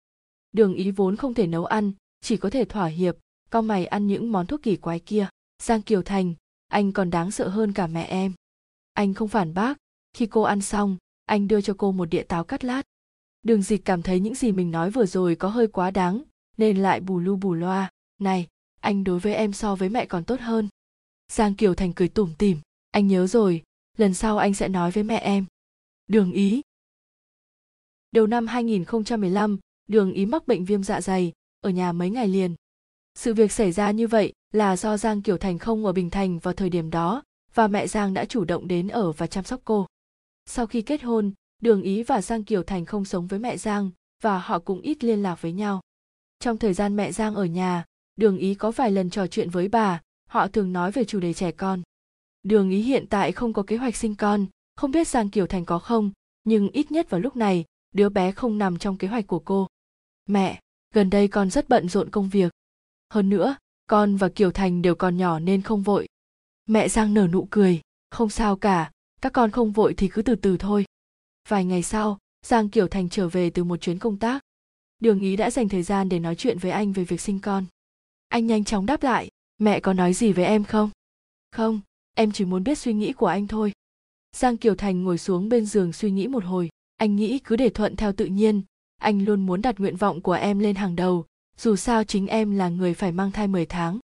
Đường 0.53 0.75
ý 0.75 0.91
vốn 0.91 1.17
không 1.17 1.35
thể 1.35 1.47
nấu 1.47 1.65
ăn, 1.65 1.93
chỉ 2.21 2.37
có 2.37 2.51
thể 2.51 2.65
thỏa 2.65 2.87
hiệp, 2.87 3.17
Cao 3.55 3.63
mày 3.63 3.87
ăn 3.87 4.07
những 4.07 4.33
món 4.33 4.47
thuốc 4.47 4.63
kỳ 4.63 4.77
quái 4.77 5.01
kia. 5.01 5.27
Giang 5.63 5.83
kiều 5.83 6.03
thành, 6.03 6.35
anh 6.69 6.93
còn 6.93 7.11
đáng 7.11 7.31
sợ 7.31 7.49
hơn 7.49 7.73
cả 7.73 7.87
mẹ 7.87 8.05
em. 8.05 8.33
Anh 8.93 9.15
không 9.15 9.29
phản 9.29 9.55
bác. 9.55 9.79
Khi 10.13 10.27
cô 10.27 10.43
ăn 10.43 10.61
xong, 10.61 10.97
anh 11.25 11.49
đưa 11.49 11.61
cho 11.61 11.75
cô 11.79 11.93
một 11.93 12.05
đĩa 12.05 12.23
táo 12.23 12.45
cắt 12.45 12.65
lát. 12.65 12.83
Đường 13.43 13.63
dịch 13.63 13.85
cảm 13.85 14.03
thấy 14.03 14.21
những 14.21 14.35
gì 14.35 14.53
mình 14.53 14.71
nói 14.71 14.91
vừa 14.91 15.07
rồi 15.07 15.35
có 15.35 15.49
hơi 15.49 15.67
quá 15.67 15.91
đáng, 15.91 16.23
nên 16.57 16.77
lại 16.77 17.01
bù 17.01 17.19
lu 17.19 17.37
bù 17.37 17.55
loa. 17.55 17.91
Này, 18.21 18.47
anh 18.81 19.05
đối 19.05 19.19
với 19.19 19.35
em 19.35 19.53
so 19.53 19.75
với 19.75 19.89
mẹ 19.89 20.07
còn 20.07 20.25
tốt 20.25 20.41
hơn. 20.41 20.69
Giang 21.33 21.55
kiều 21.55 21.75
thành 21.75 21.93
cười 21.93 22.09
tủm 22.09 22.35
tỉm, 22.39 22.59
anh 22.91 23.09
nhớ 23.09 23.27
rồi 23.27 23.63
lần 23.99 24.15
sau 24.15 24.39
anh 24.39 24.55
sẽ 24.55 24.69
nói 24.69 24.91
với 24.91 25.05
mẹ 25.05 25.19
em. 25.19 25.45
Đường 26.07 26.33
ý. 26.33 26.63
Đầu 28.13 28.27
năm 28.27 28.47
2015, 28.47 29.59
đường 29.87 30.13
ý 30.13 30.27
mắc 30.27 30.47
bệnh 30.47 30.65
viêm 30.65 30.83
dạ 30.83 31.01
dày 31.01 31.33
ở 31.61 31.71
nhà 31.71 31.93
mấy 31.93 32.11
ngày 32.11 32.29
liền. 32.29 32.55
Sự 33.15 33.35
việc 33.35 33.53
xảy 33.53 33.73
ra 33.73 33.91
như 33.91 34.07
vậy 34.07 34.33
là 34.53 34.77
do 34.77 34.97
giang 34.97 35.23
kiều 35.23 35.39
thành 35.39 35.59
không 35.59 35.87
ở 35.87 35.93
bình 35.93 36.11
thành 36.11 36.39
vào 36.39 36.55
thời 36.55 36.71
điểm 36.71 36.91
đó 36.91 37.23
và 37.55 37.69
mẹ 37.69 37.87
giang 37.87 38.15
đã 38.15 38.25
chủ 38.25 38.45
động 38.45 38.69
đến 38.69 38.89
ở 38.89 39.13
và 39.13 39.27
chăm 39.27 39.45
sóc 39.45 39.61
cô. 39.65 39.87
Sau 40.47 40.67
khi 40.67 40.83
kết 40.83 41.03
hôn 41.03 41.33
đường 41.63 41.83
ý 41.83 42.03
và 42.03 42.23
giang 42.23 42.45
kiều 42.45 42.63
thành 42.63 42.85
không 42.85 43.05
sống 43.05 43.27
với 43.27 43.39
mẹ 43.39 43.57
giang 43.57 43.91
và 44.23 44.39
họ 44.39 44.59
cũng 44.59 44.81
ít 44.81 45.05
liên 45.05 45.23
lạc 45.23 45.43
với 45.43 45.53
nhau. 45.53 45.81
Trong 46.41 46.59
thời 46.59 46.75
gian 46.75 46.97
mẹ 46.97 47.13
giang 47.13 47.35
ở 47.35 47.45
nhà 47.45 47.85
đường 48.17 48.39
ý 48.39 48.55
có 48.55 48.71
vài 48.71 48.91
lần 48.91 49.11
trò 49.11 49.27
chuyện 49.27 49.51
với 49.51 49.69
bà 49.69 50.01
họ 50.29 50.49
thường 50.49 50.73
nói 50.73 50.93
về 50.93 51.05
chủ 51.05 51.21
đề 51.21 51.35
trẻ 51.35 51.53
con 51.53 51.83
đường 52.45 52.71
ý 52.71 52.83
hiện 52.83 53.07
tại 53.11 53.33
không 53.33 53.53
có 53.53 53.63
kế 53.63 53.77
hoạch 53.77 53.97
sinh 53.97 54.15
con, 54.15 54.47
không 54.77 54.91
biết 54.91 55.09
giang 55.09 55.31
kiều 55.31 55.47
thành 55.47 55.65
có 55.65 55.79
không, 55.79 56.11
nhưng 56.45 56.69
ít 56.69 56.93
nhất 56.93 57.11
vào 57.11 57.21
lúc 57.21 57.37
này, 57.37 57.65
đứa 57.93 58.09
bé 58.09 58.33
không 58.33 58.59
nằm 58.59 58.79
trong 58.79 58.99
kế 58.99 59.09
hoạch 59.09 59.27
của 59.27 59.39
cô. 59.39 59.67
Mẹ, 60.27 60.61
gần 60.95 61.11
đây 61.11 61.29
con 61.29 61.51
rất 61.51 61.69
bận 61.69 61.89
rộn 61.89 62.11
công 62.11 62.29
việc. 62.29 62.53
Hơn 63.11 63.29
nữa, 63.29 63.57
con 63.87 64.17
và 64.17 64.29
kiều 64.29 64.51
thành 64.51 64.83
đều 64.83 64.95
còn 64.95 65.17
nhỏ 65.17 65.39
nên 65.39 65.63
không 65.63 65.83
vội. 65.83 66.09
Mẹ 66.67 66.89
giang 66.89 67.15
nở 67.15 67.27
nụ 67.27 67.49
cười, 67.51 67.81
không 68.11 68.29
sao 68.29 68.57
cả, 68.57 68.91
các 69.23 69.33
con 69.33 69.51
không 69.51 69.73
vội 69.73 69.95
thì 69.97 70.09
cứ 70.09 70.23
từ 70.23 70.35
từ 70.35 70.57
thôi. 70.57 70.85
Vài 71.49 71.65
ngày 71.65 71.83
sau, 71.83 72.19
giang 72.47 72.69
kiều 72.69 72.89
thành 72.89 73.09
trở 73.09 73.29
về 73.29 73.51
từ 73.51 73.65
một 73.65 73.77
chuyến 73.77 73.99
công 73.99 74.19
tác. 74.19 74.43
Đường 74.99 75.21
ý 75.21 75.37
đã 75.37 75.51
dành 75.51 75.69
thời 75.69 75.83
gian 75.83 76.09
để 76.09 76.19
nói 76.19 76.35
chuyện 76.35 76.59
với 76.59 76.71
anh 76.71 76.93
về 76.93 77.05
việc 77.05 77.21
sinh 77.21 77.41
con. 77.41 77.65
Anh 78.29 78.47
nhanh 78.47 78.65
chóng 78.65 78.87
đáp 78.87 79.03
lại, 79.03 79.29
mẹ 79.59 79.81
có 79.81 79.93
nói 79.93 80.15
gì 80.15 80.33
với 80.33 80.45
em 80.45 80.65
không? 80.65 80.91
Không 81.53 81.81
em 82.15 82.33
chỉ 82.33 82.45
muốn 82.45 82.65
biết 82.65 82.79
suy 82.79 82.93
nghĩ 82.93 83.13
của 83.13 83.27
anh 83.27 83.47
thôi 83.47 83.73
giang 84.37 84.57
kiều 84.57 84.75
thành 84.75 85.05
ngồi 85.05 85.19
xuống 85.19 85.49
bên 85.49 85.67
giường 85.67 85.93
suy 85.93 86.11
nghĩ 86.11 86.29
một 86.29 86.45
hồi 86.45 86.69
anh 86.97 87.17
nghĩ 87.17 87.39
cứ 87.39 87.57
để 87.57 87.71
thuận 87.71 87.97
theo 87.97 88.13
tự 88.13 88.27
nhiên 88.27 88.63
anh 89.01 89.25
luôn 89.25 89.47
muốn 89.47 89.63
đặt 89.63 89.81
nguyện 89.81 89.97
vọng 89.97 90.21
của 90.21 90.33
em 90.33 90.59
lên 90.59 90.75
hàng 90.77 90.97
đầu 90.97 91.27
dù 91.57 91.77
sao 91.77 92.05
chính 92.05 92.27
em 92.27 92.51
là 92.51 92.69
người 92.69 92.95
phải 92.95 93.13
mang 93.13 93.31
thai 93.31 93.49
10 93.49 93.67
tháng. 93.67 93.99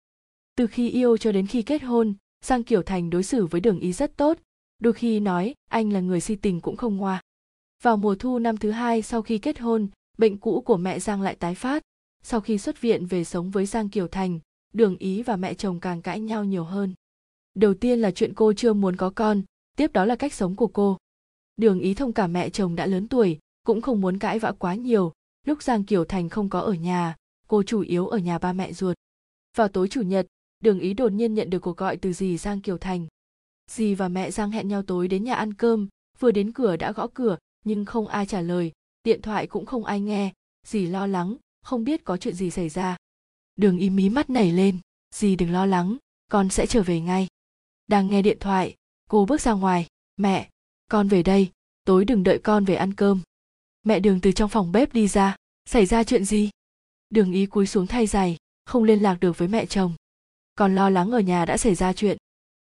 Từ 0.57 0.67
khi 0.67 0.91
yêu 0.91 1.17
cho 1.17 1.33
đến 1.33 1.47
khi 1.47 1.63
kết 1.63 1.83
hôn, 1.83 2.15
Giang 2.45 2.65
Kiều 2.65 2.83
Thành 2.83 3.11
đối 3.11 3.23
xử 3.23 3.47
với 3.47 3.61
Đường 3.61 3.81
Ý 3.81 3.93
rất 3.93 4.17
tốt, 4.17 4.39
đôi 4.81 4.93
khi 4.93 5.21
nói 5.21 5.55
anh 5.71 5.93
là 5.93 6.01
người 6.01 6.21
si 6.21 6.37
tình 6.37 6.61
cũng 6.61 6.77
không 6.77 6.97
ngoa. 6.97 7.23
Vào 7.83 7.97
mùa 7.97 8.15
thu 8.15 8.39
năm 8.39 8.57
thứ 8.57 8.71
hai 8.71 9.03
sau 9.03 9.23
khi 9.23 9.39
kết 9.39 9.59
hôn, 9.59 9.89
bệnh 10.19 10.39
cũ 10.39 10.61
của 10.61 10.77
mẹ 10.77 10.99
Giang 10.99 11.23
lại 11.23 11.35
tái 11.35 11.55
phát. 11.55 11.83
Sau 12.23 12.41
khi 12.41 12.59
xuất 12.59 12.81
viện 12.81 13.07
về 13.07 13.25
sống 13.25 13.51
với 13.51 13.67
Giang 13.67 13.89
Kiều 13.89 14.09
Thành, 14.09 14.39
Đường 14.73 14.97
Ý 14.97 15.23
và 15.23 15.37
mẹ 15.37 15.55
chồng 15.55 15.81
càng 15.81 16.03
cãi 16.03 16.21
nhau 16.21 16.45
nhiều 16.45 16.65
hơn. 16.65 16.95
Đầu 17.55 17.75
tiên 17.75 17.99
là 17.99 18.11
chuyện 18.11 18.35
cô 18.35 18.53
chưa 18.53 18.73
muốn 18.73 18.97
có 18.97 19.11
con, 19.11 19.43
tiếp 19.77 19.93
đó 19.93 20.05
là 20.05 20.17
cách 20.17 20.35
sống 20.35 20.57
của 20.57 20.67
cô. 20.67 20.97
Đường 21.57 21.81
Ý 21.81 21.95
thông 21.95 22.13
cảm 22.13 22.33
mẹ 22.33 22.51
chồng 22.51 22.77
đã 22.77 22.87
lớn 22.87 23.09
tuổi, 23.09 23.39
cũng 23.67 23.81
không 23.81 24.01
muốn 24.01 24.19
cãi 24.19 24.39
vã 24.39 24.53
quá 24.59 24.75
nhiều. 24.75 25.13
Lúc 25.47 25.63
Giang 25.63 25.85
Kiều 25.85 26.05
Thành 26.05 26.29
không 26.29 26.49
có 26.49 26.61
ở 26.61 26.73
nhà, 26.73 27.17
cô 27.49 27.63
chủ 27.63 27.81
yếu 27.81 28.07
ở 28.07 28.19
nhà 28.19 28.39
ba 28.39 28.53
mẹ 28.53 28.73
ruột. 28.73 28.97
Vào 29.57 29.69
tối 29.69 29.89
chủ 29.89 30.03
nhật, 30.03 30.27
Đường 30.61 30.81
Ý 30.81 30.95
đột 30.95 31.13
nhiên 31.13 31.35
nhận 31.35 31.51
được 31.51 31.59
cuộc 31.59 31.77
gọi 31.77 31.97
từ 31.97 32.13
dì 32.13 32.37
Giang 32.37 32.61
Kiều 32.61 32.79
Thành. 32.79 33.07
Dì 33.71 33.95
và 33.95 34.09
mẹ 34.09 34.31
Giang 34.31 34.51
hẹn 34.51 34.69
nhau 34.69 34.83
tối 34.83 35.09
đến 35.09 35.25
nhà 35.25 35.35
ăn 35.35 35.55
cơm, 35.55 35.89
vừa 36.19 36.31
đến 36.31 36.53
cửa 36.53 36.77
đã 36.77 36.93
gõ 36.93 37.07
cửa 37.15 37.37
nhưng 37.65 37.85
không 37.85 38.07
ai 38.07 38.27
trả 38.27 38.41
lời, 38.41 38.73
điện 39.05 39.23
thoại 39.23 39.47
cũng 39.47 39.67
không 39.67 39.85
ai 39.85 40.01
nghe, 40.01 40.33
dì 40.67 40.87
lo 40.87 41.07
lắng, 41.07 41.37
không 41.63 41.85
biết 41.85 42.05
có 42.05 42.17
chuyện 42.17 42.35
gì 42.35 42.51
xảy 42.51 42.69
ra. 42.69 42.97
Đường 43.57 43.79
Ý 43.79 43.91
mí 43.91 44.09
mắt 44.09 44.31
nảy 44.31 44.53
lên, 44.53 44.79
dì 45.15 45.37
đừng 45.37 45.53
lo 45.53 45.67
lắng, 45.67 45.97
con 46.31 46.49
sẽ 46.49 46.67
trở 46.67 46.83
về 46.83 47.01
ngay. 47.01 47.29
Đang 47.91 48.11
nghe 48.11 48.23
điện 48.23 48.37
thoại, 48.41 48.77
cô 49.09 49.27
bước 49.27 49.41
ra 49.41 49.53
ngoài, 49.53 49.87
mẹ, 50.17 50.51
con 50.89 51.09
về 51.09 51.23
đây, 51.23 51.51
tối 51.85 52.05
đừng 52.05 52.23
đợi 52.23 52.39
con 52.39 52.65
về 52.65 52.75
ăn 52.75 52.95
cơm. 52.95 53.21
Mẹ 53.83 54.01
đường 54.01 54.21
từ 54.21 54.33
trong 54.33 54.51
phòng 54.51 54.73
bếp 54.73 54.93
đi 54.93 55.09
ra, 55.09 55.37
xảy 55.67 55.87
ra 55.87 56.05
chuyện 56.05 56.25
gì? 56.25 56.51
đường 57.11 57.33
ý 57.33 57.47
cúi 57.47 57.67
xuống 57.67 57.87
thay 57.87 58.07
giày 58.07 58.37
không 58.65 58.85
liên 58.85 59.03
lạc 59.03 59.21
được 59.21 59.39
với 59.39 59.49
mẹ 59.49 59.67
chồng. 59.67 59.95
Còn 60.55 60.75
lo 60.75 60.91
lắng 60.91 61.11
ở 61.11 61.21
nhà 61.21 61.45
đã 61.45 61.57
xảy 61.57 61.75
ra 61.75 61.93
chuyện. 61.93 62.19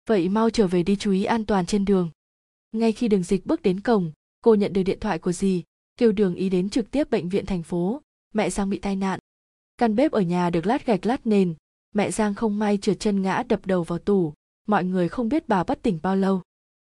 Vậy 0.08 0.30
mau 0.30 0.50
trở 0.50 0.68
về 0.68 0.84
đi 0.84 0.96
chú 0.96 1.12
ý 1.12 1.24
an 1.24 1.46
toàn 1.46 1.66
trên 1.66 1.86
đường. 1.86 2.10
Ngay 2.72 2.92
khi 2.92 3.08
đường 3.08 3.24
dịch 3.24 3.46
bước 3.46 3.62
đến 3.62 3.80
cổng 3.80 4.12
cô 4.42 4.56
nhận 4.56 4.74
được 4.74 4.84
điện 4.84 5.00
thoại 5.00 5.20
của 5.20 5.32
dì 5.32 5.64
kêu 5.98 6.12
đường 6.12 6.36
ý 6.36 6.50
đến 6.50 6.70
trực 6.70 6.92
tiếp 6.92 7.10
bệnh 7.10 7.30
viện 7.30 7.46
thành 7.46 7.64
phố. 7.64 8.02
Mẹ 8.34 8.50
giang 8.50 8.70
bị 8.70 8.80
tai 8.80 8.96
nạn. 8.96 9.20
Căn 9.78 9.96
bếp 9.96 10.12
ở 10.12 10.22
nhà 10.22 10.50
được 10.50 10.66
lát 10.66 10.86
gạch 10.86 11.06
lát 11.06 11.28
nền. 11.28 11.56
Mẹ 11.96 12.12
giang 12.12 12.36
không 12.36 12.60
may 12.60 12.78
trượt 12.78 13.00
chân 13.00 13.22
ngã 13.22 13.44
đập 13.50 13.66
đầu 13.66 13.84
vào 13.84 14.00
tủ 14.00 14.34
mọi 14.70 14.84
người 14.84 15.10
không 15.10 15.30
biết 15.30 15.48
bà 15.48 15.64
bất 15.64 15.82
tỉnh 15.82 16.00
bao 16.04 16.16
lâu. 16.16 16.42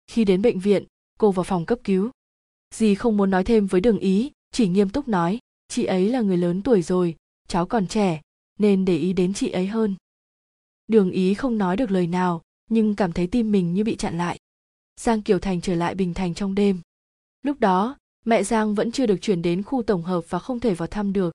Khi 0.08 0.26
đến 0.26 0.42
bệnh 0.42 0.60
viện 0.60 0.84
cô 1.20 1.32
vào 1.32 1.44
phòng 1.44 1.66
cấp 1.66 1.80
cứu. 1.84 2.12
Dì 2.74 2.96
không 2.96 3.18
muốn 3.18 3.30
nói 3.30 3.44
thêm 3.44 3.68
với 3.68 3.82
đường 3.82 4.00
ý 4.00 4.32
chỉ 4.52 4.68
nghiêm 4.68 4.90
túc 4.90 5.08
nói 5.08 5.40
chị 5.68 5.86
ấy 5.86 6.10
là 6.10 6.22
người 6.22 6.38
lớn 6.38 6.62
tuổi 6.62 6.82
rồi 6.82 7.16
cháu 7.48 7.66
còn 7.66 7.88
trẻ 7.88 8.22
nên 8.60 8.86
để 8.86 8.98
ý 8.98 9.14
đến 9.14 9.34
chị 9.34 9.50
ấy 9.50 9.68
hơn. 9.68 9.96
Đường 10.88 11.12
ý 11.12 11.34
không 11.34 11.58
nói 11.58 11.78
được 11.78 11.92
lời 11.92 12.08
nào 12.08 12.42
nhưng 12.70 12.96
cảm 12.96 13.12
thấy 13.12 13.28
tim 13.28 13.52
mình 13.52 13.74
như 13.74 13.84
bị 13.84 13.96
chặn 13.96 14.18
lại. 14.18 14.40
Giang 15.00 15.22
kiều 15.22 15.40
thành 15.40 15.62
trở 15.62 15.76
lại 15.76 15.96
bình 15.96 16.14
thành 16.14 16.34
trong 16.34 16.56
đêm. 16.56 16.82
Lúc 17.42 17.60
đó 17.60 17.98
mẹ 18.26 18.44
giang 18.44 18.76
vẫn 18.76 18.92
chưa 18.92 19.06
được 19.06 19.18
chuyển 19.22 19.42
đến 19.42 19.64
khu 19.64 19.84
tổng 19.84 20.04
hợp 20.04 20.22
và 20.30 20.40
không 20.40 20.60
thể 20.60 20.74
vào 20.74 20.88
thăm 20.88 21.14
được. 21.14 21.34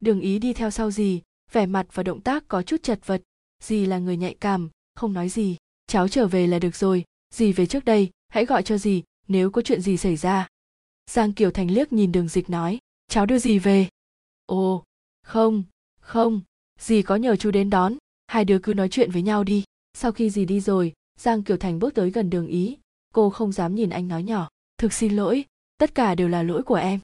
Đường 0.00 0.20
ý 0.20 0.38
đi 0.38 0.52
theo 0.52 0.70
sau 0.70 0.90
dì, 0.90 1.20
vẻ 1.52 1.66
mặt 1.66 1.86
và 1.92 2.02
động 2.02 2.20
tác 2.20 2.48
có 2.48 2.62
chút 2.62 2.82
chật 2.82 3.06
vật. 3.06 3.22
Dì 3.62 3.86
là 3.86 3.98
người 3.98 4.16
nhạy 4.16 4.34
cảm 4.40 4.70
không 4.94 5.12
nói 5.12 5.28
gì 5.28 5.56
cháu 5.94 6.08
trở 6.08 6.26
về 6.26 6.46
là 6.46 6.58
được 6.58 6.76
rồi 6.76 7.04
dì 7.34 7.52
về 7.52 7.66
trước 7.66 7.84
đây, 7.84 8.10
hãy 8.28 8.44
gọi 8.44 8.62
cho 8.62 8.78
dì 8.78 9.02
nếu 9.28 9.50
có 9.50 9.62
chuyện 9.62 9.80
gì 9.80 9.96
xảy 9.96 10.16
ra. 10.16 10.48
Giang 11.10 11.32
kiều 11.32 11.50
thành 11.50 11.70
liếc 11.70 11.92
nhìn 11.92 12.12
đường 12.12 12.28
dịch 12.28 12.50
nói, 12.50 12.78
cháu 13.08 13.26
đưa 13.26 13.38
dì 13.38 13.58
về? 13.58 13.88
Ồ, 14.46 14.84
không 15.22 15.62
không 16.00 16.40
dì 16.80 17.02
có 17.02 17.16
nhờ 17.16 17.36
chú 17.36 17.50
đến 17.50 17.70
đón, 17.70 17.96
hai 18.26 18.44
đứa 18.44 18.58
cứ 18.58 18.74
nói 18.74 18.88
chuyện 18.88 19.10
với 19.10 19.22
nhau 19.22 19.44
đi. 19.44 19.64
Sau 19.92 20.12
khi 20.12 20.30
dì 20.30 20.44
đi 20.44 20.60
rồi, 20.60 20.92
giang 21.18 21.42
kiều 21.42 21.56
thành 21.56 21.78
bước 21.78 21.94
tới 21.94 22.10
gần 22.10 22.30
đường 22.30 22.46
ý. 22.46 22.78
Cô 23.12 23.30
không 23.30 23.52
dám 23.52 23.74
nhìn 23.74 23.90
anh 23.90 24.08
nói 24.08 24.22
nhỏ, 24.22 24.48
thực 24.78 24.92
xin 24.92 25.16
lỗi, 25.16 25.44
tất 25.78 25.94
cả 25.94 26.14
đều 26.14 26.28
là 26.28 26.42
lỗi 26.42 26.62
của 26.62 26.74
em. 26.74 27.00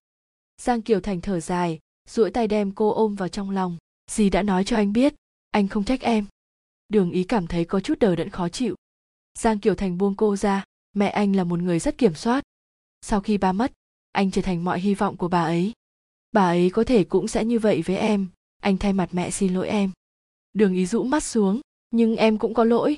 Giang 0.62 0.82
kiều 0.82 1.01
thành 1.01 1.20
thở 1.20 1.41
dài, 1.41 1.78
duỗi 2.09 2.30
tay 2.30 2.49
đem 2.49 2.72
cô 2.72 2.91
ôm 2.91 3.14
vào 3.14 3.28
trong 3.28 3.51
lòng. 3.51 3.78
Dì 4.11 4.30
đã 4.30 4.43
nói 4.43 4.64
cho 4.64 4.76
anh 4.76 4.93
biết, 4.93 5.14
anh 5.51 5.68
không 5.68 5.84
trách 5.84 6.01
em. 6.01 6.26
Đường 6.88 7.11
ý 7.11 7.24
cảm 7.24 7.47
thấy 7.47 7.64
có 7.64 7.80
chút 7.80 7.99
đờ 7.99 8.16
đẫn 8.16 8.30
khó 8.30 8.49
chịu 8.49 8.76
giang 9.41 9.59
kiều 9.59 9.74
thành 9.74 9.99
buông 9.99 10.14
cô 10.14 10.36
ra, 10.36 10.64
mẹ 10.93 11.09
anh 11.09 11.36
là 11.36 11.45
một 11.45 11.59
người 11.59 11.78
rất 11.78 11.99
kiểm 11.99 12.14
soát. 12.14 12.45
Sau 13.01 13.20
khi 13.20 13.38
ba 13.38 13.53
mất, 13.53 13.72
anh 14.12 14.30
trở 14.30 14.43
thành 14.43 14.64
mọi 14.64 14.80
hy 14.80 14.95
vọng 14.95 15.16
của 15.16 15.28
bà 15.28 15.43
ấy. 15.43 15.72
Bà 16.32 16.47
ấy 16.47 16.70
có 16.70 16.84
thể 16.84 17.05
cũng 17.05 17.28
sẽ 17.28 17.45
như 17.45 17.59
vậy 17.59 17.82
với 17.82 17.97
em. 17.97 18.28
Anh 18.62 18.76
thay 18.76 18.93
mặt 18.93 19.09
mẹ 19.12 19.30
xin 19.30 19.55
lỗi 19.55 19.68
em. 19.68 19.91
Đường 20.53 20.74
ý 20.74 20.86
rũ 20.86 21.05
mắt 21.05 21.24
xuống, 21.24 21.61
nhưng 21.91 22.16
em 22.16 22.38
cũng 22.38 22.55
có 22.55 22.64
lỗi. 22.64 22.97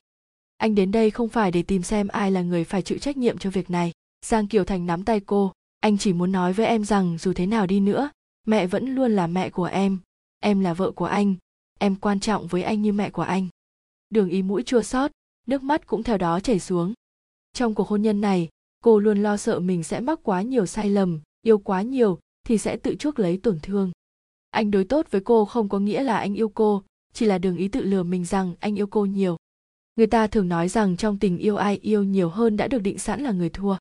Anh 0.57 0.75
đến 0.75 0.93
đây 0.93 1.11
không 1.11 1.29
phải 1.29 1.51
để 1.51 1.63
tìm 1.63 1.83
xem 1.83 2.09
ai 2.09 2.31
là 2.31 2.43
người 2.43 2.65
phải 2.65 2.83
chịu 2.83 2.99
trách 2.99 3.17
nhiệm 3.17 3.39
cho 3.39 3.51
việc 3.51 3.71
này. 3.71 3.93
Giang 4.27 4.47
kiều 4.47 4.65
thành 4.65 4.87
nắm 4.87 5.05
tay 5.05 5.21
cô, 5.21 5.53
anh 5.81 5.99
chỉ 5.99 6.13
muốn 6.13 6.33
nói 6.33 6.53
với 6.53 6.67
em 6.67 6.85
rằng 6.85 7.19
dù 7.19 7.33
thế 7.33 7.47
nào 7.47 7.67
đi 7.67 7.81
nữa, 7.81 8.11
mẹ 8.47 8.67
vẫn 8.67 8.95
luôn 8.95 9.13
là 9.13 9.27
mẹ 9.27 9.51
của 9.51 9.65
em. 9.65 9.99
Em 10.41 10.61
là 10.61 10.75
vợ 10.75 10.91
của 10.91 11.05
anh. 11.05 11.35
Em 11.79 11.97
quan 11.97 12.21
trọng 12.21 12.47
với 12.47 12.63
anh 12.63 12.83
như 12.83 12.93
mẹ 12.93 13.11
của 13.11 13.23
anh. 13.23 13.49
Đường 14.11 14.29
ý 14.29 14.43
mũi 14.43 14.63
chua 14.63 14.83
xót 14.83 15.11
nước 15.47 15.63
mắt 15.63 15.87
cũng 15.87 16.03
theo 16.03 16.19
đó 16.19 16.41
chảy 16.41 16.61
xuống. 16.61 16.95
Trong 17.53 17.75
cuộc 17.75 17.89
hôn 17.89 18.03
nhân 18.03 18.21
này, 18.21 18.49
cô 18.83 18.99
luôn 18.99 19.23
lo 19.23 19.37
sợ 19.37 19.61
mình 19.61 19.83
sẽ 19.83 20.01
mắc 20.01 20.21
quá 20.23 20.43
nhiều 20.43 20.67
sai 20.67 20.91
lầm, 20.91 21.21
yêu 21.43 21.59
quá 21.59 21.83
nhiều 21.83 22.19
thì 22.47 22.59
sẽ 22.59 22.77
tự 22.77 22.95
chuốc 22.95 23.19
lấy 23.19 23.37
tổn 23.43 23.59
thương. 23.61 23.91
Anh 24.51 24.71
đối 24.71 24.85
tốt 24.85 25.07
với 25.11 25.21
cô 25.21 25.45
không 25.45 25.69
có 25.69 25.79
nghĩa 25.79 26.03
là 26.03 26.19
anh 26.19 26.35
yêu 26.35 26.49
cô, 26.49 26.83
chỉ 27.13 27.27
là 27.27 27.39
đường 27.39 27.57
ý 27.57 27.69
tự 27.69 27.83
lừa 27.83 28.03
mình 28.03 28.25
rằng 28.25 28.55
anh 28.61 28.79
yêu 28.79 28.87
cô 28.87 29.05
nhiều. 29.05 29.37
Người 29.97 30.07
ta 30.07 30.27
thường 30.27 30.49
nói 30.49 30.69
rằng 30.69 30.97
trong 30.97 31.19
tình 31.19 31.39
yêu 31.39 31.57
ai 31.57 31.77
yêu 31.77 32.03
nhiều 32.03 32.29
hơn 32.29 32.57
đã 32.57 32.69
được 32.69 32.79
định 32.79 32.99
sẵn 32.99 33.21
là 33.21 33.33
người 33.33 33.51
thua. 33.51 33.77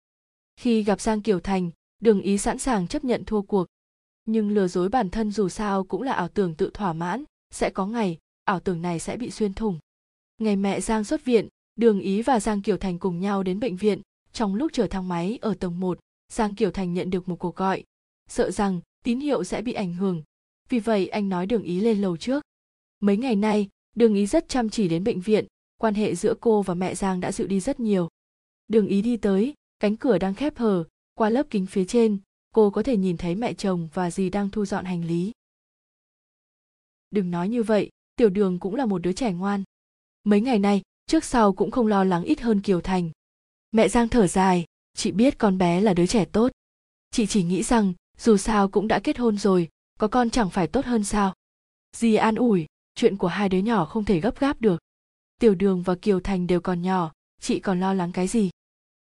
Khi 0.56 0.84
gặp 0.84 1.02
giang 1.02 1.22
kiều 1.22 1.40
thành, 1.40 1.72
đường 2.00 2.22
ý 2.22 2.38
sẵn 2.38 2.58
sàng 2.60 2.88
chấp 2.88 3.04
nhận 3.04 3.26
thua 3.26 3.42
cuộc. 3.42 3.68
Nhưng 4.26 4.50
lừa 4.50 4.68
dối 4.68 4.90
bản 4.90 5.10
thân 5.10 5.32
dù 5.32 5.50
sao 5.50 5.84
cũng 5.84 6.02
là 6.02 6.14
ảo 6.14 6.28
tưởng 6.28 6.56
tự 6.56 6.72
thỏa 6.74 6.94
mãn, 6.94 7.24
sẽ 7.52 7.70
có 7.70 7.86
ngày, 7.86 8.18
ảo 8.44 8.60
tưởng 8.60 8.82
này 8.82 9.00
sẽ 9.00 9.18
bị 9.18 9.32
xuyên 9.32 9.54
thủng 9.54 9.80
ngày 10.42 10.56
mẹ 10.56 10.82
giang 10.82 11.04
xuất 11.04 11.26
viện 11.26 11.48
đường 11.76 12.00
ý 12.00 12.22
và 12.22 12.40
giang 12.40 12.62
kiều 12.62 12.78
thành 12.78 13.00
cùng 13.00 13.20
nhau 13.20 13.44
đến 13.44 13.60
bệnh 13.60 13.76
viện 13.76 14.02
trong 14.34 14.56
lúc 14.56 14.74
chờ 14.74 14.88
thang 14.88 15.08
máy 15.08 15.38
ở 15.42 15.54
tầng 15.54 15.80
1, 15.80 16.00
giang 16.34 16.56
kiều 16.56 16.72
thành 16.72 16.94
nhận 16.94 17.10
được 17.10 17.30
một 17.30 17.36
cuộc 17.36 17.56
gọi 17.56 17.84
sợ 18.30 18.52
rằng 18.52 18.82
tín 19.04 19.20
hiệu 19.20 19.44
sẽ 19.44 19.62
bị 19.62 19.74
ảnh 19.74 19.94
hưởng 19.94 20.24
vì 20.70 20.80
vậy 20.80 21.08
anh 21.08 21.30
nói 21.30 21.46
đường 21.46 21.64
ý 21.64 21.80
lên 21.80 22.02
lầu 22.02 22.18
trước 22.18 22.44
mấy 23.00 23.18
ngày 23.18 23.36
nay 23.36 23.70
đường 23.96 24.16
ý 24.16 24.26
rất 24.26 24.50
chăm 24.50 24.70
chỉ 24.70 24.88
đến 24.88 25.04
bệnh 25.04 25.22
viện 25.22 25.46
quan 25.82 25.94
hệ 25.94 26.16
giữa 26.16 26.34
cô 26.42 26.62
và 26.62 26.74
mẹ 26.74 26.96
Giang 26.96 27.20
đã 27.20 27.32
dịu 27.32 27.48
đi 27.48 27.60
rất 27.60 27.80
nhiều. 27.80 28.10
Đường 28.68 28.88
ý 28.88 29.02
đi 29.02 29.18
tới, 29.18 29.54
cánh 29.80 29.98
cửa 29.98 30.18
đang 30.18 30.36
khép 30.36 30.58
hờ, 30.58 30.84
qua 31.14 31.30
lớp 31.30 31.48
kính 31.50 31.66
phía 31.66 31.86
trên, 31.86 32.18
cô 32.52 32.70
có 32.70 32.84
thể 32.84 32.98
nhìn 32.98 33.18
thấy 33.18 33.36
mẹ 33.36 33.54
chồng 33.54 33.90
và 33.94 34.12
dì 34.12 34.30
đang 34.30 34.50
thu 34.50 34.66
dọn 34.66 34.86
hành 34.86 35.06
lý. 35.06 35.32
Đừng 37.12 37.32
nói 37.32 37.50
như 37.50 37.64
vậy, 37.64 37.90
tiểu 38.16 38.30
đường 38.30 38.60
cũng 38.60 38.76
là 38.76 38.86
một 38.86 39.02
đứa 39.02 39.14
trẻ 39.14 39.34
ngoan. 39.34 39.64
Mấy 40.24 40.42
ngày 40.42 40.60
nay, 40.60 40.82
trước 41.08 41.24
sau 41.24 41.54
cũng 41.54 41.72
không 41.72 41.88
lo 41.88 42.04
lắng 42.04 42.24
ít 42.24 42.42
hơn 42.42 42.62
Kiều 42.62 42.82
Thành. 42.82 43.10
Mẹ 43.72 43.88
Giang 43.88 44.10
thở 44.10 44.28
dài, 44.28 44.66
chị 44.94 45.12
biết 45.12 45.38
con 45.38 45.58
bé 45.58 45.82
là 45.82 45.94
đứa 45.94 46.06
trẻ 46.06 46.26
tốt. 46.26 46.52
Chị 47.12 47.26
chỉ 47.26 47.44
nghĩ 47.44 47.64
rằng, 47.64 47.94
dù 48.18 48.38
sao 48.38 48.68
cũng 48.68 48.88
đã 48.88 49.00
kết 49.00 49.18
hôn 49.18 49.38
rồi, 49.38 49.70
có 50.00 50.08
con 50.08 50.30
chẳng 50.30 50.50
phải 50.50 50.68
tốt 50.68 50.86
hơn 50.86 51.04
sao. 51.04 51.34
Dì 51.98 52.16
an 52.16 52.36
ủi, 52.36 52.66
chuyện 52.96 53.18
của 53.18 53.28
hai 53.28 53.50
đứa 53.50 53.58
nhỏ 53.58 53.86
không 53.86 54.06
thể 54.06 54.20
gấp 54.20 54.40
gáp 54.40 54.62
được. 54.62 54.82
Tiểu 55.40 55.56
đường 55.56 55.82
và 55.82 55.96
Kiều 55.96 56.20
Thành 56.20 56.48
đều 56.48 56.62
còn 56.62 56.82
nhỏ, 56.82 57.12
chị 57.42 57.60
còn 57.60 57.80
lo 57.80 57.94
lắng 57.94 58.12
cái 58.12 58.28
gì? 58.28 58.50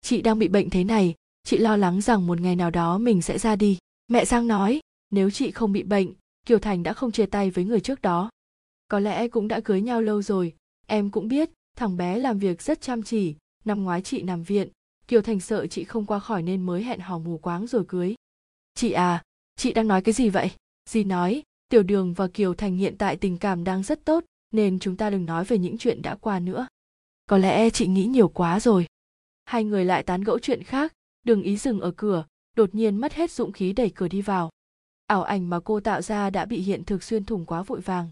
Chị 0.01 0.22
đang 0.22 0.39
bị 0.39 0.47
bệnh 0.47 0.70
thế 0.70 0.84
này, 0.84 1.16
chị 1.43 1.57
lo 1.57 1.78
lắng 1.78 2.01
rằng 2.01 2.28
một 2.28 2.41
ngày 2.41 2.55
nào 2.55 2.72
đó 2.72 2.97
mình 2.97 3.22
sẽ 3.22 3.38
ra 3.38 3.55
đi. 3.55 3.78
Mẹ 4.07 4.26
Giang 4.26 4.47
nói, 4.47 4.80
nếu 5.09 5.30
chị 5.30 5.51
không 5.51 5.72
bị 5.72 5.84
bệnh, 5.84 6.14
Kiều 6.45 6.59
Thành 6.59 6.84
đã 6.84 6.93
không 6.93 7.11
chia 7.11 7.26
tay 7.26 7.51
với 7.51 7.66
người 7.66 7.80
trước 7.80 8.01
đó. 8.01 8.30
Có 8.88 8.99
lẽ 8.99 9.28
cũng 9.28 9.47
đã 9.47 9.59
cưới 9.59 9.82
nhau 9.82 10.01
lâu 10.01 10.22
rồi, 10.22 10.55
em 10.88 11.12
cũng 11.12 11.28
biết, 11.28 11.50
thằng 11.76 11.98
bé 11.98 12.18
làm 12.18 12.40
việc 12.40 12.62
rất 12.62 12.82
chăm 12.82 13.04
chỉ, 13.04 13.36
năm 13.66 13.84
ngoái 13.84 14.02
chị 14.02 14.22
nằm 14.22 14.44
viện, 14.44 14.70
Kiều 15.08 15.22
Thành 15.22 15.40
sợ 15.40 15.68
chị 15.68 15.84
không 15.84 16.06
qua 16.06 16.20
khỏi 16.20 16.42
nên 16.42 16.62
mới 16.62 16.84
hẹn 16.84 17.00
hò 17.00 17.20
mù 17.20 17.38
quáng 17.38 17.68
rồi 17.68 17.86
cưới. 17.88 18.16
Chị 18.76 18.92
à, 18.92 19.24
chị 19.56 19.74
đang 19.74 19.88
nói 19.88 20.02
cái 20.02 20.14
gì 20.14 20.30
vậy? 20.30 20.52
Dì 20.90 21.04
nói, 21.04 21.44
Tiểu 21.70 21.84
Đường 21.84 22.14
và 22.14 22.28
Kiều 22.28 22.54
Thành 22.54 22.76
hiện 22.76 22.98
tại 22.98 23.18
tình 23.18 23.38
cảm 23.38 23.64
đang 23.64 23.84
rất 23.84 24.06
tốt, 24.06 24.24
nên 24.52 24.80
chúng 24.80 24.98
ta 24.98 25.10
đừng 25.10 25.26
nói 25.26 25.46
về 25.46 25.58
những 25.58 25.78
chuyện 25.78 26.02
đã 26.02 26.16
qua 26.16 26.40
nữa. 26.40 26.68
Có 27.26 27.38
lẽ 27.38 27.70
chị 27.70 27.88
nghĩ 27.88 28.06
nhiều 28.06 28.28
quá 28.28 28.60
rồi. 28.60 28.86
Hai 29.46 29.64
người 29.64 29.86
lại 29.86 30.04
tán 30.04 30.24
gẫu 30.24 30.40
chuyện 30.40 30.64
khác, 30.64 30.94
đường 31.26 31.42
ý 31.44 31.58
dừng 31.58 31.80
ở 31.80 31.92
cửa, 31.92 32.26
đột 32.56 32.76
nhiên 32.76 32.98
mất 32.98 33.14
hết 33.14 33.32
dũng 33.32 33.52
khí 33.52 33.74
đẩy 33.74 33.90
cửa 33.90 34.08
đi 34.08 34.22
vào. 34.22 34.50
Ảo 35.08 35.24
ảnh 35.24 35.50
mà 35.50 35.60
cô 35.60 35.80
tạo 35.80 36.02
ra 36.02 36.30
đã 36.30 36.46
bị 36.46 36.62
hiện 36.62 36.84
thực 36.84 37.04
xuyên 37.04 37.26
thủng 37.26 37.46
quá 37.46 37.64
vội 37.64 37.82
vàng. 37.82 38.10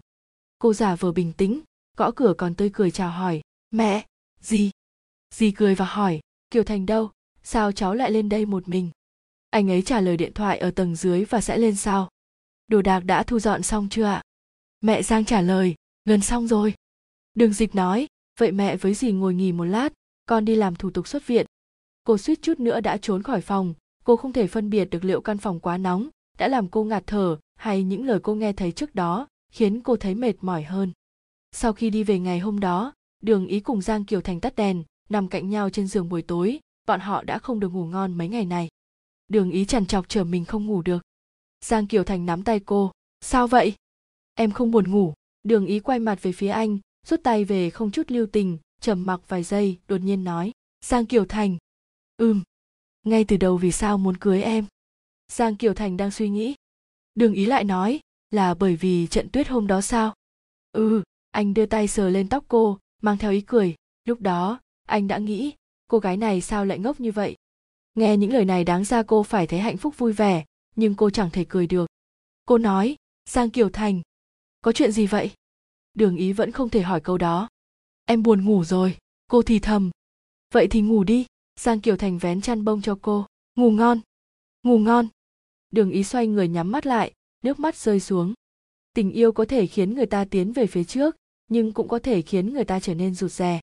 Cô 0.58 0.72
giả 0.72 0.94
vờ 0.94 1.12
bình 1.12 1.32
tĩnh, 1.32 1.60
gõ 1.96 2.10
cửa 2.16 2.34
còn 2.38 2.54
tươi 2.54 2.70
cười 2.72 2.90
chào 2.90 3.10
hỏi, 3.10 3.40
mẹ, 3.70 4.06
gì? 4.40 4.70
Dì 5.34 5.50
cười 5.50 5.74
và 5.74 5.84
hỏi, 5.84 6.20
Kiều 6.50 6.64
Thành 6.64 6.86
đâu, 6.86 7.10
sao 7.42 7.72
cháu 7.72 7.94
lại 7.94 8.10
lên 8.10 8.28
đây 8.28 8.46
một 8.46 8.68
mình? 8.68 8.90
Anh 9.50 9.70
ấy 9.70 9.82
trả 9.82 10.00
lời 10.00 10.16
điện 10.16 10.32
thoại 10.34 10.58
ở 10.58 10.70
tầng 10.70 10.96
dưới 10.96 11.24
và 11.24 11.40
sẽ 11.40 11.58
lên 11.58 11.76
sau. 11.76 12.08
Đồ 12.68 12.82
đạc 12.82 13.00
đã 13.00 13.22
thu 13.22 13.38
dọn 13.38 13.62
xong 13.62 13.88
chưa 13.90 14.04
ạ? 14.04 14.22
Mẹ 14.80 15.02
Giang 15.02 15.24
trả 15.24 15.40
lời, 15.40 15.74
gần 16.04 16.20
xong 16.20 16.48
rồi. 16.48 16.74
Đường 17.34 17.52
dịch 17.52 17.74
nói, 17.74 18.06
vậy 18.38 18.52
mẹ 18.52 18.76
với 18.76 18.94
dì 18.94 19.12
ngồi 19.12 19.34
nghỉ 19.34 19.52
một 19.52 19.64
lát, 19.64 19.92
con 20.26 20.44
đi 20.44 20.54
làm 20.54 20.74
thủ 20.74 20.90
tục 20.90 21.08
xuất 21.08 21.26
viện. 21.26 21.46
Cô 22.04 22.18
suýt 22.18 22.42
chút 22.42 22.60
nữa 22.60 22.80
đã 22.80 22.96
trốn 22.96 23.22
khỏi 23.22 23.40
phòng, 23.40 23.74
cô 24.04 24.16
không 24.16 24.32
thể 24.32 24.46
phân 24.46 24.70
biệt 24.70 24.84
được 24.84 25.04
liệu 25.04 25.20
căn 25.20 25.38
phòng 25.38 25.60
quá 25.60 25.78
nóng, 25.78 26.08
đã 26.38 26.48
làm 26.48 26.68
cô 26.68 26.84
ngạt 26.84 27.02
thở 27.06 27.38
hay 27.54 27.82
những 27.82 28.06
lời 28.06 28.20
cô 28.22 28.34
nghe 28.34 28.52
thấy 28.52 28.72
trước 28.72 28.94
đó 28.94 29.28
khiến 29.52 29.80
cô 29.80 29.96
thấy 29.96 30.14
mệt 30.14 30.34
mỏi 30.40 30.62
hơn. 30.62 30.92
Sau 31.52 31.72
khi 31.72 31.90
đi 31.90 32.04
về 32.04 32.18
ngày 32.18 32.38
hôm 32.38 32.60
đó, 32.60 32.92
Đường 33.20 33.46
Ý 33.46 33.60
cùng 33.60 33.82
Giang 33.82 34.04
Kiều 34.04 34.20
Thành 34.20 34.40
tắt 34.40 34.56
đèn, 34.56 34.84
nằm 35.08 35.28
cạnh 35.28 35.50
nhau 35.50 35.70
trên 35.70 35.86
giường 35.86 36.08
buổi 36.08 36.22
tối, 36.22 36.60
bọn 36.86 37.00
họ 37.00 37.22
đã 37.22 37.38
không 37.38 37.60
được 37.60 37.68
ngủ 37.68 37.86
ngon 37.86 38.18
mấy 38.18 38.28
ngày 38.28 38.44
này. 38.44 38.68
Đường 39.28 39.50
Ý 39.50 39.64
trằn 39.64 39.86
trọc 39.86 40.08
chờ 40.08 40.24
mình 40.24 40.44
không 40.44 40.66
ngủ 40.66 40.82
được. 40.82 41.02
Giang 41.60 41.86
Kiều 41.86 42.04
Thành 42.04 42.26
nắm 42.26 42.44
tay 42.44 42.60
cô, 42.60 42.92
sao 43.20 43.46
vậy? 43.46 43.74
Em 44.34 44.50
không 44.50 44.70
buồn 44.70 44.90
ngủ. 44.90 45.14
Đường 45.42 45.66
Ý 45.66 45.80
quay 45.80 45.98
mặt 45.98 46.22
về 46.22 46.32
phía 46.32 46.48
anh, 46.48 46.78
rút 47.06 47.20
tay 47.22 47.44
về 47.44 47.70
không 47.70 47.90
chút 47.90 48.10
lưu 48.10 48.26
tình, 48.26 48.58
trầm 48.80 49.06
mặc 49.06 49.20
vài 49.28 49.42
giây, 49.42 49.78
đột 49.88 50.00
nhiên 50.00 50.24
nói, 50.24 50.52
Giang 50.84 51.06
Kiều 51.06 51.24
Thành. 51.24 51.56
Ừm. 52.16 52.42
Ngay 53.02 53.24
từ 53.24 53.36
đầu 53.36 53.56
vì 53.56 53.72
sao 53.72 53.98
muốn 53.98 54.16
cưới 54.16 54.42
em? 54.42 54.66
Giang 55.32 55.56
Kiều 55.56 55.74
Thành 55.74 55.96
đang 55.96 56.10
suy 56.10 56.28
nghĩ. 56.28 56.54
Đường 57.14 57.32
Ý 57.32 57.46
lại 57.46 57.64
nói, 57.64 58.00
là 58.30 58.54
bởi 58.54 58.76
vì 58.76 59.06
trận 59.06 59.28
tuyết 59.28 59.48
hôm 59.48 59.66
đó 59.66 59.80
sao? 59.80 60.14
Ừ, 60.72 61.02
anh 61.32 61.54
đưa 61.54 61.66
tay 61.66 61.88
sờ 61.88 62.10
lên 62.10 62.28
tóc 62.28 62.44
cô, 62.48 62.78
mang 63.02 63.18
theo 63.18 63.30
ý 63.30 63.40
cười. 63.40 63.74
Lúc 64.04 64.20
đó, 64.20 64.60
anh 64.86 65.08
đã 65.08 65.18
nghĩ, 65.18 65.52
cô 65.88 65.98
gái 65.98 66.16
này 66.16 66.40
sao 66.40 66.64
lại 66.64 66.78
ngốc 66.78 67.00
như 67.00 67.12
vậy? 67.12 67.36
Nghe 67.94 68.16
những 68.16 68.32
lời 68.32 68.44
này 68.44 68.64
đáng 68.64 68.84
ra 68.84 69.02
cô 69.02 69.22
phải 69.22 69.46
thấy 69.46 69.60
hạnh 69.60 69.76
phúc 69.76 69.98
vui 69.98 70.12
vẻ, 70.12 70.44
nhưng 70.76 70.94
cô 70.94 71.10
chẳng 71.10 71.30
thể 71.30 71.46
cười 71.48 71.66
được. 71.66 71.86
Cô 72.44 72.58
nói, 72.58 72.96
sang 73.24 73.50
Kiều 73.50 73.70
Thành, 73.70 74.00
có 74.60 74.72
chuyện 74.72 74.92
gì 74.92 75.06
vậy? 75.06 75.30
Đường 75.94 76.16
ý 76.16 76.32
vẫn 76.32 76.52
không 76.52 76.68
thể 76.68 76.82
hỏi 76.82 77.00
câu 77.00 77.18
đó. 77.18 77.48
Em 78.04 78.22
buồn 78.22 78.44
ngủ 78.44 78.64
rồi, 78.64 78.96
cô 79.26 79.42
thì 79.42 79.58
thầm. 79.58 79.90
Vậy 80.52 80.66
thì 80.70 80.80
ngủ 80.80 81.04
đi, 81.04 81.26
Sang 81.56 81.80
Kiều 81.80 81.96
Thành 81.96 82.18
vén 82.18 82.40
chăn 82.40 82.64
bông 82.64 82.82
cho 82.82 82.98
cô. 83.02 83.26
Ngủ 83.56 83.70
ngon, 83.70 84.00
ngủ 84.62 84.78
ngon. 84.78 85.08
Đường 85.70 85.90
ý 85.90 86.04
xoay 86.04 86.26
người 86.26 86.48
nhắm 86.48 86.72
mắt 86.72 86.86
lại, 86.86 87.12
nước 87.42 87.60
mắt 87.60 87.76
rơi 87.76 88.00
xuống. 88.00 88.34
Tình 88.94 89.12
yêu 89.12 89.32
có 89.32 89.44
thể 89.44 89.66
khiến 89.66 89.94
người 89.94 90.06
ta 90.06 90.24
tiến 90.24 90.52
về 90.52 90.66
phía 90.66 90.84
trước, 90.84 91.16
nhưng 91.52 91.72
cũng 91.72 91.88
có 91.88 91.98
thể 91.98 92.22
khiến 92.22 92.52
người 92.52 92.64
ta 92.64 92.80
trở 92.80 92.94
nên 92.94 93.14
rụt 93.14 93.32
rè. 93.32 93.60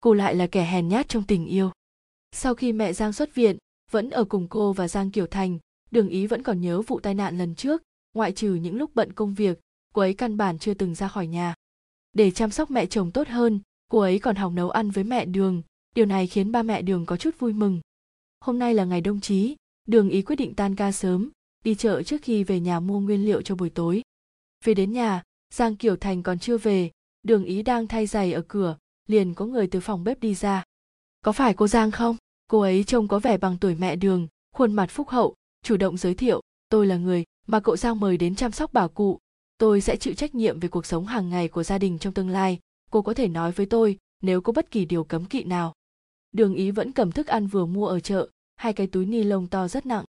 Cô 0.00 0.14
lại 0.14 0.34
là 0.34 0.46
kẻ 0.46 0.64
hèn 0.64 0.88
nhát 0.88 1.08
trong 1.08 1.22
tình 1.26 1.46
yêu. 1.46 1.70
Sau 2.32 2.54
khi 2.54 2.72
mẹ 2.72 2.92
Giang 2.92 3.12
xuất 3.12 3.34
viện, 3.34 3.56
vẫn 3.90 4.10
ở 4.10 4.24
cùng 4.24 4.48
cô 4.48 4.72
và 4.72 4.88
Giang 4.88 5.10
Kiều 5.10 5.26
Thành, 5.26 5.58
Đường 5.90 6.08
Ý 6.08 6.26
vẫn 6.26 6.42
còn 6.42 6.60
nhớ 6.60 6.82
vụ 6.82 7.00
tai 7.00 7.14
nạn 7.14 7.38
lần 7.38 7.54
trước, 7.54 7.82
ngoại 8.14 8.32
trừ 8.32 8.54
những 8.54 8.76
lúc 8.76 8.90
bận 8.94 9.12
công 9.12 9.34
việc, 9.34 9.60
cô 9.94 10.02
ấy 10.02 10.14
căn 10.14 10.36
bản 10.36 10.58
chưa 10.58 10.74
từng 10.74 10.94
ra 10.94 11.08
khỏi 11.08 11.26
nhà. 11.26 11.54
Để 12.12 12.30
chăm 12.30 12.50
sóc 12.50 12.70
mẹ 12.70 12.86
chồng 12.86 13.10
tốt 13.10 13.28
hơn, 13.28 13.60
cô 13.90 13.98
ấy 13.98 14.18
còn 14.18 14.36
học 14.36 14.52
nấu 14.52 14.70
ăn 14.70 14.90
với 14.90 15.04
mẹ 15.04 15.24
Đường, 15.24 15.62
điều 15.94 16.06
này 16.06 16.26
khiến 16.26 16.52
ba 16.52 16.62
mẹ 16.62 16.82
Đường 16.82 17.06
có 17.06 17.16
chút 17.16 17.38
vui 17.38 17.52
mừng. 17.52 17.80
Hôm 18.40 18.58
nay 18.58 18.74
là 18.74 18.84
ngày 18.84 19.00
đông 19.00 19.20
chí, 19.20 19.56
Đường 19.88 20.08
Ý 20.08 20.22
quyết 20.22 20.36
định 20.36 20.54
tan 20.54 20.76
ca 20.76 20.92
sớm, 20.92 21.30
đi 21.64 21.74
chợ 21.74 22.02
trước 22.02 22.22
khi 22.22 22.44
về 22.44 22.60
nhà 22.60 22.80
mua 22.80 23.00
nguyên 23.00 23.24
liệu 23.24 23.42
cho 23.42 23.54
buổi 23.54 23.70
tối. 23.70 24.02
Về 24.64 24.74
đến 24.74 24.92
nhà, 24.92 25.22
Giang 25.54 25.76
Kiều 25.76 25.96
Thành 25.96 26.22
còn 26.22 26.38
chưa 26.38 26.58
về, 26.58 26.90
Đường 27.24 27.44
Ý 27.44 27.62
đang 27.62 27.86
thay 27.86 28.06
giày 28.06 28.32
ở 28.32 28.42
cửa, 28.48 28.76
liền 29.06 29.34
có 29.34 29.46
người 29.46 29.66
từ 29.66 29.80
phòng 29.80 30.04
bếp 30.04 30.20
đi 30.20 30.34
ra. 30.34 30.64
Có 31.22 31.32
phải 31.32 31.54
cô 31.54 31.68
Giang 31.68 31.90
không? 31.90 32.16
Cô 32.50 32.60
ấy 32.60 32.84
trông 32.84 33.08
có 33.08 33.18
vẻ 33.18 33.36
bằng 33.36 33.56
tuổi 33.60 33.74
mẹ 33.74 33.96
Đường, 33.96 34.28
khuôn 34.52 34.72
mặt 34.72 34.90
phúc 34.90 35.08
hậu, 35.08 35.34
chủ 35.62 35.76
động 35.76 35.96
giới 35.96 36.14
thiệu, 36.14 36.40
tôi 36.68 36.86
là 36.86 36.96
người 36.96 37.24
mà 37.46 37.60
cậu 37.60 37.76
Giang 37.76 38.00
mời 38.00 38.16
đến 38.16 38.34
chăm 38.34 38.52
sóc 38.52 38.72
bà 38.72 38.88
cụ. 38.88 39.18
Tôi 39.58 39.80
sẽ 39.80 39.96
chịu 39.96 40.14
trách 40.14 40.34
nhiệm 40.34 40.60
về 40.60 40.68
cuộc 40.68 40.86
sống 40.86 41.06
hàng 41.06 41.30
ngày 41.30 41.48
của 41.48 41.62
gia 41.62 41.78
đình 41.78 41.98
trong 41.98 42.14
tương 42.14 42.28
lai. 42.28 42.58
Cô 42.90 43.02
có 43.02 43.14
thể 43.14 43.28
nói 43.28 43.52
với 43.52 43.66
tôi 43.66 43.98
nếu 44.22 44.40
có 44.40 44.52
bất 44.52 44.70
kỳ 44.70 44.84
điều 44.84 45.04
cấm 45.04 45.24
kỵ 45.24 45.44
nào. 45.44 45.72
Đường 46.32 46.54
Ý 46.54 46.70
vẫn 46.70 46.92
cầm 46.92 47.12
thức 47.12 47.26
ăn 47.26 47.46
vừa 47.46 47.66
mua 47.66 47.86
ở 47.86 48.00
chợ, 48.00 48.28
hai 48.56 48.72
cái 48.72 48.86
túi 48.86 49.06
ni 49.06 49.22
lông 49.22 49.46
to 49.46 49.68
rất 49.68 49.86
nặng. 49.86 50.04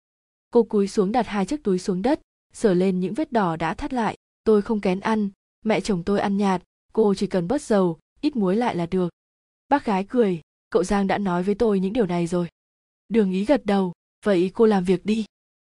Cô 0.51 0.63
cúi 0.63 0.87
xuống 0.87 1.11
đặt 1.11 1.27
hai 1.27 1.45
chiếc 1.45 1.63
túi 1.63 1.79
xuống 1.79 2.01
đất, 2.01 2.21
sờ 2.53 2.73
lên 2.73 2.99
những 2.99 3.13
vết 3.13 3.31
đỏ 3.31 3.55
đã 3.55 3.73
thắt 3.73 3.93
lại. 3.93 4.17
Tôi 4.43 4.61
không 4.61 4.81
kén 4.81 4.99
ăn, 4.99 5.29
mẹ 5.65 5.81
chồng 5.81 6.03
tôi 6.03 6.19
ăn 6.19 6.37
nhạt, 6.37 6.63
cô 6.93 7.13
chỉ 7.13 7.27
cần 7.27 7.47
bớt 7.47 7.61
dầu, 7.61 7.99
ít 8.21 8.35
muối 8.35 8.55
lại 8.55 8.75
là 8.75 8.85
được. 8.85 9.09
Bác 9.69 9.85
gái 9.85 10.05
cười, 10.09 10.41
cậu 10.69 10.83
Giang 10.83 11.07
đã 11.07 11.17
nói 11.17 11.43
với 11.43 11.55
tôi 11.55 11.79
những 11.79 11.93
điều 11.93 12.05
này 12.05 12.27
rồi. 12.27 12.47
Đường 13.09 13.31
ý 13.31 13.45
gật 13.45 13.65
đầu, 13.65 13.93
vậy 14.25 14.51
cô 14.53 14.65
làm 14.65 14.83
việc 14.83 15.05
đi. 15.05 15.25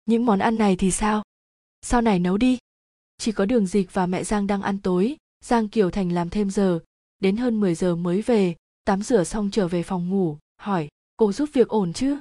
Những 0.07 0.27
món 0.27 0.39
ăn 0.39 0.59
này 0.59 0.77
thì 0.77 0.91
sao? 0.91 1.23
Sau 1.83 2.01
này 2.01 2.19
nấu 2.19 2.37
đi. 2.37 2.59
Chỉ 3.19 3.33
có 3.33 3.45
đường 3.45 3.67
dịch 3.67 3.93
và 3.95 4.07
mẹ 4.07 4.25
Giang 4.25 4.47
đang 4.47 4.63
ăn 4.63 4.79
tối, 4.79 5.17
Giang 5.45 5.69
Kiều 5.69 5.91
Thành 5.91 6.13
làm 6.13 6.31
thêm 6.31 6.51
giờ, 6.51 6.81
đến 7.19 7.37
hơn 7.37 7.61
10 7.61 7.75
giờ 7.75 7.97
mới 7.97 8.23
về, 8.23 8.55
tắm 8.85 9.03
rửa 9.03 9.25
xong 9.25 9.51
trở 9.51 9.69
về 9.69 9.83
phòng 9.83 10.11
ngủ, 10.11 10.39
hỏi, 10.57 10.89
cô 11.17 11.33
giúp 11.33 11.49
việc 11.53 11.69
ổn 11.69 11.93
chứ? 11.93 12.17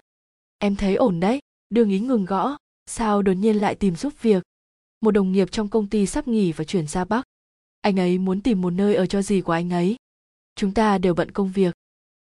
Em 0.57 0.75
thấy 0.75 0.95
ổn 0.95 1.19
đấy, 1.19 1.39
đường 1.69 1.89
ý 1.89 1.99
ngừng 1.99 2.25
gõ, 2.25 2.57
sao 2.85 3.21
đột 3.21 3.33
nhiên 3.33 3.55
lại 3.55 3.75
tìm 3.75 3.95
giúp 3.95 4.13
việc? 4.21 4.43
Một 5.01 5.11
đồng 5.11 5.31
nghiệp 5.31 5.51
trong 5.51 5.67
công 5.67 5.87
ty 5.87 6.05
sắp 6.05 6.27
nghỉ 6.27 6.51
và 6.51 6.63
chuyển 6.63 6.87
ra 6.87 7.05
Bắc. 7.05 7.23
Anh 7.81 7.99
ấy 7.99 8.17
muốn 8.17 8.41
tìm 8.41 8.61
một 8.61 8.69
nơi 8.69 8.95
ở 8.95 9.05
cho 9.05 9.21
gì 9.21 9.41
của 9.41 9.53
anh 9.53 9.69
ấy. 9.69 9.95
Chúng 10.55 10.73
ta 10.73 10.97
đều 10.97 11.13
bận 11.13 11.31
công 11.31 11.51
việc. 11.51 11.75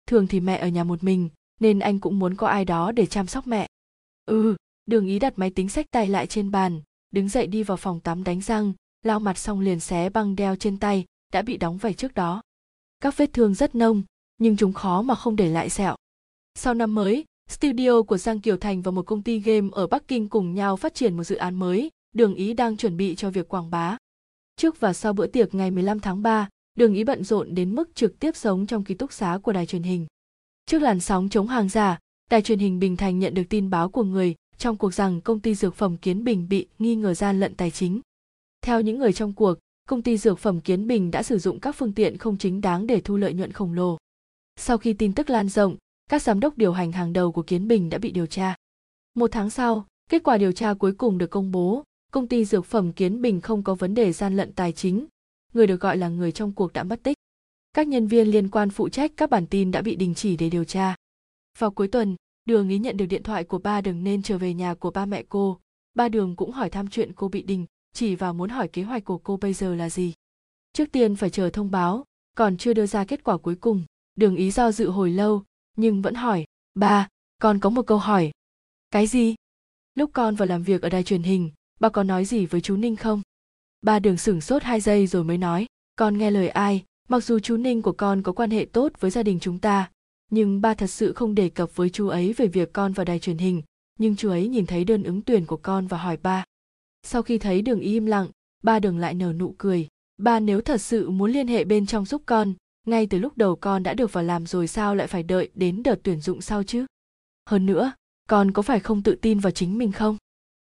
Thường 0.07 0.27
thì 0.27 0.39
mẹ 0.39 0.57
ở 0.57 0.67
nhà 0.67 0.83
một 0.83 1.03
mình, 1.03 1.29
nên 1.59 1.79
anh 1.79 1.99
cũng 1.99 2.19
muốn 2.19 2.35
có 2.35 2.47
ai 2.47 2.65
đó 2.65 2.91
để 2.91 3.05
chăm 3.05 3.27
sóc 3.27 3.47
mẹ. 3.47 3.67
Ừ, 4.25 4.55
đường 4.85 5.07
ý 5.07 5.19
đặt 5.19 5.33
máy 5.35 5.49
tính 5.49 5.69
sách 5.69 5.85
tay 5.91 6.07
lại 6.07 6.27
trên 6.27 6.51
bàn, 6.51 6.81
đứng 7.11 7.29
dậy 7.29 7.47
đi 7.47 7.63
vào 7.63 7.77
phòng 7.77 7.99
tắm 7.99 8.23
đánh 8.23 8.41
răng, 8.41 8.73
lau 9.03 9.19
mặt 9.19 9.37
xong 9.37 9.59
liền 9.59 9.79
xé 9.79 10.09
băng 10.09 10.35
đeo 10.35 10.55
trên 10.55 10.79
tay, 10.79 11.05
đã 11.33 11.41
bị 11.41 11.57
đóng 11.57 11.77
vảy 11.77 11.93
trước 11.93 12.13
đó. 12.13 12.41
Các 12.99 13.17
vết 13.17 13.33
thương 13.33 13.53
rất 13.53 13.75
nông, 13.75 14.03
nhưng 14.37 14.57
chúng 14.57 14.73
khó 14.73 15.01
mà 15.01 15.15
không 15.15 15.35
để 15.35 15.49
lại 15.49 15.69
sẹo. 15.69 15.95
Sau 16.55 16.73
năm 16.73 16.95
mới, 16.95 17.25
studio 17.49 18.01
của 18.01 18.17
Giang 18.17 18.39
Kiều 18.39 18.57
Thành 18.57 18.81
và 18.81 18.91
một 18.91 19.05
công 19.05 19.21
ty 19.21 19.39
game 19.39 19.69
ở 19.71 19.87
Bắc 19.87 20.07
Kinh 20.07 20.29
cùng 20.29 20.55
nhau 20.55 20.75
phát 20.75 20.93
triển 20.93 21.17
một 21.17 21.23
dự 21.23 21.35
án 21.35 21.55
mới, 21.55 21.89
Đường 22.13 22.35
Ý 22.35 22.53
đang 22.53 22.77
chuẩn 22.77 22.97
bị 22.97 23.15
cho 23.15 23.29
việc 23.29 23.47
quảng 23.47 23.69
bá. 23.69 23.97
Trước 24.55 24.79
và 24.79 24.93
sau 24.93 25.13
bữa 25.13 25.27
tiệc 25.27 25.55
ngày 25.55 25.71
15 25.71 25.99
tháng 25.99 26.21
3, 26.21 26.49
Đường 26.75 26.93
Ý 26.93 27.03
bận 27.03 27.23
rộn 27.23 27.55
đến 27.55 27.75
mức 27.75 27.95
trực 27.95 28.19
tiếp 28.19 28.35
sống 28.35 28.65
trong 28.65 28.83
ký 28.83 28.95
túc 28.95 29.13
xá 29.13 29.39
của 29.43 29.51
đài 29.51 29.65
truyền 29.65 29.83
hình. 29.83 30.05
Trước 30.65 30.79
làn 30.79 30.99
sóng 30.99 31.29
chống 31.29 31.47
hàng 31.47 31.69
giả, 31.69 31.99
đài 32.31 32.41
truyền 32.41 32.59
hình 32.59 32.79
Bình 32.79 32.97
Thành 32.97 33.19
nhận 33.19 33.33
được 33.33 33.43
tin 33.49 33.69
báo 33.69 33.89
của 33.89 34.03
người 34.03 34.35
trong 34.57 34.77
cuộc 34.77 34.93
rằng 34.93 35.21
công 35.21 35.39
ty 35.39 35.55
dược 35.55 35.75
phẩm 35.75 35.97
Kiến 35.97 36.23
Bình 36.23 36.47
bị 36.49 36.67
nghi 36.79 36.95
ngờ 36.95 37.13
gian 37.13 37.39
lận 37.39 37.55
tài 37.55 37.71
chính. 37.71 38.01
Theo 38.61 38.81
những 38.81 38.99
người 38.99 39.13
trong 39.13 39.33
cuộc, 39.33 39.59
công 39.89 40.01
ty 40.01 40.17
dược 40.17 40.39
phẩm 40.39 40.61
Kiến 40.61 40.87
Bình 40.87 41.11
đã 41.11 41.23
sử 41.23 41.39
dụng 41.39 41.59
các 41.59 41.75
phương 41.75 41.93
tiện 41.93 42.17
không 42.17 42.37
chính 42.37 42.61
đáng 42.61 42.87
để 42.87 43.01
thu 43.01 43.17
lợi 43.17 43.33
nhuận 43.33 43.51
khổng 43.51 43.73
lồ. 43.73 43.97
Sau 44.55 44.77
khi 44.77 44.93
tin 44.93 45.13
tức 45.13 45.29
lan 45.29 45.49
rộng, 45.49 45.75
các 46.09 46.21
giám 46.21 46.39
đốc 46.39 46.57
điều 46.57 46.73
hành 46.73 46.91
hàng 46.91 47.13
đầu 47.13 47.31
của 47.31 47.43
Kiến 47.43 47.67
Bình 47.67 47.89
đã 47.89 47.97
bị 47.97 48.11
điều 48.11 48.25
tra. 48.25 48.55
Một 49.15 49.31
tháng 49.31 49.49
sau, 49.49 49.85
kết 50.09 50.23
quả 50.23 50.37
điều 50.37 50.51
tra 50.51 50.73
cuối 50.73 50.91
cùng 50.91 51.17
được 51.17 51.29
công 51.29 51.51
bố, 51.51 51.83
công 52.15 52.27
ty 52.27 52.45
dược 52.45 52.65
phẩm 52.65 52.93
Kiến 52.93 53.21
Bình 53.21 53.41
không 53.41 53.63
có 53.63 53.75
vấn 53.75 53.93
đề 53.93 54.13
gian 54.13 54.35
lận 54.35 54.53
tài 54.53 54.71
chính, 54.71 55.05
người 55.53 55.67
được 55.67 55.81
gọi 55.81 55.97
là 55.97 56.09
người 56.09 56.31
trong 56.31 56.51
cuộc 56.51 56.73
đã 56.73 56.83
mất 56.83 57.03
tích. 57.03 57.17
Các 57.73 57.87
nhân 57.87 58.07
viên 58.07 58.27
liên 58.27 58.49
quan 58.49 58.69
phụ 58.69 58.89
trách 58.89 59.11
các 59.17 59.29
bản 59.29 59.47
tin 59.47 59.71
đã 59.71 59.81
bị 59.81 59.95
đình 59.95 60.15
chỉ 60.15 60.37
để 60.37 60.49
điều 60.49 60.63
tra. 60.63 60.95
Vào 61.57 61.71
cuối 61.71 61.87
tuần, 61.87 62.15
Đường 62.45 62.69
ý 62.69 62.79
nhận 62.79 62.97
được 62.97 63.05
điện 63.05 63.23
thoại 63.23 63.43
của 63.43 63.57
ba 63.57 63.81
Đường 63.81 64.03
nên 64.03 64.21
trở 64.21 64.37
về 64.37 64.53
nhà 64.53 64.73
của 64.73 64.91
ba 64.91 65.05
mẹ 65.05 65.23
cô. 65.29 65.59
Ba 65.93 66.09
Đường 66.09 66.35
cũng 66.35 66.51
hỏi 66.51 66.69
thăm 66.69 66.87
chuyện 66.87 67.13
cô 67.13 67.27
bị 67.27 67.41
đình, 67.41 67.65
chỉ 67.93 68.15
và 68.15 68.33
muốn 68.33 68.49
hỏi 68.49 68.67
kế 68.67 68.83
hoạch 68.83 69.05
của 69.05 69.17
cô 69.17 69.37
bây 69.37 69.53
giờ 69.53 69.75
là 69.75 69.89
gì. 69.89 70.13
Trước 70.73 70.91
tiên 70.91 71.15
phải 71.15 71.29
chờ 71.29 71.49
thông 71.49 71.71
báo, 71.71 72.03
còn 72.37 72.57
chưa 72.57 72.73
đưa 72.73 72.85
ra 72.85 73.05
kết 73.05 73.23
quả 73.23 73.37
cuối 73.37 73.55
cùng. 73.55 73.83
Đường 74.15 74.35
ý 74.35 74.51
do 74.51 74.71
dự 74.71 74.89
hồi 74.89 75.11
lâu, 75.11 75.43
nhưng 75.77 76.01
vẫn 76.01 76.15
hỏi, 76.15 76.45
ba, 76.75 77.07
con 77.41 77.59
có 77.59 77.69
một 77.69 77.87
câu 77.87 77.97
hỏi. 77.97 78.31
Cái 78.91 79.07
gì? 79.07 79.35
Lúc 79.95 80.09
con 80.13 80.35
vào 80.35 80.47
làm 80.47 80.63
việc 80.63 80.81
ở 80.81 80.89
đài 80.89 81.03
truyền 81.03 81.23
hình, 81.23 81.51
ba 81.79 81.89
có 81.89 82.03
nói 82.03 82.25
gì 82.25 82.45
với 82.45 82.61
chú 82.61 82.77
Ninh 82.77 82.95
không? 82.95 83.21
Ba 83.81 83.99
đường 83.99 84.17
sửng 84.17 84.41
sốt 84.41 84.63
hai 84.63 84.81
giây 84.81 85.07
rồi 85.07 85.23
mới 85.23 85.37
nói, 85.37 85.65
con 85.95 86.17
nghe 86.17 86.31
lời 86.31 86.49
ai, 86.49 86.83
mặc 87.09 87.23
dù 87.23 87.39
chú 87.39 87.57
Ninh 87.57 87.81
của 87.81 87.91
con 87.91 88.21
có 88.21 88.31
quan 88.31 88.51
hệ 88.51 88.65
tốt 88.65 88.91
với 88.99 89.11
gia 89.11 89.23
đình 89.23 89.39
chúng 89.39 89.59
ta, 89.59 89.91
nhưng 90.31 90.61
ba 90.61 90.73
thật 90.73 90.87
sự 90.87 91.13
không 91.13 91.35
đề 91.35 91.49
cập 91.49 91.75
với 91.75 91.89
chú 91.89 92.07
ấy 92.07 92.33
về 92.33 92.47
việc 92.47 92.73
con 92.73 92.93
vào 92.93 93.05
đài 93.05 93.19
truyền 93.19 93.37
hình, 93.37 93.61
nhưng 93.99 94.15
chú 94.15 94.29
ấy 94.29 94.47
nhìn 94.47 94.65
thấy 94.65 94.83
đơn 94.83 95.03
ứng 95.03 95.21
tuyển 95.21 95.45
của 95.45 95.57
con 95.57 95.87
và 95.87 95.97
hỏi 95.97 96.17
ba. 96.17 96.45
Sau 97.03 97.21
khi 97.21 97.37
thấy 97.37 97.61
đường 97.61 97.79
im 97.79 98.05
lặng, 98.05 98.27
ba 98.63 98.79
đường 98.79 98.97
lại 98.97 99.13
nở 99.13 99.33
nụ 99.33 99.55
cười. 99.57 99.87
Ba 100.17 100.39
nếu 100.39 100.61
thật 100.61 100.81
sự 100.81 101.09
muốn 101.09 101.31
liên 101.31 101.47
hệ 101.47 101.63
bên 101.63 101.85
trong 101.85 102.05
giúp 102.05 102.21
con, 102.25 102.53
ngay 102.87 103.07
từ 103.07 103.19
lúc 103.19 103.37
đầu 103.37 103.55
con 103.55 103.83
đã 103.83 103.93
được 103.93 104.13
vào 104.13 104.23
làm 104.23 104.45
rồi 104.45 104.67
sao 104.67 104.95
lại 104.95 105.07
phải 105.07 105.23
đợi 105.23 105.49
đến 105.53 105.83
đợt 105.83 105.99
tuyển 106.03 106.21
dụng 106.21 106.41
sau 106.41 106.63
chứ? 106.63 106.85
Hơn 107.49 107.65
nữa, 107.65 107.91
con 108.29 108.51
có 108.51 108.61
phải 108.61 108.79
không 108.79 109.03
tự 109.03 109.15
tin 109.15 109.39
vào 109.39 109.51
chính 109.51 109.77
mình 109.77 109.91
không? 109.91 110.17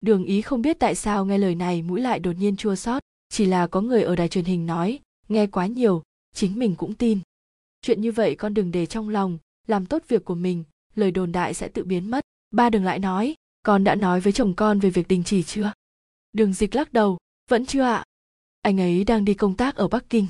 Đường 0.01 0.24
ý 0.24 0.42
không 0.42 0.62
biết 0.62 0.78
tại 0.78 0.94
sao 0.94 1.24
nghe 1.24 1.38
lời 1.38 1.55
này 1.55 1.82
mũi 1.82 2.01
lại 2.01 2.18
đột 2.18 2.32
nhiên 2.32 2.57
chua 2.57 2.74
xót, 2.74 3.03
chỉ 3.28 3.46
là 3.46 3.66
có 3.66 3.80
người 3.80 4.03
ở 4.03 4.16
đài 4.16 4.28
truyền 4.28 4.44
hình 4.44 4.66
nói, 4.66 4.99
nghe 5.28 5.46
quá 5.46 5.66
nhiều, 5.66 6.03
chính 6.34 6.59
mình 6.59 6.74
cũng 6.74 6.94
tin. 6.94 7.18
Chuyện 7.82 8.01
như 8.01 8.12
vậy 8.12 8.34
con 8.34 8.55
đừng 8.55 8.70
để 8.70 8.86
trong 8.86 9.09
lòng, 9.09 9.38
làm 9.66 9.86
tốt 9.86 10.03
việc 10.09 10.24
của 10.24 10.34
mình, 10.34 10.64
lời 10.94 11.11
đồn 11.11 11.32
đại 11.32 11.55
sẽ 11.55 11.68
tự 11.68 11.84
biến 11.84 12.11
mất. 12.11 12.24
Ba 12.51 12.70
đừng 12.70 12.84
lại 12.84 12.99
nói, 12.99 13.34
con 13.62 13.84
đã 13.84 13.94
nói 13.94 14.20
với 14.20 14.32
chồng 14.32 14.55
con 14.55 14.78
về 14.78 14.90
việc 14.90 15.09
đình 15.09 15.22
chỉ 15.24 15.42
chưa? 15.42 15.72
Đường 16.32 16.53
dịch 16.53 16.74
lắc 16.74 16.92
đầu, 16.92 17.18
vẫn 17.51 17.66
chưa 17.66 17.82
ạ. 17.82 18.05
Anh 18.62 18.80
ấy 18.80 19.05
đang 19.05 19.24
đi 19.24 19.34
công 19.34 19.57
tác 19.57 19.76
ở 19.76 19.88
Bắc 19.88 20.11
Kinh. 20.11 20.26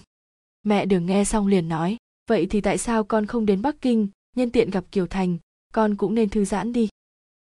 Mẹ 0.62 0.86
đường 0.86 1.06
nghe 1.06 1.24
xong 1.24 1.46
liền 1.46 1.68
nói, 1.68 1.96
vậy 2.28 2.46
thì 2.50 2.60
tại 2.60 2.78
sao 2.78 3.04
con 3.04 3.26
không 3.26 3.46
đến 3.46 3.62
Bắc 3.62 3.80
Kinh, 3.80 4.08
nhân 4.36 4.50
tiện 4.50 4.70
gặp 4.70 4.84
Kiều 4.92 5.06
Thành, 5.06 5.38
con 5.72 5.96
cũng 5.96 6.14
nên 6.14 6.28
thư 6.28 6.44
giãn 6.44 6.72
đi. 6.72 6.88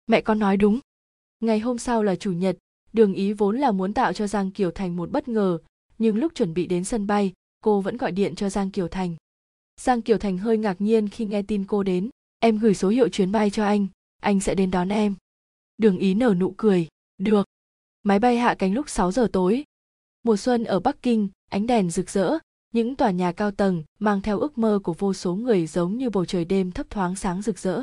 Mẹ 0.06 0.20
con 0.20 0.38
nói 0.38 0.56
đúng. 0.56 0.80
Ngày 1.40 1.60
hôm 1.60 1.78
sau 1.78 2.02
là 2.02 2.16
chủ 2.16 2.32
nhật, 2.32 2.56
đường 2.92 3.14
ý 3.14 3.32
vốn 3.32 3.58
là 3.58 3.72
muốn 3.72 3.94
tạo 3.94 4.12
cho 4.12 4.26
Giang 4.26 4.50
Kiều 4.50 4.70
Thành 4.70 4.96
một 4.96 5.10
bất 5.10 5.28
ngờ, 5.28 5.58
nhưng 5.98 6.16
lúc 6.16 6.32
chuẩn 6.34 6.54
bị 6.54 6.66
đến 6.66 6.84
sân 6.84 7.06
bay, 7.06 7.32
cô 7.60 7.80
vẫn 7.80 7.96
gọi 7.96 8.12
điện 8.12 8.34
cho 8.34 8.50
Giang 8.50 8.70
Kiều 8.70 8.88
Thành. 8.88 9.16
Giang 9.80 10.02
Kiều 10.02 10.18
Thành 10.18 10.38
hơi 10.38 10.58
ngạc 10.58 10.80
nhiên 10.80 11.08
khi 11.08 11.24
nghe 11.24 11.42
tin 11.42 11.64
cô 11.64 11.82
đến, 11.82 12.10
em 12.38 12.58
gửi 12.58 12.74
số 12.74 12.88
hiệu 12.88 13.08
chuyến 13.08 13.32
bay 13.32 13.50
cho 13.50 13.64
anh, 13.64 13.86
anh 14.22 14.40
sẽ 14.40 14.54
đến 14.54 14.70
đón 14.70 14.88
em. 14.88 15.14
Đường 15.78 15.98
ý 15.98 16.14
nở 16.14 16.34
nụ 16.38 16.54
cười, 16.56 16.88
được. 17.18 17.46
Máy 18.02 18.18
bay 18.18 18.36
hạ 18.36 18.54
cánh 18.58 18.74
lúc 18.74 18.88
6 18.88 19.12
giờ 19.12 19.28
tối. 19.32 19.64
Mùa 20.22 20.36
xuân 20.36 20.64
ở 20.64 20.80
Bắc 20.80 21.02
Kinh, 21.02 21.28
ánh 21.50 21.66
đèn 21.66 21.90
rực 21.90 22.10
rỡ, 22.10 22.38
những 22.72 22.96
tòa 22.96 23.10
nhà 23.10 23.32
cao 23.32 23.50
tầng 23.50 23.82
mang 23.98 24.20
theo 24.20 24.40
ước 24.40 24.58
mơ 24.58 24.78
của 24.84 24.94
vô 24.98 25.14
số 25.14 25.34
người 25.34 25.66
giống 25.66 25.98
như 25.98 26.10
bầu 26.10 26.24
trời 26.24 26.44
đêm 26.44 26.72
thấp 26.72 26.90
thoáng 26.90 27.16
sáng 27.16 27.42
rực 27.42 27.58
rỡ. 27.58 27.82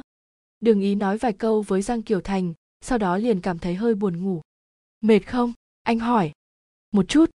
Đường 0.60 0.82
ý 0.82 0.96
nói 0.96 1.18
vài 1.18 1.34
câu 1.34 1.62
với 1.62 1.82
Giang 1.82 2.02
Kiều 2.02 2.22
Thành, 2.22 2.54
sau 2.84 2.98
đó 2.98 3.18
liền 3.18 3.42
cảm 3.42 3.60
thấy 3.60 3.76
hơi 3.76 3.96
buồn 3.96 4.24
ngủ. 4.24 4.42
Mệt 5.02 5.20
không? 5.20 5.54
Anh 5.84 6.00
hỏi. 6.00 6.32
Một 6.92 7.06
chút. 7.08 7.30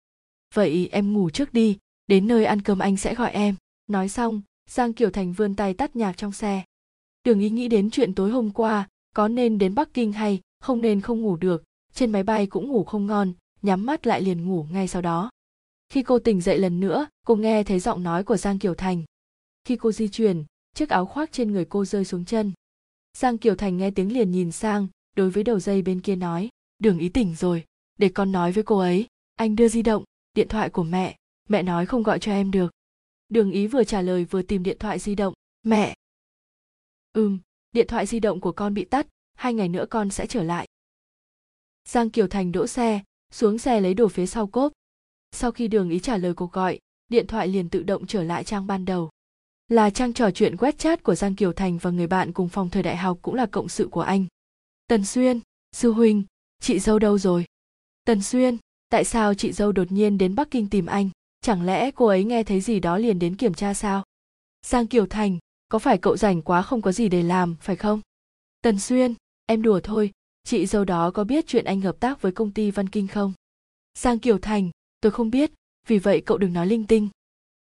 Vậy 0.55 0.89
em 0.93 1.13
ngủ 1.13 1.31
trước 1.31 1.53
đi, 1.53 1.79
đến 2.07 2.27
nơi 2.27 2.45
ăn 2.45 2.63
cơm 2.63 2.79
anh 2.79 2.97
sẽ 2.97 3.15
gọi 3.15 3.31
em. 3.31 3.55
Nói 3.87 4.09
xong, 4.09 4.43
Giang 4.71 4.93
Kiều 4.93 5.11
Thành 5.11 5.33
vươn 5.33 5.55
tay 5.55 5.75
tắt 5.75 5.97
nhạc 5.97 6.17
trong 6.17 6.33
xe. 6.33 6.65
Đường 7.25 7.41
ý 7.41 7.51
nghĩ 7.51 7.69
đến 7.69 7.91
chuyện 7.91 8.15
tối 8.15 8.31
hôm 8.31 8.51
qua, 8.51 8.89
có 9.15 9.29
nên 9.29 9.59
đến 9.59 9.75
Bắc 9.75 9.95
Kinh 9.95 10.13
hay 10.13 10.41
không 10.61 10.81
nên 10.81 11.01
không 11.01 11.21
ngủ 11.21 11.37
được, 11.37 11.65
trên 11.93 12.13
máy 12.13 12.23
bay 12.23 12.47
cũng 12.47 12.69
ngủ 12.69 12.85
không 12.85 13.07
ngon, 13.07 13.33
nhắm 13.63 13.87
mắt 13.87 14.07
lại 14.07 14.23
liền 14.23 14.47
ngủ 14.47 14.67
ngay 14.73 14.89
sau 14.89 15.03
đó. 15.03 15.31
Khi 15.89 16.03
cô 16.03 16.19
tỉnh 16.19 16.41
dậy 16.41 16.59
lần 16.59 16.81
nữa, 16.81 17.07
cô 17.27 17.37
nghe 17.37 17.65
thấy 17.65 17.81
giọng 17.81 18.03
nói 18.03 18.25
của 18.25 18.37
Giang 18.37 18.59
Kiều 18.59 18.75
Thành. 18.75 19.03
Khi 19.65 19.77
cô 19.77 19.93
di 19.93 20.09
chuyển, 20.09 20.45
chiếc 20.75 20.89
áo 20.89 21.07
khoác 21.07 21.33
trên 21.33 21.53
người 21.53 21.65
cô 21.65 21.85
rơi 21.85 22.05
xuống 22.05 22.25
chân. 22.25 22.53
Giang 23.19 23.39
Kiều 23.39 23.55
Thành 23.55 23.77
nghe 23.77 23.91
tiếng 23.91 24.13
liền 24.13 24.31
nhìn 24.31 24.53
sang, 24.53 24.89
đối 25.15 25.31
với 25.31 25.45
đầu 25.45 25.61
dây 25.61 25.83
bên 25.83 26.01
kia 26.01 26.17
nói, 26.17 26.49
đường 26.79 26.99
ý 26.99 27.09
tỉnh 27.09 27.35
rồi, 27.35 27.65
để 27.99 28.09
con 28.09 28.33
nói 28.33 28.53
với 28.53 28.65
cô 28.65 28.79
ấy. 28.79 29.07
Anh 29.35 29.57
đưa 29.57 29.69
di 29.69 29.83
động, 29.83 30.05
điện 30.35 30.49
thoại 30.49 30.71
của 30.71 30.85
mẹ, 30.85 31.17
mẹ 31.49 31.63
nói 31.63 31.87
không 31.87 32.03
gọi 32.03 32.19
cho 32.19 32.33
em 32.33 32.51
được. 32.51 32.73
Đường 33.29 33.51
ý 33.51 33.67
vừa 33.67 33.85
trả 33.85 34.01
lời 34.01 34.25
vừa 34.25 34.43
tìm 34.43 34.63
điện 34.63 34.79
thoại 34.79 34.99
di 34.99 35.15
động. 35.15 35.35
Mẹ! 35.63 35.95
Ừm, 37.13 37.39
điện 37.73 37.87
thoại 37.87 38.07
di 38.07 38.21
động 38.21 38.41
của 38.41 38.53
con 38.53 38.75
bị 38.75 38.85
tắt, 38.85 39.07
hai 39.35 39.55
ngày 39.55 39.69
nữa 39.69 39.85
con 39.91 40.11
sẽ 40.11 40.27
trở 40.27 40.43
lại. 40.43 40.69
Giang 41.89 42.11
Kiều 42.11 42.29
Thành 42.29 42.53
đỗ 42.53 42.67
xe, 42.67 43.03
xuống 43.33 43.59
xe 43.59 43.81
lấy 43.81 43.95
đồ 43.95 44.09
phía 44.09 44.27
sau 44.27 44.47
cốp. 44.47 44.73
Sau 45.33 45.53
khi 45.53 45.69
đường 45.69 45.91
ý 45.91 45.99
trả 45.99 46.17
lời 46.17 46.35
cuộc 46.35 46.53
gọi, 46.53 46.79
điện 47.09 47.27
thoại 47.27 47.49
liền 47.49 47.69
tự 47.69 47.83
động 47.83 48.07
trở 48.07 48.23
lại 48.23 48.45
trang 48.45 48.67
ban 48.67 48.85
đầu. 48.85 49.11
Là 49.69 49.91
trang 49.91 50.13
trò 50.13 50.31
chuyện 50.31 50.55
web 50.55 50.73
chat 50.73 51.03
của 51.03 51.15
Giang 51.15 51.37
Kiều 51.37 51.53
Thành 51.53 51.79
và 51.79 51.91
người 51.91 52.07
bạn 52.07 52.33
cùng 52.33 52.49
phòng 52.49 52.71
thời 52.71 52.83
đại 52.83 52.97
học 52.97 53.19
cũng 53.23 53.35
là 53.35 53.47
cộng 53.47 53.69
sự 53.69 53.89
của 53.91 54.01
anh. 54.01 54.27
Tần 54.87 55.05
Xuyên, 55.05 55.41
sư 55.73 55.93
huynh, 55.93 56.25
chị 56.61 56.79
dâu 56.79 56.99
đâu 56.99 57.19
rồi? 57.19 57.45
Tần 58.05 58.23
Xuyên, 58.23 58.59
tại 58.89 59.05
sao 59.05 59.35
chị 59.35 59.53
dâu 59.53 59.73
đột 59.73 59.93
nhiên 59.93 60.19
đến 60.19 60.35
Bắc 60.35 60.51
Kinh 60.51 60.71
tìm 60.71 60.87
anh? 60.87 61.11
Chẳng 61.41 61.63
lẽ 61.63 61.91
cô 61.91 62.07
ấy 62.07 62.25
nghe 62.25 62.45
thấy 62.45 62.61
gì 62.61 62.81
đó 62.81 62.99
liền 62.99 63.19
đến 63.19 63.37
kiểm 63.37 63.55
tra 63.55 63.75
sao? 63.75 64.05
Giang 64.67 64.87
Kiều 64.87 65.07
Thành, 65.07 65.39
có 65.69 65.79
phải 65.79 65.99
cậu 65.99 66.17
rảnh 66.17 66.43
quá 66.43 66.63
không 66.63 66.83
có 66.83 66.93
gì 66.93 67.09
để 67.09 67.23
làm, 67.23 67.57
phải 67.61 67.77
không? 67.77 68.01
Tần 68.61 68.79
Xuyên, 68.79 69.15
em 69.47 69.63
đùa 69.63 69.81
thôi, 69.81 70.13
chị 70.45 70.67
dâu 70.67 70.85
đó 70.85 71.11
có 71.11 71.25
biết 71.25 71.45
chuyện 71.47 71.65
anh 71.65 71.81
hợp 71.81 71.97
tác 72.01 72.23
với 72.23 72.33
công 72.33 72.51
ty 72.51 72.71
Văn 72.71 72.89
Kinh 72.89 73.09
không? 73.09 73.33
Giang 73.99 74.19
Kiều 74.19 74.39
Thành, 74.39 74.71
tôi 75.01 75.13
không 75.13 75.31
biết, 75.31 75.51
vì 75.89 75.99
vậy 75.99 76.23
cậu 76.27 76.39
đừng 76.39 76.53
nói 76.53 76.67
linh 76.67 76.87
tinh. 76.87 77.09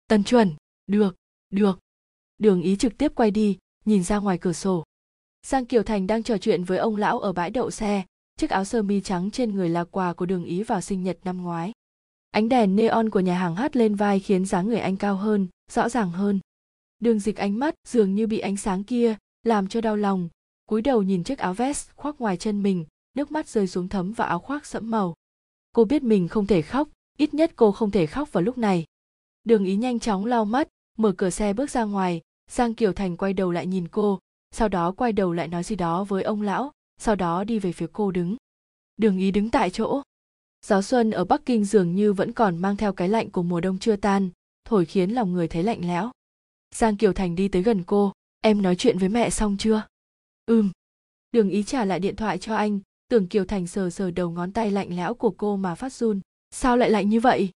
Tần 0.08 0.24
Chuẩn, 0.24 0.54
được, 0.88 1.16
được. 1.50 1.80
Đường 2.38 2.62
ý 2.62 2.76
trực 2.76 2.98
tiếp 2.98 3.12
quay 3.16 3.32
đi, 3.32 3.58
nhìn 3.86 4.04
ra 4.04 4.18
ngoài 4.18 4.38
cửa 4.38 4.54
sổ. 4.54 4.84
Giang 5.46 5.66
Kiều 5.66 5.84
Thành 5.84 6.08
đang 6.08 6.24
trò 6.24 6.38
chuyện 6.38 6.64
với 6.64 6.78
ông 6.78 6.96
lão 6.96 7.20
ở 7.20 7.34
bãi 7.34 7.50
đậu 7.50 7.72
xe, 7.72 8.04
chiếc 8.38 8.50
áo 8.50 8.66
sơ 8.66 8.82
mi 8.82 9.02
trắng 9.02 9.32
trên 9.32 9.56
người 9.56 9.70
là 9.70 9.84
quà 9.84 10.14
của 10.14 10.26
đường 10.26 10.44
ý 10.44 10.64
vào 10.64 10.82
sinh 10.82 11.04
nhật 11.04 11.18
năm 11.24 11.42
ngoái. 11.42 11.72
Ánh 12.32 12.50
đèn 12.50 12.76
neon 12.76 13.10
của 13.10 13.20
nhà 13.20 13.38
hàng 13.38 13.56
hắt 13.56 13.76
lên 13.76 13.96
vai 13.96 14.20
khiến 14.20 14.46
dáng 14.46 14.68
người 14.68 14.80
anh 14.80 14.98
cao 14.98 15.16
hơn, 15.16 15.48
rõ 15.72 15.90
ràng 15.90 16.12
hơn. 16.12 16.40
Đường 17.00 17.20
dịch 17.20 17.38
ánh 17.38 17.60
mắt 17.60 17.76
dường 17.88 18.16
như 18.16 18.28
bị 18.28 18.40
ánh 18.40 18.58
sáng 18.58 18.84
kia, 18.84 19.16
làm 19.44 19.68
cho 19.68 19.82
đau 19.82 19.96
lòng, 19.96 20.30
cúi 20.66 20.82
đầu 20.82 21.02
nhìn 21.02 21.24
chiếc 21.24 21.40
áo 21.40 21.54
vest 21.54 21.90
khoác 21.96 22.22
ngoài 22.22 22.38
chân 22.38 22.64
mình, 22.64 22.86
nước 23.16 23.32
mắt 23.32 23.50
rơi 23.50 23.68
xuống 23.68 23.88
thấm 23.88 24.14
vào 24.14 24.28
áo 24.28 24.40
khoác 24.40 24.66
sẫm 24.66 24.92
màu. 24.92 25.14
Cô 25.72 25.86
biết 25.86 26.04
mình 26.04 26.28
không 26.28 26.48
thể 26.48 26.62
khóc, 26.62 26.90
ít 27.18 27.34
nhất 27.34 27.52
cô 27.56 27.72
không 27.72 27.92
thể 27.92 28.06
khóc 28.06 28.34
vào 28.34 28.44
lúc 28.44 28.58
này. 28.58 28.86
Đường 29.44 29.66
ý 29.66 29.76
nhanh 29.76 30.00
chóng 30.00 30.26
lau 30.26 30.46
mắt, 30.46 30.68
mở 30.98 31.14
cửa 31.18 31.30
xe 31.30 31.54
bước 31.54 31.70
ra 31.70 31.84
ngoài, 31.84 32.22
Giang 32.52 32.74
Kiều 32.74 32.94
Thành 32.94 33.18
quay 33.18 33.34
đầu 33.34 33.52
lại 33.52 33.68
nhìn 33.68 33.88
cô, 33.88 34.20
sau 34.52 34.68
đó 34.68 34.92
quay 34.92 35.14
đầu 35.14 35.34
lại 35.34 35.48
nói 35.48 35.64
gì 35.64 35.76
đó 35.76 36.04
với 36.04 36.24
ông 36.24 36.42
lão, 36.42 36.72
sau 36.98 37.16
đó 37.16 37.44
đi 37.44 37.60
về 37.60 37.72
phía 37.72 37.88
cô 37.94 38.12
đứng. 38.12 38.36
Đường 38.98 39.18
ý 39.18 39.32
đứng 39.32 39.50
tại 39.50 39.70
chỗ. 39.70 40.02
Gió 40.66 40.82
xuân 40.82 41.12
ở 41.12 41.26
Bắc 41.26 41.42
Kinh 41.46 41.66
dường 41.66 41.96
như 41.96 42.14
vẫn 42.14 42.34
còn 42.34 42.58
mang 42.58 42.78
theo 42.78 42.94
cái 42.94 43.10
lạnh 43.10 43.30
của 43.30 43.44
mùa 43.44 43.62
đông 43.62 43.80
chưa 43.80 43.96
tan, 43.96 44.30
thổi 44.66 44.86
khiến 44.86 45.10
lòng 45.10 45.34
người 45.34 45.48
thấy 45.48 45.64
lạnh 45.64 45.88
lẽo. 45.88 46.12
Giang 46.76 46.98
Kiều 46.98 47.14
Thành 47.14 47.36
đi 47.36 47.48
tới 47.48 47.64
gần 47.64 47.84
cô, 47.84 48.12
em 48.42 48.62
nói 48.62 48.76
chuyện 48.76 48.98
với 48.98 49.10
mẹ 49.10 49.30
xong 49.30 49.58
chưa? 49.58 49.84
Ừm. 50.46 50.72
Đường 51.32 51.50
ý 51.50 51.64
trả 51.64 51.86
lại 51.86 52.00
điện 52.00 52.16
thoại 52.16 52.38
cho 52.38 52.56
anh, 52.56 52.80
tưởng 53.10 53.28
Kiều 53.28 53.46
Thành 53.46 53.68
sờ 53.68 53.90
sờ 53.90 54.12
đầu 54.12 54.32
ngón 54.32 54.52
tay 54.52 54.72
lạnh 54.72 54.96
lẽo 54.96 55.14
của 55.14 55.34
cô 55.38 55.58
mà 55.58 55.76
phát 55.76 55.94
run. 55.94 56.20
Sao 56.52 56.78
lại 56.78 56.90
lạnh 56.90 57.10
như 57.10 57.20
vậy? 57.20 57.50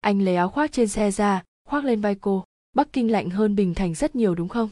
Anh 0.00 0.22
lấy 0.22 0.36
áo 0.36 0.48
khoác 0.48 0.72
trên 0.72 0.88
xe 0.88 1.10
ra, 1.10 1.42
khoác 1.68 1.84
lên 1.84 2.00
vai 2.00 2.14
cô. 2.14 2.44
Bắc 2.72 2.92
Kinh 2.92 3.10
lạnh 3.10 3.30
hơn 3.30 3.56
Bình 3.56 3.74
Thành 3.74 3.94
rất 3.94 4.16
nhiều 4.16 4.34
đúng 4.34 4.48
không? 4.48 4.70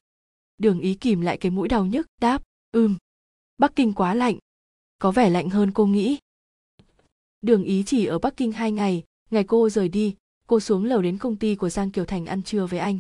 Đường 0.61 0.81
ý 0.81 0.95
kìm 0.95 1.21
lại 1.21 1.37
cái 1.37 1.51
mũi 1.51 1.69
đau 1.69 1.87
nhức, 1.87 2.07
đáp, 2.21 2.43
ừm. 2.73 2.97
Bắc 3.59 3.73
Kinh 3.77 3.93
quá 3.93 4.15
lạnh. 4.15 4.39
Có 4.99 5.13
vẻ 5.13 5.31
lạnh 5.31 5.51
hơn 5.51 5.73
cô 5.73 5.87
nghĩ. 5.87 6.19
Đường 7.41 7.65
ý 7.65 7.83
chỉ 7.87 8.07
ở 8.07 8.19
Bắc 8.19 8.37
Kinh 8.37 8.53
hai 8.53 8.73
ngày, 8.73 9.05
ngày 9.31 9.45
cô 9.45 9.69
rời 9.69 9.89
đi, 9.89 10.17
cô 10.47 10.61
xuống 10.61 10.85
lầu 10.85 11.03
đến 11.03 11.19
công 11.19 11.37
ty 11.37 11.55
của 11.55 11.69
Giang 11.69 11.91
Kiều 11.91 12.05
Thành 12.05 12.27
ăn 12.27 12.43
trưa 12.43 12.67
với 12.67 12.79
anh. 12.79 12.99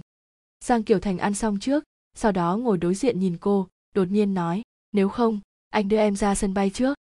Giang 0.64 0.82
Kiều 0.82 1.00
Thành 1.00 1.18
ăn 1.18 1.34
xong 1.34 1.58
trước, 1.58 1.84
sau 2.14 2.32
đó 2.32 2.56
ngồi 2.56 2.78
đối 2.78 2.94
diện 2.94 3.20
nhìn 3.20 3.36
cô, 3.40 3.68
đột 3.94 4.08
nhiên 4.10 4.34
nói, 4.34 4.62
nếu 4.92 5.08
không, 5.08 5.40
anh 5.70 5.88
đưa 5.88 5.98
em 5.98 6.16
ra 6.16 6.34
sân 6.34 6.54
bay 6.54 6.70
trước. 6.70 6.94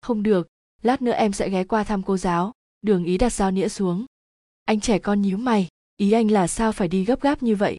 Không 0.00 0.22
được, 0.22 0.48
lát 0.82 1.02
nữa 1.02 1.12
em 1.12 1.32
sẽ 1.32 1.50
ghé 1.50 1.64
qua 1.64 1.84
thăm 1.84 2.02
cô 2.02 2.16
giáo, 2.16 2.52
đường 2.82 3.04
ý 3.04 3.18
đặt 3.18 3.32
dao 3.32 3.50
nĩa 3.50 3.68
xuống. 3.68 4.06
anh 4.64 4.80
trẻ 4.80 4.98
con 4.98 5.22
nhíu 5.22 5.36
mày 5.36 5.68
ý 5.96 6.12
anh 6.12 6.30
là 6.30 6.46
sao 6.46 6.72
phải 6.72 6.88
đi 6.88 7.04
gấp 7.04 7.20
gáp 7.20 7.42
như 7.42 7.56
vậy 7.56 7.78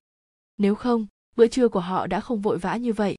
nếu 0.58 0.76
không 0.76 1.08
bữa 1.36 1.48
trưa 1.48 1.68
của 1.68 1.80
họ 1.80 2.08
đã 2.08 2.20
không 2.20 2.42
vội 2.42 2.58
vã 2.58 2.78
như 2.78 2.94
vậy. 2.94 3.16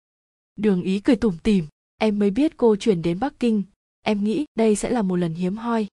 Đường 0.57 0.83
ý 0.83 1.01
cười 1.01 1.17
tủm 1.17 1.37
tỉm, 1.43 1.67
em 1.99 2.19
mới 2.19 2.31
biết 2.31 2.57
cô 2.57 2.77
chuyển 2.77 3.03
đến 3.03 3.21
bắc 3.21 3.41
kinh. 3.41 3.63
Em 4.03 4.25
nghĩ 4.25 4.45
đây 4.55 4.77
sẽ 4.77 4.91
là 4.91 5.03
một 5.03 5.17
lần 5.17 5.35
hiếm 5.35 5.57
hoi. 5.57 5.87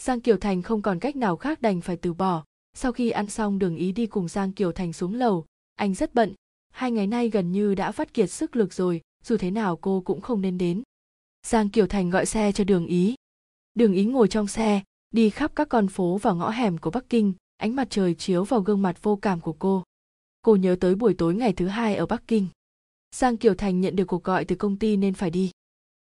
Giang 0.00 0.20
kiều 0.20 0.36
thành 0.36 0.62
không 0.62 0.82
còn 0.82 0.98
cách 0.98 1.16
nào 1.16 1.36
khác 1.36 1.62
đành 1.62 1.80
phải 1.80 1.96
từ 1.96 2.14
bỏ. 2.14 2.44
Sau 2.74 2.92
khi 2.92 3.10
ăn 3.10 3.26
xong, 3.26 3.58
đường 3.58 3.76
ý 3.76 3.92
đi 3.92 4.06
cùng 4.06 4.28
giang 4.28 4.52
kiều 4.52 4.72
thành 4.72 4.92
xuống 4.92 5.14
lầu. 5.14 5.46
Anh 5.74 5.94
rất 5.94 6.14
bận. 6.14 6.34
Hai 6.70 6.90
ngày 6.90 7.06
nay 7.06 7.30
gần 7.30 7.52
như 7.52 7.74
đã 7.74 7.92
phát 7.92 8.14
kiệt 8.14 8.30
sức 8.30 8.56
lực 8.56 8.72
rồi, 8.72 9.00
dù 9.24 9.36
thế 9.36 9.50
nào 9.50 9.76
cô 9.76 10.00
cũng 10.00 10.20
không 10.20 10.40
nên 10.40 10.58
đến. 10.58 10.82
Giang 11.46 11.68
kiều 11.68 11.86
thành 11.86 12.10
gọi 12.10 12.26
xe 12.26 12.52
cho 12.52 12.64
đường 12.64 12.86
ý. 12.86 13.14
Đường 13.74 13.92
ý 13.92 14.04
ngồi 14.04 14.28
trong 14.28 14.46
xe, 14.46 14.82
đi 15.10 15.30
khắp 15.30 15.52
các 15.54 15.68
con 15.68 15.88
phố 15.88 16.18
và 16.18 16.32
ngõ 16.32 16.50
hẻm 16.50 16.78
của 16.78 16.90
bắc 16.90 17.08
kinh. 17.08 17.32
Ánh 17.56 17.76
mặt 17.76 17.86
trời 17.90 18.14
chiếu 18.14 18.44
vào 18.44 18.60
gương 18.60 18.82
mặt 18.82 19.02
vô 19.02 19.16
cảm 19.16 19.40
của 19.40 19.52
cô 19.52 19.82
cô 20.42 20.56
nhớ 20.56 20.76
tới 20.80 20.94
buổi 20.94 21.14
tối 21.14 21.34
ngày 21.34 21.52
thứ 21.52 21.66
hai 21.66 21.96
ở 21.96 22.06
bắc 22.06 22.22
kinh. 22.26 22.46
Giang 23.14 23.36
kiều 23.36 23.54
thành 23.54 23.80
nhận 23.80 23.96
được 23.96 24.04
cuộc 24.04 24.24
gọi 24.24 24.44
từ 24.44 24.56
công 24.56 24.76
ty 24.76 24.96
nên 24.96 25.14
phải 25.14 25.30
đi. 25.30 25.50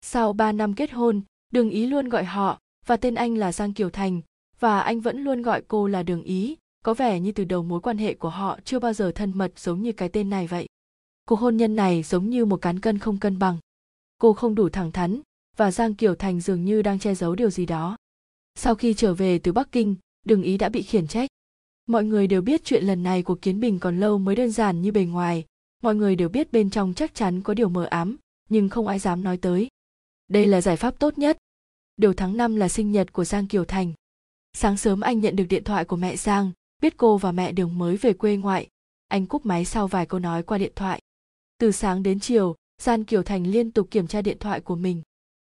Sau 0.03 0.33
ba 0.33 0.53
năm 0.53 0.75
kết 0.75 0.93
hôn, 0.93 1.23
đường 1.51 1.71
ý 1.71 1.87
luôn 1.87 2.09
gọi 2.09 2.25
họ 2.25 2.61
và 2.87 2.97
tên 2.97 3.15
anh 3.15 3.37
là 3.37 3.53
giang 3.53 3.73
kiều 3.73 3.91
thành 3.91 4.21
và 4.61 4.81
anh 4.81 5.01
vẫn 5.01 5.25
luôn 5.25 5.43
gọi 5.43 5.63
cô 5.69 5.87
là 5.87 6.03
đường 6.03 6.23
ý, 6.23 6.57
có 6.85 6.95
vẻ 6.95 7.21
như 7.21 7.33
từ 7.33 7.45
đầu 7.45 7.63
mối 7.63 7.81
quan 7.81 7.99
hệ 7.99 8.15
của 8.15 8.29
họ 8.29 8.59
chưa 8.65 8.79
bao 8.79 8.93
giờ 8.93 9.13
thân 9.15 9.33
mật 9.35 9.59
giống 9.59 9.83
như 9.83 9.93
cái 9.93 10.09
tên 10.09 10.31
này 10.31 10.47
vậy. 10.47 10.67
Cuộc 11.29 11.37
hôn 11.37 11.57
nhân 11.57 11.77
này 11.77 12.03
giống 12.03 12.31
như 12.31 12.45
một 12.45 12.57
cán 12.57 12.81
cân 12.81 12.99
không 12.99 13.19
cân 13.19 13.39
bằng. 13.39 13.59
Cô 14.19 14.33
không 14.33 14.55
đủ 14.55 14.69
thẳng 14.69 14.93
thắn 14.93 15.21
và 15.57 15.71
giang 15.71 15.95
kiều 15.95 16.15
thành 16.15 16.41
dường 16.41 16.65
như 16.65 16.83
đang 16.83 16.99
che 16.99 17.15
giấu 17.15 17.35
điều 17.35 17.51
gì 17.51 17.67
đó. 17.67 17.97
Sau 18.55 18.75
khi 18.75 18.95
trở 18.95 19.15
về 19.15 19.39
từ 19.39 19.53
bắc 19.53 19.73
kinh, 19.73 19.97
đường 20.27 20.43
ý 20.43 20.59
đã 20.59 20.69
bị 20.69 20.83
khiển 20.83 21.07
trách 21.07 21.31
mọi 21.87 22.05
người 22.05 22.27
đều 22.27 22.43
biết 22.43 22.65
chuyện 22.65 22.85
lần 22.85 23.03
này 23.03 23.23
của 23.23 23.35
kiến 23.35 23.61
bình 23.61 23.79
còn 23.79 24.01
lâu 24.01 24.19
mới 24.19 24.37
đơn 24.37 24.51
giản 24.51 24.83
như 24.83 24.93
bề 24.93 25.05
ngoài. 25.05 25.45
Mọi 25.83 25.95
người 25.95 26.17
đều 26.17 26.29
biết 26.29 26.53
bên 26.53 26.71
trong 26.71 26.95
chắc 26.95 27.15
chắn 27.15 27.41
có 27.41 27.55
điều 27.55 27.69
mờ 27.69 27.85
ám, 27.85 28.17
nhưng 28.49 28.69
không 28.69 28.87
ai 28.87 28.99
dám 28.99 29.25
nói 29.25 29.37
tới. 29.37 29.69
Đây 30.29 30.47
là 30.47 30.61
giải 30.61 30.77
pháp 30.77 30.99
tốt 30.99 31.19
nhất. 31.19 31.39
Điều 31.97 32.13
tháng 32.15 32.37
năm 32.37 32.57
là 32.57 32.69
sinh 32.69 32.93
nhật 32.93 33.13
của 33.13 33.25
giang 33.25 33.47
kiều 33.47 33.65
thành. 33.65 33.93
Sáng 34.53 34.77
sớm 34.77 35.01
anh 35.01 35.21
nhận 35.21 35.37
được 35.37 35.45
điện 35.49 35.65
thoại 35.65 35.85
của 35.85 35.97
mẹ 35.97 36.17
giang, 36.17 36.51
biết 36.83 36.97
cô 36.97 37.19
và 37.19 37.33
mẹ 37.33 37.53
đường 37.53 37.79
mới 37.79 37.97
về 37.97 38.13
quê 38.13 38.37
ngoại. 38.37 38.69
Anh 39.09 39.27
cúp 39.27 39.47
máy 39.47 39.65
sau 39.65 39.87
vài 39.87 40.07
câu 40.07 40.21
nói 40.21 40.43
qua 40.43 40.59
điện 40.59 40.73
thoại. 40.77 41.01
Từ 41.59 41.73
sáng 41.73 42.03
đến 42.03 42.21
chiều, 42.21 42.57
giang 42.83 43.05
kiều 43.05 43.23
thành 43.23 43.47
liên 43.47 43.71
tục 43.71 43.89
kiểm 43.91 44.07
tra 44.07 44.23
điện 44.23 44.39
thoại 44.39 44.61
của 44.61 44.77
mình. 44.77 45.03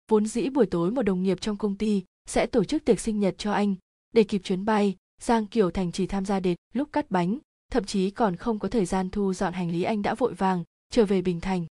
Vốn 0.08 0.26
dĩ 0.26 0.48
buổi 0.48 0.66
tối 0.66 0.90
một 0.90 1.02
đồng 1.02 1.22
nghiệp 1.22 1.40
trong 1.40 1.56
công 1.56 1.76
ty 1.76 2.02
sẽ 2.26 2.46
tổ 2.46 2.64
chức 2.64 2.84
tiệc 2.84 3.00
sinh 3.00 3.20
nhật 3.20 3.34
cho 3.38 3.52
anh. 3.52 3.74
Để 4.12 4.24
kịp 4.24 4.40
chuyến 4.44 4.64
bay 4.64 4.96
giang 5.20 5.46
kiều 5.46 5.70
thành 5.70 5.92
chỉ 5.92 6.06
tham 6.06 6.24
gia 6.24 6.40
đến 6.40 6.56
lúc 6.74 6.88
cắt 6.92 7.10
bánh, 7.10 7.38
thậm 7.70 7.84
chí 7.84 8.10
còn 8.10 8.36
không 8.36 8.58
có 8.58 8.68
thời 8.68 8.84
gian 8.84 9.10
thu 9.10 9.34
dọn 9.34 9.52
hành 9.52 9.70
lý 9.70 9.82
anh 9.82 10.02
đã 10.02 10.14
vội 10.14 10.34
vàng, 10.34 10.64
trở 10.90 11.04
về 11.04 11.22
bình 11.22 11.40
thành. 11.40 11.66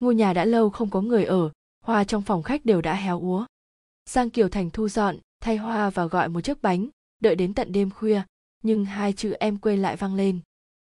Ngôi 0.00 0.14
nhà 0.14 0.32
đã 0.32 0.44
lâu 0.44 0.70
không 0.70 0.90
có 0.90 1.00
người 1.00 1.24
ở, 1.24 1.50
hoa 1.84 2.04
trong 2.04 2.22
phòng 2.22 2.42
khách 2.42 2.64
đều 2.64 2.80
đã 2.80 2.94
héo 2.94 3.20
úa. 3.20 3.46
Giang 4.08 4.30
kiều 4.30 4.48
thành 4.48 4.70
thu 4.70 4.88
dọn, 4.88 5.16
thay 5.40 5.56
hoa 5.56 5.90
và 5.90 6.06
gọi 6.06 6.28
một 6.28 6.40
chiếc 6.40 6.62
bánh, 6.62 6.88
đợi 7.20 7.36
đến 7.36 7.54
tận 7.54 7.72
đêm 7.72 7.90
khuya, 7.90 8.22
nhưng 8.62 8.84
hai 8.84 9.12
chữ 9.12 9.32
em 9.32 9.58
quên 9.58 9.82
lại 9.82 9.96
vang 9.96 10.14
lên. 10.14 10.40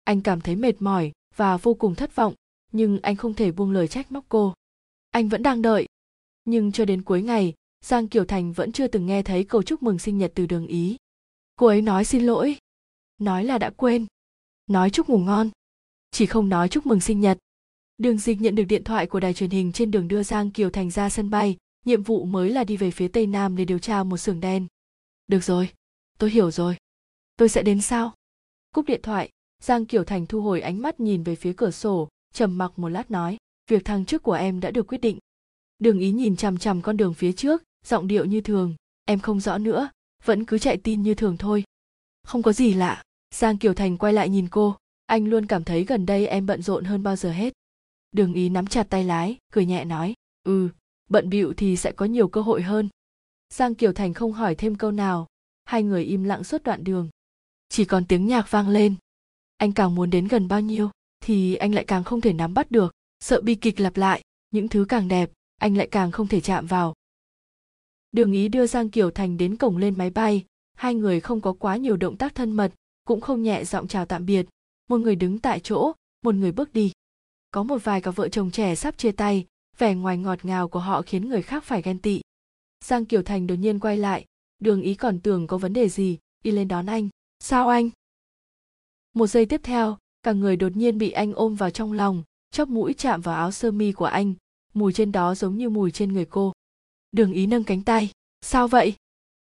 Anh 0.04 0.20
cảm 0.20 0.40
thấy 0.40 0.56
mệt 0.56 0.82
mỏi 0.82 1.12
và 1.36 1.56
vô 1.56 1.74
cùng 1.74 1.94
thất 1.94 2.16
vọng, 2.16 2.34
nhưng 2.72 2.98
anh 3.02 3.16
không 3.16 3.34
thể 3.34 3.52
buông 3.52 3.72
lời 3.72 3.88
trách 3.88 4.12
móc 4.12 4.24
cô. 4.28 4.54
Anh 5.10 5.28
vẫn 5.28 5.42
đang 5.42 5.62
đợi. 5.62 5.86
Nhưng 6.44 6.72
cho 6.72 6.84
đến 6.84 7.02
cuối 7.02 7.22
ngày, 7.22 7.54
giang 7.84 8.08
kiều 8.08 8.24
thành 8.24 8.52
vẫn 8.52 8.72
chưa 8.72 8.86
từng 8.86 9.06
nghe 9.06 9.22
thấy 9.22 9.44
câu 9.44 9.62
chúc 9.62 9.82
mừng 9.82 9.98
sinh 9.98 10.18
nhật 10.18 10.32
từ 10.34 10.46
đường 10.46 10.66
ý 10.66 10.96
cô 11.56 11.66
ấy 11.66 11.82
nói 11.82 12.04
xin 12.04 12.22
lỗi. 12.22 12.56
Nói 13.18 13.44
là 13.44 13.58
đã 13.58 13.70
quên. 13.70 14.06
Nói 14.66 14.90
chúc 14.90 15.08
ngủ 15.08 15.18
ngon. 15.18 15.50
Chỉ 16.10 16.26
không 16.26 16.48
nói 16.48 16.68
chúc 16.68 16.86
mừng 16.86 17.00
sinh 17.00 17.20
nhật. 17.20 17.38
Đường 17.98 18.18
dịch 18.18 18.40
nhận 18.40 18.54
được 18.54 18.64
điện 18.64 18.84
thoại 18.84 19.06
của 19.06 19.20
đài 19.20 19.34
truyền 19.34 19.50
hình 19.50 19.72
trên 19.72 19.90
đường 19.90 20.08
đưa 20.08 20.22
giang 20.22 20.50
kiều 20.50 20.70
thành 20.70 20.90
ra 20.90 21.10
sân 21.10 21.30
bay. 21.30 21.56
Nhiệm 21.84 22.02
vụ 22.02 22.24
mới 22.24 22.50
là 22.50 22.64
đi 22.64 22.76
về 22.76 22.90
phía 22.90 23.08
tây 23.08 23.26
nam 23.26 23.56
để 23.56 23.64
điều 23.64 23.78
tra 23.78 24.04
một 24.04 24.16
xưởng 24.16 24.40
đen. 24.40 24.66
Được 25.26 25.44
rồi. 25.44 25.68
Tôi 26.18 26.30
hiểu 26.30 26.50
rồi. 26.50 26.76
Tôi 27.36 27.48
sẽ 27.48 27.62
đến 27.62 27.80
sau. 27.80 28.14
Cúp 28.74 28.86
điện 28.86 29.00
thoại, 29.02 29.30
giang 29.62 29.86
kiều 29.86 30.04
thành 30.04 30.26
thu 30.26 30.40
hồi 30.40 30.60
ánh 30.60 30.82
mắt 30.82 31.00
nhìn 31.00 31.22
về 31.22 31.36
phía 31.36 31.52
cửa 31.56 31.70
sổ, 31.70 32.08
trầm 32.32 32.58
mặc 32.58 32.72
một 32.76 32.88
lát 32.88 33.10
nói, 33.10 33.36
việc 33.70 33.84
thăng 33.84 34.04
chức 34.04 34.22
của 34.22 34.32
em 34.32 34.60
đã 34.60 34.70
được 34.70 34.86
quyết 34.86 34.98
định. 34.98 35.18
Đường 35.78 35.98
ý 35.98 36.12
nhìn 36.12 36.36
chằm 36.36 36.58
chằm 36.58 36.82
con 36.82 36.96
đường 36.96 37.14
phía 37.14 37.32
trước, 37.32 37.62
giọng 37.84 38.06
điệu 38.06 38.24
như 38.24 38.40
thường, 38.40 38.74
em 39.04 39.20
không 39.20 39.40
rõ 39.40 39.58
nữa 39.58 39.88
vẫn 40.24 40.44
cứ 40.44 40.58
chạy 40.58 40.76
tin 40.76 41.02
như 41.02 41.14
thường 41.14 41.36
thôi. 41.36 41.64
Không 42.22 42.42
có 42.42 42.52
gì 42.52 42.74
lạ, 42.74 43.02
giang 43.34 43.58
kiều 43.58 43.74
thành 43.74 43.98
quay 43.98 44.12
lại 44.12 44.28
nhìn 44.28 44.48
cô, 44.48 44.76
anh 45.06 45.26
luôn 45.26 45.46
cảm 45.46 45.64
thấy 45.64 45.84
gần 45.84 46.06
đây 46.06 46.26
em 46.26 46.46
bận 46.46 46.62
rộn 46.62 46.84
hơn 46.84 47.02
bao 47.02 47.16
giờ 47.16 47.32
hết. 47.32 47.52
Đường 48.12 48.34
ý 48.34 48.48
nắm 48.48 48.66
chặt 48.66 48.86
tay 48.90 49.04
lái, 49.04 49.36
cười 49.52 49.66
nhẹ 49.66 49.84
nói 49.84 50.14
ừ 50.42 50.68
bận 51.08 51.28
bịu 51.28 51.54
thì 51.56 51.76
sẽ 51.76 51.92
có 51.92 52.06
nhiều 52.06 52.28
cơ 52.28 52.40
hội 52.40 52.62
hơn. 52.62 52.88
Giang 53.50 53.74
kiều 53.74 53.92
thành 53.92 54.14
không 54.14 54.32
hỏi 54.32 54.54
thêm 54.54 54.74
câu 54.74 54.90
nào, 54.90 55.26
hai 55.64 55.82
người 55.82 56.04
im 56.04 56.24
lặng 56.24 56.44
suốt 56.44 56.62
đoạn 56.62 56.84
đường. 56.84 57.08
Chỉ 57.68 57.84
còn 57.84 58.04
tiếng 58.06 58.26
nhạc 58.26 58.50
vang 58.50 58.68
lên. 58.68 58.94
Anh 59.56 59.72
càng 59.72 59.94
muốn 59.94 60.10
đến 60.10 60.28
gần 60.28 60.48
bao 60.48 60.60
nhiêu, 60.60 60.90
thì 61.20 61.54
anh 61.54 61.74
lại 61.74 61.84
càng 61.84 62.04
không 62.04 62.20
thể 62.20 62.32
nắm 62.32 62.54
bắt 62.54 62.70
được, 62.70 62.94
sợ 63.20 63.40
bi 63.40 63.54
kịch 63.54 63.80
lặp 63.80 63.96
lại, 63.96 64.22
những 64.50 64.68
thứ 64.68 64.86
càng 64.88 65.08
đẹp, 65.08 65.30
anh 65.56 65.76
lại 65.76 65.88
càng 65.90 66.10
không 66.10 66.26
thể 66.26 66.40
chạm 66.40 66.66
vào 66.66 66.94
đường 68.14 68.32
ý 68.32 68.48
đưa 68.48 68.66
giang 68.66 68.90
kiều 68.90 69.10
thành 69.10 69.36
đến 69.36 69.56
cổng 69.56 69.76
lên 69.76 69.98
máy 69.98 70.10
bay. 70.10 70.44
Hai 70.74 70.94
người 70.94 71.20
không 71.20 71.40
có 71.40 71.52
quá 71.52 71.76
nhiều 71.76 71.96
động 71.96 72.16
tác 72.16 72.34
thân 72.34 72.52
mật, 72.52 72.72
cũng 73.04 73.20
không 73.20 73.42
nhẹ 73.42 73.64
giọng 73.64 73.88
chào 73.88 74.06
tạm 74.06 74.26
biệt. 74.26 74.46
Một 74.88 74.98
người 74.98 75.16
đứng 75.16 75.38
tại 75.38 75.60
chỗ, 75.60 75.92
một 76.22 76.34
người 76.34 76.52
bước 76.52 76.72
đi. 76.72 76.92
Có 77.50 77.62
một 77.62 77.84
vài 77.84 78.00
cặp 78.00 78.16
vợ 78.16 78.28
chồng 78.28 78.50
trẻ 78.50 78.74
sắp 78.74 78.98
chia 78.98 79.12
tay, 79.12 79.46
vẻ 79.78 79.94
ngoài 79.94 80.18
ngọt 80.18 80.44
ngào 80.44 80.68
của 80.68 80.78
họ 80.78 81.02
khiến 81.02 81.28
người 81.28 81.42
khác 81.42 81.64
phải 81.64 81.82
ghen 81.82 81.98
tị. 81.98 82.20
Giang 82.84 83.04
kiều 83.04 83.22
thành 83.22 83.46
đột 83.46 83.54
nhiên 83.54 83.78
quay 83.78 83.96
lại. 83.96 84.24
Đường 84.58 84.82
ý 84.82 84.94
còn 84.94 85.20
tưởng 85.20 85.46
có 85.46 85.58
vấn 85.58 85.72
đề 85.72 85.88
gì, 85.88 86.18
đi 86.44 86.50
lên 86.50 86.68
đón 86.68 86.86
anh. 86.86 87.08
Sao 87.40 87.68
anh? 87.68 87.90
Một 89.14 89.26
giây 89.26 89.46
tiếp 89.46 89.60
theo, 89.64 89.98
cả 90.22 90.32
người 90.32 90.56
đột 90.56 90.76
nhiên 90.76 90.98
bị 90.98 91.10
anh 91.10 91.32
ôm 91.32 91.54
vào 91.54 91.70
trong 91.70 91.92
lòng, 91.92 92.22
chóp 92.50 92.68
mũi 92.68 92.94
chạm 92.94 93.20
vào 93.20 93.36
áo 93.36 93.52
sơ 93.52 93.70
mi 93.70 93.92
của 93.92 94.04
anh. 94.04 94.34
Mùi 94.74 94.92
trên 94.92 95.12
đó 95.12 95.34
giống 95.34 95.58
như 95.58 95.70
mùi 95.70 95.90
trên 95.90 96.12
người 96.12 96.24
cô 96.24 96.52
đường 97.14 97.32
ý 97.32 97.46
nâng 97.46 97.64
cánh 97.64 97.82
tay. 97.82 98.10
Sao 98.40 98.68
vậy? 98.68 98.94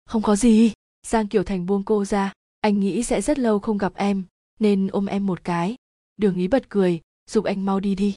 Không 0.07 0.23
có 0.23 0.37
gì. 0.37 0.73
Giang 1.07 1.29
kiều 1.29 1.45
thành 1.45 1.67
buông 1.67 1.83
cô 1.83 2.05
ra. 2.05 2.33
Anh 2.61 2.81
nghĩ 2.81 3.03
sẽ 3.03 3.21
rất 3.23 3.39
lâu 3.39 3.59
không 3.59 3.79
gặp 3.79 3.95
em, 3.95 4.25
nên 4.61 4.89
ôm 4.93 5.07
em 5.07 5.27
một 5.27 5.45
cái. 5.45 5.77
Đường 6.17 6.37
ý 6.37 6.49
bật 6.49 6.69
cười 6.69 7.01
giục 7.31 7.45
anh 7.45 7.65
mau 7.65 7.81
đi 7.81 7.95
đi. 7.95 8.15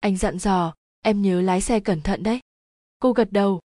Anh 0.00 0.16
dặn 0.16 0.38
dò, 0.38 0.74
em 1.00 1.22
nhớ 1.22 1.40
lái 1.40 1.60
xe 1.60 1.80
cẩn 1.80 2.00
thận 2.00 2.22
đấy. 2.22 2.40
Cô 2.98 3.12
gật 3.12 3.32
đầu. 3.32 3.60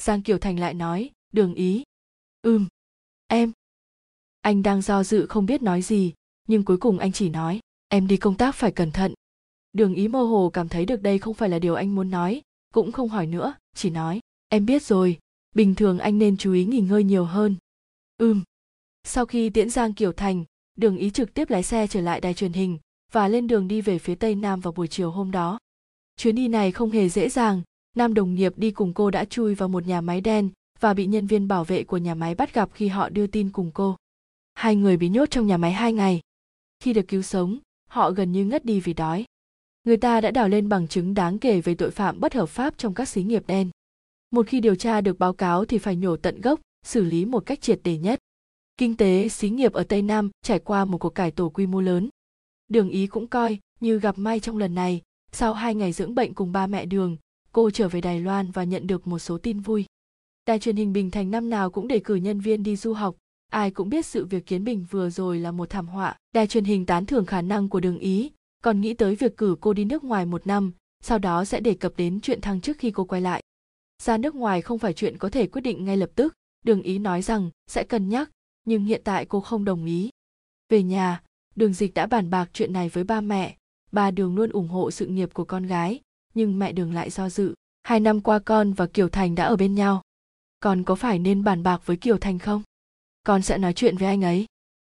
Giang 0.00 0.22
kiều 0.22 0.38
thành 0.38 0.60
lại 0.60 0.74
nói, 0.74 1.10
đường 1.32 1.54
ý. 1.54 1.82
Ừm. 2.42 2.66
Em. 3.26 3.52
Anh 4.40 4.62
đang 4.62 4.82
do 4.82 5.04
dự 5.04 5.26
không 5.26 5.46
biết 5.46 5.62
nói 5.62 5.82
gì, 5.82 6.12
nhưng 6.48 6.64
cuối 6.64 6.76
cùng 6.76 6.98
anh 6.98 7.12
chỉ 7.12 7.28
nói, 7.28 7.60
em 7.88 8.06
đi 8.06 8.16
công 8.16 8.36
tác 8.36 8.54
phải 8.54 8.72
cẩn 8.72 8.90
thận. 8.90 9.14
Đường 9.72 9.94
ý 9.94 10.08
mơ 10.08 10.22
hồ 10.22 10.50
cảm 10.52 10.68
thấy 10.68 10.86
được 10.86 11.02
đây 11.02 11.18
không 11.18 11.34
phải 11.34 11.48
là 11.48 11.58
điều 11.58 11.74
anh 11.74 11.94
muốn 11.94 12.10
nói, 12.10 12.42
cũng 12.74 12.92
không 12.92 13.08
hỏi 13.08 13.26
nữa, 13.26 13.54
chỉ 13.74 13.90
nói 13.90 14.20
em 14.48 14.66
biết 14.66 14.82
rồi, 14.82 15.18
bình 15.54 15.74
thường 15.74 15.98
anh 15.98 16.18
nên 16.18 16.36
chú 16.36 16.52
ý 16.52 16.64
nghỉ 16.64 16.80
ngơi 16.80 17.04
nhiều 17.04 17.24
hơn. 17.24 17.56
Ừm. 18.18 18.42
Sau 19.04 19.26
khi 19.26 19.50
tiễn 19.50 19.70
giang 19.70 19.94
kiều 19.94 20.12
thành 20.12 20.44
đường 20.76 20.96
ý 20.96 21.10
trực 21.10 21.34
tiếp 21.34 21.50
lái 21.50 21.62
xe 21.62 21.86
trở 21.86 22.00
lại 22.00 22.20
đài 22.20 22.34
truyền 22.34 22.52
hình 22.52 22.78
và 23.12 23.28
lên 23.28 23.46
đường 23.46 23.68
đi 23.68 23.80
về 23.80 23.98
phía 23.98 24.14
tây 24.14 24.34
nam 24.34 24.60
vào 24.60 24.72
buổi 24.72 24.88
chiều 24.88 25.10
hôm 25.10 25.30
đó. 25.30 25.58
Chuyến 26.16 26.34
đi 26.34 26.48
này 26.48 26.72
không 26.72 26.90
hề 26.90 27.08
dễ 27.08 27.28
dàng, 27.28 27.62
nam 27.96 28.14
đồng 28.14 28.34
nghiệp 28.34 28.52
đi 28.56 28.70
cùng 28.70 28.94
cô 28.94 29.10
đã 29.10 29.24
chui 29.24 29.54
vào 29.54 29.68
một 29.68 29.86
nhà 29.86 30.00
máy 30.00 30.20
đen 30.20 30.50
và 30.80 30.94
bị 30.94 31.06
nhân 31.06 31.26
viên 31.26 31.48
bảo 31.48 31.64
vệ 31.64 31.84
của 31.84 31.96
nhà 31.96 32.14
máy 32.14 32.34
bắt 32.34 32.54
gặp 32.54 32.70
khi 32.74 32.88
họ 32.88 33.08
đưa 33.08 33.26
tin 33.26 33.52
cùng 33.52 33.70
cô. 33.74 33.96
Hai 34.54 34.76
người 34.76 34.96
bị 34.96 35.08
nhốt 35.08 35.30
trong 35.30 35.46
nhà 35.46 35.56
máy 35.56 35.72
hai 35.72 35.92
ngày. 35.92 36.20
Khi 36.80 36.92
được 36.92 37.08
cứu 37.08 37.22
sống, 37.22 37.58
họ 37.90 38.10
gần 38.10 38.32
như 38.32 38.44
ngất 38.44 38.64
đi 38.64 38.80
vì 38.80 38.92
đói. 38.94 39.24
Người 39.84 39.96
ta 39.96 40.20
đã 40.20 40.30
đào 40.30 40.48
lên 40.48 40.68
bằng 40.68 40.88
chứng 40.88 41.14
đáng 41.14 41.38
kể 41.38 41.60
về 41.60 41.74
tội 41.74 41.90
phạm 41.90 42.20
bất 42.20 42.34
hợp 42.34 42.46
pháp 42.46 42.78
trong 42.78 42.94
các 42.94 43.08
xí 43.08 43.22
nghiệp 43.22 43.42
đen 43.46 43.70
một 44.30 44.46
khi 44.46 44.60
điều 44.60 44.74
tra 44.74 45.00
được 45.00 45.18
báo 45.18 45.32
cáo 45.32 45.64
thì 45.64 45.78
phải 45.78 45.96
nhổ 45.96 46.16
tận 46.16 46.40
gốc, 46.40 46.60
xử 46.86 47.04
lý 47.04 47.24
một 47.24 47.46
cách 47.46 47.60
triệt 47.60 47.80
đề 47.84 47.98
nhất. 47.98 48.18
Kinh 48.76 48.96
tế, 48.96 49.28
xí 49.28 49.50
nghiệp 49.50 49.72
ở 49.72 49.84
tây 49.84 50.02
nam 50.02 50.30
trải 50.42 50.58
qua 50.58 50.84
một 50.84 50.98
cuộc 50.98 51.14
cải 51.14 51.30
tổ 51.30 51.48
quy 51.48 51.66
mô 51.66 51.80
lớn. 51.80 52.08
Đường 52.68 52.88
ý 52.88 53.06
cũng 53.06 53.26
coi 53.26 53.58
như 53.80 53.98
gặp 53.98 54.18
may 54.18 54.40
trong 54.40 54.58
lần 54.58 54.74
này. 54.74 55.02
Sau 55.32 55.54
hai 55.54 55.74
ngày 55.74 55.92
dưỡng 55.92 56.14
bệnh 56.14 56.34
cùng 56.34 56.52
ba 56.52 56.66
mẹ 56.66 56.86
đường, 56.86 57.16
cô 57.52 57.70
trở 57.70 57.88
về 57.88 58.00
đài 58.00 58.20
loan 58.20 58.50
và 58.50 58.64
nhận 58.64 58.86
được 58.86 59.06
một 59.06 59.18
số 59.18 59.38
tin 59.38 59.60
vui. 59.60 59.84
Đài 60.46 60.58
truyền 60.58 60.76
hình 60.76 60.92
bình 60.92 61.10
thành 61.10 61.30
năm 61.30 61.50
nào 61.50 61.70
cũng 61.70 61.88
đề 61.88 62.00
cử 62.04 62.14
nhân 62.14 62.40
viên 62.40 62.62
đi 62.62 62.76
du 62.76 62.92
học. 62.92 63.16
Ai 63.52 63.70
cũng 63.70 63.88
biết 63.88 64.06
sự 64.06 64.26
việc 64.26 64.46
kiến 64.46 64.64
bình 64.64 64.86
vừa 64.90 65.10
rồi 65.10 65.38
là 65.38 65.50
một 65.50 65.70
thảm 65.70 65.88
họa. 65.88 66.16
Đài 66.34 66.46
truyền 66.46 66.64
hình 66.64 66.86
tán 66.86 67.06
thưởng 67.06 67.26
khả 67.26 67.42
năng 67.42 67.68
của 67.68 67.80
đường 67.80 67.98
ý, 67.98 68.30
còn 68.62 68.80
nghĩ 68.80 68.94
tới 68.94 69.14
việc 69.14 69.36
cử 69.36 69.56
cô 69.60 69.72
đi 69.72 69.84
nước 69.84 70.04
ngoài 70.04 70.26
một 70.26 70.46
năm, 70.46 70.72
sau 71.02 71.18
đó 71.18 71.44
sẽ 71.44 71.60
đề 71.60 71.74
cập 71.74 71.92
đến 71.96 72.20
chuyện 72.20 72.40
thăng 72.40 72.60
chức 72.60 72.78
khi 72.78 72.90
cô 72.90 73.04
quay 73.04 73.20
lại 73.20 73.42
ra 74.02 74.16
nước 74.16 74.34
ngoài 74.34 74.62
không 74.62 74.78
phải 74.78 74.92
chuyện 74.92 75.18
có 75.18 75.28
thể 75.28 75.46
quyết 75.46 75.60
định 75.60 75.84
ngay 75.84 75.96
lập 75.96 76.10
tức, 76.14 76.34
đường 76.64 76.82
ý 76.82 76.98
nói 76.98 77.22
rằng 77.22 77.50
sẽ 77.66 77.84
cân 77.84 78.08
nhắc, 78.08 78.30
nhưng 78.64 78.84
hiện 78.84 79.00
tại 79.04 79.26
cô 79.26 79.40
không 79.40 79.64
đồng 79.64 79.84
ý. 79.84 80.10
Về 80.68 80.82
nhà, 80.82 81.22
đường 81.54 81.72
dịch 81.72 81.94
đã 81.94 82.06
bàn 82.06 82.30
bạc 82.30 82.50
chuyện 82.52 82.72
này 82.72 82.88
với 82.88 83.04
ba 83.04 83.20
mẹ. 83.20 83.56
Ba 83.92 84.10
đường 84.10 84.36
luôn 84.36 84.50
ủng 84.50 84.68
hộ 84.68 84.90
sự 84.90 85.06
nghiệp 85.06 85.34
của 85.34 85.44
con 85.44 85.66
gái, 85.66 86.00
nhưng 86.34 86.58
mẹ 86.58 86.72
đường 86.72 86.94
lại 86.94 87.10
do 87.10 87.28
dự. 87.28 87.54
Hai 87.82 88.00
năm 88.00 88.20
qua 88.20 88.38
con 88.38 88.72
và 88.72 88.86
kiều 88.86 89.08
thành 89.08 89.34
đã 89.34 89.44
ở 89.44 89.56
bên 89.56 89.74
nhau. 89.74 90.02
Con 90.60 90.84
có 90.84 90.94
phải 90.94 91.18
nên 91.18 91.44
bàn 91.44 91.62
bạc 91.62 91.82
với 91.84 91.96
kiều 91.96 92.18
thành 92.18 92.38
không? 92.38 92.62
Con 93.22 93.42
sẽ 93.42 93.58
nói 93.58 93.72
chuyện 93.72 93.96
với 93.96 94.08
anh 94.08 94.24
ấy. 94.24 94.46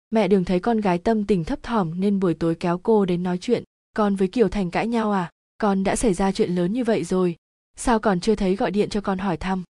Mẹ 0.10 0.28
đường 0.28 0.46
thấy 0.46 0.60
con 0.60 0.82
gái 0.82 0.98
tâm 0.98 1.26
tình 1.26 1.44
thấp 1.44 1.64
thỏm 1.64 2.00
nên 2.00 2.20
buổi 2.20 2.34
tối 2.34 2.56
kéo 2.56 2.80
cô 2.84 3.06
đến 3.06 3.24
nói 3.24 3.38
chuyện. 3.38 3.64
Con 3.96 4.16
với 4.16 4.28
kiều 4.28 4.50
thành 4.50 4.72
cãi 4.72 4.88
nhau 4.88 5.12
à? 5.12 5.32
Con 5.58 5.84
đã 5.84 5.96
xảy 5.96 6.14
ra 6.14 6.32
chuyện 6.32 6.56
lớn 6.56 6.74
như 6.74 6.84
vậy 6.84 7.04
rồi 7.04 7.36
sao 7.76 8.00
còn 8.00 8.20
chưa 8.20 8.36
thấy 8.36 8.56
gọi 8.56 8.72
điện 8.72 8.90
cho 8.90 9.02
con 9.02 9.18
hỏi 9.18 9.38
thăm? 9.38 9.64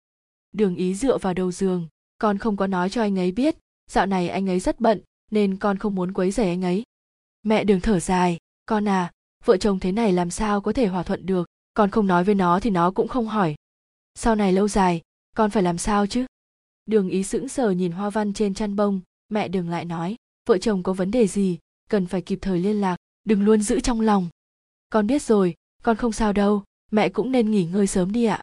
Đường 0.51 0.75
ý 0.75 0.95
dựa 0.95 1.17
vào 1.17 1.33
đầu 1.33 1.51
giường, 1.51 1.87
con 2.17 2.37
không 2.37 2.57
có 2.57 2.67
nói 2.67 2.89
cho 2.89 3.01
anh 3.01 3.19
ấy 3.19 3.31
biết, 3.31 3.55
dạo 3.91 4.05
này 4.05 4.29
anh 4.29 4.49
ấy 4.49 4.59
rất 4.59 4.79
bận, 4.79 5.01
nên 5.31 5.57
con 5.57 5.77
không 5.77 5.95
muốn 5.95 6.13
quấy 6.13 6.31
rầy 6.31 6.47
anh 6.47 6.61
ấy. 6.61 6.83
Mẹ 7.43 7.63
đường 7.63 7.81
thở 7.81 7.99
dài, 7.99 8.37
con 8.65 8.87
à 8.87 9.11
vợ 9.45 9.57
chồng 9.57 9.79
thế 9.79 9.91
này 9.91 10.13
làm 10.13 10.31
sao 10.31 10.61
có 10.61 10.73
thể 10.73 10.87
hòa 10.87 11.03
thuận 11.03 11.25
được, 11.25 11.47
con 11.73 11.89
không 11.89 12.07
nói 12.07 12.23
với 12.23 12.35
nó 12.35 12.59
thì 12.59 12.69
nó 12.69 12.91
cũng 12.91 13.07
không 13.07 13.27
hỏi. 13.27 13.55
Sau 14.15 14.35
này 14.35 14.53
lâu 14.53 14.67
dài, 14.67 15.01
con 15.35 15.51
phải 15.51 15.63
làm 15.63 15.77
sao 15.77 16.07
chứ? 16.07 16.25
Đường 16.85 17.09
ý 17.09 17.23
sững 17.23 17.49
sờ 17.49 17.71
nhìn 17.71 17.91
hoa 17.91 18.09
văn 18.09 18.33
trên 18.33 18.53
chăn 18.53 18.75
bông, 18.75 19.01
mẹ 19.29 19.47
đường 19.47 19.69
lại 19.69 19.85
nói, 19.85 20.15
vợ 20.47 20.57
chồng 20.57 20.83
có 20.83 20.93
vấn 20.93 21.11
đề 21.11 21.27
gì, 21.27 21.57
cần 21.89 22.05
phải 22.05 22.21
kịp 22.21 22.39
thời 22.41 22.59
liên 22.59 22.81
lạc, 22.81 22.97
đừng 23.23 23.43
luôn 23.43 23.61
giữ 23.61 23.79
trong 23.79 24.01
lòng. 24.01 24.29
Con 24.89 25.07
biết 25.07 25.21
rồi, 25.21 25.55
con 25.83 25.97
không 25.97 26.11
sao 26.11 26.33
đâu 26.33 26.63
mẹ 26.91 27.09
cũng 27.09 27.31
nên 27.31 27.51
nghỉ 27.51 27.65
ngơi 27.65 27.87
sớm 27.87 28.11
đi 28.11 28.25
ạ. 28.25 28.41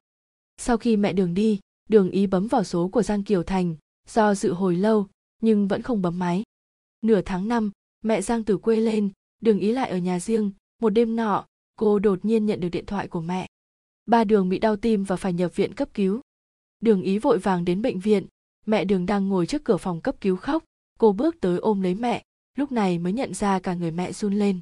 Sau 0.56 0.76
khi 0.76 0.96
mẹ 0.96 1.12
đường 1.12 1.34
đi, 1.34 1.60
đường 1.88 2.10
ý 2.10 2.26
bấm 2.26 2.46
vào 2.46 2.64
số 2.64 2.88
của 2.88 3.02
giang 3.02 3.22
kiều 3.22 3.42
thành 3.42 3.76
do 4.08 4.34
dự 4.34 4.52
hồi 4.52 4.76
lâu, 4.76 5.06
nhưng 5.42 5.68
vẫn 5.68 5.82
không 5.82 6.02
bấm 6.02 6.18
máy. 6.18 6.42
Nửa 7.02 7.20
tháng 7.20 7.48
năm, 7.48 7.70
mẹ 8.02 8.22
giang 8.22 8.44
từ 8.44 8.56
quê 8.56 8.76
lên, 8.76 9.10
đường 9.40 9.58
ý 9.58 9.72
lại 9.72 9.90
ở 9.90 9.98
nhà 9.98 10.20
riêng. 10.20 10.52
Một 10.82 10.90
đêm 10.90 11.16
nọ, 11.16 11.46
cô 11.76 11.98
đột 11.98 12.24
nhiên 12.24 12.46
nhận 12.46 12.60
được 12.60 12.68
điện 12.68 12.86
thoại 12.86 13.08
của 13.08 13.20
mẹ. 13.20 13.46
Ba 14.06 14.24
đường 14.24 14.48
bị 14.48 14.58
đau 14.58 14.76
tim 14.76 15.04
và 15.04 15.16
phải 15.16 15.32
nhập 15.32 15.56
viện 15.56 15.74
cấp 15.74 15.88
cứu. 15.94 16.20
Đường 16.80 17.02
ý 17.02 17.18
vội 17.18 17.38
vàng 17.38 17.64
đến 17.64 17.82
bệnh 17.82 18.00
viện. 18.00 18.26
Mẹ 18.66 18.84
đường 18.84 19.06
đang 19.06 19.28
ngồi 19.28 19.46
trước 19.46 19.64
cửa 19.64 19.76
phòng 19.76 20.00
cấp 20.00 20.16
cứu 20.20 20.36
khóc. 20.36 20.64
Cô 20.98 21.12
bước 21.12 21.40
tới 21.40 21.58
ôm 21.58 21.80
lấy 21.80 21.94
mẹ, 21.94 22.24
lúc 22.54 22.72
này 22.72 22.98
mới 22.98 23.12
nhận 23.12 23.34
ra 23.34 23.58
cả 23.58 23.74
người 23.74 23.90
mẹ 23.90 24.12
run 24.12 24.34
lên. 24.34 24.60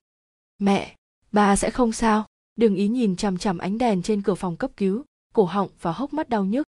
Mẹ, 0.58 0.96
ba 1.32 1.56
sẽ 1.56 1.70
không 1.70 1.92
sao 1.92 2.26
đường 2.56 2.74
ý 2.74 2.88
nhìn 2.88 3.16
chằm 3.16 3.38
chằm 3.38 3.58
ánh 3.58 3.78
đèn 3.78 4.02
trên 4.02 4.22
cửa 4.22 4.34
phòng 4.34 4.56
cấp 4.56 4.70
cứu, 4.76 5.04
cổ 5.34 5.44
họng 5.44 5.68
và 5.80 5.92
hốc 5.92 6.12
mắt 6.12 6.28
đau 6.28 6.44
nhức. 6.44 6.66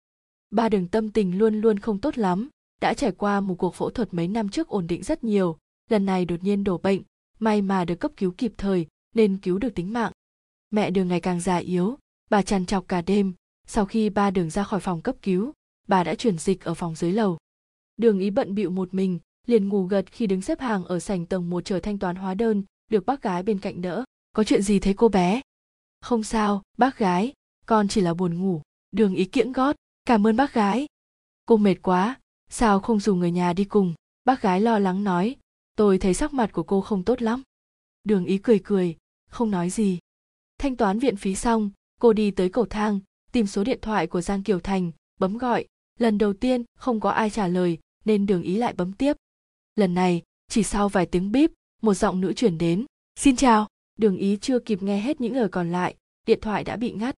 Ba 0.51 0.69
đường 0.69 0.87
tâm 0.87 1.11
tình 1.11 1.37
luôn 1.37 1.61
luôn 1.61 1.79
không 1.79 1.99
tốt 1.99 2.17
lắm, 2.17 2.49
đã 2.81 2.93
trải 2.93 3.11
qua 3.11 3.39
một 3.39 3.55
cuộc 3.55 3.75
phẫu 3.75 3.89
thuật 3.89 4.13
mấy 4.13 4.27
năm 4.27 4.49
trước 4.49 4.67
ổn 4.67 4.87
định 4.87 5.03
rất 5.03 5.23
nhiều, 5.23 5.57
lần 5.89 6.05
này 6.05 6.25
đột 6.25 6.43
nhiên 6.43 6.63
đổ 6.63 6.77
bệnh, 6.77 7.01
may 7.39 7.61
mà 7.61 7.85
được 7.85 7.95
cấp 7.95 8.11
cứu 8.17 8.31
kịp 8.37 8.53
thời 8.57 8.87
nên 9.15 9.37
cứu 9.37 9.57
được 9.57 9.75
tính 9.75 9.93
mạng. 9.93 10.11
Mẹ 10.71 10.91
đường 10.91 11.07
ngày 11.07 11.19
càng 11.19 11.39
già 11.39 11.57
yếu, 11.57 11.97
bà 12.29 12.41
trằn 12.41 12.65
trọc 12.65 12.87
cả 12.87 13.01
đêm, 13.01 13.33
sau 13.67 13.85
khi 13.85 14.09
ba 14.09 14.31
đường 14.31 14.49
ra 14.49 14.63
khỏi 14.63 14.79
phòng 14.79 15.01
cấp 15.01 15.15
cứu, 15.21 15.51
bà 15.87 16.03
đã 16.03 16.15
chuyển 16.15 16.37
dịch 16.37 16.63
ở 16.63 16.73
phòng 16.73 16.95
dưới 16.95 17.11
lầu. 17.11 17.37
Đường 17.97 18.19
ý 18.19 18.29
bận 18.29 18.55
bịu 18.55 18.69
một 18.69 18.93
mình, 18.93 19.19
liền 19.47 19.69
ngủ 19.69 19.83
gật 19.83 20.05
khi 20.11 20.27
đứng 20.27 20.41
xếp 20.41 20.59
hàng 20.59 20.85
ở 20.85 20.99
sảnh 20.99 21.25
tầng 21.25 21.49
một 21.49 21.65
chờ 21.65 21.79
thanh 21.79 21.99
toán 21.99 22.15
hóa 22.15 22.33
đơn 22.33 22.63
được 22.91 23.05
bác 23.05 23.21
gái 23.21 23.43
bên 23.43 23.59
cạnh 23.59 23.81
đỡ. 23.81 24.03
Có 24.35 24.43
chuyện 24.43 24.61
gì 24.61 24.79
thế 24.79 24.93
cô 24.93 25.09
bé? 25.09 25.41
Không 26.03 26.23
sao, 26.23 26.61
bác 26.77 26.97
gái, 26.97 27.33
con 27.65 27.87
chỉ 27.87 28.01
là 28.01 28.13
buồn 28.13 28.41
ngủ, 28.41 28.61
đường 28.91 29.15
ý 29.15 29.25
kiễng 29.25 29.51
gót, 29.51 29.75
cảm 30.05 30.27
ơn 30.27 30.35
bác 30.35 30.53
gái. 30.53 30.85
Cô 31.45 31.57
mệt 31.57 31.75
quá, 31.81 32.19
sao 32.49 32.79
không 32.79 32.99
dùng 32.99 33.19
người 33.19 33.31
nhà 33.31 33.53
đi 33.53 33.63
cùng? 33.63 33.93
Bác 34.25 34.41
gái 34.41 34.61
lo 34.61 34.79
lắng 34.79 35.03
nói, 35.03 35.35
tôi 35.75 35.97
thấy 35.97 36.13
sắc 36.13 36.33
mặt 36.33 36.49
của 36.53 36.63
cô 36.63 36.81
không 36.81 37.03
tốt 37.03 37.21
lắm. 37.21 37.41
Đường 38.03 38.25
ý 38.25 38.37
cười 38.37 38.59
cười, 38.63 38.95
không 39.29 39.51
nói 39.51 39.69
gì. 39.69 39.99
Thanh 40.57 40.75
toán 40.75 40.99
viện 40.99 41.15
phí 41.15 41.35
xong, 41.35 41.69
cô 42.01 42.13
đi 42.13 42.31
tới 42.31 42.49
cầu 42.49 42.65
thang, 42.65 42.99
tìm 43.31 43.47
số 43.47 43.63
điện 43.63 43.79
thoại 43.81 44.07
của 44.07 44.21
giang 44.21 44.43
kiều 44.43 44.59
thành, 44.59 44.91
bấm 45.19 45.37
gọi. 45.37 45.65
Lần 45.99 46.17
đầu 46.17 46.33
tiên, 46.33 46.63
không 46.77 46.99
có 46.99 47.09
ai 47.09 47.29
trả 47.29 47.47
lời, 47.47 47.77
nên 48.05 48.25
đường 48.25 48.41
ý 48.41 48.57
lại 48.57 48.73
bấm 48.73 48.93
tiếp. 48.93 49.17
Lần 49.75 49.93
này, 49.93 50.21
chỉ 50.47 50.63
sau 50.63 50.89
vài 50.89 51.05
tiếng 51.05 51.31
bíp, 51.31 51.51
một 51.81 51.93
giọng 51.93 52.21
nữ 52.21 52.33
chuyển 52.33 52.57
đến. 52.57 52.85
Xin 53.15 53.35
chào 53.35 53.67
đường 53.95 54.17
ý 54.17 54.37
chưa 54.41 54.59
kịp 54.59 54.83
nghe 54.83 54.99
hết 54.99 55.21
những 55.21 55.35
lời 55.35 55.49
còn 55.49 55.71
lại, 55.71 55.95
điện 56.27 56.39
thoại 56.41 56.63
đã 56.63 56.75
bị 56.75 56.91
ngắt. 56.91 57.15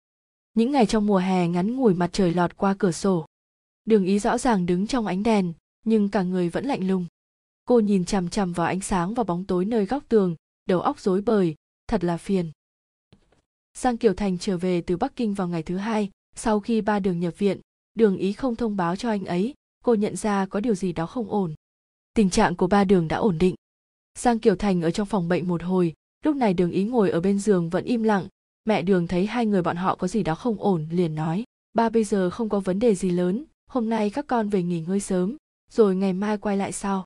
Những 0.55 0.73
ngày 0.73 0.87
trong 0.87 1.07
mùa 1.07 1.19
hè 1.19 1.49
ngắn 1.49 1.77
ngủi 1.77 1.95
mặt 1.95 2.11
trời 2.13 2.35
lọt 2.35 2.57
qua 2.57 2.75
cửa 2.79 2.93
sổ. 2.93 3.27
Đường 3.85 4.05
ý 4.05 4.19
rõ 4.19 4.39
ràng 4.39 4.67
đứng 4.67 4.87
trong 4.87 5.07
ánh 5.07 5.23
đèn, 5.23 5.53
nhưng 5.85 6.09
cả 6.09 6.23
người 6.23 6.49
vẫn 6.49 6.67
lạnh 6.67 6.89
lùng. 6.89 7.07
Cô 7.65 7.81
nhìn 7.81 8.05
chằm 8.05 8.29
chằm 8.29 8.53
vào 8.53 8.67
ánh 8.67 8.81
sáng 8.81 9.15
và 9.15 9.25
bóng 9.25 9.45
tối 9.45 9.65
nơi 9.65 9.87
góc 9.87 10.05
tường, 10.09 10.37
đầu 10.67 10.81
óc 10.81 11.01
rối 11.01 11.21
bời, 11.21 11.55
thật 11.87 12.05
là 12.05 12.17
phiền. 12.17 12.51
Giang 13.75 13.97
kiều 13.97 14.15
thành 14.15 14.39
trở 14.39 14.59
về 14.59 14.81
từ 14.81 14.97
bắc 14.97 15.17
kinh 15.17 15.35
vào 15.35 15.49
ngày 15.49 15.63
thứ 15.63 15.77
hai, 15.77 16.11
sau 16.37 16.61
khi 16.61 16.81
ba 16.81 16.99
đường 16.99 17.21
nhập 17.21 17.39
viện, 17.39 17.61
đường 17.95 18.17
ý 18.17 18.33
không 18.33 18.57
thông 18.57 18.77
báo 18.77 18.97
cho 18.97 19.09
anh 19.09 19.25
ấy, 19.25 19.55
cô 19.85 19.95
nhận 19.95 20.17
ra 20.17 20.47
có 20.47 20.61
điều 20.61 20.75
gì 20.75 20.93
đó 20.93 21.07
không 21.07 21.31
ổn. 21.31 21.55
Tình 22.15 22.31
trạng 22.31 22.57
của 22.57 22.67
ba 22.67 22.85
đường 22.85 23.09
đã 23.09 23.17
ổn 23.17 23.39
định. 23.39 23.55
Giang 24.19 24.39
kiều 24.39 24.57
thành 24.57 24.83
ở 24.83 24.91
trong 24.91 25.07
phòng 25.07 25.29
bệnh 25.29 25.49
một 25.49 25.63
hồi 25.63 25.95
lúc 26.25 26.37
này 26.37 26.55
đường 26.55 26.71
ý 26.71 26.85
ngồi 26.85 27.11
ở 27.11 27.21
bên 27.21 27.39
giường 27.39 27.71
vẫn 27.71 27.85
im 27.85 28.03
lặng. 28.03 28.29
Mẹ 28.65 28.83
đường 28.83 29.07
thấy 29.07 29.27
hai 29.27 29.47
người 29.47 29.63
bọn 29.63 29.77
họ 29.77 29.95
có 29.95 30.09
gì 30.09 30.23
đó 30.23 30.35
không 30.35 30.57
ổn, 30.59 30.87
liền 30.91 31.15
nói, 31.15 31.45
ba 31.73 31.89
bây 31.89 32.05
giờ 32.05 32.31
không 32.31 32.49
có 32.49 32.61
vấn 32.61 32.79
đề 32.79 32.95
gì 32.95 33.11
lớn, 33.11 33.45
hôm 33.67 33.89
nay 33.89 34.11
các 34.11 34.27
con 34.27 34.49
về 34.49 34.63
nghỉ 34.63 34.81
ngơi 34.81 35.01
sớm, 35.01 35.37
rồi 35.71 35.97
ngày 35.97 36.13
mai 36.13 36.39
quay 36.39 36.57
lại 36.57 36.73
sau. 36.73 37.05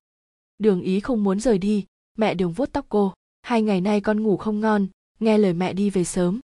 Đường 0.59 0.81
ý 0.81 1.01
không 1.01 1.25
muốn 1.25 1.41
rời 1.41 1.59
đi, 1.59 1.87
mẹ 2.19 2.35
đường 2.35 2.53
vuốt 2.53 2.73
tóc 2.73 2.87
cô, 2.89 3.13
hai 3.43 3.63
ngày 3.63 3.81
nay 3.81 4.01
con 4.01 4.23
ngủ 4.23 4.37
không 4.37 4.61
ngon, 4.61 4.87
nghe 5.21 5.39
lời 5.39 5.53
mẹ 5.53 5.73
đi 5.73 5.91
về 5.91 6.05
sớm. 6.05 6.41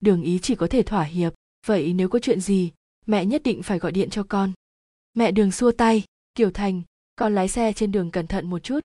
Đường 0.00 0.22
ý 0.22 0.38
chỉ 0.38 0.54
có 0.54 0.66
thể 0.66 0.82
thỏa 0.82 1.02
hiệp, 1.02 1.34
vậy 1.66 1.92
nếu 1.92 2.08
có 2.08 2.18
chuyện 2.18 2.40
gì, 2.40 2.72
mẹ 3.06 3.26
nhất 3.26 3.42
định 3.42 3.62
phải 3.62 3.78
gọi 3.78 3.92
điện 3.92 4.10
cho 4.10 4.22
con. 4.28 4.52
Mẹ 5.14 5.32
đường 5.32 5.52
xua 5.52 5.72
tay, 5.72 6.04
kiều 6.34 6.50
thành, 6.50 6.82
con 7.16 7.34
lái 7.34 7.48
xe 7.48 7.72
trên 7.72 7.92
đường 7.92 8.10
cẩn 8.10 8.26
thận 8.26 8.50
một 8.50 8.58
chút. 8.58 8.80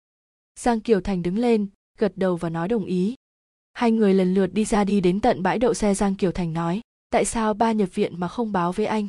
Giang 0.60 0.80
kiều 0.80 1.02
thành 1.02 1.22
đứng 1.22 1.38
lên, 1.38 1.68
gật 1.98 2.14
đầu 2.16 2.36
và 2.36 2.50
nói 2.50 2.68
đồng 2.68 2.86
ý 2.86 3.16
hai 3.74 3.92
người 3.92 4.14
lần 4.14 4.34
lượt 4.34 4.54
đi 4.54 4.66
ra 4.66 4.84
đi 4.84 5.02
đến 5.02 5.20
tận 5.20 5.44
bãi 5.44 5.60
đậu 5.60 5.74
xe 5.74 5.94
giang 5.94 6.16
kiều 6.16 6.32
thành 6.32 6.54
nói, 6.54 6.82
tại 7.10 7.26
sao 7.26 7.54
ba 7.54 7.72
nhập 7.72 7.90
viện 7.94 8.20
mà 8.20 8.28
không 8.28 8.52
báo 8.52 8.72
với 8.72 8.86
anh? 8.86 9.08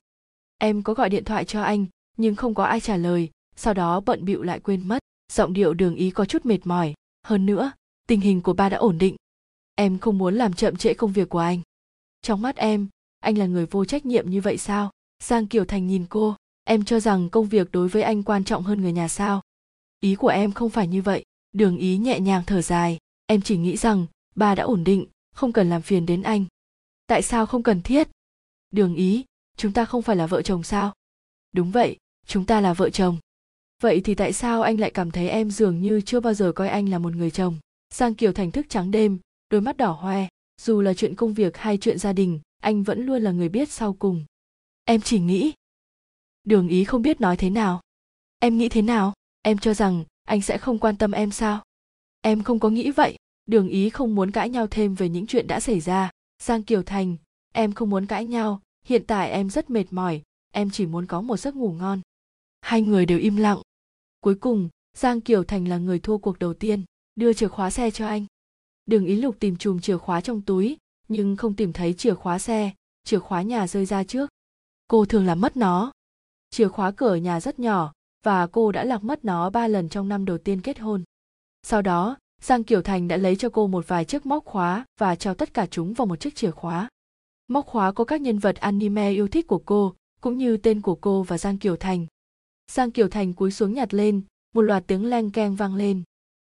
Em 0.58 0.82
có 0.82 0.94
gọi 0.94 1.10
điện 1.10 1.24
thoại 1.24 1.44
cho 1.44 1.62
anh, 1.62 1.86
nhưng 2.16 2.34
không 2.34 2.54
có 2.54 2.64
ai 2.64 2.80
trả 2.80 2.96
lời, 2.96 3.30
sau 3.56 3.74
đó 3.74 4.00
bận 4.00 4.24
bịu 4.24 4.42
lại 4.42 4.60
quên 4.60 4.88
mất. 4.88 4.98
Giọng 5.32 5.52
điệu 5.52 5.74
đường 5.74 5.94
ý 5.94 6.10
có 6.10 6.24
chút 6.24 6.46
mệt 6.46 6.58
mỏi. 6.64 6.94
Hơn 7.26 7.46
nữa, 7.46 7.72
tình 8.08 8.20
hình 8.20 8.40
của 8.40 8.52
ba 8.52 8.68
đã 8.68 8.76
ổn 8.76 8.98
định. 8.98 9.16
Em 9.74 9.98
không 9.98 10.18
muốn 10.18 10.34
làm 10.34 10.52
chậm 10.52 10.76
trễ 10.76 10.94
công 10.94 11.12
việc 11.12 11.28
của 11.28 11.38
anh. 11.38 11.60
Trong 12.22 12.42
mắt 12.42 12.56
em, 12.56 12.88
anh 13.20 13.38
là 13.38 13.46
người 13.46 13.66
vô 13.66 13.84
trách 13.84 14.06
nhiệm 14.06 14.30
như 14.30 14.40
vậy 14.40 14.58
sao? 14.58 14.90
Giang 15.22 15.46
kiều 15.46 15.64
thành 15.64 15.86
nhìn 15.86 16.06
cô, 16.08 16.36
em 16.64 16.84
cho 16.84 17.00
rằng 17.00 17.30
công 17.30 17.48
việc 17.48 17.72
đối 17.72 17.88
với 17.88 18.02
anh 18.02 18.22
quan 18.22 18.44
trọng 18.44 18.62
hơn 18.62 18.80
người 18.80 18.92
nhà 18.92 19.08
sao? 19.08 19.40
Ý 20.00 20.14
của 20.14 20.28
em 20.28 20.52
không 20.52 20.70
phải 20.70 20.88
như 20.88 21.02
vậy. 21.02 21.24
Đường 21.52 21.76
ý 21.76 21.96
nhẹ 21.98 22.20
nhàng 22.20 22.42
thở 22.46 22.62
dài. 22.62 22.98
Em 23.26 23.40
chỉ 23.40 23.56
nghĩ 23.56 23.76
rằng 23.76 24.06
ba 24.35 24.55
đã 24.55 24.62
ổn 24.62 24.85
định, 24.85 25.06
không 25.35 25.52
cần 25.52 25.70
làm 25.70 25.82
phiền 25.82 26.06
đến 26.06 26.23
anh. 26.23 26.44
Tại 27.06 27.23
sao 27.23 27.47
không 27.47 27.62
cần 27.62 27.82
thiết? 27.82 28.09
Đường 28.70 28.94
ý, 28.94 29.24
chúng 29.56 29.73
ta 29.73 29.85
không 29.85 30.02
phải 30.02 30.16
là 30.16 30.27
vợ 30.27 30.43
chồng 30.43 30.62
sao? 30.62 30.93
Đúng 31.52 31.70
vậy, 31.70 31.97
chúng 32.27 32.47
ta 32.47 32.61
là 32.61 32.74
vợ 32.74 32.90
chồng. 32.90 33.19
Vậy 33.82 34.01
thì 34.05 34.15
tại 34.15 34.32
sao 34.32 34.62
anh 34.62 34.81
lại 34.81 34.90
cảm 34.90 35.11
thấy 35.11 35.28
em 35.28 35.51
dường 35.51 35.82
như 35.82 36.01
chưa 36.01 36.20
bao 36.20 36.35
giờ 36.35 36.52
coi 36.52 36.69
anh 36.69 36.89
là 36.89 36.98
một 36.98 37.15
người 37.15 37.31
chồng? 37.31 37.59
Giang 37.94 38.15
kiều 38.15 38.32
thành 38.32 38.51
thức 38.51 38.66
trắng 38.69 38.90
đêm, 38.90 39.19
đôi 39.51 39.61
mắt 39.61 39.77
đỏ 39.77 39.93
hoe. 39.93 40.28
Dù 40.61 40.81
là 40.81 40.94
chuyện 40.94 41.15
công 41.15 41.35
việc 41.35 41.56
hay 41.56 41.78
chuyện 41.78 41.98
gia 41.98 42.12
đình, 42.12 42.40
anh 42.62 42.82
vẫn 42.82 43.06
luôn 43.06 43.23
là 43.23 43.31
người 43.31 43.48
biết 43.48 43.70
sau 43.70 43.93
cùng. 43.93 44.24
Em 44.85 45.01
chỉ 45.01 45.20
nghĩ. 45.20 45.52
Đường 46.44 46.69
ý 46.69 46.85
không 46.85 47.02
biết 47.02 47.20
nói 47.20 47.36
thế 47.36 47.51
nào. 47.51 47.81
Em 48.39 48.59
nghĩ 48.59 48.69
thế 48.69 48.82
nào? 48.82 49.12
Em 49.43 49.59
cho 49.59 49.74
rằng 49.74 50.05
anh 50.24 50.43
sẽ 50.43 50.59
không 50.59 50.78
quan 50.78 50.97
tâm 50.97 51.12
em 51.12 51.31
sao? 51.31 51.62
Em 52.20 52.43
không 52.43 52.59
có 52.61 52.70
nghĩ 52.70 52.90
vậy 52.90 53.16
đường 53.46 53.68
ý 53.68 53.90
không 53.90 54.14
muốn 54.14 54.30
cãi 54.30 54.48
nhau 54.48 54.66
thêm 54.66 54.94
về 54.94 55.08
những 55.08 55.26
chuyện 55.26 55.46
đã 55.46 55.60
xảy 55.60 55.80
ra. 55.80 56.10
Giang 56.42 56.62
kiều 56.62 56.82
thành, 56.82 57.16
em 57.52 57.72
không 57.72 57.90
muốn 57.90 58.06
cãi 58.06 58.24
nhau, 58.24 58.60
hiện 58.86 59.04
tại 59.06 59.30
em 59.30 59.50
rất 59.50 59.70
mệt 59.70 59.84
mỏi, 59.90 60.22
em 60.50 60.70
chỉ 60.70 60.86
muốn 60.86 61.06
có 61.06 61.20
một 61.20 61.36
giấc 61.36 61.56
ngủ 61.56 61.72
ngon. 61.72 62.00
Hai 62.60 62.82
người 62.82 63.06
đều 63.06 63.18
im 63.18 63.36
lặng. 63.36 63.58
Cuối 64.20 64.34
cùng, 64.34 64.68
giang 64.96 65.20
kiều 65.20 65.44
thành 65.44 65.68
là 65.68 65.78
người 65.78 65.98
thua 65.98 66.18
cuộc 66.18 66.38
đầu 66.38 66.54
tiên, 66.54 66.82
đưa 67.14 67.32
chìa 67.32 67.48
khóa 67.48 67.70
xe 67.70 67.90
cho 67.90 68.06
anh. 68.06 68.26
Đường 68.86 69.06
ý 69.06 69.16
lục 69.16 69.36
tìm 69.40 69.56
chùm 69.56 69.80
chìa 69.80 69.96
khóa 69.96 70.20
trong 70.20 70.42
túi, 70.42 70.76
nhưng 71.08 71.36
không 71.36 71.56
tìm 71.56 71.72
thấy 71.72 71.94
chìa 71.94 72.14
khóa 72.14 72.38
xe, 72.38 72.72
chìa 73.04 73.18
khóa 73.18 73.42
nhà 73.42 73.66
rơi 73.66 73.86
ra 73.86 74.04
trước. 74.04 74.30
Cô 74.88 75.04
thường 75.04 75.26
làm 75.26 75.40
mất 75.40 75.56
nó. 75.56 75.92
Chìa 76.50 76.68
khóa 76.68 76.90
cửa 76.90 77.14
nhà 77.14 77.40
rất 77.40 77.58
nhỏ, 77.58 77.92
và 78.22 78.46
cô 78.46 78.72
đã 78.72 78.84
lạc 78.84 79.04
mất 79.04 79.24
nó 79.24 79.50
ba 79.50 79.68
lần 79.68 79.88
trong 79.88 80.08
năm 80.08 80.24
đầu 80.24 80.38
tiên 80.38 80.60
kết 80.60 80.78
hôn. 80.78 81.02
Sau 81.62 81.82
đó 81.82 82.16
giang 82.44 82.64
kiều 82.64 82.82
thành 82.82 83.08
đã 83.08 83.16
lấy 83.16 83.36
cho 83.36 83.48
cô 83.48 83.66
một 83.66 83.88
vài 83.88 84.04
chiếc 84.04 84.26
móc 84.26 84.44
khóa 84.44 84.84
và 85.00 85.14
trao 85.14 85.34
tất 85.34 85.54
cả 85.54 85.66
chúng 85.66 85.92
vào 85.94 86.06
một 86.06 86.20
chiếc 86.20 86.34
chìa 86.34 86.50
khóa. 86.50 86.88
Móc 87.48 87.66
khóa 87.66 87.92
có 87.92 88.04
các 88.04 88.20
nhân 88.20 88.38
vật 88.38 88.56
anime 88.56 89.10
yêu 89.10 89.28
thích 89.28 89.46
của 89.46 89.62
cô, 89.66 89.94
cũng 90.20 90.38
như 90.38 90.56
tên 90.56 90.80
của 90.80 90.94
cô 90.94 91.22
và 91.22 91.38
giang 91.38 91.58
kiều 91.58 91.76
thành. 91.76 92.06
Giang 92.72 92.90
kiều 92.90 93.08
thành 93.08 93.32
cúi 93.32 93.50
xuống 93.50 93.74
nhặt 93.74 93.94
lên, 93.94 94.22
một 94.54 94.62
loạt 94.62 94.84
tiếng 94.86 95.04
leng 95.06 95.30
keng 95.30 95.56
vang 95.56 95.74
lên. 95.74 96.02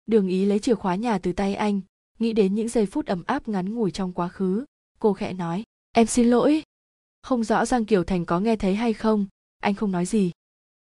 Đường 0.05 0.27
ý 0.27 0.45
lấy 0.45 0.59
chìa 0.59 0.75
khóa 0.75 0.95
nhà 0.95 1.17
từ 1.17 1.33
tay 1.33 1.55
anh, 1.55 1.81
nghĩ 2.19 2.33
đến 2.33 2.55
những 2.55 2.69
giây 2.69 2.85
phút 2.85 3.05
ấm 3.05 3.23
áp 3.27 3.47
ngắn 3.47 3.75
ngủi 3.75 3.91
trong 3.91 4.13
quá 4.13 4.27
khứ, 4.27 4.65
cô 4.99 5.13
khẽ 5.13 5.33
nói, 5.33 5.63
em 5.91 6.07
xin 6.07 6.27
lỗi. 6.29 6.63
Không 7.21 7.43
rõ 7.43 7.65
giang 7.65 7.85
kiều 7.85 8.03
thành 8.03 8.25
có 8.25 8.39
nghe 8.39 8.55
thấy 8.55 8.75
hay 8.75 8.93
không, 8.93 9.25
anh 9.59 9.73
không 9.73 9.91
nói 9.91 10.05
gì. 10.05 10.31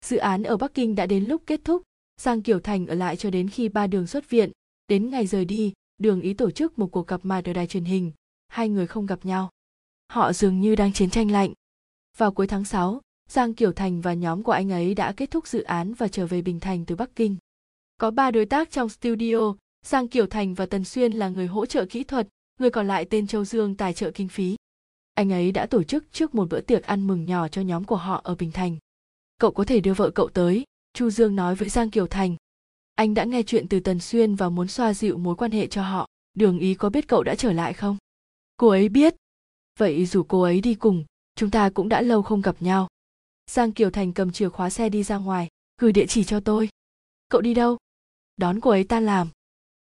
Dự 0.05 0.17
án 0.17 0.43
ở 0.43 0.57
bắc 0.57 0.73
kinh 0.73 0.95
đã 0.95 1.05
đến 1.05 1.23
lúc 1.23 1.41
kết 1.45 1.61
thúc, 1.63 1.83
giang 2.21 2.41
kiều 2.41 2.59
thành 2.59 2.87
ở 2.87 2.95
lại 2.95 3.15
cho 3.15 3.29
đến 3.29 3.49
khi 3.49 3.69
ba 3.69 3.87
đường 3.87 4.07
xuất 4.07 4.29
viện 4.29 4.51
đến 4.87 5.09
ngày 5.09 5.27
rời 5.27 5.45
đi 5.45 5.73
đường 5.97 6.21
ý 6.21 6.33
tổ 6.33 6.51
chức 6.51 6.79
một 6.79 6.87
cuộc 6.87 7.07
gặp 7.07 7.19
mặt 7.23 7.45
ở 7.45 7.53
đài 7.53 7.67
truyền 7.67 7.85
hình 7.85 8.11
hai 8.47 8.69
người 8.69 8.87
không 8.87 9.05
gặp 9.05 9.25
nhau 9.25 9.49
họ 10.07 10.33
dường 10.33 10.61
như 10.61 10.75
đang 10.75 10.93
chiến 10.93 11.09
tranh 11.09 11.31
lạnh 11.31 11.53
vào 12.17 12.31
cuối 12.31 12.47
tháng 12.47 12.65
6, 12.65 13.01
Giang 13.29 13.53
Kiều 13.53 13.71
Thành 13.71 14.01
và 14.01 14.13
nhóm 14.13 14.43
của 14.43 14.51
anh 14.51 14.71
ấy 14.71 14.93
đã 14.93 15.11
kết 15.11 15.31
thúc 15.31 15.47
dự 15.47 15.63
án 15.63 15.93
và 15.93 16.07
trở 16.07 16.27
về 16.27 16.41
Bình 16.41 16.59
Thành 16.59 16.85
từ 16.85 16.95
Bắc 16.95 17.15
Kinh. 17.15 17.35
Có 17.97 18.11
ba 18.11 18.31
đối 18.31 18.45
tác 18.45 18.71
trong 18.71 18.89
studio, 18.89 19.53
Giang 19.85 20.07
Kiều 20.07 20.27
Thành 20.27 20.53
và 20.53 20.65
Tần 20.65 20.83
Xuyên 20.83 21.11
là 21.11 21.29
người 21.29 21.47
hỗ 21.47 21.65
trợ 21.65 21.85
kỹ 21.85 22.03
thuật, 22.03 22.27
người 22.59 22.69
còn 22.69 22.87
lại 22.87 23.05
tên 23.05 23.27
Châu 23.27 23.45
Dương 23.45 23.75
tài 23.75 23.93
trợ 23.93 24.11
kinh 24.11 24.27
phí. 24.27 24.55
Anh 25.13 25.31
ấy 25.31 25.51
đã 25.51 25.65
tổ 25.65 25.83
chức 25.83 26.05
trước 26.11 26.35
một 26.35 26.49
bữa 26.49 26.61
tiệc 26.61 26.83
ăn 26.83 27.07
mừng 27.07 27.25
nhỏ 27.25 27.47
cho 27.47 27.61
nhóm 27.61 27.83
của 27.83 27.95
họ 27.95 28.21
ở 28.23 28.35
Bình 28.35 28.51
Thành. 28.51 28.77
Cậu 29.37 29.51
có 29.51 29.63
thể 29.63 29.79
đưa 29.79 29.93
vợ 29.93 30.09
cậu 30.09 30.29
tới, 30.29 30.63
Chu 30.93 31.09
Dương 31.09 31.35
nói 31.35 31.55
với 31.55 31.69
Giang 31.69 31.89
Kiều 31.89 32.07
Thành. 32.07 32.35
Anh 32.97 33.13
đã 33.13 33.23
nghe 33.23 33.43
chuyện 33.43 33.67
từ 33.67 33.79
Tần 33.79 33.99
Xuyên 33.99 34.35
và 34.35 34.49
muốn 34.49 34.67
xoa 34.67 34.93
dịu 34.93 35.17
mối 35.17 35.35
quan 35.35 35.51
hệ 35.51 35.67
cho 35.67 35.83
họ. 35.83 36.07
Đường 36.33 36.59
ý 36.59 36.73
có 36.73 36.89
biết 36.89 37.07
cậu 37.07 37.23
đã 37.23 37.35
trở 37.35 37.53
lại 37.53 37.73
không? 37.73 37.97
Cô 38.57 38.67
ấy 38.67 38.89
biết. 38.89 39.15
Vậy 39.79 40.05
dù 40.05 40.23
cô 40.23 40.41
ấy 40.41 40.61
đi 40.61 40.75
cùng, 40.75 41.05
chúng 41.35 41.51
ta 41.51 41.69
cũng 41.69 41.89
đã 41.89 42.01
lâu 42.01 42.21
không 42.21 42.41
gặp 42.41 42.55
nhau. 42.59 42.87
Giang 43.51 43.71
Kiều 43.71 43.89
Thành 43.89 44.13
cầm 44.13 44.31
chìa 44.31 44.49
khóa 44.49 44.69
xe 44.69 44.89
đi 44.89 45.03
ra 45.03 45.17
ngoài, 45.17 45.47
gửi 45.81 45.91
địa 45.91 46.05
chỉ 46.07 46.23
cho 46.23 46.39
tôi. 46.39 46.69
Cậu 47.29 47.41
đi 47.41 47.53
đâu? 47.53 47.77
Đón 48.37 48.59
cô 48.59 48.69
ấy 48.69 48.83
tan 48.83 49.05
làm. 49.05 49.29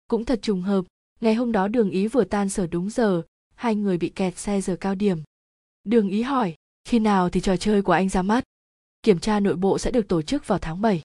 Cũng 0.09 0.25
thật 0.25 0.39
trùng 0.43 0.63
hợp, 0.63 0.85
ngày 1.21 1.35
hôm 1.35 1.53
đó 1.53 1.69
đường 1.69 1.91
ý 1.91 2.09
vừa 2.09 2.25
tan 2.25 2.49
sở 2.49 2.67
đúng 2.67 2.91
giờ, 2.91 3.23
hai 3.55 3.75
người 3.75 3.99
bị 3.99 4.09
kẹt 4.09 4.39
xe 4.39 4.61
giờ 4.61 4.77
cao 4.81 4.95
điểm. 4.95 5.19
Đường 5.85 6.09
ý 6.09 6.23
hỏi, 6.23 6.55
khi 6.85 6.99
nào 6.99 7.31
thì 7.31 7.41
trò 7.41 7.57
chơi 7.57 7.83
của 7.83 7.93
anh 7.93 8.09
ra 8.09 8.23
mắt? 8.23 8.45
Kiểm 9.03 9.19
tra 9.19 9.41
nội 9.41 9.57
bộ 9.57 9.79
sẽ 9.79 9.91
được 9.91 10.09
tổ 10.09 10.23
chức 10.23 10.47
vào 10.47 10.59
tháng 10.59 10.81
7. 10.81 11.03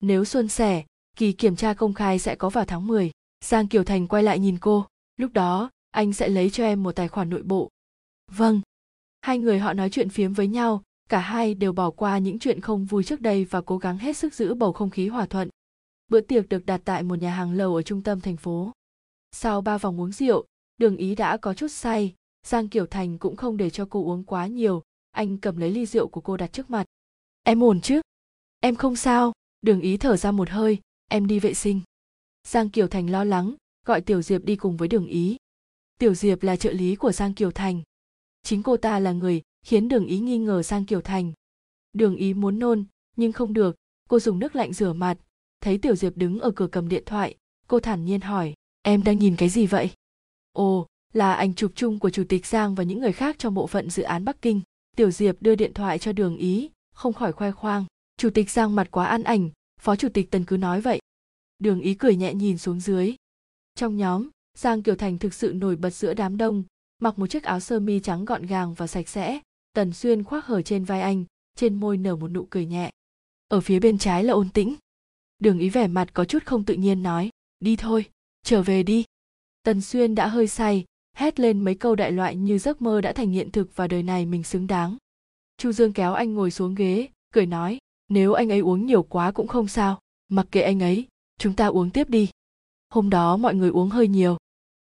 Nếu 0.00 0.24
xuân 0.24 0.48
sẻ, 0.48 0.84
kỳ 1.16 1.32
kiểm 1.32 1.56
tra 1.56 1.74
công 1.74 1.94
khai 1.94 2.18
sẽ 2.18 2.34
có 2.34 2.50
vào 2.50 2.64
tháng 2.64 2.86
10. 2.86 3.10
Giang 3.44 3.68
Kiều 3.68 3.84
Thành 3.84 4.08
quay 4.08 4.22
lại 4.22 4.38
nhìn 4.38 4.58
cô, 4.58 4.86
lúc 5.16 5.32
đó 5.32 5.70
anh 5.90 6.12
sẽ 6.12 6.28
lấy 6.28 6.50
cho 6.50 6.64
em 6.64 6.82
một 6.82 6.92
tài 6.92 7.08
khoản 7.08 7.30
nội 7.30 7.42
bộ. 7.42 7.68
Vâng. 8.30 8.60
Hai 9.20 9.38
người 9.38 9.58
họ 9.58 9.72
nói 9.72 9.90
chuyện 9.90 10.08
phiếm 10.08 10.32
với 10.32 10.48
nhau, 10.48 10.82
cả 11.08 11.18
hai 11.18 11.54
đều 11.54 11.72
bỏ 11.72 11.90
qua 11.90 12.18
những 12.18 12.38
chuyện 12.38 12.60
không 12.60 12.84
vui 12.84 13.04
trước 13.04 13.20
đây 13.20 13.44
và 13.44 13.60
cố 13.60 13.78
gắng 13.78 13.98
hết 13.98 14.16
sức 14.16 14.34
giữ 14.34 14.54
bầu 14.54 14.72
không 14.72 14.90
khí 14.90 15.08
hòa 15.08 15.26
thuận. 15.26 15.48
Bữa 16.08 16.20
tiệc 16.20 16.48
được 16.48 16.66
đặt 16.66 16.80
tại 16.84 17.02
một 17.02 17.18
nhà 17.18 17.34
hàng 17.34 17.52
lầu 17.52 17.74
ở 17.74 17.82
trung 17.82 18.02
tâm 18.02 18.20
thành 18.20 18.36
phố. 18.36 18.72
Sau 19.32 19.60
ba 19.60 19.78
vòng 19.78 20.00
uống 20.00 20.12
rượu, 20.12 20.46
đường 20.76 20.96
ý 20.96 21.14
đã 21.14 21.36
có 21.36 21.54
chút 21.54 21.68
say, 21.68 22.14
Giang 22.46 22.68
Kiều 22.68 22.86
Thành 22.86 23.18
cũng 23.18 23.36
không 23.36 23.56
để 23.56 23.70
cho 23.70 23.86
cô 23.90 24.04
uống 24.04 24.24
quá 24.24 24.46
nhiều, 24.46 24.82
anh 25.10 25.38
cầm 25.38 25.56
lấy 25.56 25.70
ly 25.70 25.86
rượu 25.86 26.08
của 26.08 26.20
cô 26.20 26.36
đặt 26.36 26.52
trước 26.52 26.70
mặt. 26.70 26.84
Em 27.42 27.64
ổn 27.64 27.80
chứ? 27.80 28.00
Em 28.60 28.76
không 28.76 28.96
sao, 28.96 29.32
đường 29.60 29.80
ý 29.80 29.96
thở 29.96 30.16
ra 30.16 30.30
một 30.30 30.50
hơi, 30.50 30.78
em 31.12 31.26
đi 31.26 31.38
vệ 31.38 31.54
sinh. 31.54 31.80
Giang 32.48 32.70
Kiều 32.70 32.88
Thành 32.88 33.10
lo 33.10 33.24
lắng, 33.24 33.54
gọi 33.86 34.00
Tiểu 34.00 34.22
Diệp 34.22 34.44
đi 34.44 34.56
cùng 34.56 34.76
với 34.76 34.88
đường 34.88 35.06
ý. 35.06 35.36
Tiểu 35.98 36.14
Diệp 36.14 36.42
là 36.42 36.56
trợ 36.56 36.72
lý 36.72 36.96
của 36.96 37.12
Giang 37.12 37.34
Kiều 37.34 37.50
Thành. 37.50 37.82
Chính 38.42 38.62
cô 38.62 38.76
ta 38.76 38.98
là 38.98 39.12
người 39.12 39.42
khiến 39.66 39.88
đường 39.88 40.06
ý 40.06 40.18
nghi 40.18 40.38
ngờ 40.38 40.62
Giang 40.62 40.84
Kiều 40.84 41.00
Thành. 41.00 41.32
Đường 41.92 42.16
ý 42.16 42.34
muốn 42.34 42.58
nôn, 42.58 42.84
nhưng 43.16 43.32
không 43.32 43.52
được, 43.52 43.76
cô 44.08 44.18
dùng 44.18 44.38
nước 44.38 44.56
lạnh 44.56 44.72
rửa 44.72 44.92
mặt, 44.92 45.18
thấy 45.60 45.78
Tiểu 45.78 45.94
Diệp 45.96 46.16
đứng 46.16 46.40
ở 46.40 46.50
cửa 46.50 46.66
cầm 46.66 46.88
điện 46.88 47.02
thoại, 47.06 47.36
cô 47.68 47.80
thản 47.80 48.04
nhiên 48.04 48.20
hỏi, 48.20 48.54
em 48.82 49.04
đang 49.04 49.18
nhìn 49.18 49.36
cái 49.36 49.48
gì 49.48 49.66
vậy? 49.66 49.90
Ồ, 50.52 50.86
là 51.12 51.32
ảnh 51.32 51.54
chụp 51.54 51.72
chung 51.74 51.98
của 51.98 52.10
Chủ 52.10 52.24
tịch 52.28 52.46
Giang 52.46 52.74
và 52.74 52.84
những 52.84 53.00
người 53.00 53.12
khác 53.12 53.36
trong 53.38 53.54
bộ 53.54 53.66
phận 53.66 53.90
dự 53.90 54.02
án 54.02 54.24
Bắc 54.24 54.42
Kinh. 54.42 54.60
Tiểu 54.96 55.10
Diệp 55.10 55.36
đưa 55.40 55.54
điện 55.54 55.74
thoại 55.74 55.98
cho 55.98 56.12
đường 56.12 56.36
ý, 56.36 56.70
không 56.94 57.12
khỏi 57.12 57.32
khoe 57.32 57.50
khoang. 57.50 57.84
Chủ 58.16 58.30
tịch 58.30 58.50
Giang 58.50 58.74
mặt 58.74 58.88
quá 58.90 59.06
ăn 59.06 59.22
ảnh, 59.22 59.50
Phó 59.82 59.96
Chủ 59.96 60.08
tịch 60.08 60.30
Tần 60.30 60.44
cứ 60.44 60.56
nói 60.56 60.80
vậy. 60.80 61.00
Đường 61.58 61.80
ý 61.80 61.94
cười 61.94 62.16
nhẹ 62.16 62.34
nhìn 62.34 62.58
xuống 62.58 62.80
dưới. 62.80 63.14
Trong 63.74 63.96
nhóm, 63.96 64.28
Giang 64.58 64.82
Kiều 64.82 64.96
Thành 64.96 65.18
thực 65.18 65.34
sự 65.34 65.52
nổi 65.54 65.76
bật 65.76 65.90
giữa 65.90 66.14
đám 66.14 66.36
đông, 66.36 66.64
mặc 66.98 67.18
một 67.18 67.26
chiếc 67.26 67.42
áo 67.42 67.60
sơ 67.60 67.80
mi 67.80 68.00
trắng 68.00 68.24
gọn 68.24 68.46
gàng 68.46 68.74
và 68.74 68.86
sạch 68.86 69.08
sẽ, 69.08 69.40
Tần 69.72 69.92
Xuyên 69.92 70.24
khoác 70.24 70.46
hở 70.46 70.62
trên 70.62 70.84
vai 70.84 71.00
anh, 71.00 71.24
trên 71.54 71.74
môi 71.74 71.96
nở 71.96 72.16
một 72.16 72.28
nụ 72.28 72.46
cười 72.50 72.66
nhẹ. 72.66 72.90
Ở 73.48 73.60
phía 73.60 73.78
bên 73.78 73.98
trái 73.98 74.24
là 74.24 74.32
ôn 74.32 74.48
tĩnh. 74.48 74.74
Đường 75.38 75.58
ý 75.58 75.68
vẻ 75.68 75.86
mặt 75.86 76.14
có 76.14 76.24
chút 76.24 76.46
không 76.46 76.64
tự 76.64 76.74
nhiên 76.74 77.02
nói, 77.02 77.30
đi 77.60 77.76
thôi, 77.76 78.04
trở 78.42 78.62
về 78.62 78.82
đi. 78.82 79.04
Tần 79.62 79.80
Xuyên 79.80 80.14
đã 80.14 80.28
hơi 80.28 80.48
say, 80.48 80.84
hét 81.16 81.40
lên 81.40 81.64
mấy 81.64 81.74
câu 81.74 81.94
đại 81.94 82.12
loại 82.12 82.36
như 82.36 82.58
giấc 82.58 82.82
mơ 82.82 83.00
đã 83.00 83.12
thành 83.12 83.30
hiện 83.30 83.50
thực 83.50 83.76
và 83.76 83.88
đời 83.88 84.02
này 84.02 84.26
mình 84.26 84.42
xứng 84.42 84.66
đáng. 84.66 84.96
Chu 85.56 85.72
Dương 85.72 85.92
kéo 85.92 86.14
anh 86.14 86.34
ngồi 86.34 86.50
xuống 86.50 86.74
ghế, 86.74 87.08
cười 87.32 87.46
nói, 87.46 87.78
nếu 88.12 88.32
anh 88.32 88.48
ấy 88.48 88.58
uống 88.58 88.86
nhiều 88.86 89.02
quá 89.02 89.32
cũng 89.32 89.48
không 89.48 89.68
sao, 89.68 90.00
mặc 90.28 90.46
kệ 90.50 90.62
anh 90.62 90.82
ấy, 90.82 91.06
chúng 91.38 91.56
ta 91.56 91.66
uống 91.66 91.90
tiếp 91.90 92.08
đi. 92.08 92.30
Hôm 92.90 93.10
đó 93.10 93.36
mọi 93.36 93.54
người 93.54 93.70
uống 93.70 93.88
hơi 93.88 94.08
nhiều. 94.08 94.36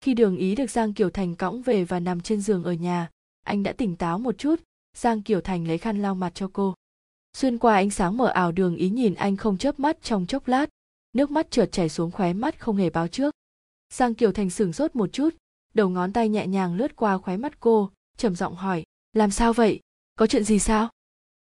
Khi 0.01 0.13
đường 0.13 0.37
ý 0.37 0.55
được 0.55 0.69
Giang 0.69 0.93
Kiều 0.93 1.09
Thành 1.09 1.35
cõng 1.35 1.61
về 1.61 1.83
và 1.83 1.99
nằm 1.99 2.21
trên 2.21 2.41
giường 2.41 2.63
ở 2.63 2.73
nhà, 2.73 3.09
anh 3.43 3.63
đã 3.63 3.73
tỉnh 3.73 3.95
táo 3.95 4.19
một 4.19 4.37
chút, 4.37 4.55
Giang 4.97 5.21
Kiều 5.21 5.41
Thành 5.41 5.67
lấy 5.67 5.77
khăn 5.77 6.01
lau 6.01 6.15
mặt 6.15 6.31
cho 6.35 6.49
cô. 6.53 6.75
Xuyên 7.37 7.57
qua 7.57 7.75
ánh 7.75 7.89
sáng 7.89 8.17
mở 8.17 8.27
ảo 8.27 8.51
đường 8.51 8.75
ý 8.75 8.89
nhìn 8.89 9.13
anh 9.13 9.37
không 9.37 9.57
chớp 9.57 9.79
mắt 9.79 9.97
trong 10.01 10.25
chốc 10.25 10.47
lát, 10.47 10.69
nước 11.13 11.31
mắt 11.31 11.51
trượt 11.51 11.71
chảy 11.71 11.89
xuống 11.89 12.11
khóe 12.11 12.33
mắt 12.33 12.59
không 12.59 12.75
hề 12.75 12.89
báo 12.89 13.07
trước. 13.07 13.35
Giang 13.93 14.13
Kiều 14.13 14.31
Thành 14.31 14.49
sửng 14.49 14.73
sốt 14.73 14.95
một 14.95 15.13
chút, 15.13 15.29
đầu 15.73 15.89
ngón 15.89 16.13
tay 16.13 16.29
nhẹ 16.29 16.47
nhàng 16.47 16.75
lướt 16.75 16.95
qua 16.95 17.17
khóe 17.17 17.37
mắt 17.37 17.59
cô, 17.59 17.91
trầm 18.17 18.35
giọng 18.35 18.55
hỏi, 18.55 18.83
làm 19.13 19.31
sao 19.31 19.53
vậy? 19.53 19.79
Có 20.15 20.27
chuyện 20.27 20.43
gì 20.43 20.59
sao? 20.59 20.89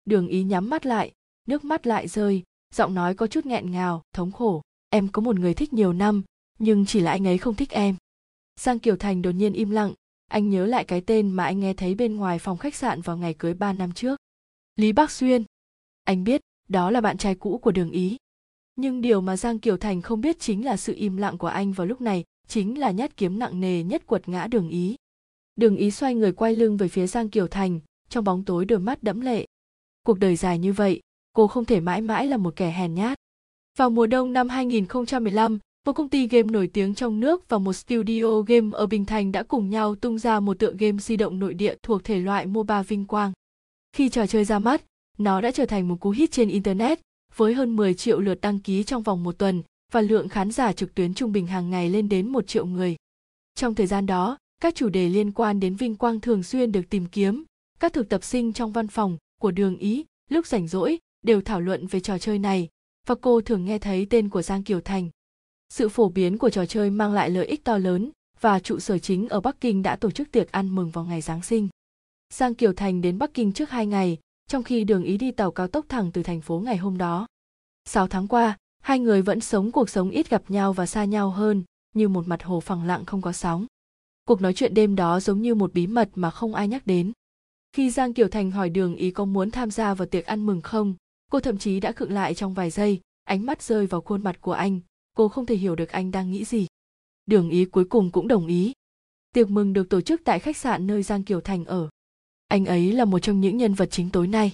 Đường 0.04 0.28
ý 0.28 0.42
nhắm 0.42 0.70
mắt 0.70 0.86
lại, 0.86 1.12
nước 1.48 1.64
mắt 1.64 1.86
lại 1.86 2.08
rơi, 2.08 2.42
giọng 2.74 2.94
nói 2.94 3.14
có 3.14 3.26
chút 3.26 3.46
nghẹn 3.46 3.70
ngào, 3.70 4.02
thống 4.14 4.32
khổ. 4.32 4.62
Em 4.88 5.08
có 5.08 5.22
một 5.22 5.38
người 5.38 5.54
thích 5.54 5.72
nhiều 5.72 5.92
năm, 5.92 6.22
nhưng 6.58 6.86
chỉ 6.86 7.00
là 7.00 7.10
anh 7.10 7.26
ấy 7.26 7.38
không 7.38 7.54
thích 7.54 7.70
em. 7.70 7.96
Giang 8.60 8.78
Kiều 8.78 8.96
Thành 8.96 9.22
đột 9.22 9.30
nhiên 9.30 9.52
im 9.52 9.70
lặng, 9.70 9.94
anh 10.28 10.50
nhớ 10.50 10.66
lại 10.66 10.84
cái 10.84 11.00
tên 11.00 11.30
mà 11.30 11.44
anh 11.44 11.60
nghe 11.60 11.74
thấy 11.74 11.94
bên 11.94 12.16
ngoài 12.16 12.38
phòng 12.38 12.58
khách 12.58 12.74
sạn 12.74 13.00
vào 13.00 13.16
ngày 13.16 13.34
cưới 13.34 13.54
3 13.54 13.72
năm 13.72 13.92
trước. 13.92 14.16
Lý 14.76 14.92
Bắc 14.92 15.10
Xuyên. 15.10 15.44
Anh 16.04 16.24
biết, 16.24 16.40
đó 16.68 16.90
là 16.90 17.00
bạn 17.00 17.18
trai 17.18 17.34
cũ 17.34 17.58
của 17.58 17.70
đường 17.70 17.90
ý. 17.90 18.16
Nhưng 18.76 19.00
điều 19.00 19.20
mà 19.20 19.36
Giang 19.36 19.58
Kiều 19.58 19.76
Thành 19.76 20.02
không 20.02 20.20
biết 20.20 20.40
chính 20.40 20.64
là 20.64 20.76
sự 20.76 20.94
im 20.94 21.16
lặng 21.16 21.38
của 21.38 21.46
anh 21.46 21.72
vào 21.72 21.86
lúc 21.86 22.00
này 22.00 22.24
chính 22.48 22.78
là 22.78 22.90
nhát 22.90 23.16
kiếm 23.16 23.38
nặng 23.38 23.60
nề 23.60 23.82
nhất 23.82 24.06
quật 24.06 24.28
ngã 24.28 24.46
đường 24.46 24.68
ý. 24.68 24.96
Đường 25.56 25.76
ý 25.76 25.90
xoay 25.90 26.14
người 26.14 26.32
quay 26.32 26.56
lưng 26.56 26.76
về 26.76 26.88
phía 26.88 27.06
Giang 27.06 27.30
Kiều 27.30 27.46
Thành, 27.46 27.80
trong 28.08 28.24
bóng 28.24 28.44
tối 28.44 28.64
đôi 28.64 28.78
mắt 28.78 29.02
đẫm 29.02 29.20
lệ. 29.20 29.46
Cuộc 30.02 30.18
đời 30.18 30.36
dài 30.36 30.58
như 30.58 30.72
vậy, 30.72 31.00
cô 31.32 31.46
không 31.46 31.64
thể 31.64 31.80
mãi 31.80 32.00
mãi 32.00 32.26
là 32.26 32.36
một 32.36 32.56
kẻ 32.56 32.70
hèn 32.70 32.94
nhát. 32.94 33.18
Vào 33.78 33.90
mùa 33.90 34.06
đông 34.06 34.32
năm 34.32 34.48
2015, 34.48 35.58
một 35.86 35.92
công 35.92 36.08
ty 36.08 36.28
game 36.28 36.50
nổi 36.50 36.66
tiếng 36.72 36.94
trong 36.94 37.20
nước 37.20 37.48
và 37.48 37.58
một 37.58 37.72
studio 37.72 38.40
game 38.46 38.70
ở 38.72 38.86
Bình 38.86 39.04
Thành 39.04 39.32
đã 39.32 39.42
cùng 39.42 39.70
nhau 39.70 39.94
tung 39.94 40.18
ra 40.18 40.40
một 40.40 40.58
tựa 40.58 40.72
game 40.78 40.98
di 40.98 41.16
động 41.16 41.38
nội 41.38 41.54
địa 41.54 41.74
thuộc 41.82 42.04
thể 42.04 42.18
loại 42.18 42.46
MOBA 42.46 42.82
vinh 42.82 43.04
quang. 43.04 43.32
Khi 43.92 44.08
trò 44.08 44.26
chơi 44.26 44.44
ra 44.44 44.58
mắt, 44.58 44.82
nó 45.18 45.40
đã 45.40 45.50
trở 45.50 45.66
thành 45.66 45.88
một 45.88 45.96
cú 46.00 46.10
hit 46.10 46.30
trên 46.30 46.48
Internet, 46.48 47.00
với 47.36 47.54
hơn 47.54 47.76
10 47.76 47.94
triệu 47.94 48.20
lượt 48.20 48.40
đăng 48.40 48.58
ký 48.58 48.84
trong 48.84 49.02
vòng 49.02 49.22
một 49.22 49.38
tuần 49.38 49.62
và 49.92 50.00
lượng 50.00 50.28
khán 50.28 50.50
giả 50.50 50.72
trực 50.72 50.94
tuyến 50.94 51.14
trung 51.14 51.32
bình 51.32 51.46
hàng 51.46 51.70
ngày 51.70 51.90
lên 51.90 52.08
đến 52.08 52.28
một 52.28 52.46
triệu 52.46 52.66
người. 52.66 52.96
Trong 53.54 53.74
thời 53.74 53.86
gian 53.86 54.06
đó, 54.06 54.38
các 54.60 54.74
chủ 54.74 54.88
đề 54.88 55.08
liên 55.08 55.32
quan 55.32 55.60
đến 55.60 55.74
vinh 55.74 55.96
quang 55.96 56.20
thường 56.20 56.42
xuyên 56.42 56.72
được 56.72 56.82
tìm 56.90 57.06
kiếm. 57.06 57.44
Các 57.80 57.92
thực 57.92 58.08
tập 58.08 58.24
sinh 58.24 58.52
trong 58.52 58.72
văn 58.72 58.88
phòng 58.88 59.18
của 59.40 59.50
đường 59.50 59.76
Ý 59.76 60.04
lúc 60.30 60.46
rảnh 60.46 60.68
rỗi 60.68 60.98
đều 61.22 61.40
thảo 61.40 61.60
luận 61.60 61.86
về 61.86 62.00
trò 62.00 62.18
chơi 62.18 62.38
này 62.38 62.68
và 63.06 63.14
cô 63.14 63.40
thường 63.40 63.64
nghe 63.64 63.78
thấy 63.78 64.06
tên 64.10 64.28
của 64.28 64.42
Giang 64.42 64.62
Kiều 64.62 64.80
Thành. 64.80 65.10
Sự 65.68 65.88
phổ 65.88 66.08
biến 66.08 66.38
của 66.38 66.50
trò 66.50 66.66
chơi 66.66 66.90
mang 66.90 67.12
lại 67.12 67.30
lợi 67.30 67.46
ích 67.46 67.64
to 67.64 67.78
lớn 67.78 68.10
và 68.40 68.60
trụ 68.60 68.78
sở 68.78 68.98
chính 68.98 69.28
ở 69.28 69.40
Bắc 69.40 69.60
Kinh 69.60 69.82
đã 69.82 69.96
tổ 69.96 70.10
chức 70.10 70.32
tiệc 70.32 70.52
ăn 70.52 70.74
mừng 70.74 70.90
vào 70.90 71.04
ngày 71.04 71.20
Giáng 71.20 71.42
sinh. 71.42 71.68
Giang 72.32 72.54
Kiều 72.54 72.72
Thành 72.72 73.00
đến 73.00 73.18
Bắc 73.18 73.34
Kinh 73.34 73.52
trước 73.52 73.70
hai 73.70 73.86
ngày, 73.86 74.18
trong 74.48 74.62
khi 74.62 74.84
đường 74.84 75.04
ý 75.04 75.16
đi 75.16 75.30
tàu 75.30 75.50
cao 75.50 75.68
tốc 75.68 75.86
thẳng 75.88 76.10
từ 76.12 76.22
thành 76.22 76.40
phố 76.40 76.58
ngày 76.58 76.76
hôm 76.76 76.98
đó. 76.98 77.26
Sáu 77.84 78.08
tháng 78.08 78.28
qua, 78.28 78.56
hai 78.80 78.98
người 78.98 79.22
vẫn 79.22 79.40
sống 79.40 79.72
cuộc 79.72 79.90
sống 79.90 80.10
ít 80.10 80.30
gặp 80.30 80.42
nhau 80.48 80.72
và 80.72 80.86
xa 80.86 81.04
nhau 81.04 81.30
hơn, 81.30 81.64
như 81.94 82.08
một 82.08 82.28
mặt 82.28 82.42
hồ 82.42 82.60
phẳng 82.60 82.86
lặng 82.86 83.04
không 83.04 83.22
có 83.22 83.32
sóng. 83.32 83.66
Cuộc 84.24 84.40
nói 84.40 84.54
chuyện 84.54 84.74
đêm 84.74 84.96
đó 84.96 85.20
giống 85.20 85.42
như 85.42 85.54
một 85.54 85.74
bí 85.74 85.86
mật 85.86 86.08
mà 86.14 86.30
không 86.30 86.54
ai 86.54 86.68
nhắc 86.68 86.86
đến. 86.86 87.12
Khi 87.72 87.90
Giang 87.90 88.14
Kiều 88.14 88.28
Thành 88.28 88.50
hỏi 88.50 88.70
đường 88.70 88.96
ý 88.96 89.10
có 89.10 89.24
muốn 89.24 89.50
tham 89.50 89.70
gia 89.70 89.94
vào 89.94 90.06
tiệc 90.06 90.26
ăn 90.26 90.46
mừng 90.46 90.60
không, 90.60 90.94
cô 91.32 91.40
thậm 91.40 91.58
chí 91.58 91.80
đã 91.80 91.92
khựng 91.92 92.12
lại 92.12 92.34
trong 92.34 92.54
vài 92.54 92.70
giây, 92.70 93.00
ánh 93.24 93.46
mắt 93.46 93.62
rơi 93.62 93.86
vào 93.86 94.00
khuôn 94.00 94.22
mặt 94.24 94.40
của 94.40 94.52
anh, 94.52 94.80
cô 95.16 95.28
không 95.28 95.46
thể 95.46 95.56
hiểu 95.56 95.76
được 95.76 95.88
anh 95.88 96.10
đang 96.10 96.30
nghĩ 96.30 96.44
gì. 96.44 96.66
Đường 97.26 97.50
ý 97.50 97.64
cuối 97.64 97.84
cùng 97.84 98.10
cũng 98.10 98.28
đồng 98.28 98.46
ý. 98.46 98.72
Tiệc 99.34 99.50
mừng 99.50 99.72
được 99.72 99.88
tổ 99.88 100.00
chức 100.00 100.20
tại 100.24 100.38
khách 100.38 100.56
sạn 100.56 100.86
nơi 100.86 101.02
Giang 101.02 101.24
Kiều 101.24 101.40
Thành 101.40 101.64
ở. 101.64 101.88
Anh 102.48 102.64
ấy 102.64 102.92
là 102.92 103.04
một 103.04 103.18
trong 103.18 103.40
những 103.40 103.56
nhân 103.56 103.74
vật 103.74 103.88
chính 103.90 104.10
tối 104.10 104.26
nay. 104.26 104.52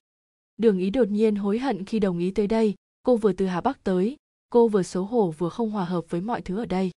Đường 0.57 0.79
ý 0.79 0.91
đột 0.91 1.09
nhiên 1.09 1.37
hối 1.37 1.59
hận 1.59 1.85
khi 1.85 1.99
đồng 1.99 2.19
ý 2.19 2.31
tới 2.31 2.47
đây, 2.47 2.75
cô 3.03 3.17
vừa 3.17 3.33
từ 3.33 3.47
Hà 3.47 3.61
Bắc 3.61 3.85
tới, 3.85 4.17
cô 4.51 4.69
vừa 4.69 4.83
xấu 4.83 5.05
hổ 5.05 5.31
vừa 5.31 5.49
không 5.49 5.71
hòa 5.71 5.85
hợp 5.85 6.05
với 6.09 6.21
mọi 6.21 6.43
thứ 6.43 6.57
ở 6.57 6.67
đây 6.67 6.91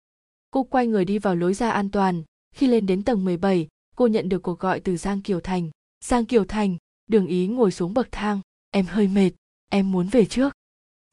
cô 0.51 0.63
quay 0.63 0.87
người 0.87 1.05
đi 1.05 1.17
vào 1.17 1.35
lối 1.35 1.53
ra 1.53 1.69
an 1.71 1.89
toàn 1.89 2.23
khi 2.55 2.67
lên 2.67 2.85
đến 2.85 3.03
tầng 3.03 3.25
17, 3.25 3.67
cô 3.95 4.07
nhận 4.07 4.29
được 4.29 4.43
cuộc 4.43 4.59
gọi 4.59 4.79
từ 4.79 4.97
Giang 4.97 5.21
Kiều 5.21 5.39
Thành. 5.39 5.69
Giang 6.03 6.25
Kiều 6.25 6.45
Thành, 6.45 6.77
đường 7.07 7.27
ý 7.27 7.47
ngồi 7.47 7.71
xuống 7.71 7.93
bậc 7.93 8.07
thang. 8.11 8.41
Em 8.71 8.85
hơi 8.85 9.07
mệt, 9.07 9.31
em 9.69 9.91
muốn 9.91 10.07
về 10.07 10.25
trước. 10.25 10.53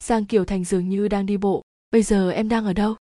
Giang 0.03 0.25
Kiều 0.25 0.45
Thành 0.45 0.63
dường 0.63 0.89
như 0.89 1.07
đang 1.07 1.25
đi 1.25 1.37
bộ. 1.37 1.61
Bây 1.91 2.03
giờ 2.03 2.31
em 2.31 2.49
đang 2.49 2.65
ở 2.65 2.73
đâu? 2.73 2.95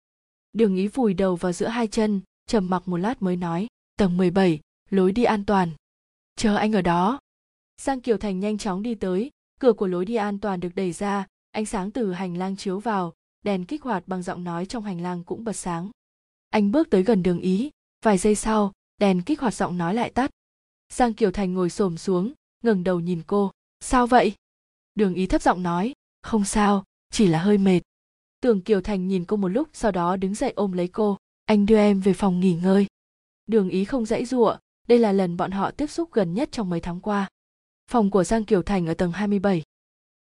Đường 0.53 0.75
ý 0.75 0.87
vùi 0.87 1.13
đầu 1.13 1.35
vào 1.35 1.51
giữa 1.51 1.67
hai 1.67 1.87
chân, 1.87 2.21
trầm 2.47 2.69
mặc 2.69 2.87
một 2.87 2.97
lát 2.97 3.21
mới 3.21 3.35
nói. 3.35 3.67
Tầng 3.97 4.17
17, 4.17 4.59
lối 4.89 5.11
đi 5.11 5.23
an 5.23 5.45
toàn. 5.45 5.71
Chờ 6.35 6.55
anh 6.55 6.73
ở 6.73 6.81
đó. 6.81 7.19
Giang 7.81 8.01
Kiều 8.01 8.17
Thành 8.17 8.39
nhanh 8.39 8.57
chóng 8.57 8.83
đi 8.83 8.95
tới, 8.95 9.29
cửa 9.59 9.73
của 9.73 9.87
lối 9.87 10.05
đi 10.05 10.15
an 10.15 10.39
toàn 10.39 10.59
được 10.59 10.75
đẩy 10.75 10.91
ra, 10.91 11.27
ánh 11.51 11.65
sáng 11.65 11.91
từ 11.91 12.13
hành 12.13 12.37
lang 12.37 12.55
chiếu 12.55 12.79
vào, 12.79 13.13
đèn 13.43 13.65
kích 13.65 13.83
hoạt 13.83 14.07
bằng 14.07 14.21
giọng 14.23 14.43
nói 14.43 14.65
trong 14.65 14.83
hành 14.83 15.01
lang 15.01 15.23
cũng 15.23 15.43
bật 15.43 15.53
sáng. 15.53 15.89
Anh 16.49 16.71
bước 16.71 16.89
tới 16.89 17.03
gần 17.03 17.23
đường 17.23 17.39
ý, 17.39 17.69
vài 18.03 18.17
giây 18.17 18.35
sau 18.35 18.73
đèn 18.97 19.21
kích 19.21 19.39
hoạt 19.39 19.53
giọng 19.53 19.77
nói 19.77 19.93
lại 19.93 20.09
tắt 20.09 20.31
giang 20.89 21.13
kiều 21.13 21.31
thành 21.31 21.53
ngồi 21.53 21.69
xổm 21.69 21.97
xuống 21.97 22.33
ngẩng 22.63 22.83
đầu 22.83 22.99
nhìn 22.99 23.21
cô 23.27 23.51
sao 23.79 24.07
vậy 24.07 24.33
đường 24.95 25.13
ý 25.13 25.27
thấp 25.27 25.41
giọng 25.41 25.63
nói, 25.63 25.93
không 26.21 26.45
sao, 26.45 26.83
chỉ 27.11 27.27
là 27.27 27.39
hơi 27.39 27.57
mệt. 27.57 27.81
Tưởng 28.41 28.61
kiều 28.61 28.81
thành 28.81 29.07
nhìn 29.07 29.25
cô 29.25 29.37
một 29.37 29.47
lúc, 29.47 29.69
sau 29.73 29.91
đó 29.91 30.15
đứng 30.15 30.35
dậy 30.35 30.53
ôm 30.55 30.71
lấy 30.71 30.87
cô, 30.87 31.17
anh 31.45 31.65
đưa 31.65 31.77
em 31.77 31.99
về 31.99 32.13
phòng 32.13 32.39
nghỉ 32.39 32.53
ngơi. 32.53 32.87
Đường 33.45 33.69
ý 33.69 33.85
không 33.85 34.05
dãy 34.05 34.25
giụa, 34.25 34.57
đây 34.87 34.99
là 34.99 35.11
lần 35.11 35.37
bọn 35.37 35.51
họ 35.51 35.71
tiếp 35.71 35.87
xúc 35.87 36.11
gần 36.11 36.33
nhất 36.33 36.49
trong 36.51 36.69
mấy 36.69 36.79
tháng 36.79 36.99
qua. 36.99 37.29
Phòng 37.91 38.11
của 38.11 38.23
giang 38.23 38.45
kiều 38.45 38.61
thành 38.61 38.87
ở 38.87 38.93
tầng 38.93 39.11
27. 39.11 39.63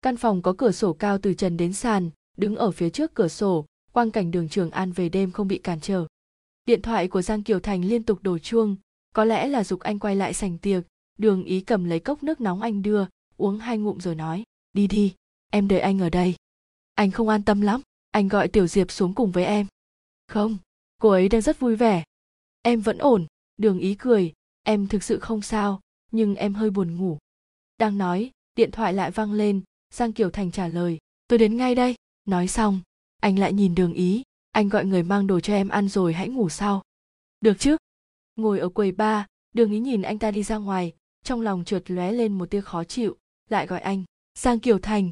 căn 0.02 0.16
phòng 0.16 0.42
có 0.42 0.54
cửa 0.58 0.72
sổ 0.72 0.92
cao 0.92 1.18
từ 1.18 1.34
trần 1.34 1.56
đến 1.56 1.72
sàn, 1.72 2.10
đứng 2.36 2.56
ở 2.56 2.70
phía 2.70 2.90
trước 2.90 3.14
cửa 3.14 3.28
sổ, 3.28 3.66
quang 3.92 4.10
cảnh 4.10 4.30
đường 4.30 4.48
trường 4.48 4.70
an 4.70 4.92
về 4.92 5.08
đêm 5.08 5.30
không 5.30 5.48
bị 5.48 5.58
cản 5.58 5.80
trở. 5.80 6.06
Điện 6.66 6.82
thoại 6.82 7.08
của 7.08 7.22
giang 7.22 7.42
kiều 7.42 7.60
thành 7.60 7.84
liên 7.84 8.02
tục 8.02 8.18
đổ 8.22 8.38
chuông, 8.38 8.76
có 9.14 9.24
lẽ 9.24 9.48
là 9.48 9.64
dục 9.64 9.80
anh 9.80 9.98
quay 9.98 10.16
lại 10.16 10.34
sành 10.34 10.58
tiệc, 10.58 10.84
đường 11.18 11.44
ý 11.44 11.60
cầm 11.60 11.84
lấy 11.84 12.00
cốc 12.00 12.22
nước 12.22 12.40
nóng 12.40 12.62
anh 12.62 12.82
đưa, 12.82 13.06
uống 13.36 13.58
hai 13.58 13.78
ngụm 13.78 13.98
rồi 13.98 14.14
nói 14.14 14.44
đi 14.72 14.86
đi, 14.86 15.14
em 15.50 15.68
đợi 15.68 15.80
anh 15.80 15.98
ở 15.98 16.10
đây. 16.10 16.34
Anh 16.94 17.10
không 17.10 17.28
an 17.28 17.42
tâm 17.42 17.60
lắm, 17.60 17.80
anh 18.10 18.28
gọi 18.28 18.48
tiểu 18.48 18.66
diệp 18.66 18.90
xuống 18.90 19.14
cùng 19.14 19.32
với 19.32 19.44
em. 19.44 19.66
Không, 20.28 20.58
cô 20.98 21.08
ấy 21.08 21.28
đang 21.28 21.40
rất 21.40 21.60
vui 21.60 21.76
vẻ. 21.76 22.04
Em 22.62 22.80
vẫn 22.80 22.98
ổn, 22.98 23.26
đường 23.56 23.78
ý 23.78 23.94
cười, 23.94 24.32
em 24.62 24.88
thực 24.88 25.02
sự 25.02 25.18
không 25.18 25.42
sao, 25.42 25.80
nhưng 26.10 26.34
em 26.34 26.54
hơi 26.54 26.70
buồn 26.70 26.96
ngủ. 26.96 27.18
Đang 27.78 27.98
nói, 27.98 28.30
điện 28.56 28.70
thoại 28.70 28.92
lại 28.92 29.10
vang 29.10 29.32
lên, 29.32 29.60
giang 29.90 30.12
kiều 30.12 30.30
thành 30.30 30.50
trả 30.50 30.68
lời, 30.68 30.98
tôi 31.28 31.38
đến 31.38 31.56
ngay 31.56 31.74
đây. 31.74 31.94
Nói 32.24 32.48
xong, 32.48 32.80
anh 33.20 33.38
lại 33.38 33.52
nhìn 33.52 33.74
đường 33.74 33.92
ý, 33.92 34.22
anh 34.50 34.68
gọi 34.68 34.84
người 34.84 35.02
mang 35.02 35.26
đồ 35.26 35.40
cho 35.40 35.54
em 35.54 35.68
ăn 35.68 35.88
rồi 35.88 36.12
hãy 36.12 36.28
ngủ 36.28 36.48
sau. 36.48 36.82
Được 37.40 37.58
chứ. 37.58 37.76
Ngồi 38.36 38.58
ở 38.58 38.68
quầy 38.68 38.92
ba 38.92 39.26
đường 39.52 39.72
ý 39.72 39.78
nhìn 39.78 40.02
anh 40.02 40.18
ta 40.18 40.30
đi 40.30 40.42
ra 40.42 40.56
ngoài, 40.56 40.92
trong 41.24 41.40
lòng 41.40 41.64
trượt 41.64 41.90
lóe 41.90 42.12
lên 42.12 42.38
một 42.38 42.50
tia 42.50 42.60
khó 42.60 42.84
chịu, 42.84 43.16
lại 43.48 43.66
gọi 43.66 43.80
anh 43.80 44.04
giang 44.34 44.60
kiều 44.60 44.78
thành. 44.78 45.10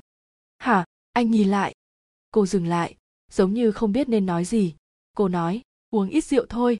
Hả, 0.59 0.85
anh 1.13 1.31
nhìn 1.31 1.49
lại. 1.49 1.75
Cô 2.31 2.47
dừng 2.47 2.67
lại, 2.67 2.97
giống 3.31 3.55
như 3.55 3.73
không 3.73 3.93
biết 3.93 4.09
nên 4.09 4.27
nói 4.27 4.45
gì. 4.45 4.75
Cô 5.17 5.29
nói, 5.29 5.63
uống 5.91 6.09
ít 6.09 6.25
rượu 6.25 6.47
thôi. 6.49 6.79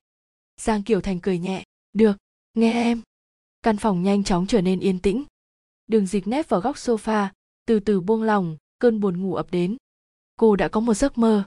Giang 0.57 0.83
kiều 0.83 1.01
thành 1.01 1.21
cười 1.21 1.39
nhẹ. 1.39 1.65
Được, 1.93 2.17
nghe 2.55 2.73
em. 2.73 3.03
Căn 3.63 3.77
phòng 3.77 4.03
nhanh 4.03 4.25
chóng 4.25 4.47
trở 4.47 4.61
nên 4.61 4.81
yên 4.81 4.99
tĩnh. 4.99 5.25
Đường 5.87 6.07
dịch 6.07 6.27
nép 6.27 6.49
vào 6.49 6.61
góc 6.61 6.77
sofa, 6.77 7.29
từ 7.67 7.81
từ 7.81 8.01
buông 8.01 8.23
lòng 8.23 8.57
cơn 8.79 9.01
buồn 9.01 9.23
ngủ 9.23 9.35
ập 9.35 9.51
đến. 9.51 9.77
Cô 10.37 10.57
đã 10.57 10.69
có 10.69 10.81
một 10.81 10.95
giấc 10.95 11.19
mơ. 11.19 11.45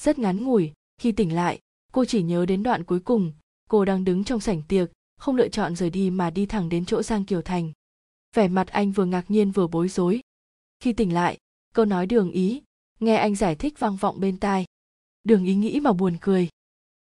Rất 0.00 0.18
ngắn 0.18 0.44
ngủi, 0.44 0.72
khi 0.98 1.12
tỉnh 1.12 1.34
lại, 1.34 1.58
cô 1.92 2.04
chỉ 2.04 2.22
nhớ 2.22 2.46
đến 2.46 2.62
đoạn 2.62 2.84
cuối 2.84 3.00
cùng. 3.00 3.32
Cô 3.68 3.84
đang 3.84 4.04
đứng 4.04 4.24
trong 4.24 4.40
sảnh 4.40 4.62
tiệc, 4.68 4.90
không 5.16 5.36
lựa 5.36 5.48
chọn 5.48 5.76
rời 5.76 5.90
đi 5.90 6.10
mà 6.10 6.30
đi 6.30 6.46
thẳng 6.46 6.68
đến 6.68 6.84
chỗ 6.84 7.02
giang 7.02 7.24
kiều 7.24 7.42
thành. 7.42 7.72
Vẻ 8.34 8.48
mặt 8.48 8.68
anh 8.68 8.92
vừa 8.92 9.04
ngạc 9.04 9.30
nhiên 9.30 9.50
vừa 9.50 9.66
bối 9.66 9.88
rối 9.88 10.20
khi 10.84 10.92
tỉnh 10.92 11.14
lại 11.14 11.38
câu 11.74 11.84
nói 11.84 12.06
đường 12.06 12.30
ý, 12.30 12.62
nghe 13.00 13.16
anh 13.16 13.34
giải 13.34 13.54
thích 13.54 13.78
vang 13.78 13.96
vọng 13.96 14.20
bên 14.20 14.38
tai. 14.38 14.64
Đường 15.24 15.44
ý 15.44 15.54
nghĩ 15.54 15.80
mà 15.80 15.92
buồn 15.92 16.16
cười. 16.20 16.48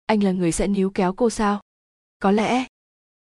Anh 0.06 0.22
là 0.22 0.32
người 0.32 0.52
sẽ 0.52 0.66
níu 0.66 0.90
kéo 0.90 1.12
cô 1.12 1.30
sao? 1.30 1.60
Có 2.18 2.30
lẽ. 2.30 2.66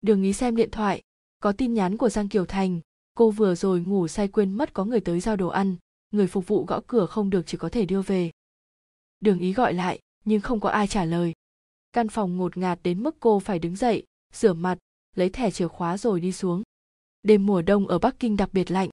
Đường 0.01 0.23
ý 0.23 0.33
xem 0.33 0.55
điện 0.55 0.71
thoại, 0.71 1.01
có 1.39 1.51
tin 1.51 1.73
nhắn 1.73 1.97
của 1.97 2.09
giang 2.09 2.29
kiều 2.29 2.45
thành. 2.45 2.79
Cô 3.15 3.31
vừa 3.31 3.55
rồi 3.55 3.79
ngủ 3.79 4.07
say 4.07 4.27
quên 4.27 4.53
mất 4.53 4.73
có 4.73 4.85
người 4.85 4.99
tới 4.99 5.19
giao 5.19 5.35
đồ 5.35 5.47
ăn. 5.47 5.75
Người 6.11 6.27
phục 6.27 6.47
vụ 6.47 6.65
gõ 6.65 6.81
cửa 6.87 7.05
không 7.05 7.29
được 7.29 7.43
chỉ 7.45 7.57
có 7.57 7.69
thể 7.69 7.85
đưa 7.85 8.01
về. 8.01 8.31
Đường 9.19 9.39
ý 9.39 9.53
gọi 9.53 9.73
lại, 9.73 9.99
nhưng 10.25 10.41
không 10.41 10.59
có 10.59 10.69
ai 10.69 10.87
trả 10.87 11.05
lời. 11.05 11.33
Căn 11.93 12.09
phòng 12.09 12.37
ngột 12.37 12.57
ngạt 12.57 12.79
đến 12.83 13.03
mức 13.03 13.15
cô 13.19 13.39
phải 13.39 13.59
đứng 13.59 13.75
dậy, 13.75 14.03
rửa 14.33 14.53
mặt, 14.53 14.77
lấy 15.15 15.29
thẻ 15.29 15.51
chìa 15.51 15.67
khóa 15.67 15.97
rồi 15.97 16.19
đi 16.19 16.31
xuống. 16.31 16.63
Đêm 17.23 17.45
mùa 17.45 17.61
đông 17.61 17.87
ở 17.87 17.99
bắc 17.99 18.19
kinh 18.19 18.37
đặc 18.37 18.49
biệt 18.53 18.71
lạnh 18.71 18.89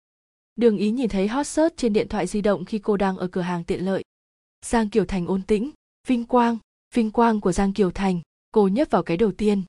đường 0.57 0.77
ý 0.77 0.91
nhìn 0.91 1.09
thấy 1.09 1.29
hot 1.29 1.47
search 1.47 1.77
trên 1.77 1.93
điện 1.93 2.09
thoại 2.09 2.27
di 2.27 2.41
động 2.41 2.65
khi 2.65 2.79
cô 2.79 2.97
đang 2.97 3.17
ở 3.17 3.27
cửa 3.27 3.41
hàng 3.41 3.65
tiện 3.65 3.85
lợi 3.85 4.03
giang 4.65 4.91
kiều 4.91 5.05
thành 5.05 5.27
ôn 5.27 5.43
tĩnh, 5.43 5.71
vinh 6.07 6.25
quang 6.25 6.59
vinh 6.95 7.11
quang 7.11 7.41
của 7.41 7.53
giang 7.53 7.73
kiều 7.73 7.91
thành, 7.91 8.21
cô 8.53 8.69
nhấp 8.69 8.91
vào 8.91 9.03
cái 9.03 9.17
đầu 9.17 9.33
tiên 9.33 9.63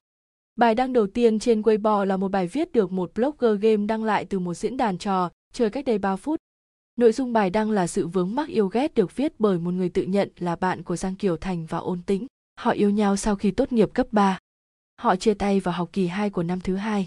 bài 0.55 0.75
đăng 0.75 0.93
đầu 0.93 1.07
tiên 1.07 1.39
trên 1.39 1.61
weibo 1.61 2.05
là 2.05 2.17
một 2.17 2.31
bài 2.31 2.47
viết 2.47 2.71
được 2.71 2.91
một 2.91 3.11
blogger 3.15 3.61
game 3.61 3.85
đăng 3.85 4.03
lại 4.03 4.25
từ 4.25 4.39
một 4.39 4.53
diễn 4.53 4.77
đàn 4.77 4.97
trò, 4.97 5.31
chơi 5.53 5.69
cách 5.69 5.85
đây 5.85 5.97
3 5.97 6.15
phút 6.15 6.39
Nội 6.99 7.11
dung 7.11 7.33
bài 7.33 7.49
đăng 7.49 7.71
là 7.71 7.87
sự 7.87 8.07
vướng 8.07 8.35
mắc 8.35 8.49
yêu 8.49 8.67
ghét 8.67 8.95
được 8.95 9.15
viết 9.15 9.33
bởi 9.39 9.59
một 9.59 9.71
người 9.71 9.89
tự 9.89 10.03
nhận 10.03 10.29
là 10.37 10.55
bạn 10.55 10.83
của 10.83 10.95
Giang 10.95 11.15
Kiều 11.15 11.37
Thành 11.37 11.65
và 11.65 11.77
Ôn 11.77 12.01
Tĩnh. 12.01 12.27
Họ 12.59 12.71
yêu 12.71 12.89
nhau 12.89 13.17
sau 13.17 13.35
khi 13.35 13.51
tốt 13.51 13.71
nghiệp 13.71 13.89
cấp 13.93 14.07
3. 14.11 14.39
Họ 14.95 15.15
chia 15.15 15.33
tay 15.33 15.59
vào 15.59 15.73
học 15.73 15.89
kỳ 15.93 16.07
2 16.07 16.29
của 16.29 16.43
năm 16.43 16.61
thứ 16.61 16.75
hai. 16.75 17.05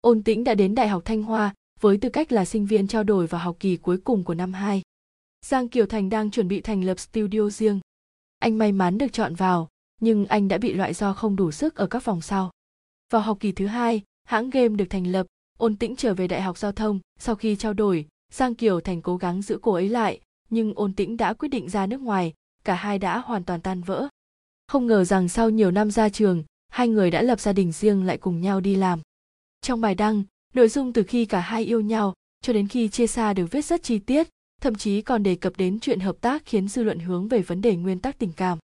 Ôn 0.00 0.22
Tĩnh 0.22 0.44
đã 0.44 0.54
đến 0.54 0.74
Đại 0.74 0.88
học 0.88 1.02
Thanh 1.04 1.22
Hoa 1.22 1.54
với 1.82 1.98
tư 1.98 2.08
cách 2.08 2.32
là 2.32 2.44
sinh 2.44 2.66
viên 2.66 2.86
trao 2.86 3.04
đổi 3.04 3.26
vào 3.26 3.40
học 3.40 3.56
kỳ 3.60 3.76
cuối 3.76 3.98
cùng 4.04 4.24
của 4.24 4.34
năm 4.34 4.52
2. 4.52 4.82
Giang 5.46 5.68
Kiều 5.68 5.86
Thành 5.86 6.10
đang 6.10 6.30
chuẩn 6.30 6.48
bị 6.48 6.60
thành 6.60 6.84
lập 6.84 6.98
studio 6.98 7.50
riêng. 7.50 7.80
Anh 8.38 8.58
may 8.58 8.72
mắn 8.72 8.98
được 8.98 9.12
chọn 9.12 9.34
vào, 9.34 9.68
nhưng 10.00 10.26
anh 10.26 10.48
đã 10.48 10.58
bị 10.58 10.72
loại 10.72 10.94
do 10.94 11.12
không 11.12 11.36
đủ 11.36 11.50
sức 11.50 11.74
ở 11.74 11.86
các 11.86 12.04
vòng 12.04 12.20
sau. 12.20 12.50
Vào 13.10 13.22
học 13.22 13.36
kỳ 13.40 13.52
thứ 13.52 13.66
hai, 13.66 14.02
hãng 14.24 14.50
game 14.50 14.68
được 14.68 14.84
thành 14.90 15.06
lập, 15.06 15.26
ôn 15.58 15.76
tĩnh 15.76 15.96
trở 15.96 16.14
về 16.14 16.28
Đại 16.28 16.42
học 16.42 16.58
Giao 16.58 16.72
thông 16.72 17.00
sau 17.18 17.34
khi 17.34 17.56
trao 17.56 17.72
đổi, 17.72 18.06
Giang 18.32 18.54
Kiều 18.54 18.80
Thành 18.80 19.02
cố 19.02 19.16
gắng 19.16 19.42
giữ 19.42 19.58
cô 19.62 19.72
ấy 19.72 19.88
lại, 19.88 20.20
nhưng 20.50 20.74
ôn 20.74 20.94
tĩnh 20.94 21.16
đã 21.16 21.32
quyết 21.32 21.48
định 21.48 21.68
ra 21.68 21.86
nước 21.86 22.00
ngoài, 22.00 22.32
cả 22.64 22.74
hai 22.74 22.98
đã 22.98 23.18
hoàn 23.18 23.44
toàn 23.44 23.60
tan 23.60 23.82
vỡ. 23.82 24.08
Không 24.68 24.86
ngờ 24.86 25.04
rằng 25.04 25.28
sau 25.28 25.50
nhiều 25.50 25.70
năm 25.70 25.90
ra 25.90 26.08
trường, 26.08 26.44
hai 26.68 26.88
người 26.88 27.10
đã 27.10 27.22
lập 27.22 27.40
gia 27.40 27.52
đình 27.52 27.72
riêng 27.72 28.04
lại 28.06 28.18
cùng 28.18 28.40
nhau 28.40 28.60
đi 28.60 28.74
làm. 28.74 29.00
Trong 29.60 29.80
bài 29.80 29.94
đăng, 29.94 30.24
nội 30.54 30.68
dung 30.68 30.92
từ 30.92 31.02
khi 31.02 31.24
cả 31.24 31.40
hai 31.40 31.64
yêu 31.64 31.80
nhau 31.80 32.14
cho 32.40 32.52
đến 32.52 32.68
khi 32.68 32.88
chia 32.88 33.06
xa 33.06 33.34
được 33.34 33.46
viết 33.50 33.64
rất 33.64 33.82
chi 33.82 33.98
tiết, 33.98 34.28
thậm 34.60 34.74
chí 34.74 35.02
còn 35.02 35.22
đề 35.22 35.34
cập 35.34 35.56
đến 35.56 35.80
chuyện 35.80 36.00
hợp 36.00 36.16
tác 36.20 36.42
khiến 36.46 36.68
dư 36.68 36.82
luận 36.82 36.98
hướng 36.98 37.28
về 37.28 37.42
vấn 37.42 37.60
đề 37.60 37.76
nguyên 37.76 37.98
tắc 37.98 38.18
tình 38.18 38.32
cảm. 38.32 38.58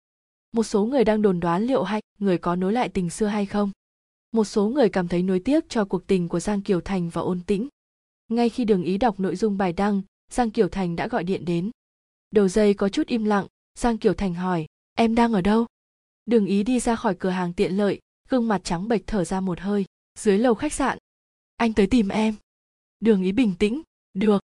Một 0.51 0.63
số 0.63 0.85
người 0.85 1.03
đang 1.03 1.21
đồn 1.21 1.39
đoán 1.39 1.63
liệu 1.63 1.83
hai 1.83 2.01
người 2.19 2.37
có 2.37 2.55
nối 2.55 2.73
lại 2.73 2.89
tình 2.89 3.09
xưa 3.09 3.27
hay 3.27 3.45
không. 3.45 3.71
Một 4.31 4.43
số 4.43 4.69
người 4.69 4.89
cảm 4.89 5.07
thấy 5.07 5.23
nuối 5.23 5.39
tiếc 5.39 5.69
cho 5.69 5.85
cuộc 5.85 6.07
tình 6.07 6.29
của 6.29 6.39
Giang 6.39 6.61
Kiều 6.61 6.81
Thành 6.81 7.09
và 7.09 7.21
Ôn 7.21 7.41
Tĩnh 7.41 7.67
ngay 8.27 8.49
khi 8.49 8.65
đường 8.65 8.83
ý 8.83 8.97
đọc 8.97 9.19
nội 9.19 9.35
dung 9.35 9.57
bài 9.57 9.73
đăng 9.73 10.01
giang 10.31 10.51
kiều 10.51 10.69
thành 10.69 10.95
đã 10.95 11.07
gọi 11.07 11.23
điện 11.23 11.45
đến 11.45 11.71
đầu 12.31 12.47
dây 12.47 12.73
có 12.73 12.89
chút 12.89 13.07
im 13.07 13.23
lặng 13.23 13.47
giang 13.79 13.97
kiều 13.97 14.13
thành 14.13 14.33
hỏi 14.33 14.65
em 14.93 15.15
đang 15.15 15.33
ở 15.33 15.41
đâu 15.41 15.65
đường 16.25 16.45
ý 16.45 16.63
đi 16.63 16.79
ra 16.79 16.95
khỏi 16.95 17.15
cửa 17.19 17.29
hàng 17.29 17.53
tiện 17.53 17.77
lợi 17.77 17.99
gương 18.29 18.47
mặt 18.47 18.61
trắng 18.63 18.87
bệch 18.87 19.07
thở 19.07 19.23
ra 19.23 19.39
một 19.39 19.59
hơi 19.59 19.85
dưới 20.19 20.37
lầu 20.37 20.55
khách 20.55 20.73
sạn 20.73 20.97
anh 21.57 21.73
tới 21.73 21.87
tìm 21.87 22.07
em. 22.09 22.35
Đường 22.99 23.23
ý 23.23 23.31
bình 23.31 23.53
tĩnh, 23.59 23.81
được. 24.13 24.41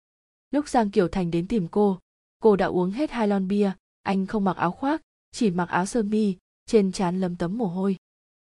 Lúc 0.51 0.69
giang 0.69 0.91
kiều 0.91 1.07
thành 1.07 1.31
đến 1.31 1.47
tìm 1.47 1.67
cô 1.67 1.99
cô 2.39 2.55
đã 2.55 2.65
uống 2.65 2.91
hết 2.91 3.11
hai 3.11 3.27
lon 3.27 3.47
bia. 3.47 3.71
Anh 4.03 4.25
không 4.25 4.43
mặc 4.43 4.57
áo 4.57 4.71
khoác, 4.71 5.01
chỉ 5.31 5.51
mặc 5.51 5.69
áo 5.69 5.85
sơ 5.85 6.03
mi, 6.03 6.35
trên 6.65 6.91
trán 6.91 7.19
lấm 7.19 7.35
tấm 7.35 7.57
mồ 7.57 7.65
hôi. 7.65 7.95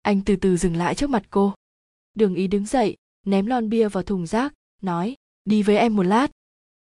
Anh 0.02 0.20
từ 0.26 0.36
từ 0.36 0.56
dừng 0.56 0.76
lại 0.76 0.94
trước 0.94 1.10
mặt 1.10 1.26
cô. 1.30 1.54
Đường 2.14 2.34
ý 2.34 2.46
đứng 2.46 2.66
dậy, 2.66 2.96
ném 3.26 3.46
lon 3.46 3.68
bia 3.68 3.88
vào 3.88 4.02
thùng 4.02 4.26
rác, 4.26 4.54
nói, 4.82 5.14
đi 5.44 5.62
với 5.62 5.76
em 5.76 5.96
một 5.96 6.02
lát. 6.02 6.30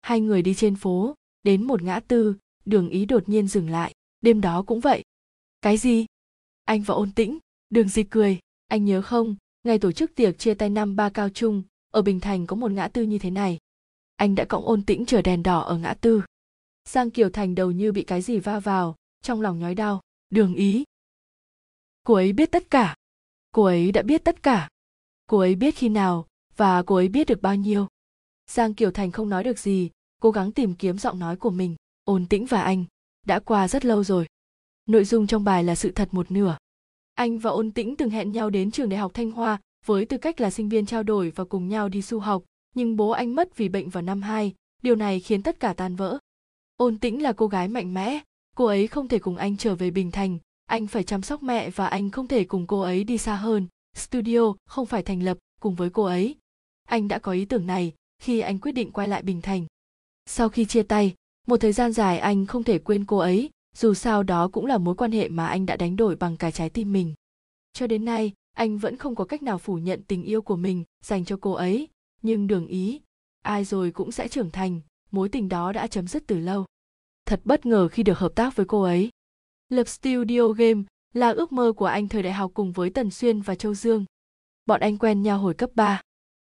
Hai 0.03 0.21
người 0.21 0.43
đi 0.43 0.55
trên 0.55 0.77
phố, 0.77 1.15
đến 1.43 1.67
một 1.67 1.83
ngã 1.83 2.01
tư, 2.01 2.37
đường 2.65 2.89
ý 2.89 3.05
đột 3.05 3.29
nhiên 3.29 3.49
dừng 3.49 3.71
lại. 3.71 3.95
Đêm 4.21 4.41
đó 4.41 4.63
cũng 4.63 4.81
vậy. 4.81 5.05
Cái 5.61 5.77
gì? 5.77 6.07
Anh 6.65 6.83
và 6.83 6.95
ôn 6.95 7.13
tĩnh, 7.13 7.39
đường 7.71 7.89
dịch 7.89 8.07
cười, 8.11 8.39
anh 8.67 8.85
nhớ 8.85 9.03
không? 9.03 9.37
Ngày 9.67 9.79
tổ 9.79 9.93
chức 9.93 10.15
tiệc 10.15 10.39
chia 10.39 10.55
tay 10.55 10.71
năm 10.71 10.97
ba 10.97 11.11
cao 11.11 11.29
trung, 11.29 11.63
ở 11.91 12.03
bình 12.03 12.21
thành 12.21 12.47
có 12.47 12.57
một 12.57 12.71
ngã 12.71 12.89
tư 12.89 13.03
như 13.03 13.19
thế 13.19 13.31
này. 13.31 13.59
Anh 14.17 14.35
đã 14.35 14.45
cộng 14.45 14.67
ôn 14.67 14.83
tĩnh 14.83 15.07
chờ 15.07 15.23
đèn 15.23 15.43
đỏ 15.43 15.61
ở 15.61 15.79
ngã 15.79 15.95
tư. 15.95 16.23
Giang 16.89 17.11
kiều 17.11 17.31
thành 17.31 17.55
đầu 17.55 17.71
như 17.71 17.93
bị 17.93 18.03
cái 18.03 18.23
gì 18.23 18.39
va 18.39 18.61
vào, 18.61 18.97
trong 19.23 19.41
lòng 19.41 19.59
nhói 19.59 19.75
đau. 19.75 20.01
Đường 20.31 20.55
ý. 20.55 20.85
Cô 22.05 22.15
ấy 22.15 22.33
biết 22.33 22.51
tất 22.53 22.71
cả. 22.71 22.97
Cô 23.53 23.65
ấy 23.65 23.93
đã 23.93 24.03
biết 24.03 24.25
tất 24.25 24.43
cả. 24.43 24.69
Cô 25.27 25.39
ấy 25.39 25.55
biết 25.55 25.75
khi 25.75 25.89
nào 25.89 26.27
và 26.57 26.83
cô 26.83 26.95
ấy 26.95 27.09
biết 27.09 27.27
được 27.27 27.43
bao 27.43 27.55
nhiêu. 27.55 27.87
Giang 28.51 28.75
kiều 28.75 28.91
thành 28.91 29.11
không 29.11 29.29
nói 29.29 29.45
được 29.45 29.59
gì, 29.59 29.91
cố 30.21 30.31
gắng 30.31 30.53
tìm 30.53 30.75
kiếm 30.75 30.99
giọng 30.99 31.19
nói 31.19 31.37
của 31.37 31.51
mình. 31.51 31.77
Ôn 32.05 32.27
tĩnh 32.27 32.47
và 32.47 32.63
anh 32.63 32.85
đã 33.27 33.39
qua 33.39 33.69
rất 33.69 33.85
lâu 33.85 34.05
rồi. 34.05 34.27
Nội 34.87 35.05
dung 35.05 35.27
trong 35.27 35.45
bài 35.45 35.65
là 35.65 35.75
sự 35.75 35.91
thật 35.91 36.09
một 36.13 36.31
nửa 36.31 36.57
anh 37.17 37.39
và 37.39 37.51
ôn 37.51 37.71
tĩnh 37.71 37.97
từng 37.97 38.11
hẹn 38.11 38.33
nhau 38.33 38.51
đến 38.51 38.71
trường 38.71 38.89
đại 38.89 38.99
học 39.01 39.15
thanh 39.15 39.31
hoa 39.31 39.61
với 39.87 40.05
tư 40.05 40.19
cách 40.19 40.41
là 40.41 40.51
sinh 40.51 40.69
viên 40.69 40.87
trao 40.87 41.03
đổi 41.03 41.33
và 41.37 41.45
cùng 41.45 41.69
nhau 41.69 41.89
đi 41.89 42.03
du 42.03 42.19
học 42.19 42.43
nhưng 42.77 42.97
bố 42.97 43.11
anh 43.11 43.35
mất 43.35 43.57
vì 43.57 43.69
bệnh 43.69 43.89
vào 43.89 44.03
năm 44.03 44.23
2, 44.23 44.55
điều 44.83 44.97
này 44.97 45.21
khiến 45.21 45.43
tất 45.43 45.61
cả 45.61 45.73
tan 45.73 45.97
vỡ. 45.97 46.19
Ôn 46.77 46.99
tĩnh 46.99 47.23
là 47.23 47.33
cô 47.33 47.47
gái 47.47 47.69
mạnh 47.69 47.95
mẽ, 47.95 48.21
cô 48.57 48.65
ấy 48.65 48.87
không 48.87 49.09
thể 49.09 49.19
cùng 49.19 49.37
anh 49.37 49.57
trở 49.57 49.75
về 49.75 49.91
Bình 49.91 50.11
Thành, 50.11 50.39
anh 50.67 50.87
phải 50.87 51.05
chăm 51.05 51.23
sóc 51.23 51.43
mẹ 51.43 51.71
và 51.71 51.87
anh 51.87 52.11
không 52.11 52.27
thể 52.27 52.45
cùng 52.45 52.67
cô 52.67 52.81
ấy 52.81 53.05
đi 53.05 53.19
xa 53.19 53.37
hơn. 53.37 53.67
Studio 53.97 54.53
không 54.67 54.87
phải 54.87 55.03
thành 55.03 55.23
lập 55.23 55.39
cùng 55.61 55.75
với 55.75 55.91
cô 55.91 56.05
ấy. 56.05 56.37
Anh 56.89 57.09
đã 57.09 57.19
có 57.19 57.33
ý 57.33 57.45
tưởng 57.45 57.67
này 57.67 57.95
khi 58.23 58.41
anh 58.41 58.59
quyết 58.59 58.73
định 58.73 58.93
quay 58.93 59.09
lại 59.09 59.23
Bình 59.23 59.43
Thành. 59.43 59.67
Sau 60.27 60.49
khi 60.49 60.65
chia 60.65 60.83
tay, 60.83 61.15
một 61.47 61.57
thời 61.57 61.73
gian 61.73 61.93
dài 61.93 62.19
anh 62.19 62.47
không 62.47 62.65
thể 62.65 62.79
quên 62.79 63.05
cô 63.05 63.19
ấy, 63.19 63.51
dù 63.77 63.95
sao 63.95 64.23
đó 64.23 64.49
cũng 64.49 64.67
là 64.67 64.79
mối 64.79 64.95
quan 64.95 65.13
hệ 65.13 65.29
mà 65.29 65.47
anh 65.47 65.67
đã 65.67 65.77
đánh 65.77 65.97
đổi 65.97 66.17
bằng 66.17 66.37
cả 66.37 66.51
trái 66.51 66.71
tim 66.71 66.93
mình. 66.93 67.15
Cho 67.73 67.87
đến 67.87 68.05
nay, 68.05 68.33
anh 68.53 68.79
vẫn 68.79 68.97
không 68.97 69.15
có 69.15 69.25
cách 69.25 69.43
nào 69.43 69.59
phủ 69.59 69.75
nhận 69.75 70.03
tình 70.03 70.23
yêu 70.23 70.43
của 70.43 70.57
mình 70.57 70.85
dành 71.05 71.25
cho 71.25 71.39
cô 71.41 71.53
ấy, 71.53 71.89
nhưng 72.23 72.47
đường 72.47 72.67
ý, 72.67 73.01
ai 73.43 73.65
rồi 73.65 73.91
cũng 73.91 74.13
sẽ 74.13 74.29
trưởng 74.29 74.51
thành, 74.51 74.81
mối 75.11 75.29
tình 75.29 75.49
đó 75.49 75.73
đã 75.73 75.87
chấm 75.87 76.07
dứt 76.07 76.25
từ 76.27 76.39
lâu. 76.39 76.65
Thật 77.27 77.41
bất 77.45 77.67
ngờ 77.67 77.89
khi 77.89 78.03
được 78.03 78.19
hợp 78.19 78.35
tác 78.35 78.57
với 78.57 78.67
cô 78.67 78.83
ấy. 78.83 79.11
Lập 79.69 79.89
Studio 79.89 80.49
Game 80.49 80.83
là 81.15 81.31
ước 81.31 81.53
mơ 81.53 81.73
của 81.77 81.87
anh 81.87 82.09
thời 82.09 82.23
đại 82.23 82.33
học 82.33 82.51
cùng 82.55 82.73
với 82.73 82.91
Tần 82.91 83.11
Xuyên 83.11 83.41
và 83.41 83.55
Châu 83.55 83.75
Dương. 83.75 84.05
Bọn 84.67 84.81
anh 84.81 84.99
quen 84.99 85.23
nhau 85.23 85.39
hồi 85.39 85.55
cấp 85.55 85.71
3. 85.75 86.03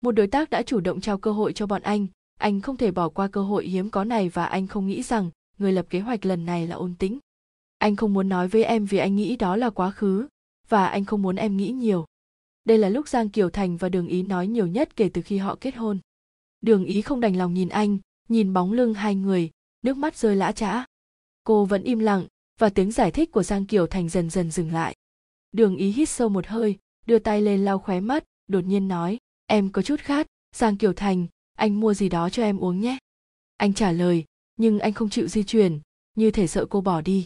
Một 0.01 0.11
đối 0.11 0.27
tác 0.27 0.49
đã 0.49 0.63
chủ 0.63 0.79
động 0.79 1.01
trao 1.01 1.17
cơ 1.17 1.31
hội 1.31 1.53
cho 1.53 1.67
bọn 1.67 1.81
anh, 1.81 2.07
anh 2.39 2.61
không 2.61 2.77
thể 2.77 2.91
bỏ 2.91 3.09
qua 3.09 3.27
cơ 3.27 3.43
hội 3.43 3.65
hiếm 3.65 3.89
có 3.89 4.03
này 4.03 4.29
và 4.29 4.45
anh 4.45 4.67
không 4.67 4.87
nghĩ 4.87 5.03
rằng 5.03 5.29
người 5.57 5.71
lập 5.71 5.85
kế 5.89 5.99
hoạch 5.99 6.25
lần 6.25 6.45
này 6.45 6.67
là 6.67 6.75
ôn 6.75 6.95
tĩnh. 6.95 7.19
Anh 7.77 7.95
không 7.95 8.13
muốn 8.13 8.29
nói 8.29 8.47
với 8.47 8.63
em 8.63 8.85
vì 8.85 8.97
anh 8.97 9.15
nghĩ 9.15 9.35
đó 9.35 9.55
là 9.55 9.69
quá 9.69 9.91
khứ, 9.91 10.27
và 10.69 10.87
anh 10.87 11.05
không 11.05 11.21
muốn 11.21 11.35
em 11.35 11.57
nghĩ 11.57 11.71
nhiều. 11.71 12.05
Đây 12.65 12.77
là 12.77 12.89
lúc 12.89 13.07
Giang 13.07 13.29
Kiều 13.29 13.49
Thành 13.49 13.77
và 13.77 13.89
Đường 13.89 14.07
Ý 14.07 14.23
nói 14.23 14.47
nhiều 14.47 14.67
nhất 14.67 14.95
kể 14.95 15.09
từ 15.13 15.21
khi 15.21 15.37
họ 15.37 15.57
kết 15.61 15.75
hôn. 15.75 15.99
Đường 16.61 16.85
Ý 16.85 17.01
không 17.01 17.19
đành 17.19 17.37
lòng 17.37 17.53
nhìn 17.53 17.69
anh, 17.69 17.97
nhìn 18.29 18.53
bóng 18.53 18.73
lưng 18.73 18.93
hai 18.93 19.15
người, 19.15 19.51
nước 19.81 19.97
mắt 19.97 20.17
rơi 20.17 20.35
lã 20.35 20.51
chã. 20.51 20.85
Cô 21.43 21.65
vẫn 21.65 21.83
im 21.83 21.99
lặng, 21.99 22.25
và 22.59 22.69
tiếng 22.69 22.91
giải 22.91 23.11
thích 23.11 23.31
của 23.31 23.43
Giang 23.43 23.65
Kiều 23.65 23.87
Thành 23.87 24.09
dần 24.09 24.29
dần 24.29 24.51
dừng 24.51 24.73
lại. 24.73 24.95
Đường 25.51 25.77
Ý 25.77 25.91
hít 25.91 26.09
sâu 26.09 26.29
một 26.29 26.47
hơi, 26.47 26.77
đưa 27.05 27.19
tay 27.19 27.41
lên 27.41 27.65
lau 27.65 27.79
khóe 27.79 27.99
mắt, 27.99 28.23
đột 28.47 28.65
nhiên 28.65 28.87
nói, 28.87 29.17
em 29.45 29.69
có 29.71 29.81
chút 29.81 29.99
khát, 29.99 30.27
Giang 30.55 30.77
Kiều 30.77 30.93
Thành, 30.93 31.27
anh 31.55 31.79
mua 31.79 31.93
gì 31.93 32.09
đó 32.09 32.29
cho 32.29 32.43
em 32.43 32.59
uống 32.59 32.79
nhé. 32.79 32.97
Anh 33.57 33.73
trả 33.73 33.91
lời, 33.91 34.25
nhưng 34.57 34.79
anh 34.79 34.93
không 34.93 35.09
chịu 35.09 35.27
di 35.27 35.43
chuyển, 35.43 35.79
như 36.15 36.31
thể 36.31 36.47
sợ 36.47 36.65
cô 36.65 36.81
bỏ 36.81 37.01
đi. 37.01 37.25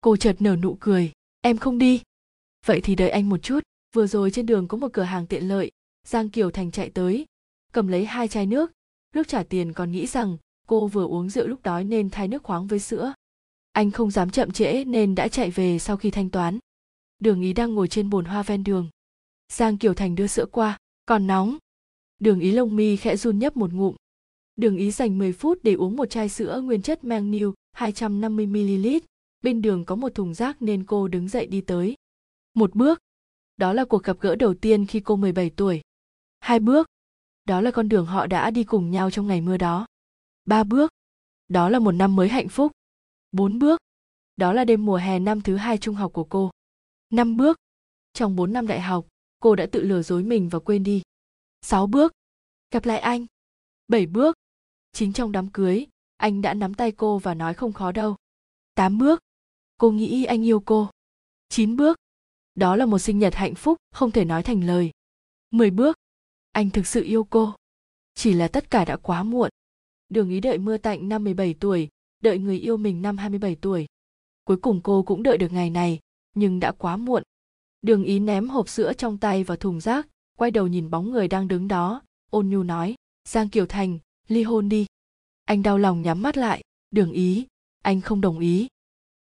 Cô 0.00 0.16
chợt 0.16 0.36
nở 0.40 0.56
nụ 0.56 0.76
cười, 0.80 1.12
em 1.40 1.58
không 1.58 1.78
đi. 1.78 2.02
Vậy 2.66 2.80
thì 2.80 2.94
đợi 2.94 3.10
anh 3.10 3.28
một 3.28 3.38
chút 3.42 3.60
vừa 3.94 4.06
rồi 4.06 4.30
trên 4.30 4.46
đường 4.46 4.68
có 4.68 4.76
một 4.76 4.92
cửa 4.92 5.02
hàng 5.02 5.26
tiện 5.26 5.48
lợi. 5.48 5.70
Giang 6.06 6.30
kiều 6.30 6.50
thành 6.50 6.70
chạy 6.70 6.90
tới 6.90 7.26
cầm 7.74 7.88
lấy 7.88 8.04
hai 8.04 8.28
chai 8.28 8.46
nước. 8.46 8.72
Lúc 9.12 9.28
trả 9.28 9.42
tiền 9.42 9.72
còn 9.72 9.92
nghĩ 9.92 10.06
rằng 10.06 10.36
cô 10.66 10.86
vừa 10.86 11.06
uống 11.06 11.30
rượu 11.30 11.46
lúc 11.46 11.62
đói 11.62 11.84
nên 11.84 12.10
thay 12.10 12.28
nước 12.28 12.42
khoáng 12.42 12.66
với 12.66 12.78
sữa. 12.78 13.14
Anh 13.72 13.90
không 13.90 14.10
dám 14.10 14.30
chậm 14.30 14.50
trễ 14.50 14.84
nên 14.84 15.14
đã 15.14 15.28
chạy 15.28 15.50
về 15.50 15.78
sau 15.78 15.96
khi 15.96 16.10
thanh 16.10 16.30
toán. 16.30 16.58
Đường 17.18 17.42
ý 17.42 17.52
đang 17.52 17.74
ngồi 17.74 17.88
trên 17.88 18.10
bồn 18.10 18.24
hoa 18.24 18.42
ven 18.42 18.64
đường. 18.64 18.88
Giang 19.52 19.78
kiều 19.78 19.94
thành 19.94 20.14
đưa 20.14 20.26
sữa 20.26 20.46
qua 20.52 20.78
còn 21.06 21.26
nóng. 21.26 21.56
Đường 22.20 22.40
ý 22.40 22.50
lông 22.52 22.76
mi 22.76 22.96
khẽ 22.96 23.16
run 23.16 23.38
nhấp 23.38 23.56
một 23.56 23.72
ngụm 23.72 23.94
đường 24.56 24.76
ý 24.76 24.90
dành 24.90 25.18
10 25.18 25.32
phút 25.32 25.58
để 25.62 25.72
uống 25.72 25.96
một 25.96 26.06
chai 26.06 26.28
sữa 26.28 26.60
nguyên 26.64 26.82
chất 26.82 27.04
mang 27.04 27.32
new 27.32 27.52
250ml 27.76 29.00
bên 29.42 29.62
đường 29.62 29.84
có 29.84 29.94
một 29.94 30.14
thùng 30.14 30.34
rác 30.34 30.62
nên 30.62 30.84
cô 30.84 31.08
đứng 31.08 31.28
dậy 31.28 31.46
đi 31.46 31.60
tới 31.60 31.94
một 32.54 32.74
bước 32.74 32.98
đó 33.56 33.72
là 33.72 33.84
cuộc 33.84 34.02
gặp 34.02 34.16
gỡ 34.20 34.34
đầu 34.34 34.54
tiên 34.54 34.86
khi 34.86 35.00
cô 35.00 35.16
17 35.16 35.50
tuổi. 35.50 35.80
Hai 36.40 36.60
bước, 36.60 36.86
đó 37.44 37.60
là 37.60 37.70
con 37.70 37.88
đường 37.88 38.06
họ 38.06 38.26
đã 38.26 38.50
đi 38.50 38.64
cùng 38.64 38.90
nhau 38.90 39.10
trong 39.10 39.26
ngày 39.26 39.40
mưa 39.40 39.56
đó. 39.56 39.86
Ba 40.44 40.64
bước, 40.64 40.90
đó 41.48 41.68
là 41.68 41.78
một 41.78 41.92
năm 41.92 42.16
mới 42.16 42.28
hạnh 42.28 42.48
phúc. 42.48 42.72
Bốn 43.32 43.58
bước, 43.58 43.80
đó 44.36 44.52
là 44.52 44.64
đêm 44.64 44.86
mùa 44.86 44.96
hè 44.96 45.18
năm 45.18 45.40
thứ 45.40 45.56
hai 45.56 45.78
trung 45.78 45.94
học 45.94 46.12
của 46.12 46.24
cô. 46.24 46.50
Năm 47.10 47.36
bước, 47.36 47.56
trong 48.12 48.36
bốn 48.36 48.52
năm 48.52 48.66
đại 48.66 48.80
học, 48.80 49.06
cô 49.40 49.54
đã 49.54 49.66
tự 49.72 49.82
lừa 49.82 50.02
dối 50.02 50.22
mình 50.22 50.48
và 50.48 50.58
quên 50.58 50.84
đi. 50.84 51.02
Sáu 51.62 51.86
bước, 51.86 52.12
gặp 52.70 52.84
lại 52.84 52.98
anh. 52.98 53.26
Bảy 53.88 54.06
bước, 54.06 54.36
chính 54.94 55.12
trong 55.12 55.32
đám 55.32 55.48
cưới, 55.48 55.86
anh 56.16 56.42
đã 56.42 56.54
nắm 56.54 56.74
tay 56.74 56.92
cô 56.92 57.18
và 57.18 57.34
nói 57.34 57.54
không 57.54 57.72
khó 57.72 57.92
đâu. 57.92 58.16
Tám 58.74 58.98
bước, 58.98 59.20
cô 59.78 59.90
nghĩ 59.90 60.24
anh 60.24 60.44
yêu 60.44 60.60
cô. 60.60 60.88
Chín 61.48 61.76
bước, 61.76 61.96
đó 62.54 62.76
là 62.76 62.86
một 62.86 62.98
sinh 62.98 63.18
nhật 63.18 63.34
hạnh 63.34 63.54
phúc 63.54 63.78
không 63.92 64.10
thể 64.10 64.24
nói 64.24 64.42
thành 64.42 64.64
lời. 64.64 64.90
Mười 65.50 65.70
bước, 65.70 65.96
anh 66.52 66.70
thực 66.70 66.86
sự 66.86 67.02
yêu 67.02 67.24
cô. 67.24 67.54
Chỉ 68.14 68.32
là 68.32 68.48
tất 68.48 68.70
cả 68.70 68.84
đã 68.84 68.96
quá 68.96 69.22
muộn. 69.22 69.50
Đường 70.08 70.30
ý 70.30 70.40
đợi 70.40 70.58
mưa 70.58 70.76
tạnh 70.76 71.08
năm 71.08 71.24
17 71.24 71.54
tuổi, 71.60 71.88
đợi 72.22 72.38
người 72.38 72.58
yêu 72.58 72.76
mình 72.76 73.02
năm 73.02 73.16
27 73.16 73.56
tuổi. 73.60 73.86
Cuối 74.44 74.56
cùng 74.56 74.80
cô 74.82 75.02
cũng 75.02 75.22
đợi 75.22 75.38
được 75.38 75.52
ngày 75.52 75.70
này, 75.70 76.00
nhưng 76.34 76.60
đã 76.60 76.72
quá 76.72 76.96
muộn. 76.96 77.22
Đường 77.82 78.04
ý 78.04 78.18
ném 78.18 78.48
hộp 78.48 78.68
sữa 78.68 78.92
trong 78.92 79.18
tay 79.18 79.44
vào 79.44 79.56
thùng 79.56 79.80
rác, 79.80 80.08
quay 80.36 80.50
đầu 80.50 80.66
nhìn 80.66 80.90
bóng 80.90 81.10
người 81.10 81.28
đang 81.28 81.48
đứng 81.48 81.68
đó, 81.68 82.02
ôn 82.30 82.48
nhu 82.48 82.62
nói, 82.62 82.94
Giang 83.28 83.48
Kiều 83.48 83.66
Thành, 83.66 83.98
ly 84.28 84.42
hôn 84.42 84.68
đi. 84.68 84.86
Anh 85.44 85.62
đau 85.62 85.78
lòng 85.78 86.02
nhắm 86.02 86.22
mắt 86.22 86.36
lại, 86.36 86.62
đường 86.90 87.12
ý, 87.12 87.46
anh 87.82 88.00
không 88.00 88.20
đồng 88.20 88.38
ý. 88.38 88.66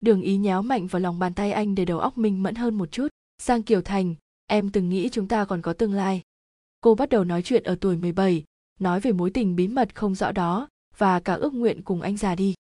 Đường 0.01 0.21
ý 0.21 0.37
nhéo 0.37 0.61
mạnh 0.61 0.87
vào 0.87 0.99
lòng 0.99 1.19
bàn 1.19 1.33
tay 1.33 1.51
anh 1.51 1.75
để 1.75 1.85
đầu 1.85 1.99
óc 1.99 2.17
minh 2.17 2.43
mẫn 2.43 2.55
hơn 2.55 2.75
một 2.75 2.91
chút. 2.91 3.07
Giang 3.41 3.63
Kiều 3.63 3.81
Thành, 3.81 4.15
em 4.47 4.71
từng 4.71 4.89
nghĩ 4.89 5.09
chúng 5.09 5.27
ta 5.27 5.45
còn 5.45 5.61
có 5.61 5.73
tương 5.73 5.93
lai. 5.93 6.21
Cô 6.81 6.95
bắt 6.95 7.09
đầu 7.09 7.23
nói 7.23 7.41
chuyện 7.41 7.63
ở 7.63 7.77
tuổi 7.81 7.97
17, 7.97 8.43
nói 8.79 8.99
về 8.99 9.11
mối 9.11 9.29
tình 9.29 9.55
bí 9.55 9.67
mật 9.67 9.95
không 9.95 10.15
rõ 10.15 10.31
đó 10.31 10.67
và 10.97 11.19
cả 11.19 11.33
ước 11.33 11.53
nguyện 11.53 11.81
cùng 11.81 12.01
anh 12.01 12.17
già 12.17 12.35
đi. 12.35 12.53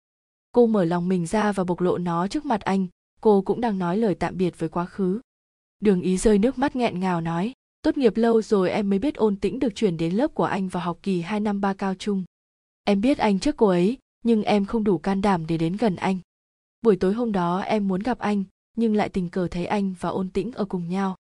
Cô 0.52 0.66
mở 0.66 0.84
lòng 0.84 1.08
mình 1.08 1.26
ra 1.26 1.52
và 1.52 1.64
bộc 1.64 1.80
lộ 1.80 1.98
nó 1.98 2.28
trước 2.28 2.46
mặt 2.46 2.60
anh, 2.60 2.86
cô 3.20 3.42
cũng 3.42 3.60
đang 3.60 3.78
nói 3.78 3.98
lời 3.98 4.14
tạm 4.14 4.36
biệt 4.36 4.58
với 4.58 4.68
quá 4.68 4.84
khứ. 4.84 5.20
Đường 5.80 6.00
ý 6.00 6.16
rơi 6.16 6.38
nước 6.38 6.58
mắt 6.58 6.76
nghẹn 6.76 7.00
ngào 7.00 7.20
nói, 7.20 7.52
tốt 7.86 7.98
nghiệp 7.98 8.16
lâu 8.16 8.42
rồi 8.42 8.70
em 8.70 8.90
mới 8.90 8.98
biết 8.98 9.14
ôn 9.14 9.36
tĩnh 9.36 9.58
được 9.58 9.74
chuyển 9.74 9.96
đến 9.96 10.14
lớp 10.14 10.34
của 10.34 10.44
anh 10.44 10.68
vào 10.68 10.82
học 10.82 10.98
kỳ 11.02 11.20
2 11.20 11.40
năm 11.40 11.60
ba 11.60 11.74
cao 11.74 11.94
trung. 11.94 12.24
Em 12.84 13.00
biết 13.00 13.18
anh 13.18 13.38
trước 13.38 13.56
cô 13.56 13.66
ấy, 13.66 13.98
nhưng 14.22 14.42
em 14.42 14.64
không 14.64 14.84
đủ 14.84 14.98
can 14.98 15.22
đảm 15.22 15.46
để 15.46 15.58
đến 15.58 15.76
gần 15.76 15.96
anh. 15.96 16.18
Buổi 16.82 16.96
tối 16.96 17.12
hôm 17.14 17.32
đó 17.32 17.60
em 17.60 17.88
muốn 17.88 18.00
gặp 18.00 18.18
anh, 18.18 18.44
nhưng 18.76 18.94
lại 18.94 19.08
tình 19.08 19.28
cờ 19.28 19.48
thấy 19.50 19.66
anh 19.66 19.94
và 20.00 20.08
ôn 20.08 20.30
tĩnh 20.30 20.52
ở 20.52 20.64
cùng 20.64 20.88
nhau 20.88 21.16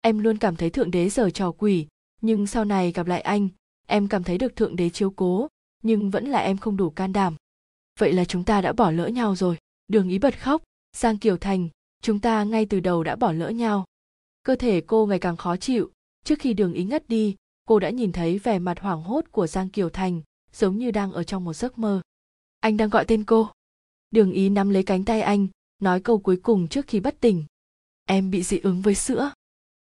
em 0.00 0.18
luôn 0.18 0.38
cảm 0.38 0.56
thấy 0.56 0.70
thượng 0.70 0.90
đế 0.90 1.08
giờ 1.08 1.30
trò 1.30 1.52
quỷ 1.52 1.86
nhưng 2.20 2.46
sau 2.46 2.64
này 2.64 2.92
gặp 2.92 3.06
lại 3.06 3.20
anh 3.20 3.48
em 3.86 4.08
cảm 4.08 4.24
thấy 4.24 4.38
được 4.38 4.56
thượng 4.56 4.76
đế 4.76 4.90
chiếu 4.90 5.10
cố 5.10 5.48
nhưng 5.82 6.10
vẫn 6.10 6.26
là 6.26 6.38
em 6.38 6.56
không 6.56 6.76
đủ 6.76 6.90
can 6.90 7.12
đảm 7.12 7.36
vậy 7.98 8.12
là 8.12 8.24
chúng 8.24 8.44
ta 8.44 8.60
đã 8.60 8.72
bỏ 8.72 8.90
lỡ 8.90 9.06
nhau 9.06 9.36
rồi 9.36 9.56
đường 9.88 10.08
ý 10.08 10.18
bật 10.18 10.40
khóc 10.40 10.62
giang 10.96 11.18
kiều 11.18 11.36
thành 11.36 11.68
chúng 12.02 12.20
ta 12.20 12.44
ngay 12.44 12.66
từ 12.66 12.80
đầu 12.80 13.04
đã 13.04 13.16
bỏ 13.16 13.32
lỡ 13.32 13.48
nhau 13.48 13.84
cơ 14.42 14.56
thể 14.56 14.80
cô 14.80 15.06
ngày 15.06 15.18
càng 15.18 15.36
khó 15.36 15.56
chịu 15.56 15.90
trước 16.24 16.38
khi 16.38 16.54
đường 16.54 16.72
ý 16.72 16.84
ngất 16.84 17.08
đi, 17.08 17.36
cô 17.64 17.78
đã 17.78 17.90
nhìn 17.90 18.12
thấy 18.12 18.38
vẻ 18.38 18.58
mặt 18.58 18.80
hoảng 18.80 19.02
hốt 19.02 19.24
của 19.30 19.46
giang 19.46 19.68
kiều 19.68 19.90
thành, 19.90 20.22
giống 20.52 20.78
như 20.78 20.90
đang 20.90 21.12
ở 21.12 21.24
trong 21.24 21.44
một 21.44 21.52
giấc 21.52 21.78
mơ. 21.78 22.00
Anh 22.60 22.76
đang 22.76 22.90
gọi 22.90 23.04
tên 23.04 23.24
cô. 23.24 23.48
Đường 24.10 24.32
ý 24.32 24.48
nắm 24.48 24.70
lấy 24.70 24.82
cánh 24.82 25.04
tay 25.04 25.20
anh, 25.20 25.46
nói 25.78 26.00
câu 26.00 26.18
cuối 26.18 26.36
cùng 26.36 26.68
trước 26.68 26.86
khi 26.86 27.00
bất 27.00 27.20
tỉnh. 27.20 27.44
Em 28.04 28.30
bị 28.30 28.42
dị 28.42 28.58
ứng 28.58 28.82
với 28.82 28.94
sữa. 28.94 29.32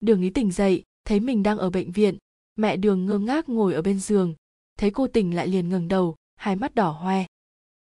Đường 0.00 0.22
ý 0.22 0.30
tỉnh 0.30 0.52
dậy, 0.52 0.82
thấy 1.04 1.20
mình 1.20 1.42
đang 1.42 1.58
ở 1.58 1.70
bệnh 1.70 1.92
viện. 1.92 2.18
Mẹ 2.56 2.76
đường 2.76 3.06
ngơ 3.06 3.18
ngác 3.18 3.48
ngồi 3.48 3.74
ở 3.74 3.82
bên 3.82 4.00
giường. 4.00 4.34
Thấy 4.78 4.90
cô 4.90 5.06
tỉnh 5.06 5.36
lại 5.36 5.48
liền 5.48 5.68
ngẩng 5.68 5.88
đầu, 5.88 6.16
hai 6.36 6.56
mắt 6.56 6.74
đỏ 6.74 6.90
hoe. 6.90 7.26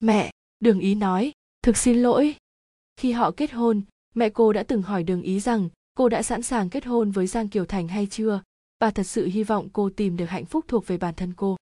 Mẹ, 0.01 0.31
đường 0.60 0.81
ý 0.81 0.94
nói, 0.94 1.32
thực 1.62 1.77
xin 1.77 2.02
lỗi. 2.02 2.35
Khi 2.97 3.12
họ 3.12 3.31
kết 3.31 3.52
hôn, 3.52 3.82
mẹ 4.14 4.31
cô 4.31 4.52
đã 4.52 4.62
từng 4.62 4.82
hỏi 4.82 5.02
đường 5.02 5.23
ý 5.23 5.40
rằng 5.40 5.68
cô 5.97 6.09
đã 6.09 6.23
sẵn 6.23 6.43
sàng 6.43 6.70
kết 6.70 6.86
hôn 6.86 7.10
với 7.10 7.27
giang 7.27 7.48
kiều 7.48 7.64
thành 7.64 7.89
hay 7.89 8.06
chưa? 8.06 8.43
Bà 8.78 8.90
thật 8.90 9.02
sự 9.02 9.27
hy 9.27 9.43
vọng 9.43 9.68
cô 9.73 9.90
tìm 9.90 10.16
được 10.16 10.24
hạnh 10.24 10.44
phúc 10.44 10.64
thuộc 10.68 10.86
về 10.86 10.97
bản 10.97 11.14
thân 11.14 11.32
cô. 11.36 11.56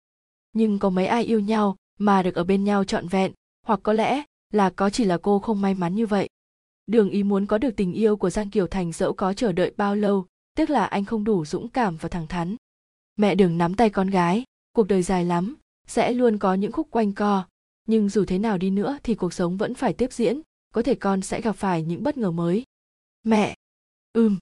Nhưng 0.52 0.78
có 0.78 0.90
mấy 0.90 1.06
ai 1.06 1.24
yêu 1.24 1.40
nhau 1.40 1.76
mà 1.98 2.22
được 2.22 2.34
ở 2.34 2.44
bên 2.44 2.64
nhau 2.64 2.84
trọn 2.84 3.08
vẹn? 3.08 3.32
Hoặc 3.66 3.80
có 3.82 3.92
lẽ 3.92 4.22
là 4.52 4.70
có 4.70 4.90
chỉ 4.90 5.04
là 5.04 5.18
cô 5.18 5.38
không 5.38 5.60
may 5.60 5.74
mắn 5.74 5.94
như 5.94 6.06
vậy? 6.06 6.28
Đường 6.86 7.10
ý 7.10 7.22
muốn 7.22 7.46
có 7.46 7.58
được 7.58 7.76
tình 7.76 7.92
yêu 7.92 8.16
của 8.16 8.30
giang 8.30 8.50
kiều 8.50 8.66
thành 8.66 8.92
dẫu 8.92 9.12
có 9.12 9.34
chờ 9.34 9.52
đợi 9.52 9.72
bao 9.76 9.96
lâu, 9.96 10.26
tức 10.56 10.70
là 10.70 10.84
anh 10.84 11.04
không 11.04 11.24
đủ 11.24 11.44
dũng 11.44 11.68
cảm 11.68 11.96
và 11.96 12.08
thẳng 12.08 12.26
thắn. 12.26 12.56
Mẹ 13.16 13.34
đường 13.34 13.58
nắm 13.58 13.74
tay 13.74 13.90
con 13.90 14.10
gái, 14.10 14.44
cuộc 14.72 14.88
đời 14.88 15.02
dài 15.02 15.24
lắm, 15.24 15.56
sẽ 15.86 16.12
luôn 16.12 16.38
có 16.38 16.54
những 16.54 16.72
khúc 16.72 16.88
quanh 16.90 17.12
co. 17.12 17.46
Nhưng 17.86 18.08
dù 18.08 18.24
thế 18.24 18.38
nào 18.38 18.58
đi 18.58 18.70
nữa 18.70 18.98
thì 19.02 19.14
cuộc 19.14 19.32
sống 19.32 19.56
vẫn 19.56 19.74
phải 19.74 19.92
tiếp 19.92 20.12
diễn, 20.12 20.40
có 20.74 20.82
thể 20.82 20.94
con 20.94 21.22
sẽ 21.22 21.40
gặp 21.40 21.56
phải 21.56 21.82
những 21.82 22.02
bất 22.02 22.16
ngờ 22.16 22.30
mới. 22.30 22.64
Mẹ! 23.24 23.54
Ừm. 24.14 24.38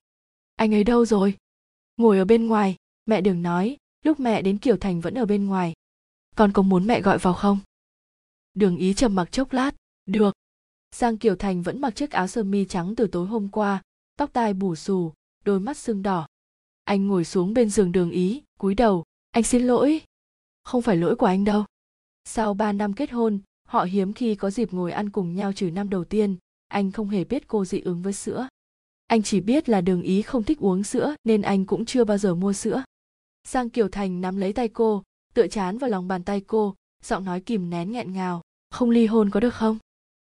Anh 0.56 0.74
ấy 0.74 0.84
đâu 0.84 1.06
rồi? 1.06 1.36
Ngồi 1.96 2.18
ở 2.18 2.24
bên 2.24 2.46
ngoài. 2.46 2.76
Mẹ 3.06 3.20
đường 3.20 3.42
nói. 3.42 3.76
Lúc 4.04 4.20
mẹ 4.20 4.42
đến 4.42 4.58
kiều 4.58 4.76
thành 4.76 5.00
vẫn 5.00 5.14
ở 5.14 5.26
bên 5.26 5.46
ngoài. 5.46 5.72
Con 6.36 6.52
có 6.52 6.62
muốn 6.62 6.86
mẹ 6.86 7.00
gọi 7.00 7.18
vào 7.18 7.34
không? 7.34 7.58
Đường 8.54 8.76
ý 8.76 8.94
trầm 8.94 9.14
mặc 9.14 9.32
chốc 9.32 9.52
lát. 9.52 9.70
Được. 10.06 10.34
Giang 10.96 11.18
kiều 11.18 11.36
thành 11.36 11.62
vẫn 11.62 11.80
mặc 11.80 11.90
chiếc 11.96 12.10
áo 12.10 12.26
sơ 12.26 12.42
mi 12.42 12.64
trắng 12.64 12.94
từ 12.96 13.06
tối 13.06 13.26
hôm 13.26 13.48
qua, 13.48 13.82
tóc 14.16 14.32
tai 14.32 14.54
bù 14.54 14.74
xù, 14.74 15.12
đôi 15.44 15.60
mắt 15.60 15.76
sưng 15.76 16.02
đỏ. 16.02 16.26
Anh 16.84 17.06
ngồi 17.06 17.24
xuống 17.24 17.54
bên 17.54 17.70
giường 17.70 17.92
đường 17.92 18.10
ý, 18.10 18.42
cúi 18.58 18.74
đầu. 18.74 19.04
Anh 19.30 19.42
xin 19.42 19.62
lỗi. 19.62 20.00
Không 20.64 20.82
phải 20.82 20.96
lỗi 20.96 21.16
của 21.16 21.26
anh 21.26 21.44
đâu. 21.44 21.64
Sau 22.24 22.54
ba 22.54 22.72
năm 22.72 22.92
kết 22.92 23.10
hôn, 23.10 23.40
họ 23.68 23.84
hiếm 23.84 24.12
khi 24.12 24.34
có 24.34 24.50
dịp 24.50 24.72
ngồi 24.72 24.92
ăn 24.92 25.10
cùng 25.10 25.34
nhau 25.34 25.52
trừ 25.52 25.70
năm 25.70 25.90
đầu 25.90 26.04
tiên. 26.04 26.36
Anh 26.68 26.92
không 26.92 27.08
hề 27.08 27.24
biết 27.24 27.46
cô 27.46 27.64
dị 27.64 27.80
ứng 27.80 28.02
với 28.02 28.12
sữa 28.12 28.48
anh 29.06 29.22
chỉ 29.22 29.40
biết 29.40 29.68
là 29.68 29.80
đường 29.80 30.02
ý 30.02 30.22
không 30.22 30.42
thích 30.42 30.58
uống 30.58 30.84
sữa, 30.84 31.14
nên 31.24 31.42
anh 31.42 31.64
cũng 31.64 31.84
chưa 31.84 32.04
bao 32.04 32.18
giờ 32.18 32.34
mua 32.34 32.52
sữa. 32.52 32.84
Giang 33.48 33.70
kiều 33.70 33.88
thành 33.88 34.20
nắm 34.20 34.36
lấy 34.36 34.52
tay 34.52 34.68
cô, 34.68 35.02
tựa 35.34 35.46
chán 35.46 35.78
vào 35.78 35.90
lòng 35.90 36.08
bàn 36.08 36.22
tay 36.22 36.40
cô, 36.40 36.74
giọng 37.02 37.24
nói 37.24 37.40
kìm 37.40 37.70
nén 37.70 37.92
nghẹn 37.92 38.12
ngào, 38.12 38.42
không 38.70 38.90
ly 38.90 39.06
hôn 39.06 39.30
có 39.30 39.40
được 39.40 39.54
không? 39.54 39.78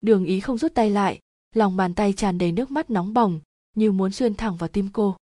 Đường 0.01 0.25
ý 0.25 0.39
không 0.39 0.57
rút 0.57 0.73
tay 0.73 0.89
lại, 0.89 1.19
lòng 1.55 1.77
bàn 1.77 1.93
tay 1.93 2.13
tràn 2.13 2.37
đầy 2.37 2.51
nước 2.51 2.71
mắt 2.71 2.89
nóng 2.89 3.13
bỏng, 3.13 3.39
như 3.75 3.91
muốn 3.91 4.11
xuyên 4.11 4.35
thẳng 4.35 4.57
vào 4.57 4.67
tim 4.67 4.89
cô. 4.93 5.15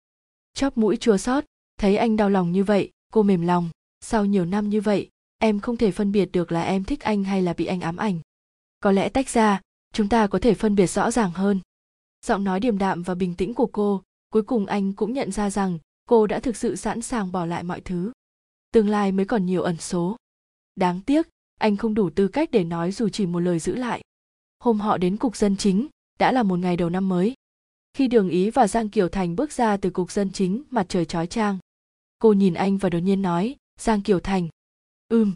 Chóp 0.54 0.78
mũi 0.78 0.98
chua 0.98 1.18
xót, 1.18 1.44
thấy 1.78 1.98
anh 1.98 2.18
đau 2.18 2.30
lòng 2.30 2.52
như 2.52 2.64
vậy, 2.64 2.92
cô 3.14 3.24
mềm 3.24 3.42
lòng. 3.42 3.70
Sau 4.02 4.26
nhiều 4.26 4.46
năm 4.46 4.70
như 4.70 4.82
vậy, 4.82 5.10
em 5.38 5.60
không 5.60 5.78
thể 5.78 5.92
phân 5.92 6.12
biệt 6.12 6.30
được 6.32 6.52
là 6.52 6.62
em 6.64 6.84
thích 6.84 7.02
anh 7.02 7.24
hay 7.24 7.42
là 7.42 7.54
bị 7.54 7.66
anh 7.66 7.82
ám 7.82 7.98
ảnh. 7.98 8.20
Có 8.80 8.92
lẽ 8.92 9.10
tách 9.10 9.30
ra, 9.30 9.62
chúng 9.94 10.10
ta 10.10 10.28
có 10.28 10.40
thể 10.40 10.54
phân 10.54 10.76
biệt 10.76 10.88
rõ 10.88 11.12
ràng 11.12 11.32
hơn 11.32 11.60
giọng 12.26 12.44
nói 12.44 12.60
điềm 12.60 12.78
đạm 12.78 13.04
và 13.04 13.16
bình 13.16 13.36
tĩnh 13.36 13.54
của 13.54 13.68
cô, 13.68 14.04
cuối 14.30 14.44
cùng 14.44 14.66
anh 14.66 14.94
cũng 14.94 15.14
nhận 15.14 15.32
ra 15.32 15.50
rằng 15.50 15.80
cô 16.06 16.28
đã 16.28 16.40
thực 16.40 16.56
sự 16.56 16.76
sẵn 16.76 17.02
sàng 17.02 17.32
bỏ 17.32 17.46
lại 17.46 17.64
mọi 17.64 17.82
thứ. 17.82 18.12
Tương 18.74 18.90
lai 18.90 19.12
mới 19.12 19.26
còn 19.26 19.46
nhiều 19.46 19.62
ẩn 19.62 19.78
số. 19.78 20.18
Đáng 20.76 21.02
tiếc, 21.02 21.28
anh 21.60 21.78
không 21.78 21.94
đủ 21.94 22.10
tư 22.10 22.28
cách 22.28 22.52
để 22.52 22.64
nói 22.64 22.92
dù 22.92 23.10
chỉ 23.10 23.26
một 23.26 23.40
lời 23.40 23.60
giữ 23.60 23.76
lại. 23.76 24.02
Hôm 24.60 24.80
họ 24.80 24.98
đến 24.98 25.18
cục 25.18 25.36
dân 25.36 25.58
chính, 25.58 25.88
đã 26.20 26.32
là 26.32 26.44
một 26.44 26.60
ngày 26.60 26.78
đầu 26.78 26.90
năm 26.90 27.10
mới. 27.10 27.34
Khi 27.94 28.08
đường 28.08 28.30
ý 28.30 28.50
và 28.50 28.68
giang 28.68 28.90
kiều 28.90 29.10
thành 29.10 29.36
bước 29.36 29.52
ra 29.52 29.78
từ 29.78 29.90
cục 29.90 30.12
dân 30.12 30.32
chính 30.32 30.64
mặt 30.70 30.86
trời 30.90 31.06
chói 31.06 31.28
chang, 31.28 31.58
cô 32.20 32.34
nhìn 32.34 32.54
anh 32.54 32.78
và 32.78 32.90
đột 32.90 33.00
nhiên 33.00 33.22
nói, 33.22 33.56
giang 33.80 34.02
kiều 34.02 34.20
thành. 34.20 34.48
Ừm. 35.08 35.34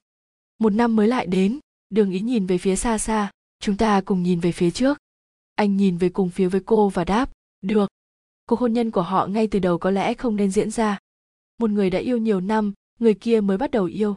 Một 0.58 0.70
năm 0.70 0.96
mới 0.96 1.08
lại 1.08 1.26
đến, 1.28 1.60
đường 1.90 2.12
ý 2.12 2.20
nhìn 2.20 2.46
về 2.46 2.58
phía 2.58 2.76
xa 2.76 2.98
xa, 2.98 3.32
chúng 3.60 3.78
ta 3.78 4.02
cùng 4.02 4.24
nhìn 4.24 4.40
về 4.40 4.52
phía 4.52 4.72
trước 4.72 4.98
anh 5.56 5.78
nhìn 5.78 5.98
về 5.98 6.10
cùng 6.10 6.30
phía 6.30 6.48
với 6.48 6.62
cô 6.66 6.90
và 6.90 7.04
đáp, 7.04 7.30
được. 7.62 7.90
Cuộc 8.46 8.60
hôn 8.60 8.74
nhân 8.74 8.92
của 8.92 9.02
họ 9.02 9.28
ngay 9.28 9.48
từ 9.48 9.60
đầu 9.60 9.78
có 9.78 9.92
lẽ 9.92 10.14
không 10.14 10.36
nên 10.36 10.52
diễn 10.52 10.72
ra. 10.72 11.00
Một 11.58 11.70
người 11.70 11.90
đã 11.90 12.00
yêu 12.00 12.18
nhiều 12.18 12.42
năm, 12.42 12.74
người 13.00 13.14
kia 13.14 13.42
mới 13.42 13.58
bắt 13.58 13.72
đầu 13.72 13.86
yêu. 13.86 14.16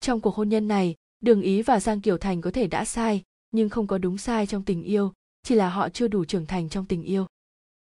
Trong 0.00 0.20
cuộc 0.20 0.34
hôn 0.34 0.48
nhân 0.48 0.68
này, 0.68 0.94
đường 1.20 1.42
ý 1.42 1.62
và 1.62 1.80
giang 1.80 2.00
kiều 2.00 2.18
thành 2.18 2.40
có 2.40 2.50
thể 2.50 2.66
đã 2.66 2.84
sai, 2.84 3.22
nhưng 3.50 3.68
không 3.68 3.86
có 3.86 3.98
đúng 3.98 4.18
sai 4.18 4.46
trong 4.46 4.64
tình 4.64 4.82
yêu, 4.82 5.12
chỉ 5.42 5.54
là 5.54 5.68
họ 5.68 5.88
chưa 5.88 6.08
đủ 6.08 6.24
trưởng 6.24 6.46
thành 6.46 6.68
trong 6.68 6.86
tình 6.86 7.02
yêu. 7.02 7.26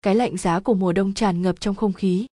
Cái 0.03 0.15
lạnh 0.15 0.37
giá 0.37 0.61
của 0.61 0.75
mùa 0.75 0.93
đông 0.93 1.15
tràn 1.15 1.43
ngập 1.43 1.61
trong 1.61 1.75
không 1.75 1.93
khí. 1.93 2.27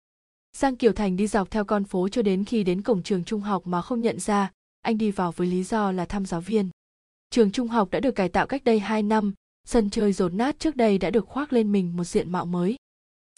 Giang 0.57 0.75
kiều 0.75 0.93
thành 0.93 1.15
đi 1.15 1.27
dọc 1.27 1.51
theo 1.51 1.65
con 1.65 1.83
phố 1.83 2.09
cho 2.09 2.21
đến 2.21 2.45
khi 2.45 2.63
đến 2.63 2.81
cổng 2.81 3.03
trường 3.03 3.23
trung 3.23 3.41
học 3.41 3.67
mà 3.67 3.81
không 3.81 4.01
nhận 4.01 4.19
ra, 4.19 4.51
anh 4.81 4.97
đi 4.97 5.11
vào 5.11 5.31
với 5.31 5.47
lý 5.47 5.63
do 5.63 5.91
là 5.91 6.05
thăm 6.05 6.25
giáo 6.25 6.41
viên. 6.41 6.69
Trường 7.29 7.51
trung 7.51 7.67
học 7.67 7.89
đã 7.91 7.99
được 7.99 8.11
cải 8.11 8.29
tạo 8.29 8.47
cách 8.47 8.63
đây 8.63 8.79
2 8.79 9.03
năm 9.03 9.33
sân 9.67 9.89
chơi 9.89 10.13
rột 10.13 10.33
nát 10.33 10.59
trước 10.59 10.75
đây 10.75 10.97
đã 10.97 11.09
được 11.09 11.27
khoác 11.27 11.53
lên 11.53 11.71
mình 11.71 11.97
một 11.97 12.03
diện 12.03 12.31
mạo 12.31 12.45
mới. 12.45 12.75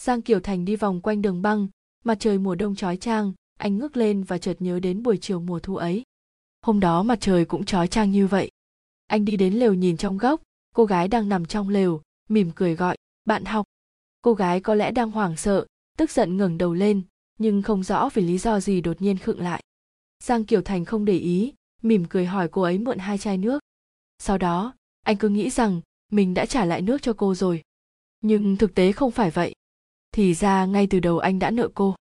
Giang 0.02 0.22
kiều 0.22 0.40
thành 0.40 0.66
đi 0.66 0.76
vòng 0.76 1.02
quanh 1.02 1.22
đường 1.22 1.42
băng, 1.42 1.68
mặt 2.04 2.18
trời 2.20 2.38
mùa 2.38 2.56
đông 2.56 2.76
chói 2.76 2.98
chang 2.98 3.34
anh 3.58 3.78
ngước 3.78 3.98
lên 3.98 4.24
và 4.24 4.38
chợt 4.38 4.56
nhớ 4.60 4.80
đến 4.80 5.04
buổi 5.04 5.18
chiều 5.18 5.40
mùa 5.40 5.60
thu 5.60 5.76
ấy. 5.76 6.04
Hôm 6.62 6.80
đó 6.80 7.04
mặt 7.04 7.18
trời 7.22 7.46
cũng 7.46 7.66
chói 7.66 7.88
chang 7.88 8.12
như 8.12 8.28
vậy. 8.28 8.52
Anh 9.08 9.26
đi 9.26 9.38
đến 9.38 9.54
lều 9.54 9.74
nhìn 9.74 9.98
trong 9.98 10.18
góc, 10.18 10.42
cô 10.76 10.86
gái 10.86 11.08
đang 11.08 11.30
nằm 11.30 11.46
trong 11.46 11.70
lều, 11.70 12.02
mỉm 12.30 12.52
cười 12.56 12.76
gọi, 12.76 12.98
bạn 13.26 13.46
học. 13.46 13.66
Cô 14.22 14.34
gái 14.34 14.62
có 14.62 14.76
lẽ 14.76 14.92
đang 14.92 15.12
hoảng 15.12 15.38
sợ, 15.38 15.66
tức 15.98 16.12
giận 16.12 16.38
ngẩng 16.38 16.58
đầu 16.58 16.74
lên, 16.74 17.02
nhưng 17.38 17.62
không 17.62 17.84
rõ 17.84 18.10
vì 18.14 18.22
lý 18.22 18.38
do 18.38 18.60
gì 18.60 18.82
đột 18.82 19.02
nhiên 19.02 19.18
khựng 19.18 19.40
lại. 19.40 19.64
Giang 20.24 20.46
kiều 20.46 20.62
thành 20.62 20.86
không 20.86 21.06
để 21.06 21.18
ý, 21.18 21.54
mỉm 21.82 22.06
cười 22.10 22.26
hỏi 22.26 22.50
cô 22.52 22.62
ấy 22.62 22.78
mượn 22.78 22.98
hai 22.98 23.18
chai 23.18 23.38
nước. 23.38 23.60
Sau 24.20 24.38
đó, 24.38 24.74
anh 25.04 25.18
cứ 25.18 25.30
nghĩ 25.30 25.50
rằng 25.50 25.82
mình 26.12 26.34
đã 26.34 26.46
trả 26.46 26.66
lại 26.66 26.82
nước 26.82 27.02
cho 27.02 27.14
cô 27.14 27.36
rồi. 27.36 27.62
Nhưng 28.22 28.58
thực 28.58 28.76
tế 28.76 28.92
không 28.92 29.12
phải 29.12 29.32
vậy. 29.32 29.56
Thì 30.12 30.34
ra 30.34 30.66
ngay 30.66 30.88
từ 30.88 31.00
đầu 31.00 31.20
anh 31.20 31.40
đã 31.40 31.52
nợ 31.52 31.70
cô. 31.74 31.96